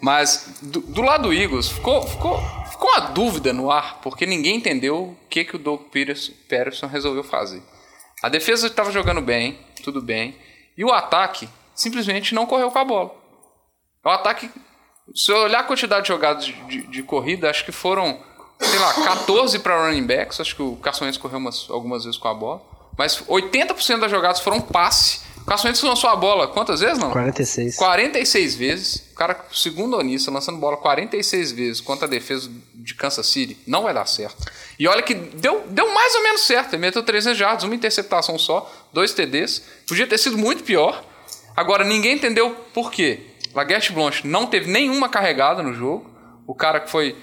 Mas 0.00 0.54
do, 0.62 0.80
do 0.80 1.02
lado 1.02 1.24
do 1.24 1.32
Eagles, 1.32 1.68
ficou, 1.68 2.02
ficou, 2.06 2.40
ficou 2.70 2.90
uma 2.90 3.00
dúvida 3.10 3.52
no 3.52 3.70
ar, 3.70 4.00
porque 4.00 4.24
ninguém 4.24 4.56
entendeu 4.56 4.96
o 4.96 5.16
que, 5.28 5.44
que 5.44 5.56
o 5.56 5.58
Doug 5.58 5.82
Peterson, 5.90 6.32
Peterson 6.48 6.86
resolveu 6.86 7.22
fazer. 7.22 7.62
A 8.22 8.28
defesa 8.28 8.66
estava 8.66 8.90
jogando 8.90 9.20
bem, 9.20 9.58
tudo 9.82 10.00
bem, 10.00 10.36
e 10.76 10.84
o 10.84 10.90
ataque 10.90 11.48
simplesmente 11.74 12.34
não 12.34 12.46
correu 12.46 12.70
com 12.70 12.78
a 12.78 12.84
bola. 12.84 13.14
O 14.02 14.08
ataque, 14.08 14.50
se 15.14 15.30
eu 15.32 15.36
olhar 15.38 15.60
a 15.60 15.62
quantidade 15.64 16.02
de 16.02 16.08
jogadas 16.08 16.44
de, 16.44 16.52
de- 16.52 16.86
de 16.86 17.02
corrida, 17.02 17.50
acho 17.50 17.64
que 17.64 17.72
foram, 17.72 18.18
sei 18.60 18.78
lá, 18.78 18.92
14 18.94 19.58
para 19.58 19.86
running 19.86 20.06
backs. 20.06 20.40
Acho 20.40 20.54
que 20.56 20.62
o 20.62 20.76
Carson 20.76 21.04
Wentz 21.04 21.16
correu 21.18 21.38
umas- 21.38 21.66
algumas 21.70 22.04
vezes 22.04 22.18
com 22.18 22.28
a 22.28 22.34
bola. 22.34 22.62
Mas 22.96 23.22
80% 23.28 24.00
das 24.00 24.10
jogadas 24.10 24.40
foram 24.40 24.60
passe. 24.60 25.20
O 25.40 25.44
Carson 25.46 25.68
Wentz 25.68 25.82
lançou 25.82 26.10
a 26.10 26.16
bola 26.16 26.46
quantas 26.48 26.80
vezes, 26.80 26.98
não? 26.98 27.10
46. 27.10 27.76
46 27.76 28.54
vezes. 28.54 28.96
O 29.12 29.14
cara, 29.14 29.42
segundo 29.52 29.96
onista, 29.96 30.30
lançando 30.30 30.58
bola 30.58 30.76
46 30.76 31.52
vezes 31.52 31.80
contra 31.80 32.06
a 32.06 32.08
defesa 32.10 32.50
de 32.74 32.94
Kansas 32.94 33.26
City, 33.26 33.56
não 33.66 33.82
vai 33.84 33.94
dar 33.94 34.06
certo. 34.06 34.36
E 34.78 34.86
olha 34.86 35.02
que 35.02 35.14
deu, 35.14 35.64
deu 35.68 35.92
mais 35.94 36.14
ou 36.14 36.22
menos 36.22 36.42
certo. 36.42 36.74
Ele 36.74 36.82
meteu 36.82 37.02
300 37.02 37.38
jardas, 37.38 37.64
uma 37.64 37.74
interceptação 37.74 38.38
só, 38.38 38.70
dois 38.92 39.12
TDs. 39.14 39.62
Podia 39.88 40.06
ter 40.06 40.18
sido 40.18 40.36
muito 40.36 40.62
pior. 40.62 41.02
Agora, 41.56 41.84
ninguém 41.84 42.14
entendeu 42.16 42.54
por 42.74 42.90
quê. 42.90 43.26
Laguerre 43.54 43.90
Blanche 43.92 44.26
não 44.26 44.46
teve 44.46 44.70
nenhuma 44.70 45.08
carregada 45.08 45.62
no 45.62 45.72
jogo. 45.74 46.10
O 46.46 46.54
cara 46.54 46.80
que 46.80 46.90
foi. 46.90 47.16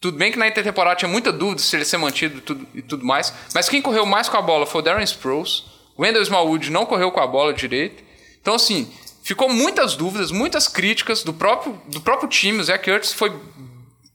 Tudo 0.00 0.16
bem 0.16 0.30
que 0.30 0.38
na 0.38 0.46
intertemporada 0.46 0.96
tinha 0.96 1.08
muita 1.10 1.32
dúvida 1.32 1.60
se 1.60 1.74
ele 1.74 1.84
ser 1.84 1.96
mantido 1.98 2.38
e 2.38 2.40
tudo, 2.40 2.68
e 2.74 2.82
tudo 2.82 3.04
mais. 3.04 3.32
Mas 3.54 3.68
quem 3.68 3.82
correu 3.82 4.06
mais 4.06 4.28
com 4.28 4.36
a 4.36 4.42
bola 4.42 4.64
foi 4.66 4.80
o 4.80 4.84
Darren 4.84 5.02
Sproles. 5.04 5.64
O 5.96 6.02
Wendell 6.02 6.22
Smallwood 6.22 6.70
não 6.70 6.86
correu 6.86 7.10
com 7.10 7.18
a 7.20 7.26
bola 7.26 7.52
direito. 7.52 8.02
Então, 8.40 8.54
assim, 8.54 8.88
ficou 9.24 9.48
muitas 9.48 9.96
dúvidas, 9.96 10.30
muitas 10.30 10.68
críticas 10.68 11.24
do 11.24 11.32
próprio, 11.34 11.80
do 11.88 12.00
próprio 12.00 12.28
time. 12.28 12.60
O 12.60 12.64
Zach 12.64 12.88
Ertz 12.88 13.12
foi 13.12 13.32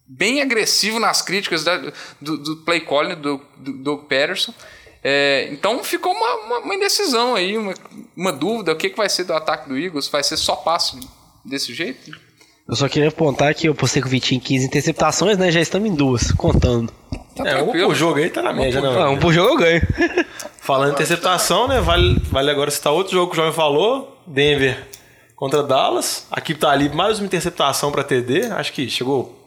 bem 0.07 0.41
agressivo 0.41 0.99
nas 0.99 1.21
críticas 1.21 1.63
da- 1.65 1.91
do, 2.21 2.37
do 2.37 2.57
play 2.57 2.79
calling 2.81 3.15
do, 3.15 3.41
do 3.57 3.73
Doug 3.73 4.01
Patterson. 4.03 4.53
É, 5.03 5.49
então 5.51 5.83
ficou 5.83 6.13
uma, 6.13 6.35
uma- 6.45 6.59
uma 6.59 6.75
indecisão 6.75 7.35
aí, 7.35 7.57
uma, 7.57 7.73
uma 8.15 8.31
dúvida. 8.31 8.71
O 8.71 8.75
que, 8.77 8.89
que 8.89 8.95
vai 8.97 9.09
ser 9.09 9.25
do 9.25 9.33
ataque 9.33 9.67
do 9.67 9.77
Eagles? 9.77 10.07
Vai 10.07 10.23
ser 10.23 10.37
só 10.37 10.55
passe 10.55 10.97
desse 11.45 11.73
jeito? 11.73 12.11
Eu 12.67 12.75
só 12.77 12.87
queria 12.87 13.09
apontar 13.09 13.53
que 13.53 13.67
eu 13.67 13.75
postei 13.75 14.01
com 14.01 14.07
o 14.07 14.11
Vitinho 14.11 14.39
15 14.39 14.65
interceptações, 14.65 15.37
né? 15.37 15.51
Já 15.51 15.59
estamos 15.59 15.89
em 15.89 15.93
duas, 15.93 16.31
contando. 16.31 16.93
Tá 17.35 17.45
É, 17.45 17.61
um 17.61 17.71
por 17.71 17.93
jogo 17.93 18.19
aí 18.19 18.29
tá 18.29 18.41
na 18.41 18.53
média, 18.53 18.79
Ah, 18.79 18.81
né? 18.81 19.05
um 19.07 19.19
por 19.19 19.33
jogo 19.33 19.49
eu 19.49 19.57
ganho. 19.57 19.81
Falando 20.61 20.91
em 20.91 20.93
interceptação, 20.93 21.67
né? 21.67 21.81
Vale, 21.81 22.21
vale 22.31 22.49
agora 22.49 22.71
citar 22.71 22.93
outro 22.93 23.11
jogo 23.13 23.31
que 23.31 23.33
o 23.37 23.41
Jovem 23.41 23.51
falou: 23.53 24.17
Denver 24.25 24.81
contra 25.35 25.61
Dallas. 25.61 26.25
Aqui 26.31 26.53
tá 26.55 26.69
ali 26.69 26.87
mais 26.87 27.19
uma 27.19 27.25
interceptação 27.25 27.91
pra 27.91 28.01
TD. 28.03 28.45
Acho 28.51 28.71
que 28.71 28.89
chegou 28.89 29.37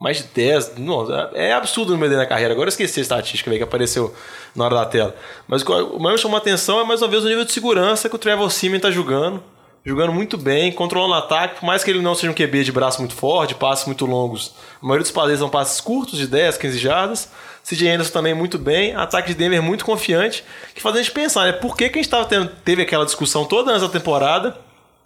mais 0.00 0.18
de 0.18 0.24
10. 0.32 0.76
Nossa, 0.78 1.30
é 1.34 1.52
absurdo 1.52 1.88
o 1.88 1.92
número 1.94 2.10
dele 2.10 2.22
na 2.22 2.28
carreira. 2.28 2.52
Agora 2.52 2.68
eu 2.68 2.70
esqueci 2.70 3.00
a 3.00 3.02
estatística 3.02 3.50
que 3.50 3.62
apareceu 3.64 4.14
na 4.54 4.66
hora 4.66 4.76
da 4.76 4.86
tela. 4.86 5.16
Mas 5.48 5.62
o 5.62 5.64
que 5.66 5.72
o 5.72 5.98
mais 5.98 6.14
me 6.14 6.22
chamou 6.22 6.36
a 6.36 6.40
atenção 6.40 6.78
é 6.80 6.84
mais 6.84 7.02
uma 7.02 7.08
vez 7.08 7.24
o 7.24 7.28
nível 7.28 7.44
de 7.44 7.50
segurança 7.52 8.08
que 8.08 8.14
o 8.14 8.18
Trevor 8.18 8.48
Simeon 8.52 8.78
tá 8.78 8.92
jogando. 8.92 9.42
Jogando 9.86 10.14
muito 10.14 10.38
bem, 10.38 10.72
controlando 10.72 11.12
o 11.12 11.18
ataque, 11.18 11.60
por 11.60 11.66
mais 11.66 11.84
que 11.84 11.90
ele 11.90 12.00
não 12.00 12.14
seja 12.14 12.30
um 12.30 12.34
QB 12.34 12.64
de 12.64 12.72
braço 12.72 13.00
muito 13.00 13.14
forte, 13.14 13.54
passes 13.54 13.84
muito 13.84 14.06
longos. 14.06 14.54
A 14.80 14.86
maioria 14.86 15.02
dos 15.02 15.10
passes 15.10 15.38
são 15.38 15.50
passes 15.50 15.78
curtos, 15.78 16.18
de 16.18 16.26
10, 16.26 16.56
15 16.56 16.78
jardas. 16.78 17.30
CJ 17.62 17.90
Anderson 17.90 18.12
também 18.12 18.32
muito 18.32 18.58
bem. 18.58 18.94
Ataque 18.94 19.28
de 19.28 19.34
Denver 19.34 19.62
muito 19.62 19.84
confiante. 19.84 20.42
Que 20.74 20.80
faz 20.80 20.94
a 20.94 20.98
gente 20.98 21.10
pensar, 21.10 21.44
né? 21.44 21.52
Por 21.52 21.76
que, 21.76 21.90
que 21.90 21.98
a 21.98 22.02
gente 22.02 22.10
tava 22.10 22.24
tendo, 22.24 22.48
teve 22.64 22.80
aquela 22.80 23.04
discussão 23.04 23.44
toda 23.44 23.74
nessa 23.74 23.88
temporada 23.90 24.56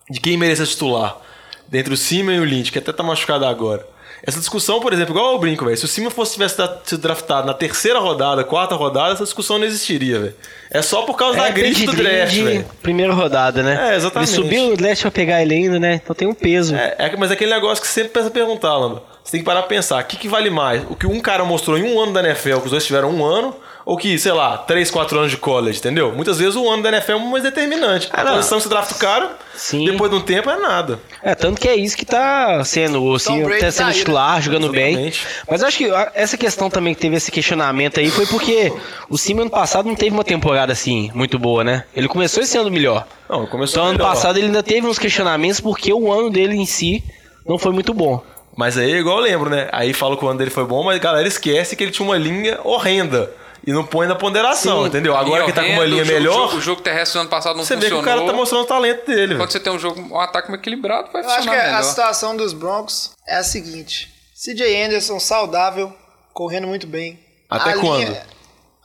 de 0.09 0.21
quem 0.21 0.37
merecia 0.37 0.65
titular? 0.65 1.19
Dentre 1.67 1.93
o 1.93 1.97
Simeon 1.97 2.37
e 2.37 2.41
o 2.41 2.45
Lynch, 2.45 2.71
que 2.71 2.79
até 2.79 2.93
tá 2.93 3.03
machucado 3.03 3.47
agora. 3.47 3.85
Essa 4.23 4.39
discussão, 4.39 4.81
por 4.81 4.93
exemplo, 4.93 5.15
igual 5.15 5.33
eu 5.33 5.39
brinco, 5.39 5.65
velho. 5.65 5.77
Se 5.77 5.85
o 5.85 5.89
Simeon 5.89 6.11
fosse 6.11 6.33
tivesse 6.35 6.57
sido 6.85 7.01
draftado 7.01 7.47
na 7.47 7.55
terceira 7.55 7.99
rodada, 7.99 8.43
quarta 8.45 8.75
rodada, 8.75 9.15
essa 9.15 9.25
discussão 9.25 9.59
não 9.59 9.65
existiria, 9.65 10.19
velho. 10.21 10.35
É 10.71 10.83
só 10.83 11.03
por 11.03 11.17
causa 11.17 11.39
da 11.39 11.51
grife 11.51 11.87
do 11.87 11.93
draft, 11.93 12.35
velho. 12.35 12.67
primeira 12.83 13.13
rodada, 13.13 13.63
né? 13.63 13.93
É, 13.93 13.97
exatamente. 13.97 14.33
Ele 14.33 14.43
subiu 14.43 14.71
no 14.71 14.77
draft 14.77 15.03
pra 15.03 15.11
pegar 15.11 15.43
ele 15.43 15.55
ainda, 15.55 15.79
né? 15.79 16.01
Então 16.03 16.15
tem 16.15 16.27
um 16.27 16.35
peso. 16.35 16.75
É, 16.75 16.97
é, 16.99 17.17
mas 17.17 17.31
é 17.31 17.35
aquele 17.35 17.55
negócio 17.55 17.83
que 17.83 17.89
sempre 17.89 18.11
pensa 18.11 18.31
perguntar, 18.31 18.77
Lamba. 18.77 19.03
Você 19.23 19.33
tem 19.33 19.41
que 19.41 19.47
parar 19.47 19.61
pra 19.61 19.69
pensar, 19.69 20.03
o 20.03 20.07
que, 20.07 20.17
que 20.17 20.29
vale 20.29 20.51
mais? 20.51 20.83
O 20.89 20.97
que 20.97 21.07
um 21.07 21.21
cara 21.21 21.45
mostrou 21.45 21.77
em 21.77 21.83
um 21.83 22.01
ano 22.01 22.13
da 22.13 22.21
NFL, 22.21 22.59
que 22.61 22.65
os 22.65 22.71
dois 22.71 22.87
tiveram 22.87 23.11
um 23.11 23.25
ano, 23.25 23.55
ou 23.89 23.97
que, 23.97 24.19
sei 24.19 24.33
lá, 24.33 24.59
3, 24.59 24.91
4 24.91 25.19
anos 25.19 25.31
de 25.31 25.39
college, 25.39 25.79
entendeu? 25.79 26.13
Muitas 26.13 26.39
vezes 26.39 26.57
o 26.57 26.69
ano 26.69 26.83
da 26.83 26.91
NFL 26.91 27.13
é 27.13 27.19
mais 27.25 27.43
determinante. 27.43 28.11
Ah, 28.13 28.21
a 28.21 28.25
não. 28.25 28.35
posição 28.35 28.59
que 28.59 28.65
você 28.65 28.69
drafta 28.69 28.95
o 28.95 28.99
cara, 28.99 29.31
Sim. 29.55 29.87
depois 29.87 30.11
de 30.11 30.17
um 30.19 30.21
tempo 30.21 30.51
é 30.51 30.59
nada. 30.59 31.01
É, 31.23 31.35
tanto 31.35 31.59
que 31.59 31.67
é 31.67 31.75
isso 31.75 31.97
que 31.97 32.05
tá 32.05 32.63
sendo, 32.65 33.15
assim, 33.15 33.43
tá 33.43 33.71
sendo 33.71 33.77
tá 33.77 33.85
aí, 33.85 33.87
né? 33.87 33.93
titular, 33.95 34.43
jogando 34.43 34.69
bem. 34.69 34.89
Exatamente. 34.91 35.27
Mas 35.51 35.63
eu 35.63 35.69
acho 35.69 35.79
que 35.79 35.91
essa 36.13 36.37
questão 36.37 36.69
também 36.69 36.95
que 36.95 37.01
teve 37.01 37.17
esse 37.17 37.31
questionamento 37.31 37.99
aí 37.99 38.11
foi 38.11 38.27
porque 38.27 38.71
o 39.09 39.17
Cime 39.17 39.41
ano 39.41 39.51
passado 39.51 39.89
não 39.89 39.95
teve 39.95 40.11
uma 40.15 40.23
temporada 40.23 40.71
assim 40.71 41.11
muito 41.15 41.39
boa, 41.39 41.65
né? 41.65 41.85
Ele 41.97 42.09
começou 42.09 42.43
esse 42.43 42.59
ano 42.59 42.71
melhor. 42.71 43.07
Não, 43.27 43.47
começou 43.47 43.79
Então 43.81 43.85
ano 43.89 43.99
melhor. 43.99 44.11
passado 44.11 44.37
ele 44.37 44.49
ainda 44.49 44.63
teve 44.63 44.87
uns 44.87 44.99
questionamentos 44.99 45.61
porque 45.61 45.91
o 45.95 46.13
ano 46.13 46.29
dele 46.29 46.55
em 46.55 46.67
si 46.67 47.03
não 47.47 47.57
foi 47.57 47.73
muito 47.73 47.95
bom. 47.95 48.23
Mas 48.55 48.77
aí, 48.77 48.97
igual 48.97 49.17
eu 49.17 49.23
lembro, 49.23 49.49
né? 49.49 49.67
Aí 49.73 49.95
fala 49.95 50.15
que 50.15 50.23
o 50.27 50.29
ano 50.29 50.39
dele 50.39 50.51
foi 50.51 50.67
bom, 50.67 50.85
mas 50.85 50.97
a 50.97 50.99
galera 50.99 51.27
esquece 51.27 51.75
que 51.75 51.83
ele 51.85 51.91
tinha 51.91 52.07
uma 52.07 52.19
linha 52.19 52.59
horrenda. 52.65 53.31
E 53.69 53.73
não 53.73 53.85
põe 53.85 54.07
na 54.07 54.15
ponderação, 54.15 54.87
entendeu? 54.87 55.15
Agora 55.15 55.45
que 55.45 55.53
tá 55.53 55.63
com 55.63 55.73
uma 55.73 55.85
linha 55.85 56.03
o 56.03 56.07
jogo- 56.07 56.19
melhor, 56.19 56.55
O 56.55 56.61
jogo 56.61 56.81
terrestre 56.81 57.19
do 57.19 57.21
ano 57.21 57.29
passado 57.29 57.57
não 57.57 57.65
você 57.65 57.77
vê 57.77 57.83
que 57.83 57.91
funcionou. 57.91 58.15
o 58.15 58.17
cara 58.19 58.27
tá 58.27 58.33
mostrando 58.37 58.63
o 58.63 58.67
talento 58.67 59.07
dele, 59.07 59.27
velho. 59.27 59.39
Quando 59.39 59.51
você 59.51 59.61
tem 59.61 59.73
um 59.73 59.79
jogo, 59.79 60.01
um 60.01 60.19
ataque 60.19 60.49
mais 60.49 60.61
equilibrado, 60.61 61.11
vai 61.13 61.23
Eu 61.23 61.27
acho 61.29 61.37
que 61.37 61.45
funcionar 61.45 61.63
a 61.65 61.67
melhor. 61.77 61.83
situação 61.85 62.35
dos 62.37 62.53
Broncos 62.55 63.11
é 63.27 63.37
a 63.37 63.43
seguinte: 63.45 64.11
CJ 64.35 64.85
Anderson 64.85 65.21
saudável, 65.21 65.93
correndo 66.33 66.67
muito 66.67 66.87
bem. 66.87 67.21
Até 67.51 67.73
A 67.73 67.79
quando? 67.79 67.99
linha- 68.07 68.27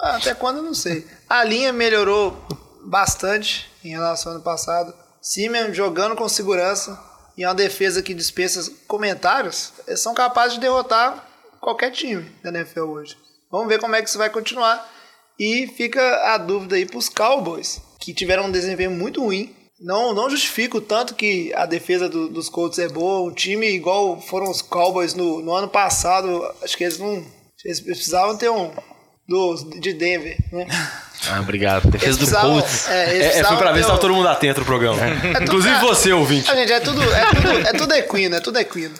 Ah, 0.01 0.15
até 0.17 0.33
quando 0.33 0.57
eu 0.57 0.63
não 0.63 0.73
sei. 0.73 1.07
A 1.29 1.43
linha 1.45 1.71
melhorou 1.71 2.37
bastante 2.85 3.71
em 3.85 3.89
relação 3.91 4.31
ao 4.31 4.35
ano 4.35 4.43
passado. 4.43 4.93
Simeon 5.21 5.73
jogando 5.73 6.15
com 6.15 6.27
segurança 6.27 6.99
e 7.37 7.45
uma 7.45 7.55
defesa 7.55 8.01
que 8.03 8.13
dispensa 8.13 8.69
comentários, 8.85 9.71
eles 9.87 10.01
são 10.01 10.13
capazes 10.13 10.55
de 10.55 10.59
derrotar 10.59 11.25
qualquer 11.61 11.91
time 11.91 12.29
da 12.43 12.49
NFL 12.49 12.81
hoje. 12.81 13.17
Vamos 13.53 13.67
ver 13.67 13.79
como 13.79 13.95
é 13.95 14.01
que 14.01 14.09
isso 14.09 14.17
vai 14.17 14.29
continuar. 14.31 14.83
E 15.39 15.67
fica 15.77 16.01
a 16.33 16.37
dúvida 16.39 16.75
aí 16.75 16.85
para 16.87 16.97
os 16.97 17.07
Cowboys, 17.07 17.79
que 18.01 18.13
tiveram 18.13 18.45
um 18.47 18.51
desempenho 18.51 18.89
muito 18.91 19.23
ruim. 19.23 19.55
Não, 19.79 20.13
não 20.13 20.29
justifico 20.29 20.81
tanto 20.81 21.13
que 21.13 21.53
a 21.53 21.65
defesa 21.67 22.09
do- 22.09 22.29
dos 22.29 22.49
Colts 22.49 22.79
é 22.79 22.87
boa. 22.89 23.29
Um 23.29 23.33
time 23.33 23.67
igual 23.69 24.19
foram 24.19 24.49
os 24.49 24.61
Cowboys 24.61 25.13
no, 25.13 25.41
no 25.41 25.53
ano 25.53 25.67
passado, 25.67 26.43
acho 26.63 26.75
que 26.75 26.83
eles 26.83 26.97
não. 26.97 27.23
Eles 27.63 27.79
precisavam 27.79 28.35
ter 28.35 28.49
um. 28.49 28.71
Do, 29.27 29.55
de 29.79 29.93
Denver, 29.93 30.35
né? 30.51 30.67
Ah, 31.25 31.39
obrigado. 31.39 31.89
Defesa 31.89 32.17
do 32.19 32.29
Colts. 32.29 32.89
É, 32.89 33.17
É, 33.17 33.39
é, 33.39 33.43
foi 33.45 33.55
pra 33.55 33.71
ver 33.71 33.79
se 33.81 33.87
tava 33.87 33.97
todo 33.97 34.13
mundo 34.13 34.27
atento 34.27 34.59
no 34.59 34.65
programa. 34.65 34.99
tudo- 35.31 35.43
Inclusive 35.43 35.73
é- 35.75 35.79
você, 35.79 36.11
ouvinte. 36.11 36.51
Ah, 36.51 36.55
gente, 36.55 36.73
é 36.73 36.79
tudo, 36.81 37.01
é 37.01 37.25
tudo, 37.29 37.49
é 37.69 37.71
tudo 37.73 37.93
equino, 37.93 38.35
é 38.35 38.39
tudo 38.41 38.59
equino. 38.59 38.93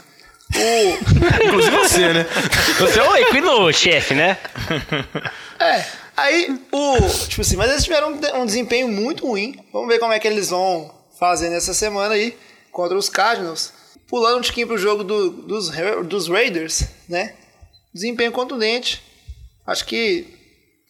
O, 0.56 1.46
Inclusive 1.48 1.76
você, 1.78 2.14
né? 2.14 2.26
Você 2.80 3.00
é 3.00 3.04
o 3.10 3.16
equino 3.18 3.72
chefe, 3.74 4.14
né? 4.14 4.38
É, 5.60 5.86
aí 6.16 6.60
o. 6.72 6.98
Tipo 7.28 7.42
assim, 7.42 7.56
mas 7.56 7.72
eles 7.72 7.84
tiveram 7.84 8.10
um, 8.14 8.18
de- 8.18 8.32
um 8.34 8.46
desempenho 8.46 8.88
muito 8.88 9.26
ruim. 9.28 9.56
Vamos 9.72 9.88
ver 9.88 10.00
como 10.00 10.14
é 10.14 10.20
que 10.20 10.28
eles 10.28 10.50
vão 10.50 10.94
fazer 11.20 11.50
nessa 11.50 11.74
semana 11.74 12.14
aí 12.16 12.38
contra 12.72 12.98
os 12.98 13.10
Cardinals. 13.10 13.74
Pulando 14.08 14.38
um 14.38 14.42
tiquinho 14.42 14.68
pro 14.68 14.78
jogo 14.78 15.04
do- 15.04 15.32
dos, 15.32 15.70
dos 16.06 16.28
Raiders, 16.28 16.84
né? 17.10 17.34
Desempenho 17.94 18.32
contundente. 18.32 19.02
Acho 19.66 19.86
que 19.86 20.28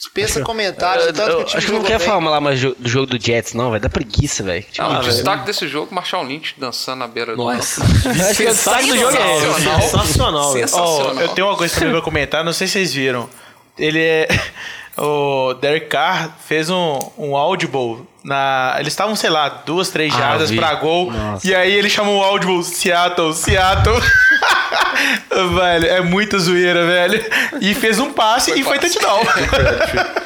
dispensa 0.05 0.41
comentários. 0.41 1.07
Eu, 1.07 1.13
tanto 1.13 1.29
que 1.29 1.35
o 1.35 1.39
eu 1.41 1.45
time 1.45 1.57
acho 1.57 1.65
que 1.67 1.71
não 1.73 1.77
jogou 1.79 1.87
quero 1.87 1.99
bem. 1.99 2.07
falar 2.07 2.29
lá 2.29 2.41
mais 2.41 2.59
do 2.61 2.75
do 2.75 2.89
jogo 2.89 3.05
do 3.07 3.23
Jets, 3.23 3.53
não, 3.53 3.69
vai 3.71 3.79
dar 3.79 3.89
preguiça, 3.89 4.43
velho. 4.43 4.63
Tipo, 4.63 4.81
o 4.83 4.91
Ah, 4.91 4.99
velho. 5.01 5.11
destaque 5.13 5.45
desse 5.45 5.67
jogo, 5.67 5.93
Marshall 5.93 6.23
Lynch 6.25 6.55
dançando 6.57 6.99
na 6.99 7.07
beira 7.07 7.35
do 7.35 7.43
Nossa. 7.43 7.81
acho 7.83 8.37
que 8.37 8.43
o 8.43 8.47
destaque 8.47 8.87
do 8.87 8.97
jogo 8.97 9.15
é. 9.17 9.39
Sensacional. 9.39 9.81
Sensacional, 9.81 10.53
velho. 10.53 10.67
Sensacional. 10.67 11.15
Ó, 11.17 11.21
eu 11.21 11.27
tenho 11.29 11.47
uma 11.47 11.57
coisa 11.57 11.73
também 11.75 11.91
pra 11.91 12.01
comentar, 12.01 12.43
não 12.43 12.53
sei 12.53 12.67
se 12.67 12.73
vocês 12.73 12.93
viram. 12.93 13.29
Ele 13.77 13.99
é. 14.01 14.27
O 14.97 15.53
Derek 15.55 15.87
Carr 15.87 16.35
fez 16.45 16.69
um, 16.69 16.99
um 17.17 17.35
audible 17.35 18.05
na. 18.23 18.75
Eles 18.79 18.93
estavam, 18.93 19.15
sei 19.15 19.29
lá, 19.31 19.49
duas, 19.49 19.89
três 19.89 20.13
Ah, 20.13 20.17
jardas 20.17 20.49
vi. 20.51 20.57
pra 20.57 20.75
gol. 20.75 21.11
Nossa. 21.11 21.47
E 21.47 21.55
aí 21.55 21.73
ele 21.73 21.89
chamou 21.89 22.19
o 22.19 22.23
audible 22.23 22.63
Seattle, 22.63 23.33
Seattle. 23.33 23.99
velho, 25.55 25.87
é 25.87 26.01
muita 26.01 26.37
zoeira, 26.39 26.85
velho. 26.85 27.23
E 27.61 27.73
fez 27.73 27.99
um 27.99 28.11
passe 28.13 28.51
e 28.59 28.63
foi 28.63 28.77
passe. 28.79 28.99
touchdown. 28.99 29.23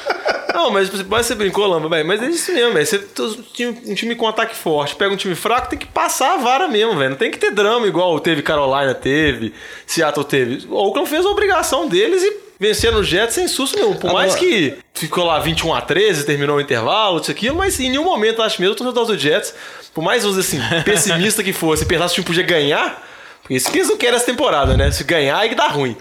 Não, 0.54 0.72
mas 0.72 0.90
você- 0.90 1.36
brincou, 1.36 1.68
Lamba, 1.68 1.88
velho. 1.88 2.08
Mas 2.08 2.22
é 2.22 2.28
isso 2.28 2.52
mesmo, 2.52 2.74
velho. 2.74 2.86
Você 2.86 2.98
tem 3.00 3.26
um 3.26 3.34
time- 3.54 3.82
um 3.92 3.94
time 3.96 4.16
com 4.16 4.28
ataque 4.28 4.56
forte, 4.56 4.96
pega 4.96 5.14
um 5.14 5.18
time 5.18 5.36
fraco, 5.36 5.70
tem 5.70 5.78
que 5.78 5.86
passar 5.86 6.34
a 6.34 6.38
vara 6.38 6.68
mesmo, 6.68 6.96
velho. 6.98 7.12
Não 7.12 7.18
tem 7.18 7.30
que 7.32 7.38
ter 7.38 7.52
drama 7.52 7.86
igual 7.88 8.20
teve 8.20 8.42
Carolina, 8.42 8.94
teve, 8.96 9.54
Seattle 9.86 10.26
teve. 10.26 10.66
O 10.68 10.76
Oakland 10.76 11.08
fez 11.10 11.26
a 11.26 11.30
obrigação 11.30 11.88
deles 11.88 12.24
e 12.24 12.47
venceram 12.60 13.00
o 13.00 13.04
Jets 13.04 13.36
sem 13.36 13.48
susto 13.48 13.76
nenhum. 13.78 13.94
Por 13.96 14.12
mais 14.14 14.36
que 14.36 14.78
ficou 14.94 15.24
lá 15.26 15.40
21 15.40 15.74
a 15.74 15.82
13, 15.82 16.26
terminou 16.26 16.58
o 16.58 16.62
intervalo, 16.62 17.20
isso 17.22 17.32
aquilo, 17.32 17.56
mas 17.56 17.80
em 17.80 17.90
nenhum 17.90 18.04
momento, 18.04 18.42
acho 18.42 18.60
mesmo, 18.62 18.74
o 18.74 18.78
torcedor 18.78 19.06
do 19.06 19.18
Jets, 19.18 19.54
por 19.94 20.04
mais 20.04 20.26
assim, 20.26 20.60
pessimista 20.86 21.44
que 21.44 21.54
fosse, 21.54 21.86
pensasse 21.86 22.14
que 22.16 22.22
o 22.22 22.24
time 22.24 22.36
podia 22.36 22.44
ganhar. 22.58 23.04
Porque 23.42 23.56
isso 23.56 23.72
que 23.72 23.78
eles 23.78 23.88
não 23.88 23.96
querem 23.96 24.16
essa 24.18 24.26
temporada, 24.26 24.76
né? 24.76 24.92
Se 24.92 25.06
ganhar, 25.06 25.38
aí 25.38 25.48
que 25.48 25.56
dá 25.56 25.68
ruim. 25.70 25.96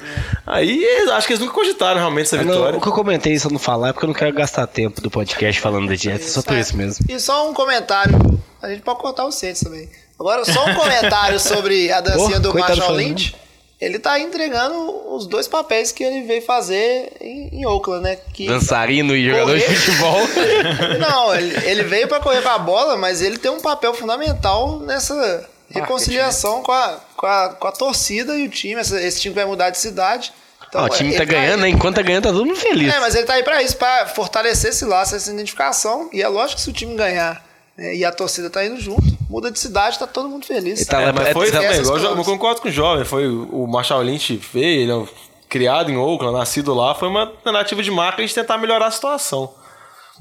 Aí 0.45 0.83
eles- 0.83 1.09
acho 1.11 1.29
que 1.29 1.33
eles 1.35 1.41
nunca 1.41 1.55
cogitaram 1.55 1.99
realmente 2.01 2.27
essa 2.27 2.39
Não, 2.39 2.45
vitória. 2.53 2.77
o 2.77 2.81
que 2.81 2.89
eu 2.89 2.93
comentei 2.93 3.39
só 3.39 3.49
não 3.49 3.59
falar 3.61 3.91
é 3.91 3.93
porque 3.93 4.05
eu 4.05 4.09
não 4.09 4.15
quero 4.15 4.33
gastar 4.35 4.67
tempo 4.67 5.01
do 5.01 5.09
podcast 5.09 5.61
falando 5.61 5.87
do 5.87 5.95
Jets, 5.95 6.31
só 6.33 6.43
por 6.43 6.57
isso 6.57 6.77
mesmo. 6.77 7.07
E 7.09 7.21
só 7.21 7.49
um 7.49 7.55
comentário. 7.55 8.19
A 8.61 8.69
gente 8.69 8.83
pode 8.83 8.99
cortar 8.99 9.25
o 9.27 9.31
Saints 9.31 9.61
também. 9.63 9.89
Agora, 10.19 10.45
só 10.45 10.65
um 10.67 10.75
comentário 10.75 11.39
sobre 11.39 11.93
a 11.93 12.01
dancinha 12.01 12.41
Porra, 12.41 12.41
do 12.41 12.55
Marshall. 12.59 12.97
Lynch. 12.97 13.37
Ele 13.79 13.99
tá 13.99 14.18
entregando 14.18 14.74
os 15.14 15.27
dois 15.27 15.47
papéis 15.47 15.93
que 15.93 16.03
ele 16.03 16.22
veio 16.22 16.41
fazer 16.43 17.12
em, 17.20 17.49
em 17.61 17.66
Oakland, 17.66 18.03
né? 18.03 18.16
Que 18.33 18.47
Dançarino 18.47 19.14
e 19.14 19.29
jogador 19.29 19.59
de 19.59 19.64
futebol. 19.64 20.18
Não, 20.99 21.35
ele, 21.35 21.55
ele 21.68 21.83
veio 21.83 22.09
pra 22.09 22.18
correr 22.20 22.41
com 22.43 22.49
a 22.49 22.59
bola, 22.59 22.97
mas 22.97 23.20
ele 23.20 23.37
tem 23.37 23.51
um 23.51 23.61
papel 23.61 23.93
fundamental 23.93 24.79
nessa 24.81 25.47
reconciliação 25.68 26.62
com 26.62 26.72
a, 26.72 27.01
com 27.16 27.27
a, 27.27 27.49
com 27.51 27.68
a 27.68 27.72
torcida 27.72 28.35
e 28.37 28.47
o 28.47 28.51
time. 28.51 28.81
Essa- 28.81 29.01
esse 29.03 29.20
time 29.20 29.35
vai 29.35 29.45
mudar 29.45 29.68
de 29.70 29.79
cidade. 29.79 30.33
Então, 30.68 30.85
o 30.85 30.89
time 30.89 31.11
ele 31.11 31.18
tá 31.18 31.24
ganhando, 31.24 31.61
né? 31.61 31.68
Enquanto 31.68 31.97
tá 31.97 32.03
ganhando, 32.03 32.24
tá 32.24 32.33
todo 32.33 32.45
mundo 32.47 32.57
feliz. 32.59 32.93
É, 32.93 32.99
mas 32.99 33.14
ele 33.14 33.24
tá 33.27 33.35
aí 33.35 33.43
pra 33.43 33.62
isso, 33.62 33.77
pra 33.77 34.07
fortalecer 34.07 34.70
esse 34.70 34.85
laço, 34.85 35.14
essa 35.14 35.31
identificação. 35.31 36.09
E 36.12 36.22
é 36.22 36.29
lógico 36.29 36.57
que 36.57 36.62
se 36.62 36.70
o 36.70 36.72
time 36.72 36.95
ganhar 36.97 37.35
né, 37.35 37.41
e 37.79 38.05
a 38.05 38.12
torcida 38.12 38.49
tá 38.51 38.64
indo 38.64 38.81
junto, 38.81 39.03
muda 39.29 39.51
de 39.51 39.59
cidade, 39.59 39.99
tá 39.99 40.07
todo 40.07 40.29
mundo 40.29 40.47
feliz. 40.47 40.85
Tá 40.87 41.01
É, 41.03 41.12
mas 41.12 41.29
é- 41.29 41.33
foi 41.33 41.51
também, 41.51 41.70
igual, 41.81 41.93
coisas. 41.99 42.16
eu 42.18 42.24
concordo 42.24 42.61
com 42.62 42.68
o 42.68 42.72
jovem, 42.72 43.05
foi 43.05 43.29
o 43.29 43.66
Marshall 43.66 44.03
Lynch 44.03 44.41
veio, 44.53 44.81
ele 44.83 44.91
é 44.91 44.95
um- 44.95 45.09
criado 45.49 45.91
em 45.91 45.97
Oakland, 45.97 46.37
nascido 46.37 46.74
lá, 46.74 46.95
foi 46.95 47.09
uma 47.09 47.27
tentativa 47.27 47.83
de 47.83 47.91
marca 47.91 48.24
de 48.27 48.35
tentar 48.35 48.59
melhorar 48.59 48.87
a 48.87 48.91
situação. 48.91 49.53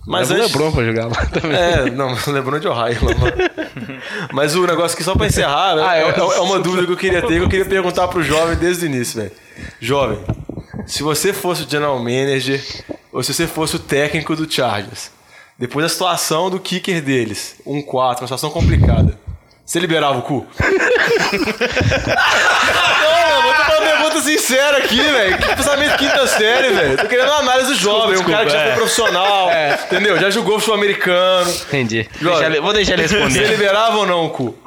Mas 0.07 0.29
o 0.29 0.33
antes- 0.35 0.51
LeBron 0.51 0.71
pra 0.71 0.83
jogar 0.83 1.07
lá 1.07 1.25
também. 1.25 1.57
É, 1.57 1.89
não, 1.89 2.13
o 2.13 2.31
LeBron 2.31 2.59
de 2.59 2.67
Ohio. 2.67 2.99
Lama. 3.03 3.33
Mas 4.31 4.55
o 4.55 4.65
negócio 4.67 4.95
que 4.95 5.03
só 5.03 5.15
pra 5.15 5.25
encerrar, 5.25 5.75
né, 5.75 5.83
Ah, 5.83 5.97
é, 5.97 6.03
eu- 6.03 6.31
é 6.33 6.39
uma 6.41 6.59
dúvida 6.59 6.85
que 6.85 6.91
eu 6.93 6.97
queria 6.97 7.21
ter, 7.21 7.39
que 7.39 7.43
eu 7.45 7.49
queria 7.49 7.65
perguntar 7.65 8.07
pro 8.07 8.21
jovem 8.21 8.55
desde 8.55 8.85
o 8.85 8.87
início, 8.87 9.19
velho. 9.19 9.31
Jovem, 9.79 10.19
se 10.85 11.01
você 11.01 11.33
fosse 11.33 11.63
o 11.63 11.69
general 11.69 11.97
manager 11.97 12.63
ou 13.11 13.23
se 13.23 13.33
você 13.33 13.47
fosse 13.47 13.77
o 13.77 13.79
técnico 13.79 14.35
do 14.35 14.49
Chargers, 14.51 15.09
depois 15.57 15.83
da 15.85 15.89
situação 15.89 16.49
do 16.49 16.59
kicker 16.59 17.01
deles, 17.01 17.55
1-4, 17.65 17.93
uma 17.93 18.15
situação 18.15 18.49
complicada, 18.49 19.17
você 19.65 19.79
liberava 19.79 20.19
o 20.19 20.21
cu? 20.21 20.45
Sincera 24.25 24.77
aqui, 24.77 24.99
velho. 25.01 25.37
Que 25.37 25.55
pensamento 25.55 25.97
quinta 25.97 26.27
série, 26.27 26.69
velho. 26.69 26.97
Tô 26.97 27.05
querendo 27.07 27.27
uma 27.29 27.39
análise 27.39 27.69
do 27.73 27.75
jovem, 27.75 28.17
um 28.17 28.23
cara 28.23 28.45
que 28.45 28.51
já 28.51 28.59
foi 28.59 28.69
é. 28.71 28.75
profissional, 28.75 29.49
entendeu? 29.85 30.19
Já 30.19 30.29
jogou 30.29 30.59
futebol 30.59 30.77
americano. 30.77 31.49
Entendi. 31.67 32.07
Jovem, 32.19 32.39
Deixa 32.39 32.45
ele- 32.51 32.61
vou 32.61 32.73
deixar 32.73 32.93
ele 32.93 33.07
Você 33.07 33.15
responder. 33.17 33.47
liberava 33.47 33.97
ou 33.97 34.05
não 34.05 34.25
o 34.25 34.29
cu? 34.29 34.57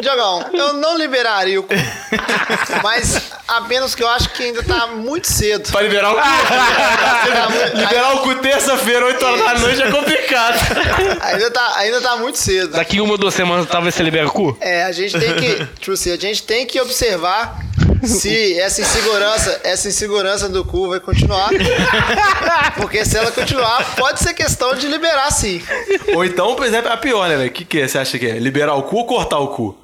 Diogão, 0.00 0.46
eu 0.54 0.72
não 0.74 0.96
liberaria 0.96 1.60
o 1.60 1.64
cu. 1.64 1.74
Mas 2.82 3.30
apenas 3.46 3.94
que 3.94 4.02
eu 4.02 4.08
acho 4.08 4.30
que 4.30 4.42
ainda 4.42 4.62
tá 4.62 4.86
muito 4.88 5.26
cedo. 5.30 5.70
Pra 5.70 5.82
liberar 5.82 6.12
o 6.12 6.14
cu? 6.14 6.20
Tá 6.22 7.48
liberar 7.74 8.14
o 8.14 8.18
cu 8.20 8.34
terça-feira, 8.36 9.04
8 9.06 9.24
horas 9.24 9.44
da 9.44 9.54
noite 9.58 9.82
é 9.82 9.90
complicado. 9.90 10.58
ainda, 11.20 11.50
tá, 11.50 11.72
ainda 11.76 12.00
tá 12.00 12.16
muito 12.16 12.38
cedo. 12.38 12.72
Daqui 12.72 13.00
uma 13.00 13.12
ou 13.12 13.18
duas 13.18 13.34
semanas 13.34 13.66
talvez 13.66 13.94
você 13.94 14.02
libera 14.02 14.26
o 14.26 14.30
cu? 14.30 14.56
É, 14.60 14.84
a 14.84 14.92
gente 14.92 15.18
tem 15.18 15.34
que, 15.34 15.66
tipo 15.78 15.92
assim, 15.92 16.12
a 16.12 16.16
gente 16.16 16.42
tem 16.42 16.66
que 16.66 16.80
observar 16.80 17.56
se 18.06 18.58
essa 18.58 18.80
insegurança, 18.80 19.60
essa 19.64 19.88
insegurança 19.88 20.48
do 20.48 20.64
cu 20.64 20.88
vai 20.88 21.00
continuar. 21.00 21.50
Porque 22.76 23.04
se 23.04 23.16
ela 23.16 23.30
continuar, 23.30 23.96
pode 23.96 24.20
ser 24.20 24.34
questão 24.34 24.74
de 24.74 24.86
liberar 24.88 25.30
sim. 25.30 25.62
Ou 26.14 26.24
então, 26.24 26.54
por 26.54 26.66
exemplo, 26.66 26.90
é 26.90 26.92
a 26.92 26.96
pior, 26.96 27.28
né, 27.28 27.36
velho? 27.36 27.50
O 27.50 27.52
que, 27.52 27.64
que 27.64 27.80
é? 27.80 27.88
Você 27.88 27.98
acha 27.98 28.18
que 28.18 28.26
é? 28.26 28.38
Liberar 28.38 28.74
o 28.74 28.82
cu 28.82 28.96
ou 28.96 29.06
cortar 29.06 29.38
o 29.38 29.48
cu? 29.48 29.78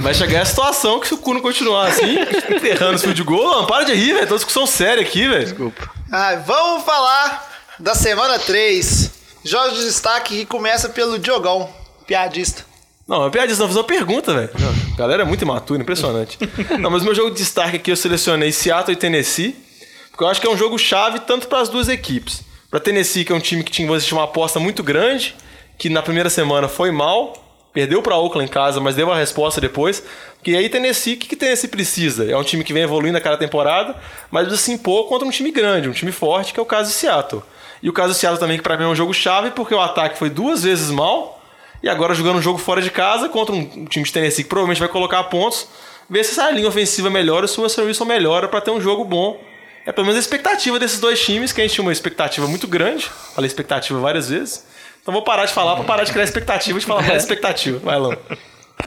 Vai 0.00 0.14
chegar 0.14 0.42
a 0.42 0.44
situação 0.46 0.98
que 0.98 1.06
se 1.06 1.14
o 1.14 1.18
cu 1.18 1.34
não 1.34 1.42
continuar 1.42 1.88
assim, 1.88 2.18
enterrando 2.48 3.06
o 3.06 3.14
de 3.14 3.22
gol, 3.22 3.46
não, 3.48 3.66
para 3.66 3.84
de 3.84 3.92
rir, 3.92 4.14
velho. 4.14 4.26
Tô 4.26 4.34
discussão 4.36 4.66
séria 4.66 5.02
aqui, 5.02 5.28
velho. 5.28 5.44
Desculpa. 5.44 5.90
Ah, 6.10 6.36
vamos 6.36 6.84
falar 6.84 7.46
da 7.78 7.94
semana 7.94 8.38
3. 8.38 9.10
Jogos 9.44 9.78
de 9.78 9.84
destaque 9.84 10.38
que 10.38 10.46
começa 10.46 10.88
pelo 10.88 11.18
Diogão, 11.18 11.68
piadista. 12.06 12.64
Não, 13.06 13.26
é 13.26 13.30
piadista, 13.30 13.62
não, 13.62 13.68
fiz 13.68 13.76
uma 13.76 13.84
pergunta, 13.84 14.34
velho. 14.34 14.50
A 14.98 15.02
galera 15.02 15.22
é 15.22 15.24
muito 15.24 15.42
imatura, 15.42 15.80
impressionante. 15.80 16.36
Não, 16.80 16.90
mas 16.90 17.02
o 17.02 17.04
meu 17.04 17.14
jogo 17.14 17.30
de 17.30 17.36
destaque 17.36 17.76
aqui 17.76 17.92
eu 17.92 17.96
selecionei 17.96 18.50
Seattle 18.50 18.92
e 18.92 18.96
Tennessee, 18.96 19.54
porque 20.10 20.24
eu 20.24 20.28
acho 20.28 20.40
que 20.40 20.46
é 20.48 20.50
um 20.50 20.56
jogo 20.56 20.76
chave 20.76 21.20
tanto 21.20 21.46
para 21.46 21.60
as 21.60 21.68
duas 21.68 21.88
equipes. 21.88 22.42
Pra 22.68 22.80
Tennessee, 22.80 23.24
que 23.24 23.32
é 23.32 23.34
um 23.34 23.38
time 23.40 23.62
que 23.62 23.70
tinha, 23.70 23.88
uma 23.88 24.24
aposta 24.24 24.58
muito 24.58 24.82
grande, 24.82 25.36
que 25.78 25.88
na 25.88 26.02
primeira 26.02 26.28
semana 26.28 26.66
foi 26.66 26.90
mal, 26.90 27.32
perdeu 27.72 28.02
pra 28.02 28.16
Oakland 28.16 28.50
em 28.50 28.52
casa, 28.52 28.80
mas 28.80 28.96
deu 28.96 29.08
a 29.12 29.16
resposta 29.16 29.60
depois. 29.60 30.02
Que 30.42 30.56
aí 30.56 30.68
Tennessee, 30.68 31.14
o 31.14 31.16
que, 31.16 31.28
que 31.28 31.36
Tennessee 31.36 31.68
precisa? 31.68 32.28
É 32.28 32.36
um 32.36 32.42
time 32.42 32.64
que 32.64 32.72
vem 32.72 32.82
evoluindo 32.82 33.16
a 33.16 33.20
cada 33.20 33.36
temporada, 33.36 33.94
mas 34.32 34.48
precisa 34.48 34.64
se 34.64 34.72
impor 34.72 35.06
contra 35.08 35.28
um 35.28 35.30
time 35.30 35.52
grande, 35.52 35.88
um 35.88 35.92
time 35.92 36.10
forte, 36.10 36.52
que 36.52 36.58
é 36.58 36.62
o 36.62 36.66
caso 36.66 36.90
de 36.90 36.96
Seattle. 36.96 37.44
E 37.80 37.88
o 37.88 37.92
caso 37.92 38.14
de 38.14 38.18
Seattle 38.18 38.40
também, 38.40 38.56
que 38.56 38.64
pra 38.64 38.76
mim 38.76 38.82
é 38.82 38.88
um 38.88 38.96
jogo 38.96 39.14
chave, 39.14 39.52
porque 39.52 39.72
o 39.72 39.80
ataque 39.80 40.18
foi 40.18 40.28
duas 40.28 40.64
vezes 40.64 40.90
mal, 40.90 41.37
e 41.82 41.88
agora 41.88 42.14
jogando 42.14 42.38
um 42.38 42.42
jogo 42.42 42.58
fora 42.58 42.82
de 42.82 42.90
casa 42.90 43.28
contra 43.28 43.54
um 43.54 43.84
time 43.86 44.04
de 44.04 44.12
Tennessee 44.12 44.44
que 44.44 44.48
provavelmente 44.48 44.80
vai 44.80 44.88
colocar 44.88 45.22
pontos, 45.24 45.68
ver 46.08 46.24
se 46.24 46.32
essa 46.32 46.50
linha 46.50 46.68
ofensiva 46.68 47.08
melhora 47.10 47.46
e 47.46 47.48
se 47.48 47.58
o 47.58 47.62
Russell 47.62 47.86
Wilson 47.86 48.04
melhora 48.04 48.48
pra 48.48 48.60
ter 48.60 48.70
um 48.70 48.80
jogo 48.80 49.04
bom. 49.04 49.40
É 49.86 49.92
pelo 49.92 50.06
menos 50.06 50.18
a 50.18 50.20
expectativa 50.20 50.78
desses 50.78 51.00
dois 51.00 51.18
times, 51.24 51.50
que 51.50 51.60
a 51.60 51.64
gente 51.64 51.74
tinha 51.74 51.84
uma 51.84 51.92
expectativa 51.92 52.46
muito 52.46 52.66
grande. 52.66 53.08
Falei 53.34 53.48
expectativa 53.48 53.98
várias 53.98 54.28
vezes. 54.28 54.66
Então 55.00 55.14
vou 55.14 55.22
parar 55.22 55.46
de 55.46 55.52
falar 55.52 55.76
pra 55.76 55.84
parar 55.84 56.04
de 56.04 56.12
criar 56.12 56.24
expectativa 56.24 56.76
e 56.76 56.80
de 56.80 56.86
falar 56.86 57.02
mais 57.02 57.22
expectativa. 57.22 57.78
Vai, 57.78 57.98
Lão. 57.98 58.14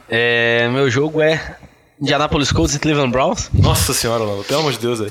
É, 0.08 0.68
meu 0.68 0.88
jogo 0.88 1.20
é 1.20 1.56
Indianapolis 2.00 2.52
Colts 2.52 2.76
e 2.76 2.78
Cleveland 2.78 3.10
Browns. 3.10 3.50
Nossa 3.52 3.92
senhora, 3.92 4.22
Lão. 4.22 4.44
Pelo 4.44 4.60
amor 4.60 4.72
de 4.72 4.78
Deus, 4.78 5.00
velho. 5.00 5.10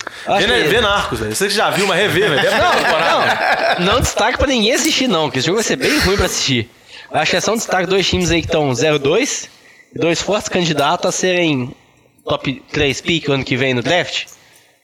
Vê, 0.69 0.79
Narcos, 0.79 1.19
velho. 1.19 1.35
Você 1.35 1.47
que 1.47 1.53
já 1.53 1.69
viu, 1.69 1.85
mas 1.85 1.97
rever, 1.97 2.29
velho. 2.29 2.41
Temporada. 2.41 3.75
Não, 3.79 3.93
não 3.93 3.99
destaque 3.99 4.37
pra 4.37 4.47
ninguém 4.47 4.73
assistir, 4.73 5.09
não, 5.09 5.29
que 5.29 5.39
esse 5.39 5.47
jogo 5.47 5.57
vai 5.57 5.63
ser 5.65 5.75
bem 5.75 5.99
ruim 5.99 6.15
pra 6.15 6.27
assistir. 6.27 6.69
Acho 7.11 7.31
que 7.31 7.37
é 7.37 7.41
só 7.41 7.53
um 7.53 7.57
destaque 7.57 7.89
dois 7.89 8.07
times 8.07 8.31
aí 8.31 8.41
que 8.41 8.47
estão 8.47 8.71
0-2, 8.71 9.49
dois 9.93 10.21
fortes 10.21 10.47
candidatos 10.47 11.07
a 11.07 11.11
serem 11.11 11.75
top 12.23 12.63
3 12.71 13.01
pick 13.01 13.29
ano 13.29 13.43
que 13.43 13.57
vem 13.57 13.73
no 13.73 13.81
draft, 13.81 14.27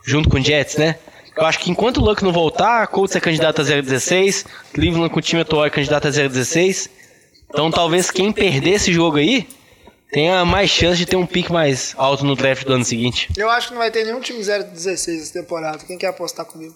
junto 0.05 0.29
com 0.29 0.37
o 0.37 0.43
Jets, 0.43 0.75
né? 0.75 0.97
Eu 1.37 1.45
acho 1.45 1.59
que 1.59 1.69
enquanto 1.69 1.97
o 1.97 2.03
Luck 2.03 2.23
não 2.23 2.33
voltar, 2.33 2.87
Colts 2.87 3.15
é 3.15 3.19
candidato 3.19 3.61
a 3.61 3.63
0-16, 3.63 4.45
Cleveland 4.73 5.09
com 5.09 5.19
o 5.19 5.21
time 5.21 5.41
atual 5.41 5.65
é 5.65 5.69
candidato 5.69 6.07
a 6.07 6.11
0-16. 6.11 6.89
Então 7.49 7.71
talvez 7.71 8.11
quem 8.11 8.31
perder 8.31 8.71
esse 8.71 8.91
jogo 8.91 9.17
aí 9.17 9.47
tenha 10.11 10.43
mais 10.43 10.69
chance 10.69 10.97
de 10.97 11.05
ter 11.05 11.15
um 11.15 11.25
pick 11.25 11.49
mais 11.49 11.93
alto 11.97 12.25
no 12.25 12.35
draft 12.35 12.65
do 12.65 12.73
ano 12.73 12.83
seguinte. 12.83 13.29
Eu 13.37 13.49
acho 13.49 13.67
que 13.67 13.73
não 13.73 13.79
vai 13.79 13.91
ter 13.91 14.03
nenhum 14.03 14.19
time 14.19 14.39
0-16 14.39 15.21
essa 15.21 15.33
temporada. 15.33 15.77
Quem 15.85 15.97
quer 15.97 16.07
apostar 16.07 16.45
comigo? 16.45 16.75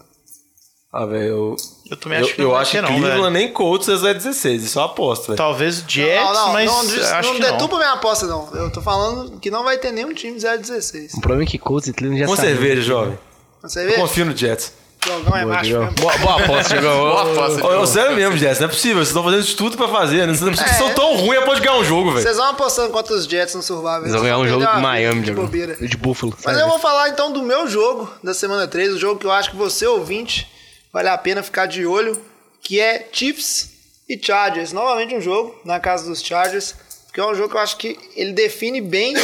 Ah, 0.93 1.05
velho, 1.05 1.23
eu. 1.23 1.55
Eu 1.89 1.95
também 1.97 2.19
Eu, 2.19 2.25
acho 2.25 2.35
que 2.35 2.41
eu 2.41 2.45
não 2.45 2.51
vai 2.51 2.61
acho 2.61 2.71
que 2.71 2.81
não, 2.81 2.87
Cleveland 2.89 3.21
velho. 3.21 3.29
nem 3.31 3.53
Colts 3.53 3.87
é 3.87 4.13
16, 4.13 4.63
isso 4.63 4.77
é 4.77 4.81
uma 4.81 4.87
aposta, 4.89 5.27
velho. 5.27 5.37
Talvez 5.37 5.79
o 5.79 5.85
Jets, 5.87 6.21
não, 6.21 6.33
não, 6.33 6.53
mas 6.53 6.65
não, 6.65 6.83
não 6.83 7.33
que 7.33 7.39
não. 7.39 7.51
deturpa 7.51 7.77
minha 7.77 7.91
aposta, 7.93 8.27
não. 8.27 8.49
Eu 8.53 8.69
tô 8.71 8.81
falando 8.81 9.39
que 9.39 9.49
não 9.49 9.63
vai 9.63 9.77
ter 9.77 9.91
nenhum 9.91 10.13
time 10.13 10.37
0-16. 10.37 11.15
O 11.15 11.21
problema 11.21 11.43
é 11.43 11.45
que 11.45 11.57
Colts 11.57 11.87
e 11.87 11.93
Cleveland 11.93 12.21
já 12.21 12.27
Com 12.27 12.35
cerveja, 12.35 12.81
jovem. 12.81 13.17
Eu 13.63 13.69
vê? 13.69 13.93
confio 13.93 14.25
no 14.25 14.35
Jets. 14.35 14.73
Jogão 15.03 15.35
é 15.35 15.45
macho 15.45 15.79
mesmo. 15.79 15.91
Boa, 15.93 16.17
boa 16.17 16.43
aposta, 16.43 16.75
jogou. 16.81 17.09
Boa 17.25 17.47
aposta. 17.47 17.87
Sério 17.87 18.15
mesmo, 18.15 18.37
Jets, 18.37 18.59
não 18.59 18.65
é 18.65 18.69
possível. 18.69 18.97
Vocês 18.97 19.07
estão 19.07 19.23
fazendo 19.23 19.43
de 19.43 19.55
tudo 19.55 19.77
pra 19.77 19.87
fazer, 19.87 20.27
né? 20.27 20.33
Vocês 20.33 20.41
não 20.41 20.49
é 20.49 20.51
possível 20.51 20.73
que 20.73 20.77
são 20.77 20.93
tão 20.93 21.15
ruins 21.17 21.39
a 21.39 21.45
ponto 21.45 21.55
de 21.55 21.61
ganhar 21.61 21.77
um 21.77 21.83
jogo, 21.83 22.11
velho. 22.11 22.21
Vocês 22.21 22.37
vão 22.37 22.47
apostando 22.47 22.89
contra 22.91 23.15
os 23.15 23.25
Jets 23.25 23.55
no 23.55 23.63
Survival. 23.63 24.01
Eles 24.01 24.13
vão 24.13 24.21
ganhar 24.21 24.37
um 24.37 24.47
jogo 24.47 24.65
de 24.65 24.81
Miami, 24.81 25.21
de 25.23 25.31
bobeira. 25.31 25.75
De 25.75 25.97
Buffalo. 25.97 26.37
Mas 26.45 26.57
eu 26.57 26.67
vou 26.67 26.77
falar 26.79 27.09
então 27.09 27.31
do 27.31 27.41
meu 27.41 27.67
jogo 27.67 28.11
da 28.23 28.33
semana 28.33 28.67
3, 28.67 28.93
o 28.93 28.99
jogo 28.99 29.19
que 29.19 29.25
eu 29.25 29.31
acho 29.31 29.49
que 29.49 29.55
você, 29.57 29.87
ouvinte, 29.87 30.47
vale 30.91 31.09
a 31.09 31.17
pena 31.17 31.43
ficar 31.43 31.65
de 31.65 31.85
olho, 31.85 32.19
que 32.61 32.79
é 32.79 33.07
Chiefs 33.11 33.69
e 34.07 34.19
Chargers. 34.21 34.71
Novamente 34.71 35.15
um 35.15 35.21
jogo 35.21 35.59
na 35.63 35.79
casa 35.79 36.07
dos 36.07 36.21
Chargers, 36.21 36.75
porque 37.07 37.19
é 37.19 37.25
um 37.25 37.35
jogo 37.35 37.49
que 37.49 37.55
eu 37.55 37.61
acho 37.61 37.77
que 37.77 37.99
ele 38.15 38.31
define 38.31 38.79
bem 38.81 39.15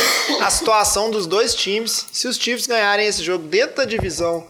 a 0.41 0.49
situação 0.49 1.09
dos 1.09 1.25
dois 1.25 1.55
times. 1.55 2.07
Se 2.11 2.27
os 2.27 2.37
Chiefs 2.37 2.67
ganharem 2.67 3.07
esse 3.07 3.23
jogo 3.23 3.47
dentro 3.47 3.77
da 3.77 3.85
divisão, 3.85 4.45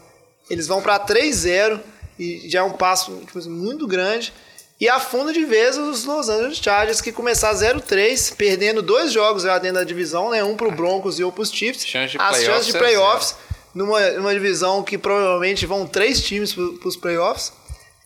eles 0.50 0.66
vão 0.66 0.82
para 0.82 0.98
3-0 0.98 1.80
e 2.18 2.48
já 2.48 2.60
é 2.60 2.62
um 2.62 2.72
passo 2.72 3.22
tipo 3.26 3.48
muito 3.48 3.86
grande. 3.86 4.32
E 4.80 4.88
afunda 4.88 5.32
de 5.32 5.44
vez 5.44 5.76
os 5.76 6.04
Los 6.04 6.28
Angeles 6.28 6.58
Chargers, 6.58 7.00
que 7.00 7.10
começar 7.10 7.52
0-3, 7.52 8.34
perdendo 8.36 8.80
dois 8.80 9.12
jogos 9.12 9.42
já 9.42 9.58
dentro 9.58 9.78
da 9.78 9.84
divisão, 9.84 10.30
né? 10.30 10.44
Um 10.44 10.56
pro 10.56 10.70
Broncos 10.70 11.18
e 11.18 11.24
um 11.24 11.32
pros 11.32 11.50
Chiefs. 11.50 11.84
Chance 11.84 12.12
de 12.12 12.18
As 12.20 12.42
chances 12.44 12.66
de 12.66 12.76
é 12.76 12.78
playoffs, 12.78 13.34
numa, 13.74 14.00
numa 14.12 14.32
divisão 14.34 14.82
que 14.82 14.96
provavelmente 14.98 15.66
vão 15.66 15.86
três 15.86 16.20
times 16.22 16.52
pro, 16.52 16.74
pros 16.74 16.96
playoffs, 16.96 17.52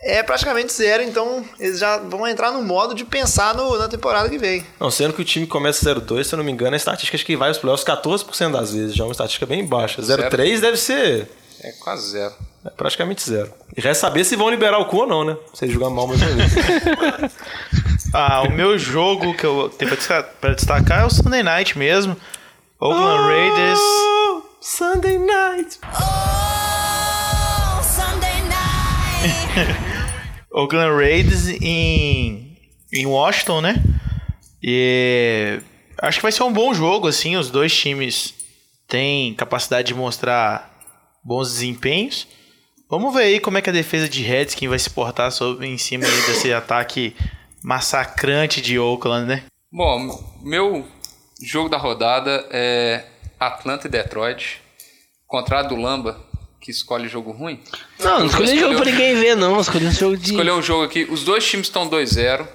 é 0.01 0.23
praticamente 0.23 0.73
zero. 0.73 1.03
Então 1.03 1.45
eles 1.61 1.79
já 1.79 1.97
vão 1.99 2.27
entrar 2.27 2.51
no 2.51 2.63
modo 2.63 2.95
de 2.95 3.05
pensar 3.05 3.55
no- 3.55 3.79
na 3.79 3.89
temporada 3.89 4.29
que 4.29 4.39
vem. 4.39 4.67
Não, 4.81 4.91
sendo 4.91 5.13
que 5.15 5.23
o 5.23 5.25
time 5.25 5.47
começa 5.47 5.85
0-2, 5.85 6.25
se 6.27 6.35
eu 6.35 6.37
não 6.39 6.45
me 6.45 6.51
engano, 6.53 6.75
a 6.75 6.77
estatística 6.77 7.17
acho 7.17 7.25
que 7.25 7.37
vai 7.37 7.49
aos 7.49 7.59
playoffs 7.59 7.85
14% 7.85 8.53
das 8.53 8.73
vezes. 8.73 8.95
Já 8.95 9.05
é 9.05 9.07
uma 9.07 9.13
estatística 9.13 9.47
bem 9.47 9.65
baixa. 9.67 10.03
0-3 10.03 10.61
deve 10.61 10.77
ser 10.77 11.29
É 11.63 11.71
quase 11.81 12.11
zero. 12.11 12.35
é, 12.67 12.71
praticamente 12.71 13.23
zero. 13.29 13.53
E 13.77 13.81
resta 13.81 14.07
saber 14.09 14.25
se 14.25 14.35
vão 14.37 14.51
liberar 14.51 14.79
o 14.79 14.87
cu 14.87 14.99
ou 14.99 15.07
não, 15.07 15.25
né? 15.25 15.37
Se 15.55 15.65
eles 15.65 15.75
jogarem 15.75 15.95
mal 15.95 16.07
mais 16.09 16.21
uma 16.21 16.31
vez. 16.35 17.33
Ah, 18.15 18.43
o 18.43 18.51
meu 18.51 18.77
jogo 18.79 19.35
que 19.35 19.47
eu 19.47 19.71
tenho 19.71 19.89
pra 19.91 19.97
destacar, 19.97 20.31
pra 20.39 20.53
destacar 20.53 21.01
é 21.01 21.07
o 21.07 21.11
Sunday 21.11 21.43
Night 21.43 21.79
mesmo. 21.79 22.15
Oakland 22.79 23.23
Raiders. 23.23 23.81
Oh, 25.83 27.83
Sunday 27.83 28.39
night. 28.47 29.27
Oakland 30.55 30.95
Raiders 30.95 31.49
em, 31.49 32.57
em 32.93 33.05
Washington, 33.05 33.61
né? 33.61 33.83
E 34.63 35.59
acho 36.01 36.19
que 36.19 36.23
vai 36.23 36.31
ser 36.31 36.45
um 36.45 36.53
bom 36.53 36.73
jogo, 36.73 37.09
assim. 37.09 37.37
Os 37.37 37.51
dois 37.51 37.77
times 37.77 38.35
têm 38.87 39.35
capacidade 39.35 39.89
de 39.89 39.95
mostrar 39.95 40.73
bons 41.25 41.55
desempenhos. 41.55 42.29
Vamos 42.89 43.13
ver 43.13 43.25
aí 43.25 43.41
como 43.41 43.59
é 43.59 43.63
que 43.63 43.71
a 43.71 43.73
defesa 43.73 44.09
de 44.09 44.23
Redskins 44.23 44.71
vai 44.71 44.79
se 44.79 44.91
portar 44.91 45.33
sobre, 45.33 45.67
em 45.67 45.77
cima 45.77 46.05
desse 46.05 46.53
ataque 46.53 47.17
massacrante 47.65 48.63
de 48.63 48.79
Oakland, 48.79 49.27
né? 49.27 49.43
Bom, 49.73 50.39
meu 50.41 50.87
jogo 51.43 51.69
da 51.69 51.79
rodada 51.79 52.47
é 52.53 53.09
Atlanta 53.47 53.87
e 53.87 53.91
Detroit. 53.91 54.61
Contrário 55.27 55.69
do 55.71 55.77
Lamba, 55.77 56.21
que 56.61 56.71
escolhe 56.71 57.09
jogo 57.09 57.33
ruim. 57.33 57.61
Não, 57.99 58.21
não 58.21 58.27
escolhi 58.27 58.59
jogo 58.59 58.77
pra 58.77 58.85
ninguém 58.85 59.15
ver, 59.17 59.35
não. 59.37 59.61
Escolhi 59.61 59.87
um 59.87 59.93
jogo 59.93 60.17
de. 60.17 60.31
Escolheu 60.31 60.55
um 60.57 60.63
jogo 60.63 60.85
aqui. 60.85 61.07
Os 61.11 61.25
dois 61.25 61.45
times 61.49 61.67
estão 61.69 61.89
2-0. 61.89 62.47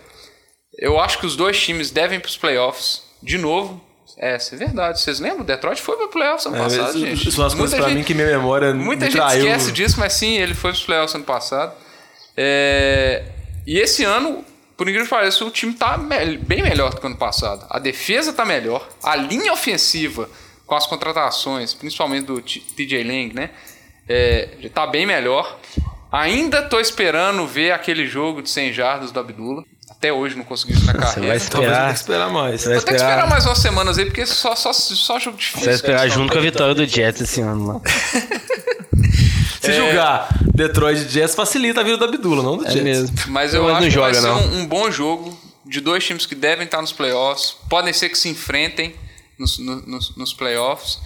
Eu 0.79 0.99
acho 0.99 1.17
que 1.19 1.25
os 1.25 1.35
dois 1.35 1.59
times 1.59 1.89
devem 1.89 2.19
para 2.19 2.29
os 2.29 2.37
playoffs 2.37 3.01
de 3.23 3.37
novo. 3.37 3.83
É, 4.19 4.37
isso 4.37 4.53
é 4.53 4.57
verdade. 4.57 4.99
Vocês 5.01 5.19
lembram? 5.19 5.43
Detroit 5.43 5.81
foi 5.81 5.95
para 5.97 6.07
playoffs 6.07 6.45
ano 6.45 6.55
É, 6.55 6.59
passado, 6.59 6.89
isso, 6.89 6.99
gente. 6.99 7.21
isso 7.27 7.31
são 7.31 7.45
as 7.45 7.53
coisas 7.53 7.71
Muita 7.71 7.77
pra 7.77 7.89
gente- 7.89 7.97
mim 7.97 8.03
que 8.03 8.13
minha 8.13 8.27
memória 8.27 8.73
Muita 8.73 9.05
me 9.05 9.11
gente 9.11 9.19
traiu. 9.19 9.45
esquece 9.47 9.71
disso, 9.71 9.99
mas 9.99 10.13
sim, 10.13 10.37
ele 10.37 10.53
foi 10.53 10.71
para 10.71 10.77
os 10.79 10.83
playoffs 10.85 11.15
ano 11.15 11.23
passado. 11.23 11.73
É, 12.35 13.23
E 13.65 13.77
esse 13.79 14.03
ano, 14.05 14.45
por 14.77 14.87
incrível 14.87 15.03
que 15.03 15.09
pareça, 15.09 15.43
o 15.43 15.51
time 15.51 15.73
tá 15.73 15.97
me- 15.97 16.37
bem 16.37 16.61
melhor 16.63 16.93
do 16.93 17.01
que 17.01 17.05
ano 17.05 17.17
passado. 17.17 17.65
A 17.69 17.79
defesa 17.79 18.31
tá 18.31 18.45
melhor. 18.45 18.87
A 19.03 19.15
linha 19.15 19.51
ofensiva, 19.51 20.29
com 20.67 20.75
as 20.75 20.85
contratações, 20.85 21.73
principalmente 21.73 22.25
do 22.27 22.39
TJ 22.41 23.03
Lang, 23.03 23.33
né? 23.33 23.49
É, 24.07 24.49
já 24.59 24.69
tá 24.69 24.85
bem 24.85 25.05
melhor. 25.07 25.57
Ainda 26.11 26.61
tô 26.61 26.79
esperando 26.79 27.47
ver 27.47 27.71
aquele 27.71 28.05
jogo 28.05 28.41
de 28.41 28.49
100 28.49 28.73
jardas 28.73 29.11
do 29.11 29.19
Abdullah. 29.19 29.63
Até 29.89 30.13
hoje 30.13 30.35
não 30.35 30.43
consegui 30.43 30.73
isso 30.73 30.85
na 30.85 30.93
carreira. 30.93 31.39
vai 31.39 31.39
Talvez 31.39 31.43
eu 31.45 31.49
tenha 31.49 31.63
esperar. 31.63 31.87
que 31.93 31.99
esperar 31.99 32.29
mais. 32.29 32.61
Você 32.61 32.67
vai 32.69 32.75
Vou 32.77 32.85
ter 32.85 32.91
que 32.91 32.97
esperar 32.97 33.27
mais 33.29 33.45
umas 33.45 33.57
semanas 33.57 33.97
aí, 33.97 34.05
porque 34.05 34.25
só, 34.27 34.55
só, 34.55 34.71
só 34.73 35.17
jogo 35.19 35.37
difícil. 35.37 35.59
você 35.61 35.65
vai 35.65 35.75
esperar 35.75 35.97
cara, 35.99 36.09
só 36.09 36.15
junto 36.15 36.31
com 36.33 36.37
a 36.37 36.41
vitória 36.41 36.75
do 36.75 36.85
Jets 36.85 37.21
esse 37.21 37.41
ano 37.41 37.65
lá. 37.67 37.81
Se 39.61 39.73
julgar 39.73 40.29
Detroit 40.53 40.97
e 40.99 41.09
Jets, 41.09 41.35
facilita 41.35 41.81
a 41.81 41.83
vida 41.83 41.97
do 41.97 42.05
Abdullah, 42.05 42.43
não 42.43 42.57
do 42.57 42.65
É 42.65 42.71
Jets. 42.71 42.83
mesmo. 42.83 43.17
Mas 43.27 43.53
eu 43.53 43.63
Mas 43.63 43.71
acho 43.73 43.81
não 43.81 43.89
que 43.89 43.97
vai 43.99 44.13
joga, 44.13 44.21
ser 44.21 44.27
não. 44.27 44.53
um, 44.57 44.59
um 44.61 44.65
bom 44.65 44.89
jogo 44.91 45.37
de 45.65 45.81
dois 45.81 46.05
times 46.05 46.25
que 46.25 46.35
devem 46.35 46.65
estar 46.65 46.81
nos 46.81 46.91
playoffs. 46.93 47.55
Podem 47.69 47.91
ser 47.91 48.09
que 48.09 48.17
se 48.17 48.29
enfrentem 48.29 48.95
nos, 49.39 49.57
no- 49.59 49.81
nos, 49.85 50.15
nos 50.15 50.33
playoffs. 50.33 50.99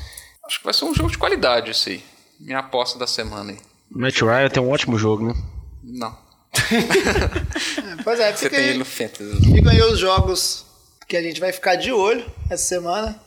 Acho 0.45 0.59
que 0.59 0.65
vai 0.65 0.73
ser 0.73 0.85
um 0.85 0.93
jogo 0.93 1.09
de 1.11 1.17
qualidade 1.17 1.71
esse 1.71 1.89
aí. 1.91 2.03
Minha 2.39 2.59
aposta 2.59 2.97
da 2.97 3.05
semana 3.07 3.51
aí. 3.51 3.57
Matt 3.89 4.21
Ryan 4.21 4.49
tem 4.49 4.63
um 4.63 4.69
ótimo 4.69 4.97
jogo, 4.97 5.27
né? 5.27 5.33
Não. 5.83 6.17
Pois 8.03 8.19
é, 8.19 8.35
Você 8.35 8.49
tem 8.49 8.59
ele 8.59 8.79
no 8.79 8.85
Fantasy. 8.85 9.51
ficam 9.53 9.71
aí 9.71 9.81
os 9.81 9.99
jogos 9.99 10.65
que 11.07 11.15
a 11.17 11.21
gente 11.21 11.39
vai 11.39 11.51
ficar 11.51 11.75
de 11.75 11.91
olho 11.91 12.25
essa 12.49 12.63
semana. 12.63 13.19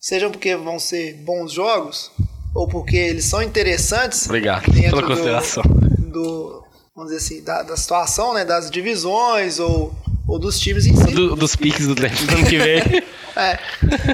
Sejam 0.00 0.30
porque 0.30 0.56
vão 0.56 0.78
ser 0.80 1.14
bons 1.22 1.52
jogos, 1.52 2.10
ou 2.54 2.66
porque 2.68 2.96
eles 2.96 3.24
são 3.24 3.40
interessantes. 3.42 4.26
Obrigado 4.26 4.68
dentro 4.72 4.90
pela 4.96 5.02
do- 5.02 5.06
consideração. 5.08 5.62
Do, 6.10 6.64
vamos 6.94 7.12
dizer 7.12 7.24
assim, 7.24 7.42
da, 7.44 7.62
da 7.62 7.76
situação, 7.76 8.34
né? 8.34 8.44
Das 8.44 8.68
divisões 8.70 9.60
ou, 9.60 9.94
ou 10.26 10.38
dos 10.38 10.58
times 10.58 10.86
em 10.86 10.96
si. 10.96 11.12
Do- 11.12 11.36
dos 11.36 11.54
piques 11.56 11.86
do 11.86 11.94
draft 11.94 12.22
do 12.24 12.34
ano 12.34 12.46
que 12.46 12.58
vem. 12.58 12.82
É. 13.34 13.58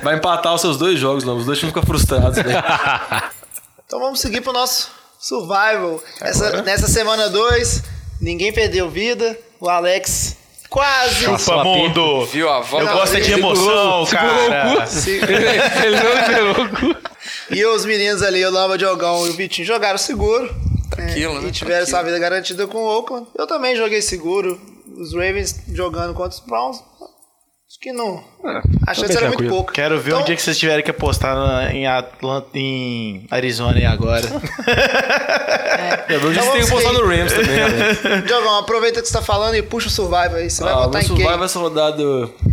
Vai 0.01 0.15
empatar 0.15 0.55
os 0.55 0.61
seus 0.61 0.77
dois 0.77 0.97
jogos, 0.97 1.25
não. 1.25 1.37
Os 1.39 1.45
dois 1.45 1.59
times 1.59 1.75
ficam 1.75 1.83
frustrados. 1.85 2.37
Né? 2.39 2.55
Então 3.85 3.99
vamos 3.99 4.21
seguir 4.21 4.43
pro 4.43 4.53
nosso 4.53 4.91
survival. 5.19 6.01
Essa, 6.21 6.63
nessa 6.63 6.87
semana 6.87 7.29
2, 7.29 7.83
ninguém 8.21 8.53
perdeu 8.53 8.89
vida. 8.89 9.37
O 9.59 9.69
Alex 9.69 10.37
quase. 10.71 11.25
Chupa, 11.25 11.65
mundo! 11.65 12.27
Viu 12.27 12.49
a 12.49 12.61
volta? 12.61 12.87
Eu 12.87 12.93
gosto 12.97 13.17
é 13.17 13.21
de 13.21 13.33
emoção, 13.33 14.07
cara. 14.07 14.87
Ele 15.85 15.97
não 15.97 16.15
liberou 16.15 16.65
o 16.65 16.69
cu. 16.95 16.97
E 17.51 17.65
os 17.65 17.85
meninos 17.85 18.23
ali, 18.23 18.45
o 18.45 18.51
Lava 18.53 18.79
Diogão 18.79 19.27
e 19.27 19.31
o 19.31 19.33
Vitinho, 19.33 19.67
jogaram 19.67 19.99
seguro. 19.99 20.55
Tranquilo, 20.91 21.39
é, 21.39 21.41
né? 21.41 21.49
E 21.49 21.51
tiveram 21.51 21.85
Tranquilo. 21.85 21.87
sua 21.91 22.03
vida 22.05 22.19
garantida 22.21 22.67
com 22.69 22.79
o 22.79 22.87
Oakland. 22.99 23.27
Eu 23.37 23.47
também 23.49 23.75
joguei 23.75 24.01
seguro. 24.01 24.61
Os 25.01 25.13
Ravens 25.15 25.63
jogando 25.73 26.13
contra 26.15 26.31
os 26.31 26.41
Browns. 26.41 26.77
Acho 27.71 27.79
que 27.81 27.93
não. 27.93 28.25
a 28.87 28.95
chance 28.95 29.15
era 29.17 29.29
muito 29.29 29.45
pouca. 29.47 29.75
Quero 29.75 30.01
ver 30.01 30.11
Então, 30.11 30.23
um 30.23 30.25
dia 30.25 30.35
que 30.35 30.41
vocês 30.43 30.59
tiverem 30.59 30.83
que 30.83 30.91
apostar 30.91 31.35
na- 31.37 31.71
em 31.73 31.87
Atlanta, 31.87 32.49
em 32.55 33.27
Arizona 33.31 33.77
aí 33.79 33.85
agora. 33.85 34.23
Eu 36.09 36.21
vejo 36.21 36.33
que 36.33 36.39
Então 36.39 36.45
você 36.45 36.53
tem 36.53 36.61
que 36.63 36.67
vamos 36.67 36.71
postar 36.71 36.91
aí. 36.91 36.97
no 36.97 37.07
Rams 37.07 37.33
também, 37.33 37.57
né? 37.57 38.23
Diogão, 38.27 38.59
aproveita 38.59 39.03
que 39.03 39.07
você 39.09 39.13
tá 39.13 39.23
falando 39.23 39.55
e 39.55 39.63
puxa 39.63 39.89
o 39.89 39.91
Survivor 39.91 40.37
aí. 40.39 40.49
Você 40.51 40.63
vai 40.65 40.73
Ah, 40.73 40.79
o 40.79 40.83
votar 40.85 41.03
em 41.03 41.07
quem? 41.07 41.17
Survivor 41.17 41.45
essa 41.45 41.59
rodada, 41.59 42.03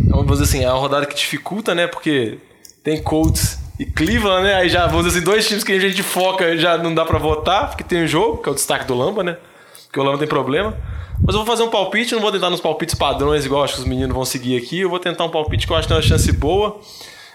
vamos 0.09 0.31
dizer 0.39 0.43
assim, 0.43 0.63
é 0.65 0.69
uma 0.71 0.79
rodada 0.79 1.05
que 1.05 1.15
dificulta, 1.15 1.73
né? 1.73 1.87
Porque 1.87 2.37
tem 2.83 3.01
Colts 3.01 3.57
e 3.79 3.85
Cleveland, 3.85 4.43
né? 4.43 4.55
Aí 4.55 4.69
já, 4.69 4.85
vamos 4.87 5.05
dizer 5.05 5.17
assim, 5.19 5.25
dois 5.25 5.47
times 5.47 5.63
que 5.63 5.71
a 5.71 5.79
gente 5.79 6.03
foca 6.03 6.57
já 6.57 6.77
não 6.77 6.93
dá 6.93 7.05
pra 7.05 7.17
votar, 7.17 7.69
porque 7.69 7.83
tem 7.85 8.03
um 8.03 8.07
jogo, 8.07 8.39
que 8.43 8.49
é 8.49 8.51
o 8.51 8.55
destaque 8.55 8.85
do 8.85 8.93
Lamba, 8.95 9.23
né? 9.23 9.37
Porque 9.85 9.99
o 9.99 10.03
Lamba 10.03 10.17
tem 10.17 10.27
problema. 10.27 10.77
Mas 11.23 11.35
eu 11.35 11.43
vou 11.43 11.45
fazer 11.45 11.63
um 11.63 11.69
palpite, 11.69 12.13
não 12.13 12.21
vou 12.21 12.31
tentar 12.31 12.49
nos 12.49 12.61
palpites 12.61 12.95
padrões, 12.95 13.45
igual 13.45 13.63
acho 13.63 13.75
que 13.75 13.79
os 13.79 13.85
meninos 13.85 14.13
vão 14.13 14.25
seguir 14.25 14.57
aqui. 14.57 14.81
Eu 14.81 14.89
vou 14.89 14.99
tentar 14.99 15.23
um 15.25 15.29
palpite 15.29 15.65
que 15.65 15.73
eu 15.73 15.77
acho 15.77 15.87
que 15.87 15.93
tem 15.93 15.97
uma 15.97 16.07
chance 16.07 16.31
boa. 16.31 16.79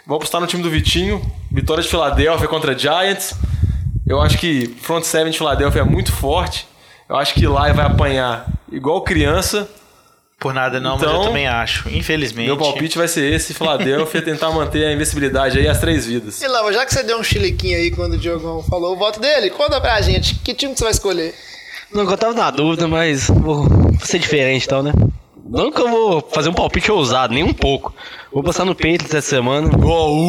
Vou 0.07 0.17
apostar 0.17 0.41
no 0.41 0.47
time 0.47 0.63
do 0.63 0.71
Vitinho. 0.71 1.21
Vitória 1.51 1.83
de 1.83 1.89
Filadélfia 1.89 2.49
contra 2.49 2.77
Giants. 2.77 3.35
Eu 4.07 4.21
acho 4.21 4.39
que 4.39 4.67
front 4.81 5.05
seven 5.05 5.31
de 5.31 5.39
Filadélfia 5.39 5.81
é 5.81 5.85
muito 5.85 6.13
forte. 6.13 6.67
Eu 7.09 7.17
acho 7.17 7.35
que 7.35 7.47
lá 7.47 7.73
vai 7.73 7.87
apanhar 7.87 8.47
igual 8.71 9.03
criança. 9.03 9.69
Por 10.39 10.55
nada 10.55 10.81
não, 10.81 10.93
mas 10.93 11.03
Então, 11.03 11.17
eu 11.17 11.23
também 11.29 11.47
acho. 11.47 11.89
Infelizmente. 11.91 12.47
Meu 12.47 12.57
palpite 12.57 12.97
vai 12.97 13.07
ser 13.07 13.31
esse, 13.31 13.53
Filadélfia, 13.53 14.23
tentar 14.23 14.51
manter 14.51 14.87
a 14.87 14.93
invencibilidade 14.93 15.59
aí 15.59 15.69
as 15.69 15.79
três 15.79 16.07
vidas. 16.07 16.41
E 16.41 16.49
Lava, 16.49 16.73
já 16.73 16.87
que 16.87 16.95
você 16.95 17.03
deu 17.03 17.19
um 17.19 17.23
chiliquinho 17.23 17.77
aí 17.77 17.91
quando 17.91 18.15
o 18.15 18.19
Diogão 18.19 18.63
falou 18.63 18.95
o 18.95 18.97
voto 18.97 19.21
dele, 19.21 19.51
conta 19.51 19.79
pra 19.81 20.01
gente. 20.01 20.37
Que 20.37 20.55
time 20.55 20.73
que 20.73 20.79
você 20.79 20.85
vai 20.85 20.93
escolher? 20.93 21.35
Não, 21.93 22.09
eu 22.09 22.17
tava 22.17 22.35
na 22.35 22.51
dúvida, 22.51 22.87
mas 22.87 23.29
vou 23.29 23.67
ser 24.03 24.19
diferente 24.19 24.67
então, 24.67 24.83
né? 24.83 24.93
Não 25.51 25.73
que 25.73 25.81
eu 25.81 25.89
vou 25.89 26.29
fazer 26.33 26.49
um 26.49 26.55
palpite 26.55 26.93
ousado, 26.93 27.35
nem 27.35 27.43
um 27.43 27.53
pouco. 27.53 27.93
Vou 28.33 28.43
passar 28.43 28.65
no 28.65 28.75
Patriots 28.75 29.13
essa 29.13 29.29
semana. 29.29 29.69
Vou 29.77 30.21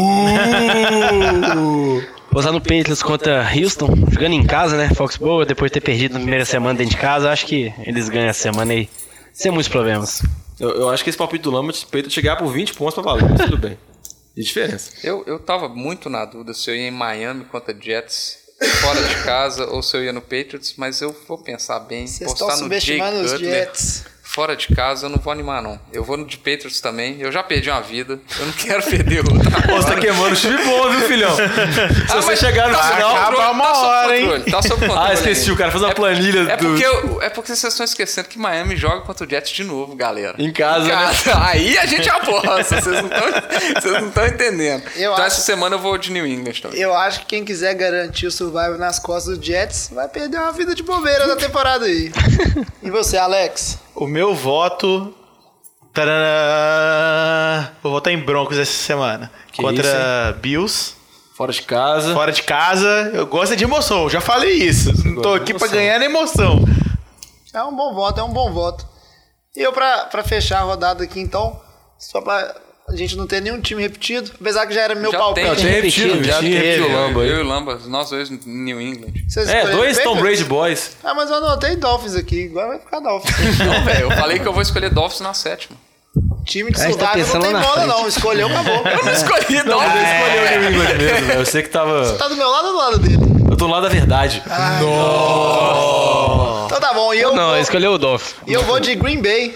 passar 2.33 2.51
no 2.51 2.59
Patriots 2.59 3.03
contra 3.03 3.47
Houston, 3.55 3.93
jogando 4.09 4.33
em 4.33 4.43
casa, 4.43 4.75
né? 4.75 4.89
Foxborough, 4.95 5.45
depois 5.45 5.69
de 5.69 5.73
ter 5.73 5.81
perdido 5.81 6.13
na 6.13 6.19
primeira 6.19 6.45
semana 6.45 6.73
dentro 6.73 6.95
de 6.95 7.01
casa, 7.01 7.29
acho 7.29 7.45
que 7.45 7.71
eles 7.85 8.09
ganham 8.09 8.29
essa 8.29 8.41
semana 8.41 8.73
aí. 8.73 8.89
Sem 9.31 9.51
muitos 9.51 9.69
problemas. 9.69 10.23
Eu, 10.59 10.69
eu 10.71 10.89
acho 10.89 11.03
que 11.03 11.09
esse 11.09 11.17
palpite 11.17 11.43
do 11.43 11.51
Lamba 11.51 11.71
peito 11.91 12.09
chegar 12.09 12.35
por 12.37 12.51
20 12.51 12.73
pontos 12.73 12.95
pra 12.95 13.03
valer, 13.03 13.29
mas 13.29 13.41
tudo 13.41 13.57
bem. 13.57 13.77
E 14.35 14.41
diferença. 14.41 14.91
Eu, 15.03 15.23
eu 15.27 15.37
tava 15.39 15.69
muito 15.69 16.09
na 16.09 16.25
dúvida 16.25 16.53
se 16.53 16.71
eu 16.71 16.75
ia 16.75 16.87
em 16.87 16.91
Miami 16.91 17.45
contra 17.45 17.77
Jets, 17.79 18.40
fora 18.67 19.01
de 19.01 19.23
casa, 19.23 19.65
ou 19.67 19.81
se 19.81 19.97
eu 19.97 20.03
ia 20.03 20.13
no 20.13 20.21
Patriots, 20.21 20.75
mas 20.77 21.01
eu 21.01 21.15
vou 21.27 21.37
pensar 21.37 21.79
bem, 21.79 22.07
Vocês 22.07 22.29
postar 22.31 22.57
no 22.57 22.79
Jay 22.79 23.01
os 23.01 23.31
Cutler. 23.31 23.39
Jets. 23.39 24.05
Fora 24.33 24.55
de 24.55 24.73
casa, 24.73 25.07
eu 25.07 25.09
não 25.09 25.17
vou 25.17 25.33
animar, 25.33 25.61
não. 25.61 25.77
Eu 25.91 26.05
vou 26.05 26.15
no 26.15 26.25
de 26.25 26.37
Patriots 26.37 26.79
também. 26.79 27.17
Eu 27.19 27.33
já 27.33 27.43
perdi 27.43 27.69
uma 27.69 27.81
vida. 27.81 28.17
Eu 28.39 28.45
não 28.45 28.53
quero 28.53 28.81
perder 28.81 29.19
outra. 29.19 29.51
Pô, 29.67 29.75
você 29.75 29.87
tá 29.93 29.99
queimando 29.99 30.33
o 30.33 30.37
time 30.37 30.57
bom, 30.63 30.89
viu, 30.89 31.01
filhão? 31.01 31.35
Se 31.35 31.41
Ah, 32.13 32.21
você 32.21 32.37
chegar 32.37 32.69
no 32.69 32.77
tá 32.77 32.83
final. 32.95 33.13
acaba 33.17 33.51
uma 33.51 33.65
tá 33.65 33.77
hora, 33.79 34.17
hein? 34.17 34.41
Tá 34.49 34.61
sob 34.61 34.79
controle. 34.87 35.09
Ah, 35.09 35.13
esqueci, 35.13 35.51
o 35.51 35.57
cara 35.57 35.69
fez 35.69 35.83
uma 35.83 35.93
planilha 35.93 36.49
É 36.49 36.55
do. 36.55 36.65
porque, 36.65 36.85
eu- 36.85 37.21
é 37.21 37.29
porque 37.29 37.53
vocês 37.53 37.73
estão 37.73 37.83
esquecendo 37.83 38.29
que 38.29 38.39
Miami 38.39 38.77
joga 38.77 39.01
contra 39.01 39.27
o 39.27 39.29
Jets 39.29 39.51
de 39.51 39.65
novo, 39.65 39.95
galera. 39.97 40.35
Em 40.39 40.53
casa, 40.53 40.85
né? 40.87 41.11
Aí 41.41 41.77
a 41.77 41.85
gente 41.85 42.09
aposta. 42.09 42.79
Vocês 42.81 42.85
não 42.85 44.07
estão- 44.07 44.27
entendendo. 44.27 44.83
Eu 44.95 45.11
então 45.11 45.13
acho- 45.15 45.23
essa 45.23 45.41
semana 45.41 45.75
eu 45.75 45.79
vou 45.79 45.97
de 45.97 46.09
New 46.09 46.25
England 46.25 46.53
também. 46.61 46.79
Eu 46.79 46.95
acho 46.95 47.19
que 47.19 47.25
quem 47.25 47.43
quiser 47.43 47.73
garantir 47.73 48.27
o 48.27 48.31
Survivor 48.31 48.77
nas 48.77 48.97
costas 48.97 49.37
do 49.37 49.43
Jets 49.45 49.89
vai 49.93 50.07
perder 50.07 50.37
uma 50.37 50.53
vida 50.53 50.73
de 50.73 50.83
bobeira 50.83 51.27
da 51.27 51.35
temporada 51.35 51.85
aí. 51.85 52.13
e 52.81 52.89
você, 52.89 53.17
Alex? 53.17 53.77
O 53.95 54.07
meu 54.07 54.33
voto. 54.33 55.13
Tarará, 55.93 57.73
vou 57.83 57.91
votar 57.91 58.13
em 58.13 58.17
Broncos 58.17 58.57
essa 58.57 58.71
semana. 58.71 59.29
Que 59.51 59.61
contra 59.61 60.37
Bills. 60.41 60.95
Fora 61.35 61.51
de 61.51 61.61
casa. 61.63 62.13
Fora 62.13 62.31
de 62.31 62.43
casa. 62.43 63.11
Eu 63.13 63.27
gosto 63.27 63.55
de 63.55 63.63
emoção, 63.63 64.09
já 64.09 64.21
falei 64.21 64.53
isso. 64.53 64.93
Não 65.05 65.21
tô 65.21 65.33
aqui 65.33 65.53
pra 65.53 65.65
emoção. 65.65 65.77
ganhar 65.77 65.99
na 65.99 66.05
emoção. 66.05 66.63
É 67.53 67.63
um 67.63 67.75
bom 67.75 67.93
voto, 67.93 68.21
é 68.21 68.23
um 68.23 68.31
bom 68.31 68.53
voto. 68.53 68.87
E 69.55 69.61
eu, 69.61 69.73
pra, 69.73 70.05
pra 70.05 70.23
fechar 70.23 70.59
a 70.59 70.63
rodada 70.63 71.03
aqui, 71.03 71.19
então, 71.19 71.59
só 71.99 72.21
pra 72.21 72.55
a 72.89 72.95
gente 72.95 73.15
não 73.15 73.25
ter 73.25 73.41
nenhum 73.41 73.61
time 73.61 73.81
repetido, 73.81 74.31
apesar 74.39 74.65
que 74.67 74.73
já 74.73 74.81
era 74.81 74.95
meu 74.95 75.11
Já 75.11 75.17
palpite. 75.17 75.45
tem, 75.45 75.55
Não, 75.55 75.61
tem 75.61 75.73
repetido, 75.75 76.23
Já 76.23 76.39
tinha 76.39 76.51
teve. 76.51 76.67
repetido 76.71 76.87
o 76.87 76.91
Lamba 76.93 77.21
aí. 77.21 77.29
Eu 77.29 77.37
e 77.37 77.41
o 77.41 77.45
Lamba, 77.47 77.79
nós 77.87 78.09
dois 78.09 78.29
New 78.45 78.81
England. 78.81 79.13
Vocês 79.29 79.47
É, 79.49 79.67
dois 79.67 79.97
Tom? 79.99 80.17
Brady 80.17 80.43
Boys. 80.43 80.97
Ah, 81.03 81.13
mas 81.13 81.29
eu 81.29 81.37
anotei 81.37 81.75
Dolphins 81.77 82.15
aqui, 82.15 82.47
agora 82.47 82.67
vai 82.69 82.79
ficar 82.79 82.99
Dolphins. 82.99 83.33
Não, 83.59 83.83
velho, 83.85 84.01
eu 84.01 84.11
falei 84.11 84.39
que 84.39 84.45
eu 84.47 84.51
vou 84.53 84.61
escolher 84.61 84.89
Dolphins 84.89 85.21
na 85.21 85.33
sétima. 85.33 85.77
time 86.45 86.69
de 86.71 86.81
É, 86.81 86.83
a 86.83 86.87
gente 86.89 86.97
tá 86.97 87.15
não 87.15 87.41
tem 87.41 87.51
bola, 87.53 87.63
frente. 87.73 87.87
não. 87.87 88.07
Escolheu, 88.07 88.47
acabou. 88.47 88.83
Eu 88.85 89.05
não 89.05 89.13
escolhi 89.13 89.57
Não, 89.63 89.65
Dolphins. 89.65 89.95
ele 89.95 90.03
escolheu 90.11 90.41
o 90.41 90.59
New 90.59 90.71
England 90.71 90.97
mesmo, 90.97 91.27
velho. 91.27 91.39
Eu 91.39 91.45
sei 91.45 91.61
que 91.63 91.69
tava. 91.69 92.13
Tá 92.17 92.27
do 92.27 92.35
meu 92.35 92.49
lado 92.49 92.65
ou 92.67 92.71
do 92.73 92.77
lado 92.77 92.97
dele? 92.99 93.17
Eu 93.49 93.55
tô 93.57 93.67
no 93.67 93.73
lado 93.73 93.83
da 93.83 93.89
verdade. 93.89 94.41
Então 96.65 96.79
tá 96.79 96.93
bom, 96.93 97.13
e 97.13 97.19
eu, 97.21 97.33
Não, 97.33 97.49
vou, 97.51 97.57
escolheu 97.59 97.93
o 97.93 97.97
Dolph. 97.97 98.33
e 98.47 98.53
eu 98.53 98.63
vou 98.63 98.79
de 98.79 98.95
Green 98.95 99.21
Bay. 99.21 99.55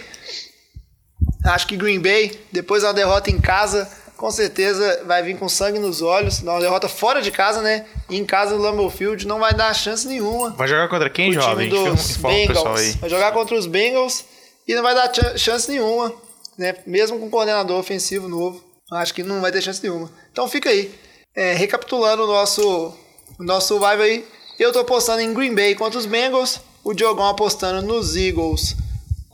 Acho 1.45 1.67
que 1.67 1.77
Green 1.77 1.99
Bay, 1.99 2.39
depois 2.51 2.83
da 2.83 2.91
derrota 2.91 3.29
em 3.29 3.39
casa, 3.39 3.87
com 4.17 4.31
certeza 4.31 5.03
vai 5.05 5.21
vir 5.21 5.37
com 5.37 5.47
sangue 5.47 5.77
nos 5.79 6.01
olhos. 6.01 6.39
Uma 6.41 6.59
derrota 6.59 6.87
fora 6.89 7.21
de 7.21 7.31
casa, 7.31 7.61
né? 7.61 7.85
E 8.09 8.17
em 8.17 8.25
casa 8.25 8.55
no 8.55 8.61
Lambeau 8.61 8.89
Field 8.89 9.27
não 9.27 9.39
vai 9.39 9.53
dar 9.53 9.73
chance 9.73 10.07
nenhuma. 10.07 10.51
Vai 10.51 10.67
jogar 10.67 10.87
contra 10.87 11.09
quem, 11.09 11.29
o 11.29 11.33
jovem? 11.33 11.69
time 11.69 11.89
dos 11.91 12.17
Bengals. 12.17 12.95
Vai 12.95 13.09
jogar 13.09 13.31
contra 13.31 13.55
os 13.55 13.65
Bengals 13.67 14.23
e 14.67 14.73
não 14.73 14.81
vai 14.81 14.95
dar 14.95 15.13
ch- 15.13 15.37
chance 15.37 15.69
nenhuma, 15.69 16.11
né? 16.57 16.75
Mesmo 16.87 17.19
com 17.19 17.25
um 17.27 17.29
coordenador 17.29 17.77
ofensivo 17.79 18.27
novo, 18.27 18.63
acho 18.91 19.13
que 19.13 19.21
não 19.23 19.41
vai 19.41 19.51
ter 19.51 19.61
chance 19.61 19.83
nenhuma. 19.83 20.09
Então 20.31 20.47
fica 20.47 20.69
aí. 20.69 20.91
É, 21.35 21.53
recapitulando 21.53 22.23
o 22.23 22.27
nosso, 22.27 22.93
o 23.37 23.43
nosso 23.43 23.67
survival 23.67 24.01
aí, 24.01 24.25
eu 24.57 24.71
tô 24.71 24.79
apostando 24.79 25.19
em 25.21 25.33
Green 25.33 25.53
Bay 25.53 25.75
contra 25.75 25.99
os 25.99 26.05
Bengals, 26.05 26.61
o 26.81 26.93
Diogão 26.93 27.27
apostando 27.27 27.85
nos 27.85 28.15
Eagles 28.15 28.73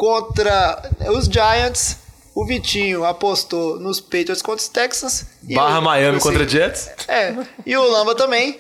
contra 0.05 0.81
os 1.15 1.25
Giants, 1.25 1.97
o 2.33 2.43
Vitinho 2.43 3.05
apostou 3.05 3.79
nos 3.79 4.01
Patriots 4.01 4.41
contra 4.41 4.59
os 4.63 4.67
Texans. 4.67 5.27
e 5.47 5.53
Barra 5.53 5.77
o- 5.77 5.81
Miami 5.83 6.19
você- 6.19 6.27
contra 6.27 6.47
Jets. 6.49 6.89
é, 7.07 7.35
e 7.63 7.77
o 7.77 7.83
Lamba 7.87 8.15
também. 8.15 8.59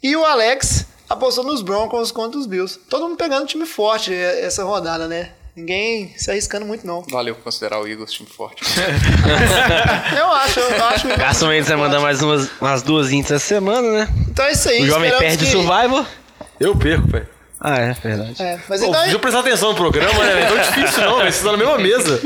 E 0.00 0.14
o 0.14 0.24
Alex 0.24 0.86
apostou 1.10 1.42
nos 1.42 1.60
Broncos 1.60 2.12
contra 2.12 2.38
os 2.38 2.46
Bills. 2.46 2.78
Todo 2.88 3.02
mundo 3.08 3.16
pegando 3.16 3.46
time 3.48 3.66
forte 3.66 4.14
essa 4.14 4.62
rodada, 4.62 5.08
né? 5.08 5.30
Ninguém 5.56 6.14
se 6.16 6.30
arriscando 6.30 6.64
muito, 6.64 6.86
não. 6.86 7.02
Valeu 7.10 7.34
considerar 7.34 7.80
o 7.80 7.88
Eagles 7.88 8.12
time 8.12 8.28
forte. 8.28 8.62
Eu 10.16 10.30
acho, 10.34 10.60
eu 10.60 10.84
acho. 10.84 11.08
que- 11.08 11.14
Carson 11.16 11.48
Wentz 11.48 11.66
vai 11.68 11.76
mandar 11.78 11.98
mais 11.98 12.22
umas, 12.22 12.48
umas 12.60 12.82
duas 12.82 13.10
ints 13.10 13.32
essa 13.32 13.44
semana, 13.44 13.90
né? 13.90 14.08
Então 14.28 14.44
é 14.44 14.52
isso 14.52 14.68
aí. 14.68 14.82
O 14.84 14.86
jovem 14.86 15.10
perde 15.18 15.42
o 15.42 15.46
que- 15.46 15.52
Survivor. 15.52 16.06
Eu 16.60 16.76
perco, 16.76 17.08
velho. 17.08 17.28
Ah, 17.68 17.80
é 17.80 17.92
verdade. 17.94 18.40
É, 18.40 18.60
mas, 18.68 18.80
Pô, 18.80 18.86
então 18.86 19.02
é, 19.02 19.18
prestar 19.18 19.40
atenção 19.40 19.70
no 19.70 19.74
programa, 19.74 20.24
né? 20.24 20.34
Não 20.34 20.40
é 20.40 20.46
tão 20.46 20.56
difícil, 20.56 21.02
não, 21.02 21.18
velho. 21.18 21.32
Vocês 21.32 21.34
estão 21.34 21.50
na 21.50 21.58
mesma 21.58 21.78
mesa. 21.78 22.20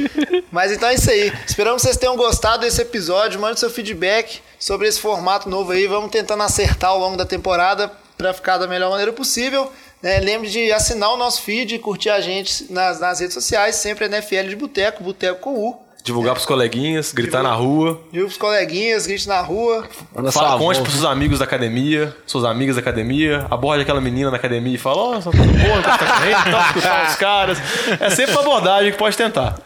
mas 0.52 0.70
então 0.70 0.86
é 0.86 0.94
isso 0.94 1.10
aí. 1.10 1.32
Esperamos 1.46 1.80
que 1.80 1.88
vocês 1.88 1.96
tenham 1.96 2.14
gostado 2.14 2.60
desse 2.60 2.82
episódio. 2.82 3.40
Mande 3.40 3.58
seu 3.58 3.70
feedback 3.70 4.42
sobre 4.58 4.86
esse 4.86 5.00
formato 5.00 5.48
novo 5.48 5.72
aí. 5.72 5.86
Vamos 5.86 6.10
tentando 6.10 6.42
acertar 6.42 6.90
ao 6.90 6.98
longo 6.98 7.16
da 7.16 7.24
temporada 7.24 7.90
para 8.18 8.34
ficar 8.34 8.58
da 8.58 8.66
melhor 8.66 8.90
maneira 8.90 9.14
possível. 9.14 9.72
né? 10.02 10.20
lembre 10.20 10.50
de 10.50 10.70
assinar 10.72 11.10
o 11.10 11.16
nosso 11.16 11.40
feed 11.40 11.74
e 11.74 11.78
curtir 11.78 12.10
a 12.10 12.20
gente 12.20 12.70
nas, 12.70 13.00
nas 13.00 13.20
redes 13.20 13.32
sociais. 13.32 13.76
Sempre 13.76 14.04
NFL 14.04 14.46
de 14.46 14.56
Boteco, 14.56 15.02
Boteco 15.02 15.40
com 15.40 15.54
U. 15.54 15.80
Divulgar 16.02 16.34
pros 16.34 16.46
coleguinhas, 16.46 17.12
gritar 17.12 17.42
na 17.42 17.52
rua. 17.52 18.00
Viu 18.12 18.26
os 18.26 18.36
coleguinhas, 18.36 19.06
grite 19.06 19.28
na 19.28 19.40
rua. 19.40 19.84
Manda 20.14 20.32
Fala, 20.32 20.58
conte 20.58 20.80
pros 20.80 20.94
seus 20.94 21.04
amigos 21.04 21.38
da 21.38 21.44
academia, 21.44 22.14
suas 22.26 22.44
amigas 22.44 22.76
da 22.76 22.80
academia, 22.80 23.46
aborde 23.50 23.82
aquela 23.82 24.00
menina 24.00 24.30
na 24.30 24.36
academia 24.36 24.74
e 24.74 24.78
fala, 24.78 24.96
ó, 24.96 25.20
só 25.20 25.30
tá 25.30 25.38
boa, 25.38 25.82
tá 25.82 25.98
correndo, 25.98 26.48
então 26.48 26.60
escutar 26.60 27.08
os 27.08 27.14
caras. 27.16 27.58
É 28.00 28.10
sempre 28.10 28.32
uma 28.32 28.40
abordagem 28.40 28.92
que 28.92 28.98
pode 28.98 29.16
tentar. 29.16 29.56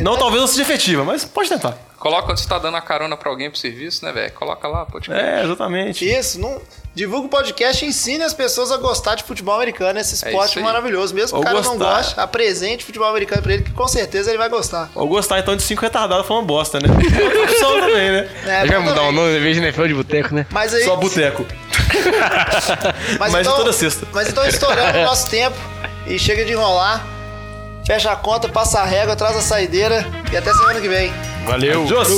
Não, 0.00 0.16
talvez 0.16 0.40
não 0.40 0.48
seja 0.48 0.62
efetiva, 0.62 1.04
mas 1.04 1.24
pode 1.24 1.48
tentar. 1.48 1.76
Coloca 2.04 2.24
quando 2.26 2.36
você 2.36 2.46
tá 2.46 2.58
dando 2.58 2.76
a 2.76 2.82
carona 2.82 3.16
pra 3.16 3.30
alguém 3.30 3.48
pro 3.48 3.58
serviço, 3.58 4.04
né, 4.04 4.12
velho? 4.12 4.30
Coloca 4.32 4.68
lá, 4.68 4.84
podcast. 4.84 5.24
É, 5.24 5.42
exatamente. 5.42 6.04
Isso, 6.06 6.38
não, 6.38 6.60
divulga 6.94 7.28
o 7.28 7.30
podcast 7.30 7.82
e 7.82 7.88
ensine 7.88 8.22
as 8.22 8.34
pessoas 8.34 8.70
a 8.70 8.76
gostar 8.76 9.14
de 9.14 9.24
futebol 9.24 9.54
americano, 9.54 9.98
esse 9.98 10.22
É 10.22 10.28
esporte 10.28 10.58
aí. 10.58 10.62
maravilhoso. 10.62 11.14
Mesmo 11.14 11.38
que 11.38 11.42
o 11.42 11.42
cara 11.42 11.62
não 11.62 11.78
gostar. 11.78 11.96
goste, 11.96 12.20
apresente 12.20 12.84
futebol 12.84 13.08
americano 13.08 13.40
pra 13.40 13.54
ele, 13.54 13.62
que 13.62 13.70
com 13.70 13.88
certeza 13.88 14.28
ele 14.30 14.36
vai 14.36 14.50
gostar. 14.50 14.90
Ou 14.94 15.08
gostar 15.08 15.38
então 15.38 15.56
de 15.56 15.62
cinco 15.62 15.80
retardados 15.80 16.26
falando 16.26 16.44
bosta, 16.44 16.78
né? 16.78 16.88
É 17.18 17.36
uma 17.36 17.44
opção 17.44 17.80
também, 17.80 18.10
né? 18.10 18.28
É, 18.44 18.60
Ele 18.60 18.72
vai 18.72 18.80
bom 18.82 18.88
mudar 18.90 19.02
o 19.04 19.12
nome 19.12 19.38
em 19.38 19.40
vez 19.40 19.56
de 19.56 19.62
NFL 19.62 19.86
de 19.86 19.94
boteco, 19.94 20.34
né? 20.34 20.46
Mas 20.50 20.74
aí, 20.74 20.84
Só 20.84 20.96
boteco. 20.96 21.46
mas 23.18 23.46
toda 23.46 23.72
sexta. 23.72 24.06
Mas 24.12 24.28
então 24.28 24.46
estourando 24.46 24.98
o 24.98 25.04
nosso 25.04 25.30
tempo 25.30 25.56
e 26.06 26.18
chega 26.18 26.44
de 26.44 26.52
enrolar. 26.52 27.02
Fecha 27.86 28.12
a 28.12 28.16
conta, 28.16 28.46
passa 28.46 28.80
a 28.80 28.84
régua, 28.84 29.16
traz 29.16 29.34
a 29.38 29.40
saideira 29.40 30.06
e 30.30 30.36
até 30.36 30.52
semana 30.52 30.82
que 30.82 30.88
vem. 30.88 31.10
Valeu. 31.44 31.82
Adiós. 31.84 32.08